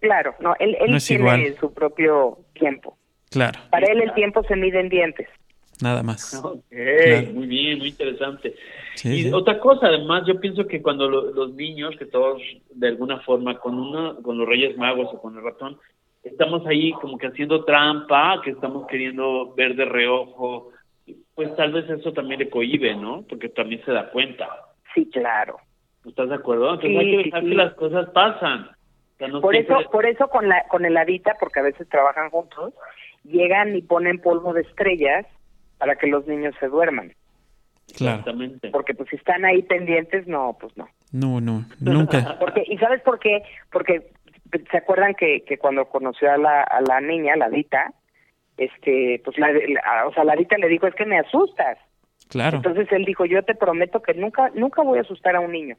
Claro, 0.00 0.34
no, 0.40 0.54
él, 0.58 0.76
él 0.80 0.96
tiene 1.02 1.54
su 1.58 1.72
propio 1.72 2.38
tiempo. 2.54 2.96
Claro. 3.30 3.60
Para 3.70 3.86
él 3.86 4.00
el 4.02 4.14
tiempo 4.14 4.42
se 4.44 4.56
mide 4.56 4.80
en 4.80 4.88
dientes. 4.88 5.28
Nada 5.82 6.02
más. 6.02 6.40
Muy 6.72 7.46
bien, 7.46 7.78
muy 7.78 7.88
interesante. 7.88 8.54
Y 9.04 9.32
otra 9.32 9.58
cosa, 9.58 9.86
además, 9.86 10.24
yo 10.26 10.40
pienso 10.40 10.66
que 10.66 10.82
cuando 10.82 11.08
los 11.08 11.54
niños, 11.54 11.94
que 11.98 12.06
todos 12.06 12.40
de 12.70 12.88
alguna 12.88 13.20
forma, 13.20 13.58
con, 13.58 13.78
uno, 13.78 14.16
con 14.22 14.38
los 14.38 14.48
Reyes 14.48 14.76
Magos 14.76 15.08
o 15.12 15.20
con 15.20 15.36
el 15.36 15.44
ratón, 15.44 15.78
estamos 16.22 16.66
ahí 16.66 16.92
como 16.92 17.18
que 17.18 17.26
haciendo 17.26 17.64
trampa, 17.64 18.40
que 18.42 18.50
estamos 18.50 18.86
queriendo 18.86 19.54
ver 19.54 19.76
de 19.76 19.84
reojo 19.84 20.72
pues 21.36 21.54
tal 21.54 21.72
vez 21.72 21.88
eso 21.90 22.12
también 22.12 22.40
le 22.40 22.50
cohibe, 22.50 22.96
¿no? 22.96 23.24
Porque 23.28 23.48
también 23.50 23.84
se 23.84 23.92
da 23.92 24.10
cuenta. 24.10 24.48
Sí, 24.94 25.08
claro. 25.12 25.58
¿Estás 26.04 26.30
de 26.30 26.36
acuerdo? 26.36 26.74
Entonces 26.74 26.98
hay 26.98 27.10
que 27.10 27.22
dejar 27.24 27.42
que 27.42 27.54
las 27.54 27.74
cosas 27.74 28.10
pasan. 28.10 28.70
por 29.42 29.54
eso, 29.54 29.76
por 29.92 30.06
eso 30.06 30.28
con 30.28 30.48
la 30.48 30.66
con 30.68 30.84
el 30.84 30.96
Adita, 30.96 31.36
porque 31.38 31.60
a 31.60 31.64
veces 31.64 31.88
trabajan 31.88 32.30
juntos, 32.30 32.72
llegan 33.24 33.76
y 33.76 33.82
ponen 33.82 34.20
polvo 34.20 34.54
de 34.54 34.62
estrellas 34.62 35.26
para 35.78 35.96
que 35.96 36.06
los 36.06 36.26
niños 36.26 36.54
se 36.58 36.68
duerman. 36.68 37.12
Claro. 37.94 38.24
Porque 38.72 38.94
pues 38.94 39.08
si 39.08 39.16
están 39.16 39.44
ahí 39.44 39.62
pendientes, 39.62 40.26
no, 40.26 40.56
pues 40.60 40.76
no. 40.76 40.88
No, 41.12 41.40
no, 41.40 41.64
nunca. 41.80 42.36
Porque, 42.40 42.64
¿Y 42.66 42.78
sabes 42.78 43.00
por 43.02 43.18
qué? 43.18 43.42
Porque 43.70 44.10
se 44.70 44.76
acuerdan 44.76 45.14
que, 45.14 45.44
que 45.44 45.58
cuando 45.58 45.86
conoció 45.86 46.30
a 46.30 46.36
la, 46.36 46.62
a 46.62 46.80
la 46.80 47.00
niña, 47.00 47.36
la 47.36 47.48
Dita, 47.48 47.92
este, 48.56 49.20
pues 49.24 49.38
la, 49.38 49.48
o 50.06 50.12
sea, 50.12 50.24
la 50.24 50.34
Dita 50.34 50.58
le 50.58 50.68
dijo, 50.68 50.86
es 50.86 50.94
que 50.94 51.06
me 51.06 51.18
asustas. 51.18 51.78
Claro. 52.28 52.56
Entonces 52.56 52.90
él 52.90 53.04
dijo, 53.04 53.24
yo 53.24 53.42
te 53.44 53.54
prometo 53.54 54.02
que 54.02 54.14
nunca, 54.14 54.50
nunca 54.54 54.82
voy 54.82 54.98
a 54.98 55.02
asustar 55.02 55.36
a 55.36 55.40
un 55.40 55.52
niño. 55.52 55.76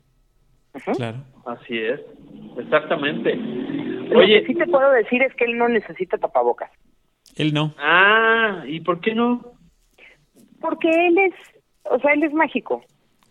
Claro. 0.95 1.17
Así 1.45 1.77
es, 1.77 1.99
exactamente. 2.57 3.35
Lo 3.35 4.19
Oye, 4.19 4.41
que 4.41 4.47
sí 4.47 4.55
te 4.55 4.67
puedo 4.67 4.91
decir 4.91 5.23
es 5.23 5.33
que 5.35 5.45
él 5.45 5.57
no 5.57 5.67
necesita 5.67 6.17
tapabocas. 6.17 6.71
Él 7.35 7.53
no. 7.53 7.73
Ah, 7.79 8.63
¿y 8.65 8.79
por 8.81 9.01
qué 9.01 9.13
no? 9.13 9.53
Porque 10.59 10.89
él 10.89 11.17
es, 11.17 11.33
o 11.89 11.99
sea, 11.99 12.13
él 12.13 12.23
es 12.23 12.33
mágico. 12.33 12.83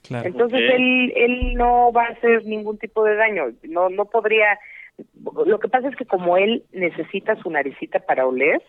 Claro. 0.02 0.28
Entonces 0.28 0.60
él, 0.60 1.12
él 1.16 1.54
no 1.54 1.92
va 1.92 2.04
a 2.04 2.12
hacer 2.12 2.44
ningún 2.44 2.78
tipo 2.78 3.04
de 3.04 3.16
daño. 3.16 3.46
No, 3.64 3.88
no 3.88 4.04
podría. 4.06 4.58
Lo 5.46 5.58
que 5.58 5.68
pasa 5.68 5.88
es 5.88 5.96
que 5.96 6.06
como 6.06 6.36
él 6.36 6.64
necesita 6.72 7.36
su 7.42 7.50
naricita 7.50 8.00
para 8.00 8.26
oler. 8.26 8.62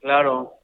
Claro. 0.00 0.54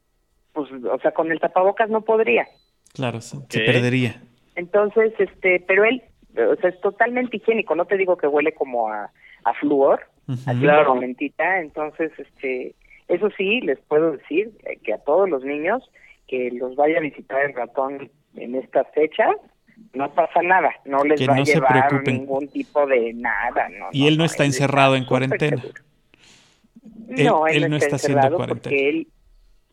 Pues, 0.52 0.70
o 0.72 0.98
sea, 1.00 1.12
con 1.12 1.30
el 1.30 1.38
tapabocas 1.38 1.90
no 1.90 2.00
podría. 2.00 2.46
Claro, 2.94 3.20
se, 3.20 3.38
perdería. 3.60 4.22
Entonces, 4.54 5.12
este, 5.18 5.62
pero 5.66 5.84
él, 5.84 6.02
o 6.34 6.56
sea, 6.56 6.70
es 6.70 6.80
totalmente 6.80 7.36
higiénico. 7.36 7.74
No 7.74 7.84
te 7.84 7.98
digo 7.98 8.16
que 8.16 8.26
huele 8.26 8.54
como 8.54 8.88
a, 8.88 9.10
a 9.44 9.54
flúor, 9.54 10.00
claro. 10.58 10.94
mentita. 10.94 11.60
Entonces, 11.60 12.10
este, 12.18 12.74
eso 13.08 13.28
sí, 13.36 13.60
les 13.60 13.78
puedo 13.80 14.12
decir 14.12 14.50
que 14.82 14.94
a 14.94 14.98
todos 14.98 15.28
los 15.28 15.44
niños 15.44 15.88
que 16.26 16.50
los 16.50 16.74
vaya 16.74 16.98
a 16.98 17.02
visitar 17.02 17.44
el 17.44 17.54
ratón 17.54 18.10
en 18.36 18.54
esta 18.54 18.84
fecha, 18.84 19.24
no 19.92 20.12
pasa 20.14 20.42
nada, 20.42 20.70
no 20.84 21.04
les 21.04 21.20
va 21.28 21.36
a 21.36 21.42
llevar 21.42 22.02
ningún 22.06 22.48
tipo 22.48 22.86
de 22.86 23.12
nada. 23.14 23.68
No, 23.68 23.88
y 23.92 24.06
él 24.06 24.18
no, 24.18 24.24
está 24.24 24.44
encerrado 24.44 24.96
en 24.96 25.04
cuarentena. 25.04 25.62
no, 27.08 27.46
él, 27.46 27.70
no 27.70 27.76
está, 27.76 27.96
haciendo 27.96 28.36
cuarentena. 28.36 28.62
Porque 28.62 28.88
él, 28.88 29.08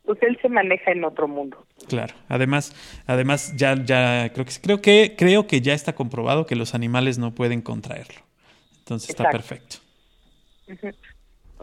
pues 0.04 0.22
él 0.22 0.38
se 0.42 0.48
maneja 0.48 0.92
en 0.92 1.04
otro 1.04 1.28
mundo. 1.28 1.66
Claro. 1.88 2.14
Además, 2.28 2.74
además 3.06 3.54
ya, 3.56 3.74
ya 3.82 4.30
creo 4.32 4.44
que 4.44 4.52
creo 4.60 4.80
que 4.80 5.14
creo 5.16 5.46
que 5.46 5.60
ya 5.60 5.74
está 5.74 5.94
comprobado 5.94 6.46
que 6.46 6.56
los 6.56 6.74
animales 6.74 7.18
no 7.18 7.34
pueden 7.34 7.62
contraerlo. 7.62 8.20
Entonces 8.78 9.10
está 9.10 9.30
perfecto. 9.30 9.76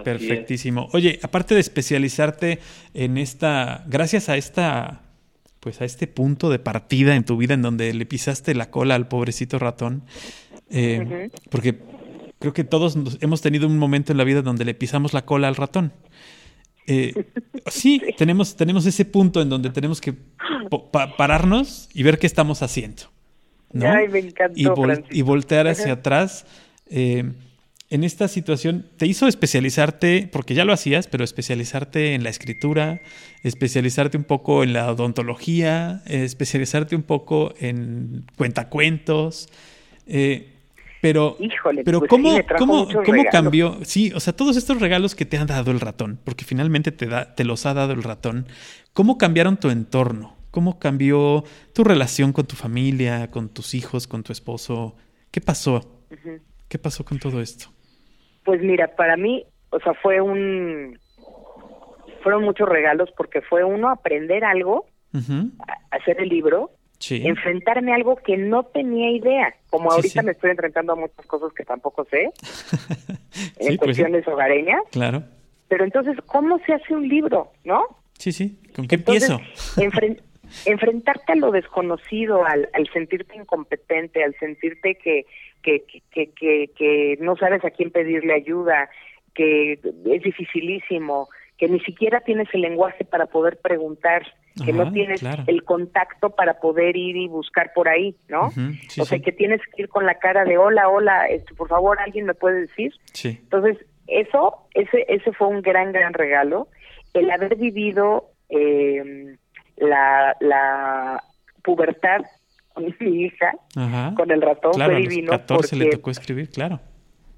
Perfectísimo. 0.04 0.90
Oye, 0.94 1.20
aparte 1.22 1.54
de 1.54 1.62
especializarte 1.62 2.60
en 2.94 3.18
esta, 3.18 3.84
gracias 3.88 4.30
a 4.30 4.38
esta, 4.38 5.02
pues 5.62 5.80
a 5.80 5.86
este 5.86 6.08
punto 6.08 6.50
de 6.50 6.60
partida 6.60 7.16
en 7.16 7.24
tu 7.24 7.38
vida 7.38 7.54
en 7.54 7.62
donde 7.62 7.94
le 7.94 8.06
pisaste 8.06 8.54
la 8.56 8.70
cola 8.70 8.96
al 8.96 9.08
pobrecito 9.08 9.60
ratón, 9.60 10.04
eh, 10.70 11.30
porque 11.50 11.80
creo 12.40 12.52
que 12.52 12.64
todos 12.64 12.98
hemos 13.22 13.42
tenido 13.42 13.68
un 13.68 13.78
momento 13.78 14.12
en 14.12 14.18
la 14.18 14.24
vida 14.24 14.42
donde 14.42 14.66
le 14.66 14.74
pisamos 14.74 15.14
la 15.14 15.24
cola 15.24 15.48
al 15.48 15.56
ratón. 15.56 15.94
Eh, 16.88 17.14
sí, 17.68 18.02
tenemos, 18.18 18.56
tenemos 18.56 18.88
ese 18.88 19.06
punto 19.06 19.40
en 19.42 19.50
donde 19.50 19.70
tenemos 19.70 20.02
que 20.02 20.16
pararnos 21.18 21.90
y 21.94 22.04
ver 22.04 22.18
qué 22.18 22.28
estamos 22.28 22.64
haciendo. 22.64 23.04
¿no? 23.72 23.88
y, 24.56 25.22
voltear 25.22 25.68
hacia 25.68 25.94
atrás. 25.94 26.46
Eh, 26.90 27.32
en 27.92 28.06
esta 28.06 28.30
situación 28.30 28.86
te 28.96 29.06
hizo 29.06 29.28
especializarte, 29.28 30.30
porque 30.32 30.54
ya 30.54 30.64
lo 30.64 30.72
hacías, 30.72 31.08
pero 31.08 31.26
especializarte 31.26 32.14
en 32.14 32.24
la 32.24 32.30
escritura, 32.30 33.02
especializarte 33.44 34.16
un 34.16 34.24
poco 34.24 34.64
en 34.64 34.72
la 34.72 34.90
odontología, 34.90 36.02
especializarte 36.06 36.96
un 36.96 37.04
poco 37.04 37.54
en 37.60 38.26
cuentacuentos. 38.38 39.50
Eh, 40.08 40.54
pero, 41.02 41.38
pero 41.84 42.00
pues 42.00 42.10
¿cómo, 42.10 42.40
cómo, 42.58 42.88
cómo 43.06 43.24
cambió? 43.30 43.80
Sí, 43.84 44.14
o 44.16 44.22
sea, 44.22 44.34
todos 44.34 44.56
estos 44.56 44.80
regalos 44.80 45.14
que 45.14 45.26
te 45.26 45.38
ha 45.38 45.44
dado 45.44 45.72
el 45.72 45.82
ratón, 45.82 46.18
porque 46.24 46.46
finalmente 46.46 46.94
te, 46.94 47.08
da, 47.08 47.36
te 47.36 47.44
los 47.44 47.66
ha 47.66 47.74
dado 47.74 47.92
el 47.92 48.04
ratón, 48.04 48.48
¿cómo 48.94 49.18
cambiaron 49.18 49.58
tu 49.58 49.70
entorno? 49.70 50.38
¿Cómo 50.50 50.80
cambió 50.80 51.44
tu 51.74 51.84
relación 51.84 52.32
con 52.32 52.46
tu 52.46 52.56
familia, 52.56 53.32
con 53.32 53.50
tus 53.50 53.74
hijos, 53.74 54.08
con 54.08 54.24
tu 54.24 54.32
esposo? 54.32 54.96
¿Qué 55.30 55.42
pasó? 55.42 56.06
¿Qué 56.70 56.80
pasó 56.80 57.04
con 57.04 57.20
todo 57.20 57.42
esto? 57.42 57.70
Pues 58.44 58.62
mira, 58.62 58.96
para 58.96 59.18
mí, 59.18 59.46
o 59.70 59.80
sea, 59.80 59.94
fue 59.96 60.22
un, 60.22 60.98
fueron 62.22 62.44
muchos 62.44 62.68
regalos 62.68 63.10
porque 63.16 63.42
fue 63.42 63.64
uno 63.64 63.90
aprender 63.90 64.44
algo, 64.44 64.86
hacer 65.92 66.20
el 66.20 66.30
libro, 66.30 66.72
enfrentarme 67.10 67.92
a 67.92 67.96
algo 67.96 68.16
que 68.18 68.38
no 68.38 68.64
tenía 68.64 69.12
idea, 69.12 69.54
como 69.70 69.92
ahorita 69.92 70.22
me 70.22 70.32
estoy 70.32 70.52
enfrentando 70.52 70.94
a 70.94 70.96
muchas 70.96 71.26
cosas 71.26 71.52
que 71.54 71.64
tampoco 71.64 72.06
sé, 72.06 72.24
en 73.58 73.78
pues 73.78 73.78
cuestiones 73.78 74.28
hogareñas. 74.28 74.82
Claro. 74.92 75.24
Pero 75.68 75.84
entonces, 75.84 76.18
¿cómo 76.26 76.60
se 76.66 76.74
hace 76.74 76.94
un 76.94 77.08
libro, 77.08 77.52
no? 77.64 77.84
Sí, 78.18 78.32
sí. 78.32 78.60
¿Con 78.76 78.88
qué 78.88 78.96
empiezo? 78.96 79.40
enfrentarte 80.66 81.34
a 81.34 81.36
lo 81.36 81.52
desconocido, 81.52 82.46
al, 82.46 82.70
al 82.74 82.88
sentirte 82.92 83.36
incompetente, 83.36 84.24
al 84.24 84.36
sentirte 84.40 84.96
que 84.96 85.26
que, 85.62 85.84
que, 86.12 86.32
que, 86.32 86.72
que 86.76 87.18
no 87.20 87.36
sabes 87.38 87.64
a 87.64 87.72
quién 87.72 87.92
pedirle 87.92 88.34
ayuda, 88.34 88.90
que 89.34 89.74
es 89.74 90.24
dificilísimo, 90.24 91.30
que 91.58 91.68
ni 91.68 91.80
siquiera 91.82 92.22
tienes 92.22 92.48
el 92.54 92.62
lenguaje 92.62 93.06
para 93.06 93.28
poder 93.28 93.58
preguntar, 93.58 94.24
que 94.66 94.74
no 94.74 94.92
tienes 94.92 95.24
el 95.48 95.64
contacto 95.64 96.32
para 96.32 96.60
poder 96.60 96.98
ir 96.98 97.16
y 97.16 97.28
buscar 97.28 97.72
por 97.74 97.88
ahí, 97.88 98.16
¿no? 98.28 98.48
o 99.00 99.06
sea, 99.06 99.20
que 99.20 99.32
tienes 99.32 99.62
que 99.68 99.84
ir 99.84 99.90
con 99.90 100.06
la 100.06 100.16
cara 100.16 100.44
de 100.44 100.58
hola, 100.58 100.90
hola, 100.90 101.28
esto, 101.28 101.56
por 101.56 101.70
favor, 101.70 102.00
alguien 102.00 102.26
me 102.26 102.34
puede 102.34 102.62
decir. 102.62 102.94
Entonces, 103.24 103.78
eso, 104.08 104.68
ese, 104.74 105.06
ese 105.08 105.32
fue 105.34 105.48
un 105.48 105.62
gran, 105.62 105.94
gran 105.94 106.14
regalo, 106.14 106.68
el 107.14 107.32
haber 107.32 107.56
vivido 107.56 108.32
eh, 108.50 109.38
la, 109.82 110.36
la 110.40 111.22
pubertad 111.64 112.22
con 112.74 112.96
mi 113.00 113.24
hija, 113.24 113.54
con 114.16 114.32
el 114.32 114.42
ratón 114.42 114.72
claro, 114.74 114.94
fue 114.94 115.02
divino. 115.02 115.32
A 115.34 115.36
los 115.36 115.42
14 115.42 115.76
le 115.76 115.90
tocó 115.90 116.12
escribir, 116.12 116.50
claro. 116.50 116.80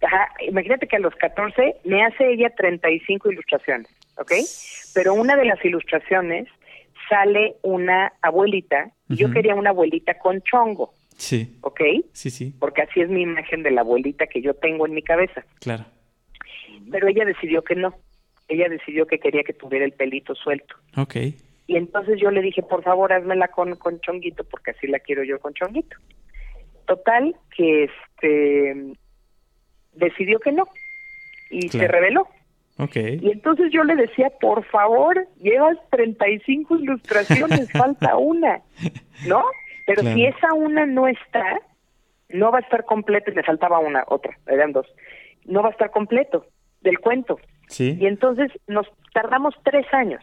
Ajá, 0.01 0.29
imagínate 0.41 0.87
que 0.87 0.97
a 0.97 0.99
los 0.99 1.15
14 1.15 1.77
me 1.85 2.03
hace 2.03 2.33
ella 2.33 2.53
35 2.55 3.31
ilustraciones, 3.31 3.87
¿ok? 4.17 4.33
Pero 4.93 5.13
una 5.13 5.35
de 5.35 5.45
las 5.45 5.63
ilustraciones 5.63 6.47
sale 7.09 7.55
una 7.63 8.13
abuelita, 8.21 8.91
y 9.09 9.15
yo 9.15 9.31
quería 9.31 9.55
una 9.55 9.71
abuelita 9.71 10.17
con 10.19 10.41
chongo. 10.41 10.93
Sí. 11.17 11.57
¿Ok? 11.61 11.81
Sí, 12.11 12.29
sí. 12.29 12.53
Porque 12.59 12.81
así 12.81 13.01
es 13.01 13.09
mi 13.09 13.21
imagen 13.21 13.63
de 13.63 13.71
la 13.71 13.81
abuelita 13.81 14.27
que 14.27 14.41
yo 14.41 14.53
tengo 14.55 14.85
en 14.85 14.93
mi 14.93 15.03
cabeza. 15.03 15.43
Claro. 15.59 15.85
Pero 16.91 17.07
ella 17.07 17.25
decidió 17.25 17.63
que 17.63 17.75
no. 17.75 17.93
Ella 18.47 18.67
decidió 18.67 19.05
que 19.05 19.19
quería 19.19 19.43
que 19.43 19.53
tuviera 19.53 19.85
el 19.85 19.93
pelito 19.93 20.35
suelto. 20.35 20.75
Ok. 20.97 21.15
Y 21.73 21.77
entonces 21.77 22.19
yo 22.21 22.29
le 22.29 22.43
dije, 22.43 22.61
por 22.61 22.83
favor, 22.83 23.11
házmela 23.11 23.47
con, 23.47 23.75
con 23.77 23.99
chonguito, 23.99 24.43
porque 24.43 24.71
así 24.71 24.85
la 24.85 24.99
quiero 24.99 25.23
yo 25.23 25.39
con 25.39 25.55
chonguito. 25.55 25.97
Total, 26.85 27.35
que 27.57 27.85
este 27.85 28.93
decidió 29.93 30.39
que 30.39 30.51
no. 30.51 30.67
Y 31.49 31.69
se 31.69 31.87
reveló. 31.87 32.27
Okay. 32.77 33.17
Y 33.23 33.31
entonces 33.31 33.71
yo 33.71 33.83
le 33.83 33.95
decía, 33.95 34.31
por 34.39 34.63
favor, 34.65 35.27
llevas 35.41 35.77
35 35.89 36.77
ilustraciones, 36.77 37.71
falta 37.73 38.17
una, 38.17 38.61
¿no? 39.27 39.43
Pero 39.87 40.03
si 40.03 40.25
esa 40.25 40.53
una 40.53 40.85
no 40.85 41.07
está, 41.07 41.59
no 42.29 42.51
va 42.51 42.59
a 42.59 42.61
estar 42.61 42.85
completo, 42.85 43.31
y 43.31 43.33
me 43.33 43.41
faltaba 43.41 43.79
una, 43.79 44.03
otra, 44.07 44.37
eran 44.45 44.73
dos, 44.73 44.85
no 45.45 45.63
va 45.63 45.69
a 45.69 45.71
estar 45.71 45.89
completo 45.89 46.45
del 46.81 46.99
cuento. 46.99 47.39
Sí. 47.67 47.97
Y 47.99 48.05
entonces 48.05 48.51
nos 48.67 48.85
tardamos 49.11 49.55
tres 49.63 49.91
años. 49.91 50.21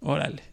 Órale. 0.00 0.51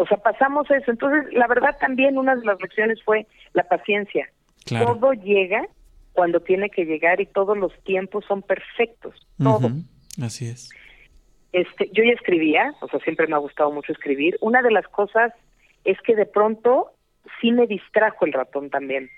O 0.00 0.06
sea, 0.06 0.16
pasamos 0.16 0.70
eso. 0.70 0.90
Entonces, 0.90 1.30
la 1.34 1.46
verdad 1.46 1.76
también 1.78 2.16
una 2.16 2.34
de 2.34 2.42
las 2.46 2.58
lecciones 2.58 3.02
fue 3.04 3.26
la 3.52 3.64
paciencia. 3.64 4.30
Todo 4.66 5.12
llega 5.12 5.66
cuando 6.14 6.40
tiene 6.40 6.70
que 6.70 6.86
llegar 6.86 7.20
y 7.20 7.26
todos 7.26 7.56
los 7.58 7.78
tiempos 7.84 8.24
son 8.26 8.40
perfectos. 8.40 9.14
Todo. 9.36 9.70
Así 10.22 10.46
es. 10.46 10.70
Este, 11.52 11.90
yo 11.92 12.02
ya 12.02 12.12
escribía, 12.12 12.72
o 12.80 12.88
sea, 12.88 12.98
siempre 13.00 13.26
me 13.26 13.34
ha 13.34 13.38
gustado 13.40 13.70
mucho 13.72 13.92
escribir. 13.92 14.38
Una 14.40 14.62
de 14.62 14.70
las 14.70 14.88
cosas 14.88 15.34
es 15.84 16.00
que 16.00 16.16
de 16.16 16.24
pronto 16.24 16.92
sí 17.42 17.52
me 17.52 17.66
distrajo 17.66 18.24
el 18.24 18.32
ratón 18.32 18.70
también. 18.70 19.10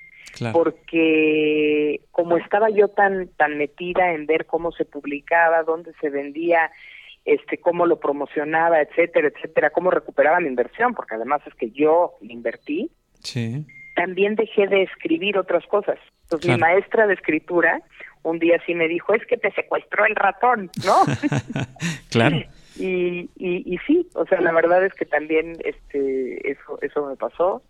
Porque 0.52 2.00
como 2.10 2.38
estaba 2.38 2.70
yo 2.70 2.88
tan 2.88 3.28
tan 3.36 3.56
metida 3.56 4.14
en 4.14 4.26
ver 4.26 4.46
cómo 4.46 4.72
se 4.72 4.84
publicaba, 4.84 5.62
dónde 5.62 5.92
se 6.00 6.10
vendía, 6.10 6.72
este 7.24 7.58
cómo 7.58 7.86
lo 7.86 8.00
promocionaba, 8.00 8.80
etcétera, 8.80 9.28
etcétera, 9.28 9.70
cómo 9.70 9.90
recuperaba 9.90 10.40
mi 10.40 10.48
inversión, 10.48 10.94
porque 10.94 11.14
además 11.14 11.40
es 11.46 11.54
que 11.54 11.70
yo 11.70 12.14
invertí. 12.22 12.90
Sí. 13.20 13.64
También 13.94 14.34
dejé 14.34 14.66
de 14.66 14.82
escribir 14.82 15.38
otras 15.38 15.64
cosas. 15.66 15.98
Entonces 16.24 16.50
mi 16.50 16.58
maestra 16.58 17.06
de 17.06 17.14
escritura 17.14 17.82
un 18.22 18.38
día 18.38 18.60
sí 18.64 18.74
me 18.74 18.88
dijo, 18.88 19.14
es 19.14 19.24
que 19.26 19.36
te 19.36 19.50
secuestró 19.52 20.06
el 20.06 20.14
ratón, 20.14 20.70
¿no? 20.84 20.96
claro. 22.10 22.36
Y, 22.76 23.28
y, 23.36 23.74
y, 23.74 23.78
sí, 23.86 24.08
o 24.14 24.24
sea, 24.26 24.40
la 24.40 24.52
verdad 24.52 24.84
es 24.84 24.94
que 24.94 25.04
también 25.04 25.56
este 25.64 26.50
eso 26.50 26.78
eso 26.80 27.06
me 27.06 27.16
pasó. 27.16 27.62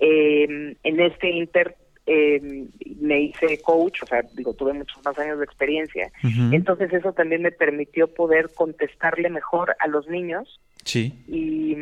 Eh, 0.00 0.76
en 0.82 1.00
este 1.00 1.30
inter 1.30 1.76
eh, 2.06 2.66
me 3.00 3.20
hice 3.20 3.60
coach, 3.62 4.02
o 4.02 4.06
sea, 4.06 4.22
digo, 4.34 4.54
tuve 4.54 4.72
muchos 4.72 5.04
más 5.04 5.18
años 5.18 5.38
de 5.38 5.44
experiencia. 5.44 6.10
Entonces 6.50 6.92
eso 6.92 7.12
también 7.12 7.42
me 7.42 7.52
permitió 7.52 8.12
poder 8.12 8.50
contestarle 8.54 9.30
mejor 9.30 9.76
a 9.78 9.86
los 9.86 10.08
niños. 10.08 10.60
Sí. 10.84 11.12
Y, 11.28 11.76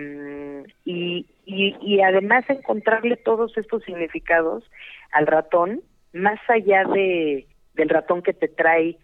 y, 0.85 1.27
y, 1.47 1.77
y 1.81 2.01
además 2.03 2.45
encontrarle 2.49 3.17
todos 3.17 3.57
estos 3.57 3.83
significados 3.85 4.65
al 5.13 5.27
ratón, 5.27 5.81
más 6.13 6.39
allá 6.49 6.85
de 6.85 7.47
del 7.75 7.89
ratón 7.89 8.23
que 8.23 8.35
te 8.35 8.49
trae 8.49 8.99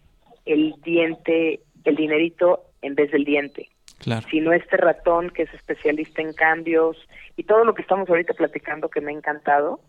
el 0.45 0.75
diente, 0.85 1.61
el 1.85 1.97
dinerito 1.97 2.65
en 2.83 2.95
vez 2.95 3.11
del 3.11 3.25
diente. 3.25 3.69
Claro. 3.99 4.27
Sino 4.31 4.53
este 4.53 4.77
ratón 4.77 5.31
que 5.31 5.45
es 5.45 5.55
especialista 5.55 6.21
en 6.21 6.35
cambios 6.35 6.99
y 7.37 7.45
todo 7.45 7.65
lo 7.65 7.75
que 7.75 7.81
estamos 7.83 8.09
ahorita 8.09 8.35
platicando 8.35 8.91
que 8.91 9.01
me 9.01 9.13
ha 9.13 9.15
encantado 9.15 9.81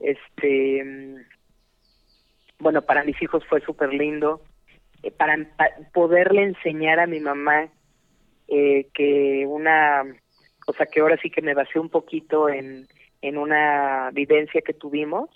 este, 0.00 0.84
bueno, 2.58 2.82
para 2.82 3.04
mis 3.04 3.20
hijos 3.22 3.44
fue 3.48 3.60
súper 3.60 3.92
lindo. 3.92 4.42
Eh, 5.02 5.10
para, 5.10 5.36
poderle 5.92 6.42
enseñar 6.42 6.98
a 6.98 7.06
mi 7.06 7.20
mamá 7.20 7.68
eh, 8.48 8.88
que 8.94 9.44
una, 9.46 10.02
o 10.66 10.72
sea, 10.72 10.86
que 10.86 11.00
ahora 11.00 11.16
sí 11.22 11.30
que 11.30 11.42
me 11.42 11.54
basé 11.54 11.78
un 11.78 11.88
poquito 11.88 12.48
en, 12.48 12.86
en 13.22 13.38
una 13.38 14.10
vivencia 14.12 14.60
que 14.60 14.74
tuvimos, 14.74 15.28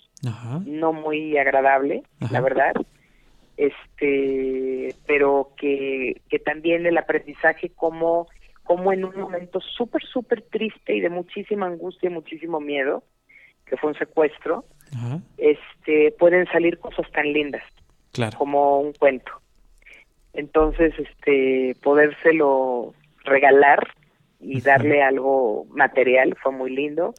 no 0.65 0.93
muy 0.93 1.37
agradable, 1.37 2.03
la 2.31 2.39
verdad, 2.39 2.73
este, 3.57 4.95
pero 5.05 5.51
que, 5.57 6.21
que 6.29 6.39
también 6.39 6.85
el 6.85 6.97
aprendizaje 6.97 7.69
como, 7.69 8.27
como 8.63 8.93
en 8.93 9.03
un 9.03 9.19
momento 9.19 9.59
súper, 9.59 10.01
súper 10.03 10.43
triste 10.43 10.95
y 10.95 11.01
de 11.01 11.09
muchísima 11.09 11.65
angustia 11.65 12.09
y 12.09 12.13
muchísimo 12.13 12.61
miedo, 12.61 13.03
que 13.73 13.77
fue 13.77 13.89
un 13.89 13.97
secuestro, 13.97 14.65
este 15.37 16.13
pueden 16.19 16.45
salir 16.51 16.77
cosas 16.77 17.09
tan 17.11 17.33
lindas 17.33 17.63
como 18.37 18.79
un 18.79 18.93
cuento. 18.93 19.31
Entonces, 20.33 20.93
este 20.99 21.75
podérselo 21.81 22.93
regalar 23.23 23.79
y 24.39 24.61
darle 24.61 25.01
algo 25.01 25.65
material 25.71 26.37
fue 26.43 26.51
muy 26.51 26.69
lindo. 26.69 27.15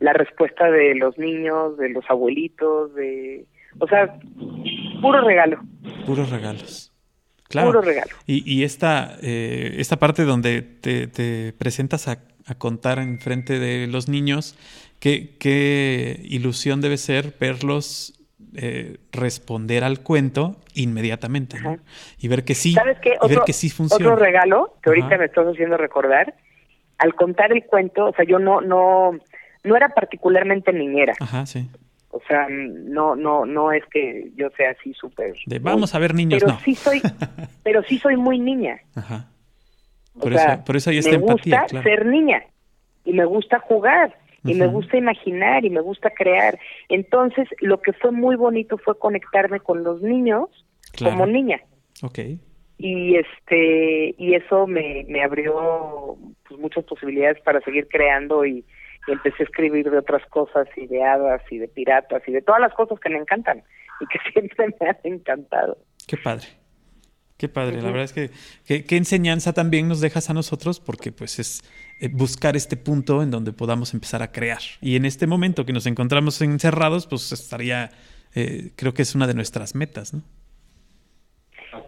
La 0.00 0.12
respuesta 0.12 0.72
de 0.72 0.96
los 0.96 1.16
niños, 1.18 1.76
de 1.76 1.90
los 1.90 2.04
abuelitos, 2.10 2.92
de 2.96 3.46
o 3.78 3.86
sea, 3.86 4.18
puro 5.00 5.20
regalo. 5.20 5.60
Puros 6.04 6.30
regalos. 6.30 6.92
Claro. 7.44 7.68
Puro 7.68 7.82
regalo. 7.82 8.10
Y, 8.26 8.42
y 8.52 8.64
esta, 8.64 9.18
eh, 9.22 9.76
esta 9.78 9.98
parte 9.98 10.24
donde 10.24 10.62
te, 10.62 11.06
te 11.06 11.52
presentas 11.52 12.08
a, 12.08 12.18
a 12.46 12.56
contar 12.56 12.98
en 12.98 13.20
frente 13.20 13.60
de 13.60 13.86
los 13.86 14.08
niños 14.08 14.56
qué, 15.02 16.20
ilusión 16.22 16.80
debe 16.80 16.96
ser 16.96 17.34
verlos 17.38 18.14
eh, 18.54 18.98
responder 19.10 19.82
al 19.82 20.00
cuento 20.00 20.56
inmediatamente 20.74 21.58
y 22.18 22.28
ver 22.28 22.44
que 22.44 22.54
sí, 22.54 22.72
¿Sabes 22.72 22.98
qué? 23.00 23.14
Otro, 23.20 23.28
ver 23.28 23.38
que 23.44 23.52
sí 23.52 23.68
funciona. 23.70 24.12
Otro 24.12 24.24
regalo 24.24 24.76
que 24.82 24.90
ahorita 24.90 25.18
me 25.18 25.24
estás 25.24 25.46
haciendo 25.46 25.76
recordar, 25.76 26.34
al 26.98 27.14
contar 27.14 27.52
el 27.52 27.64
cuento, 27.64 28.06
o 28.06 28.12
sea, 28.12 28.24
yo 28.24 28.38
no, 28.38 28.60
no, 28.60 29.18
no 29.64 29.76
era 29.76 29.88
particularmente 29.88 30.72
niñera. 30.72 31.14
Ajá, 31.18 31.46
sí. 31.46 31.68
O 32.10 32.20
sea, 32.28 32.46
no, 32.48 33.16
no, 33.16 33.46
no 33.46 33.72
es 33.72 33.82
que 33.86 34.30
yo 34.36 34.50
sea 34.50 34.70
así 34.78 34.92
súper. 34.94 35.34
vamos 35.62 35.94
a 35.94 35.98
ver 35.98 36.14
niños, 36.14 36.42
pero 36.42 36.52
no. 36.52 36.60
sí 36.60 36.74
soy, 36.74 37.00
pero 37.64 37.82
sí 37.84 37.98
soy 37.98 38.16
muy 38.16 38.38
niña. 38.38 38.80
Ajá. 38.94 39.28
Por, 40.20 40.34
eso, 40.34 40.64
por 40.66 40.76
eso 40.76 40.90
hay 40.90 40.98
esta 40.98 41.10
me 41.10 41.16
empatía. 41.16 41.62
gusta 41.62 41.82
ser 41.82 42.04
niña 42.04 42.42
y 43.04 43.14
me 43.14 43.24
gusta 43.24 43.58
jugar 43.60 44.14
y 44.44 44.54
me 44.54 44.66
gusta 44.66 44.96
imaginar 44.96 45.64
y 45.64 45.70
me 45.70 45.80
gusta 45.80 46.10
crear. 46.10 46.58
Entonces, 46.88 47.48
lo 47.60 47.80
que 47.80 47.92
fue 47.92 48.10
muy 48.10 48.36
bonito 48.36 48.78
fue 48.78 48.98
conectarme 48.98 49.60
con 49.60 49.84
los 49.84 50.02
niños 50.02 50.48
como 50.98 51.26
niña. 51.26 51.60
Okay. 52.02 52.40
Y 52.78 53.16
este 53.16 54.14
y 54.18 54.34
eso 54.34 54.66
me, 54.66 55.04
me 55.08 55.22
abrió 55.22 56.16
pues, 56.48 56.60
muchas 56.60 56.84
posibilidades 56.84 57.40
para 57.42 57.60
seguir 57.60 57.86
creando 57.88 58.44
y, 58.44 58.64
empecé 59.08 59.42
a 59.42 59.46
escribir 59.46 59.90
de 59.90 59.98
otras 59.98 60.24
cosas 60.26 60.68
y 60.76 60.86
de 60.86 61.02
hadas 61.02 61.42
y 61.50 61.58
de 61.58 61.66
piratas 61.66 62.22
y 62.24 62.30
de 62.30 62.40
todas 62.40 62.60
las 62.60 62.72
cosas 62.72 63.00
que 63.00 63.08
me 63.08 63.18
encantan 63.18 63.64
y 64.00 64.06
que 64.06 64.18
siempre 64.32 64.68
me 64.80 64.88
han 64.88 64.98
encantado. 65.02 65.76
Qué 66.06 66.16
padre. 66.16 66.46
Qué 67.42 67.48
padre, 67.48 67.82
la 67.82 67.90
verdad 67.90 68.04
es 68.04 68.12
que 68.12 68.30
qué 68.84 68.96
enseñanza 68.96 69.52
también 69.52 69.88
nos 69.88 70.00
dejas 70.00 70.30
a 70.30 70.32
nosotros 70.32 70.78
porque 70.78 71.10
pues 71.10 71.40
es 71.40 71.64
eh, 72.00 72.06
buscar 72.06 72.54
este 72.54 72.76
punto 72.76 73.20
en 73.20 73.32
donde 73.32 73.52
podamos 73.52 73.94
empezar 73.94 74.22
a 74.22 74.30
crear. 74.30 74.60
Y 74.80 74.94
en 74.94 75.04
este 75.04 75.26
momento 75.26 75.66
que 75.66 75.72
nos 75.72 75.86
encontramos 75.86 76.40
encerrados, 76.40 77.08
pues 77.08 77.32
estaría, 77.32 77.90
eh, 78.36 78.70
creo 78.76 78.94
que 78.94 79.02
es 79.02 79.16
una 79.16 79.26
de 79.26 79.34
nuestras 79.34 79.74
metas, 79.74 80.14
¿no? 80.14 80.22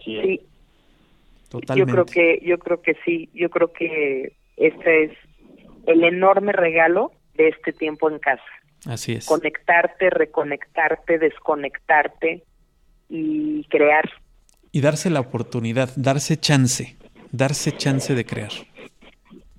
Sí. 0.05 0.41
Totalmente. 1.51 1.89
Yo 1.89 1.95
creo 1.95 2.05
que, 2.05 2.45
yo 2.45 2.59
creo 2.59 2.83
que 2.83 2.97
sí, 3.05 3.31
yo 3.33 3.49
creo 3.49 3.73
que 3.73 4.33
este 4.57 5.05
es 5.05 5.13
el 5.87 6.03
enorme 6.03 6.51
regalo 6.51 7.13
de 7.35 7.47
este 7.51 7.73
tiempo 7.73 8.11
en 8.11 8.19
casa. 8.19 8.43
Así 8.87 9.13
es. 9.13 9.27
Conectarte, 9.27 10.11
reconectarte, 10.11 11.21
desconectarte 11.21 12.43
y 13.09 13.63
crear 13.69 14.11
y 14.75 14.81
darse 14.81 15.09
la 15.09 15.21
oportunidad, 15.21 15.91
darse 15.95 16.37
chance, 16.37 16.97
darse 17.31 17.71
chance 17.71 18.13
de 18.13 18.27
crear. 18.27 18.51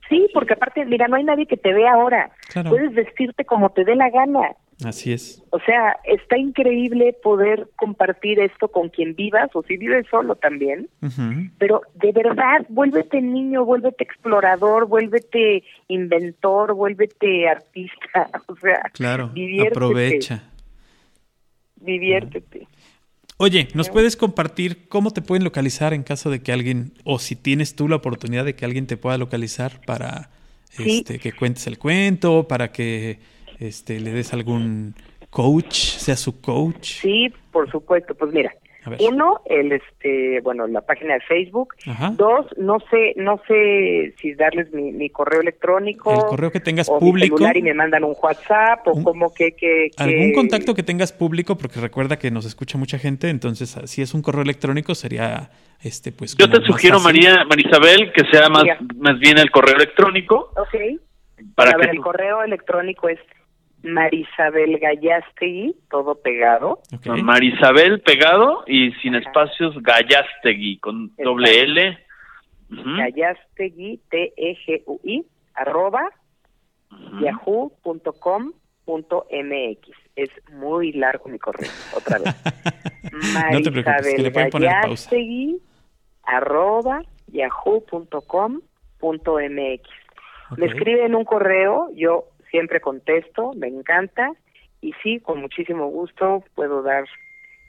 Sí, 0.10 0.28
porque 0.34 0.54
aparte, 0.54 0.84
mira, 0.84 1.08
no 1.08 1.16
hay 1.16 1.24
nadie 1.24 1.46
que 1.46 1.56
te 1.56 1.72
vea 1.72 1.94
ahora. 1.94 2.32
Puedes 2.68 2.94
vestirte 2.94 3.46
como 3.46 3.70
te 3.70 3.86
dé 3.86 3.96
la 3.96 4.10
gana. 4.10 4.42
Así 4.84 5.14
es. 5.14 5.42
O 5.52 5.60
sea, 5.60 5.96
está 6.04 6.38
increíble 6.38 7.16
poder 7.24 7.70
compartir 7.78 8.42
esto 8.42 8.68
con 8.68 8.90
quien 8.90 9.16
vivas 9.16 9.50
o 9.54 9.64
si 9.64 9.78
vives 9.78 10.06
solo 10.12 10.36
también. 10.36 10.90
Pero 11.60 11.84
de 11.94 12.12
verdad, 12.12 12.66
vuélvete 12.68 13.22
niño, 13.22 13.64
vuélvete 13.64 14.04
explorador, 14.04 14.86
vuélvete 14.86 15.64
inventor, 15.88 16.74
vuélvete 16.74 17.48
artista. 17.48 18.30
O 18.48 18.56
sea, 18.58 18.82
claro, 18.92 19.32
aprovecha. 19.72 20.44
Diviértete. 21.78 22.68
Oye, 23.38 23.68
¿nos 23.74 23.90
puedes 23.90 24.16
compartir 24.16 24.88
cómo 24.88 25.12
te 25.12 25.22
pueden 25.22 25.44
localizar 25.44 25.94
en 25.94 26.03
caso 26.03 26.30
de 26.30 26.41
que 26.41 26.53
alguien, 26.53 26.94
o 27.03 27.20
si 27.20 27.36
tienes 27.36 27.76
tú 27.76 27.90
la 27.90 27.98
oportunidad 27.98 28.45
de 28.45 28.56
que 28.56 28.64
alguien 28.64 28.88
te 28.88 28.95
pueda 28.95 29.18
localizar 29.18 29.82
para 29.86 30.30
este, 30.78 31.20
que 31.20 31.34
cuentes 31.34 31.68
el 31.68 31.78
cuento, 31.78 32.48
para 32.48 32.72
que 32.72 33.20
este, 33.60 33.99
le 33.99 34.12
des 34.12 34.32
algún 34.32 34.95
coach, 35.30 35.76
sea 35.76 36.16
su 36.16 36.40
coach? 36.40 37.02
Sí, 37.02 37.34
por 37.52 37.70
supuesto. 37.70 38.16
Pues 38.16 38.32
mira, 38.32 38.53
uno, 38.99 39.41
el 39.45 39.72
este, 39.72 40.41
bueno, 40.41 40.68
la 40.68 40.82
página 40.82 41.16
de 41.16 41.22
Facebook. 41.22 41.76
Dos, 42.14 42.45
no 42.57 42.78
sé, 42.91 43.14
no 43.18 43.41
sé 43.48 44.14
si 44.20 44.34
darles 44.34 44.72
mi, 44.74 45.10
correo 45.10 45.41
electrónico. 45.41 46.14
El 46.14 46.26
correo 46.30 46.52
que 46.52 46.60
tengas 46.60 46.90
público. 46.90 47.38
y 47.53 47.62
me 47.62 47.74
mandan 47.74 48.03
un 48.03 48.16
WhatsApp 48.22 48.88
o 48.88 49.03
como 49.03 49.34
que, 49.34 49.53
que, 49.53 49.91
Algún 49.98 50.34
contacto 50.34 50.74
que 50.74 50.84
tengas 50.84 51.14
público, 51.14 51.57
porque 51.57 51.80
recuerda 51.80 52.18
que 52.18 52.32
nos 52.32 52.45
escucha 52.45 52.78
mucha 52.78 52.99
gente, 52.99 53.30
entonces 53.30 53.78
si 53.86 54.02
es 54.02 54.14
un 54.14 54.22
correo 54.22 54.44
electrónico 54.44 54.95
sería 54.95 55.49
este 55.82 56.12
pues. 56.12 56.36
Yo 56.36 56.49
te 56.49 56.62
sugiero 56.66 56.99
María, 56.99 57.45
Marisabel, 57.45 58.12
que 58.14 58.24
sea 58.32 58.49
más, 58.49 58.64
más 58.95 59.20
bien 59.20 59.38
el 59.38 59.52
correo 59.52 59.76
electrónico. 59.76 60.52
Ok. 60.57 61.02
Para 61.53 61.74
que 61.74 61.90
el 61.90 62.02
correo 62.02 62.44
electrónico 62.44 63.10
es 63.10 63.20
Marisabel 63.86 64.80
Gallastegui, 64.80 65.76
todo 65.90 66.16
pegado. 66.16 66.80
Marisabel 67.06 68.02
pegado 68.02 68.64
y 68.66 68.91
sin 68.94 69.16
espacios 69.16 69.76
Gallastegui, 69.82 70.80
con 70.80 71.16
doble 71.18 71.62
L. 71.62 71.99
Gallastegui, 72.70 73.99
T-E-G-U-I, 74.10 75.26
arroba, 75.53 76.10
yahoo.com.mx. 77.22 78.56
Es 80.16 80.30
muy 80.53 80.94
largo 80.94 81.30
mi 81.30 81.38
correo, 81.38 81.70
otra 81.95 82.18
vez. 82.20 82.36
Marisabel 83.34 84.32
Gallastegui, 84.32 85.62
arroba, 86.24 87.03
yahoo.com.mx. 87.28 88.30
Me 90.57 90.66
escriben 90.68 91.16
un 91.16 91.26
correo, 91.26 91.90
yo 91.95 92.26
siempre 92.56 92.80
contesto, 92.80 93.52
me 93.57 93.68
encanta 93.68 94.32
y 94.80 94.94
sí, 95.03 95.19
con 95.19 95.41
muchísimo 95.41 95.88
gusto 95.90 96.41
puedo 96.56 96.82
dar 96.84 97.03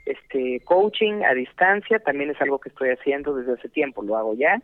este 0.05 0.61
coaching 0.65 1.25
a 1.25 1.35
distancia, 1.35 1.99
también 1.99 2.31
es 2.31 2.41
algo 2.41 2.61
que 2.61 2.69
estoy 2.69 2.91
haciendo 2.91 3.35
desde 3.35 3.55
hace 3.55 3.69
tiempo, 3.69 4.05
lo 4.05 4.17
hago 4.17 4.35
ya. 4.35 4.63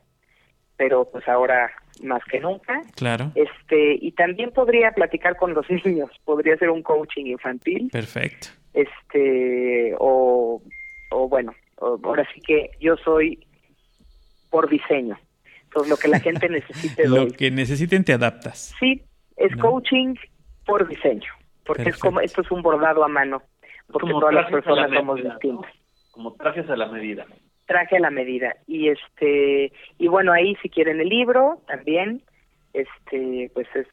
pero 0.76 1.04
pues 1.10 1.26
ahora 1.28 1.72
más 2.04 2.22
que 2.30 2.38
nunca. 2.38 2.80
Claro. 2.94 3.32
Este, 3.34 3.98
y 4.00 4.12
también 4.12 4.52
podría 4.52 4.92
platicar 4.92 5.34
con 5.36 5.54
los 5.54 5.68
niños, 5.84 6.10
podría 6.24 6.56
ser 6.56 6.70
un 6.70 6.82
coaching 6.84 7.26
infantil. 7.26 7.88
Perfecto. 7.90 8.46
Este, 8.74 9.94
o, 9.98 10.62
o 11.10 11.28
bueno, 11.28 11.52
ahora 11.80 12.24
sí 12.32 12.40
que 12.40 12.70
yo 12.80 12.96
soy 12.96 13.44
por 14.50 14.68
diseño. 14.68 15.18
Entonces, 15.64 15.90
lo 15.90 15.96
que 15.96 16.08
la 16.08 16.20
gente 16.20 16.48
necesite. 16.58 17.08
lo 17.08 17.26
que 17.26 17.50
necesiten 17.50 18.04
te 18.04 18.12
adaptas. 18.12 18.72
Sí, 18.78 19.02
es 19.36 19.54
coaching 19.56 20.14
por 20.64 20.86
diseño, 20.88 21.32
porque 21.64 21.90
es 21.90 21.98
como 21.98 22.20
esto 22.20 22.42
es 22.42 22.50
un 22.50 22.62
bordado 22.62 23.04
a 23.04 23.08
mano, 23.08 23.42
porque 23.90 24.10
todas 24.10 24.34
las 24.34 24.50
personas 24.50 24.90
somos 24.92 25.22
distintas. 25.22 25.72
Como 26.10 26.34
trajes 26.34 26.68
a 26.68 26.76
la 26.76 26.86
medida. 26.86 27.26
Traje 27.66 27.96
a 27.96 28.00
la 28.00 28.10
medida 28.10 28.56
y 28.66 28.88
este 28.88 29.72
y 29.98 30.08
bueno 30.08 30.32
ahí 30.32 30.56
si 30.62 30.68
quieren 30.68 31.00
el 31.00 31.08
libro 31.08 31.62
también 31.66 32.22
este 32.74 33.50
pues 33.54 33.66
es 33.74 33.86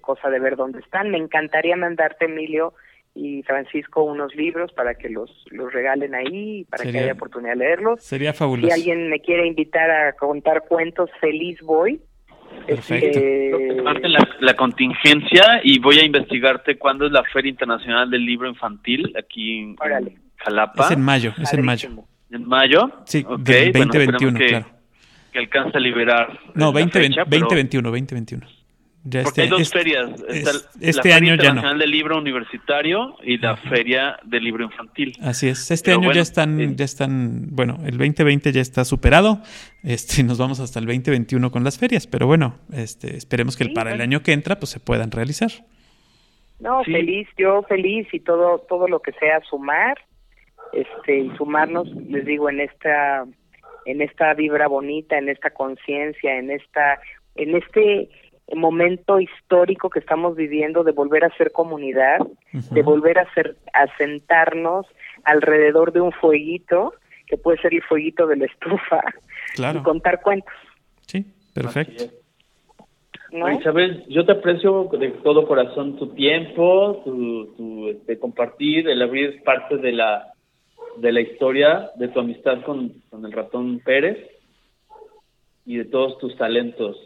cosa 0.00 0.30
de 0.30 0.38
ver 0.38 0.56
dónde 0.56 0.80
están. 0.80 1.10
Me 1.10 1.18
encantaría 1.18 1.76
mandarte 1.76 2.26
Emilio 2.26 2.74
y 3.14 3.42
Francisco 3.44 4.02
unos 4.02 4.34
libros 4.34 4.72
para 4.72 4.94
que 4.94 5.08
los, 5.08 5.30
los 5.50 5.72
regalen 5.72 6.14
ahí, 6.14 6.64
para 6.64 6.84
que 6.84 6.98
haya 6.98 7.12
oportunidad 7.12 7.52
de 7.52 7.58
leerlos. 7.58 8.02
Sería 8.02 8.32
fabuloso. 8.32 8.66
Si 8.66 8.72
alguien 8.72 9.08
me 9.08 9.20
quiere 9.20 9.46
invitar 9.46 9.90
a 9.90 10.12
contar 10.14 10.64
cuentos, 10.66 11.10
feliz 11.20 11.60
voy. 11.62 12.00
Perfecto. 12.66 13.18
Este, 13.18 14.08
la, 14.08 14.28
la, 14.40 14.54
contingencia 14.54 15.60
y 15.62 15.78
voy 15.78 15.98
a 15.98 16.04
investigarte 16.04 16.78
cuándo 16.78 17.06
es 17.06 17.12
la 17.12 17.22
Feria 17.24 17.50
Internacional 17.50 18.10
del 18.10 18.24
Libro 18.24 18.48
Infantil 18.48 19.12
aquí 19.18 19.58
en, 19.58 19.76
Jalapa. 20.36 20.84
Es 20.84 20.90
en 20.90 21.02
mayo, 21.02 21.32
es 21.40 21.52
en 21.52 21.64
mayo. 21.64 21.90
¿En 22.30 22.48
mayo? 22.48 22.90
Sí, 23.04 23.24
okay. 23.26 23.70
2021, 23.72 24.38
que, 24.38 24.46
claro. 24.46 24.66
Que 25.32 25.38
alcance 25.38 25.76
a 25.76 25.80
liberar. 25.80 26.38
No, 26.54 26.72
2021, 26.72 27.90
2021. 27.90 28.46
Ya 29.06 29.22
Porque 29.22 29.42
este, 29.42 29.42
hay 29.42 29.48
dos 29.50 29.70
ferias. 29.70 30.24
este 30.80 31.10
la 31.10 31.16
año 31.16 31.36
Feria 31.36 31.36
ya 31.36 31.52
no. 31.52 31.78
del 31.78 31.90
Libro 31.90 32.16
Universitario 32.16 33.16
y 33.22 33.36
la 33.36 33.54
Feria 33.58 34.18
del 34.24 34.44
Libro 34.44 34.64
Infantil. 34.64 35.12
Así 35.20 35.48
es. 35.48 35.70
Este 35.70 35.92
año 35.92 36.10
ya 36.10 36.22
están, 36.22 36.74
ya 36.74 36.86
están, 36.86 37.48
bueno, 37.50 37.80
el 37.84 37.98
2020 37.98 38.50
ya 38.50 38.62
está 38.62 38.82
superado. 38.86 39.42
Este, 39.82 40.22
nos 40.22 40.38
vamos 40.38 40.58
hasta 40.58 40.78
el 40.78 40.86
2021 40.86 41.50
con 41.50 41.64
las 41.64 41.78
ferias, 41.78 42.06
pero 42.06 42.26
bueno, 42.26 42.54
este, 42.72 43.18
esperemos 43.18 43.58
que 43.58 43.68
para 43.68 43.92
el 43.92 44.00
año 44.00 44.22
que 44.22 44.32
entra, 44.32 44.58
pues 44.58 44.70
se 44.70 44.80
puedan 44.80 45.10
realizar. 45.10 45.50
No, 46.58 46.82
feliz, 46.84 47.28
yo 47.36 47.62
feliz 47.64 48.08
y 48.12 48.20
todo, 48.20 48.60
todo 48.60 48.88
lo 48.88 49.00
que 49.00 49.12
sea 49.12 49.42
sumar, 49.50 49.98
este, 50.72 51.18
y 51.18 51.36
sumarnos, 51.36 51.88
les 52.08 52.24
digo, 52.24 52.48
en 52.48 52.60
esta, 52.60 53.26
en 53.84 54.00
esta 54.00 54.32
vibra 54.32 54.66
bonita, 54.66 55.18
en 55.18 55.28
esta 55.28 55.50
conciencia, 55.50 56.38
en 56.38 56.50
esta, 56.50 56.98
en 57.34 57.56
este 57.56 58.08
momento 58.54 59.20
histórico 59.20 59.90
que 59.90 59.98
estamos 59.98 60.36
viviendo 60.36 60.84
de 60.84 60.92
volver 60.92 61.24
a 61.24 61.36
ser 61.36 61.52
comunidad, 61.52 62.18
de 62.52 62.82
volver 62.82 63.18
a, 63.18 63.32
ser, 63.34 63.56
a 63.72 63.86
sentarnos 63.96 64.86
alrededor 65.24 65.92
de 65.92 66.00
un 66.00 66.12
fueguito, 66.12 66.94
que 67.26 67.36
puede 67.36 67.58
ser 67.58 67.72
el 67.74 67.82
fueguito 67.82 68.26
de 68.26 68.36
la 68.36 68.46
estufa, 68.46 69.02
y 69.56 69.82
contar 69.82 70.20
cuentos. 70.20 70.54
Sí, 71.06 71.24
perfecto. 71.54 72.04
¿No? 73.32 73.50
Isabel, 73.50 74.04
yo 74.08 74.24
te 74.24 74.32
aprecio 74.32 74.88
de 74.92 75.08
todo 75.24 75.48
corazón 75.48 75.96
tu 75.96 76.14
tiempo, 76.14 77.02
tu, 77.04 77.54
tu 77.56 77.88
este, 77.88 78.18
compartir, 78.18 78.88
el 78.88 79.02
abrir 79.02 79.42
parte 79.42 79.76
de 79.78 79.92
la 79.92 80.30
de 80.96 81.10
la 81.10 81.20
historia 81.20 81.90
de 81.96 82.06
tu 82.06 82.20
amistad 82.20 82.62
con, 82.62 82.92
con 83.10 83.24
el 83.24 83.32
ratón 83.32 83.80
Pérez 83.80 84.16
y 85.66 85.78
de 85.78 85.84
todos 85.86 86.18
tus 86.18 86.36
talentos 86.36 86.96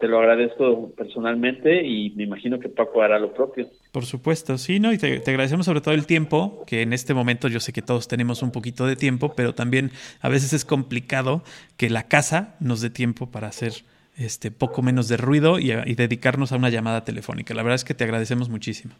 te 0.00 0.08
lo 0.08 0.18
agradezco 0.18 0.90
personalmente 0.96 1.84
y 1.84 2.10
me 2.10 2.24
imagino 2.24 2.58
que 2.58 2.68
Paco 2.68 3.02
hará 3.02 3.18
lo 3.18 3.32
propio. 3.32 3.66
Por 3.92 4.04
supuesto, 4.04 4.58
sí, 4.58 4.80
¿no? 4.80 4.92
Y 4.92 4.98
te, 4.98 5.22
agradecemos 5.26 5.66
sobre 5.66 5.80
todo 5.80 5.94
el 5.94 6.06
tiempo, 6.06 6.64
que 6.66 6.82
en 6.82 6.92
este 6.92 7.14
momento 7.14 7.48
yo 7.48 7.60
sé 7.60 7.72
que 7.72 7.82
todos 7.82 8.08
tenemos 8.08 8.42
un 8.42 8.52
poquito 8.52 8.86
de 8.86 8.96
tiempo, 8.96 9.34
pero 9.34 9.54
también 9.54 9.90
a 10.20 10.28
veces 10.28 10.52
es 10.52 10.64
complicado 10.64 11.42
que 11.76 11.90
la 11.90 12.08
casa 12.08 12.56
nos 12.60 12.80
dé 12.80 12.90
tiempo 12.90 13.30
para 13.30 13.48
hacer 13.48 13.72
este 14.16 14.50
poco 14.50 14.82
menos 14.82 15.08
de 15.08 15.16
ruido 15.16 15.58
y, 15.58 15.72
y 15.72 15.94
dedicarnos 15.94 16.52
a 16.52 16.56
una 16.56 16.68
llamada 16.68 17.04
telefónica. 17.04 17.54
La 17.54 17.62
verdad 17.62 17.76
es 17.76 17.84
que 17.84 17.94
te 17.94 18.04
agradecemos 18.04 18.48
muchísimo. 18.48 18.94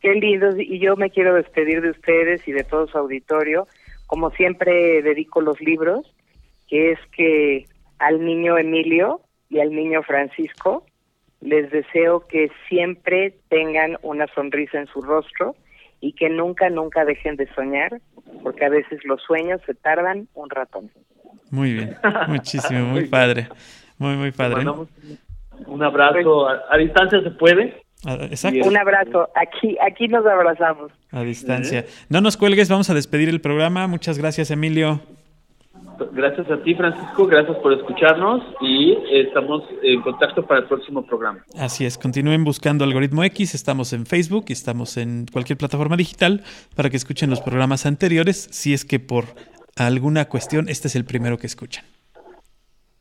Qué 0.00 0.14
lindo, 0.14 0.56
y 0.56 0.78
yo 0.78 0.96
me 0.96 1.10
quiero 1.10 1.34
despedir 1.34 1.80
de 1.82 1.90
ustedes 1.90 2.46
y 2.46 2.52
de 2.52 2.64
todo 2.64 2.86
su 2.86 2.96
auditorio. 2.96 3.66
Como 4.06 4.30
siempre 4.30 5.02
dedico 5.02 5.40
los 5.40 5.60
libros, 5.60 6.06
que 6.68 6.92
es 6.92 6.98
que 7.16 7.66
al 7.98 8.24
niño 8.24 8.56
Emilio 8.58 9.20
y 9.50 9.60
al 9.60 9.70
niño 9.70 10.02
Francisco, 10.02 10.84
les 11.40 11.70
deseo 11.70 12.26
que 12.26 12.50
siempre 12.68 13.34
tengan 13.48 13.96
una 14.02 14.26
sonrisa 14.34 14.78
en 14.78 14.86
su 14.88 15.00
rostro 15.00 15.54
y 16.00 16.12
que 16.12 16.28
nunca, 16.28 16.68
nunca 16.70 17.04
dejen 17.04 17.36
de 17.36 17.52
soñar, 17.54 18.00
porque 18.42 18.64
a 18.64 18.68
veces 18.68 19.00
los 19.04 19.22
sueños 19.22 19.60
se 19.66 19.74
tardan 19.74 20.28
un 20.34 20.50
ratón. 20.50 20.90
Muy 21.50 21.72
bien, 21.72 21.96
muchísimo, 22.28 22.86
muy 22.86 23.06
padre, 23.06 23.48
muy, 23.98 24.16
muy 24.16 24.32
padre. 24.32 24.64
un 25.66 25.82
abrazo, 25.82 26.48
a, 26.48 26.76
distancia 26.76 27.20
se 27.22 27.30
puede. 27.30 27.82
Un 28.64 28.76
abrazo, 28.76 29.28
aquí, 29.34 29.76
aquí 29.84 30.06
nos 30.06 30.24
abrazamos. 30.24 30.92
A 31.10 31.22
distancia. 31.22 31.84
No 32.08 32.20
nos 32.20 32.36
cuelgues, 32.36 32.68
vamos 32.68 32.90
a 32.90 32.94
despedir 32.94 33.28
el 33.28 33.40
programa. 33.40 33.88
Muchas 33.88 34.18
gracias, 34.18 34.52
Emilio. 34.52 35.00
Gracias 36.12 36.50
a 36.50 36.62
ti, 36.62 36.74
Francisco. 36.74 37.26
Gracias 37.26 37.56
por 37.58 37.72
escucharnos 37.72 38.42
y 38.60 38.96
estamos 39.10 39.62
en 39.82 40.00
contacto 40.02 40.46
para 40.46 40.60
el 40.60 40.66
próximo 40.66 41.04
programa. 41.04 41.44
Así 41.56 41.84
es. 41.84 41.98
Continúen 41.98 42.44
buscando 42.44 42.84
Algoritmo 42.84 43.24
X. 43.24 43.54
Estamos 43.54 43.92
en 43.92 44.06
Facebook 44.06 44.46
y 44.48 44.52
estamos 44.52 44.96
en 44.96 45.26
cualquier 45.32 45.58
plataforma 45.58 45.96
digital 45.96 46.42
para 46.74 46.90
que 46.90 46.96
escuchen 46.96 47.30
los 47.30 47.40
programas 47.40 47.86
anteriores. 47.86 48.48
Si 48.50 48.72
es 48.72 48.84
que 48.84 49.00
por 49.00 49.24
alguna 49.76 50.26
cuestión 50.26 50.68
este 50.68 50.88
es 50.88 50.96
el 50.96 51.04
primero 51.04 51.38
que 51.38 51.46
escuchan. 51.46 51.84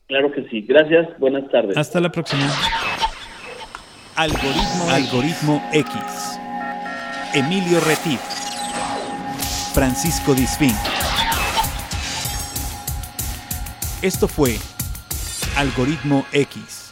Claro 0.07 0.31
que 0.31 0.47
sí. 0.49 0.61
Gracias. 0.61 1.07
Buenas 1.19 1.49
tardes. 1.51 1.77
Hasta 1.77 1.99
la 1.99 2.11
próxima. 2.11 2.47
Algoritmo, 4.15 4.89
Algoritmo 4.89 5.63
X. 5.73 6.39
Emilio 7.33 7.79
Retif. 7.81 8.19
Francisco 9.73 10.33
Disfín. 10.33 10.73
Esto 14.03 14.27
fue 14.27 14.59
Algoritmo 15.55 16.23
X. 16.31 16.86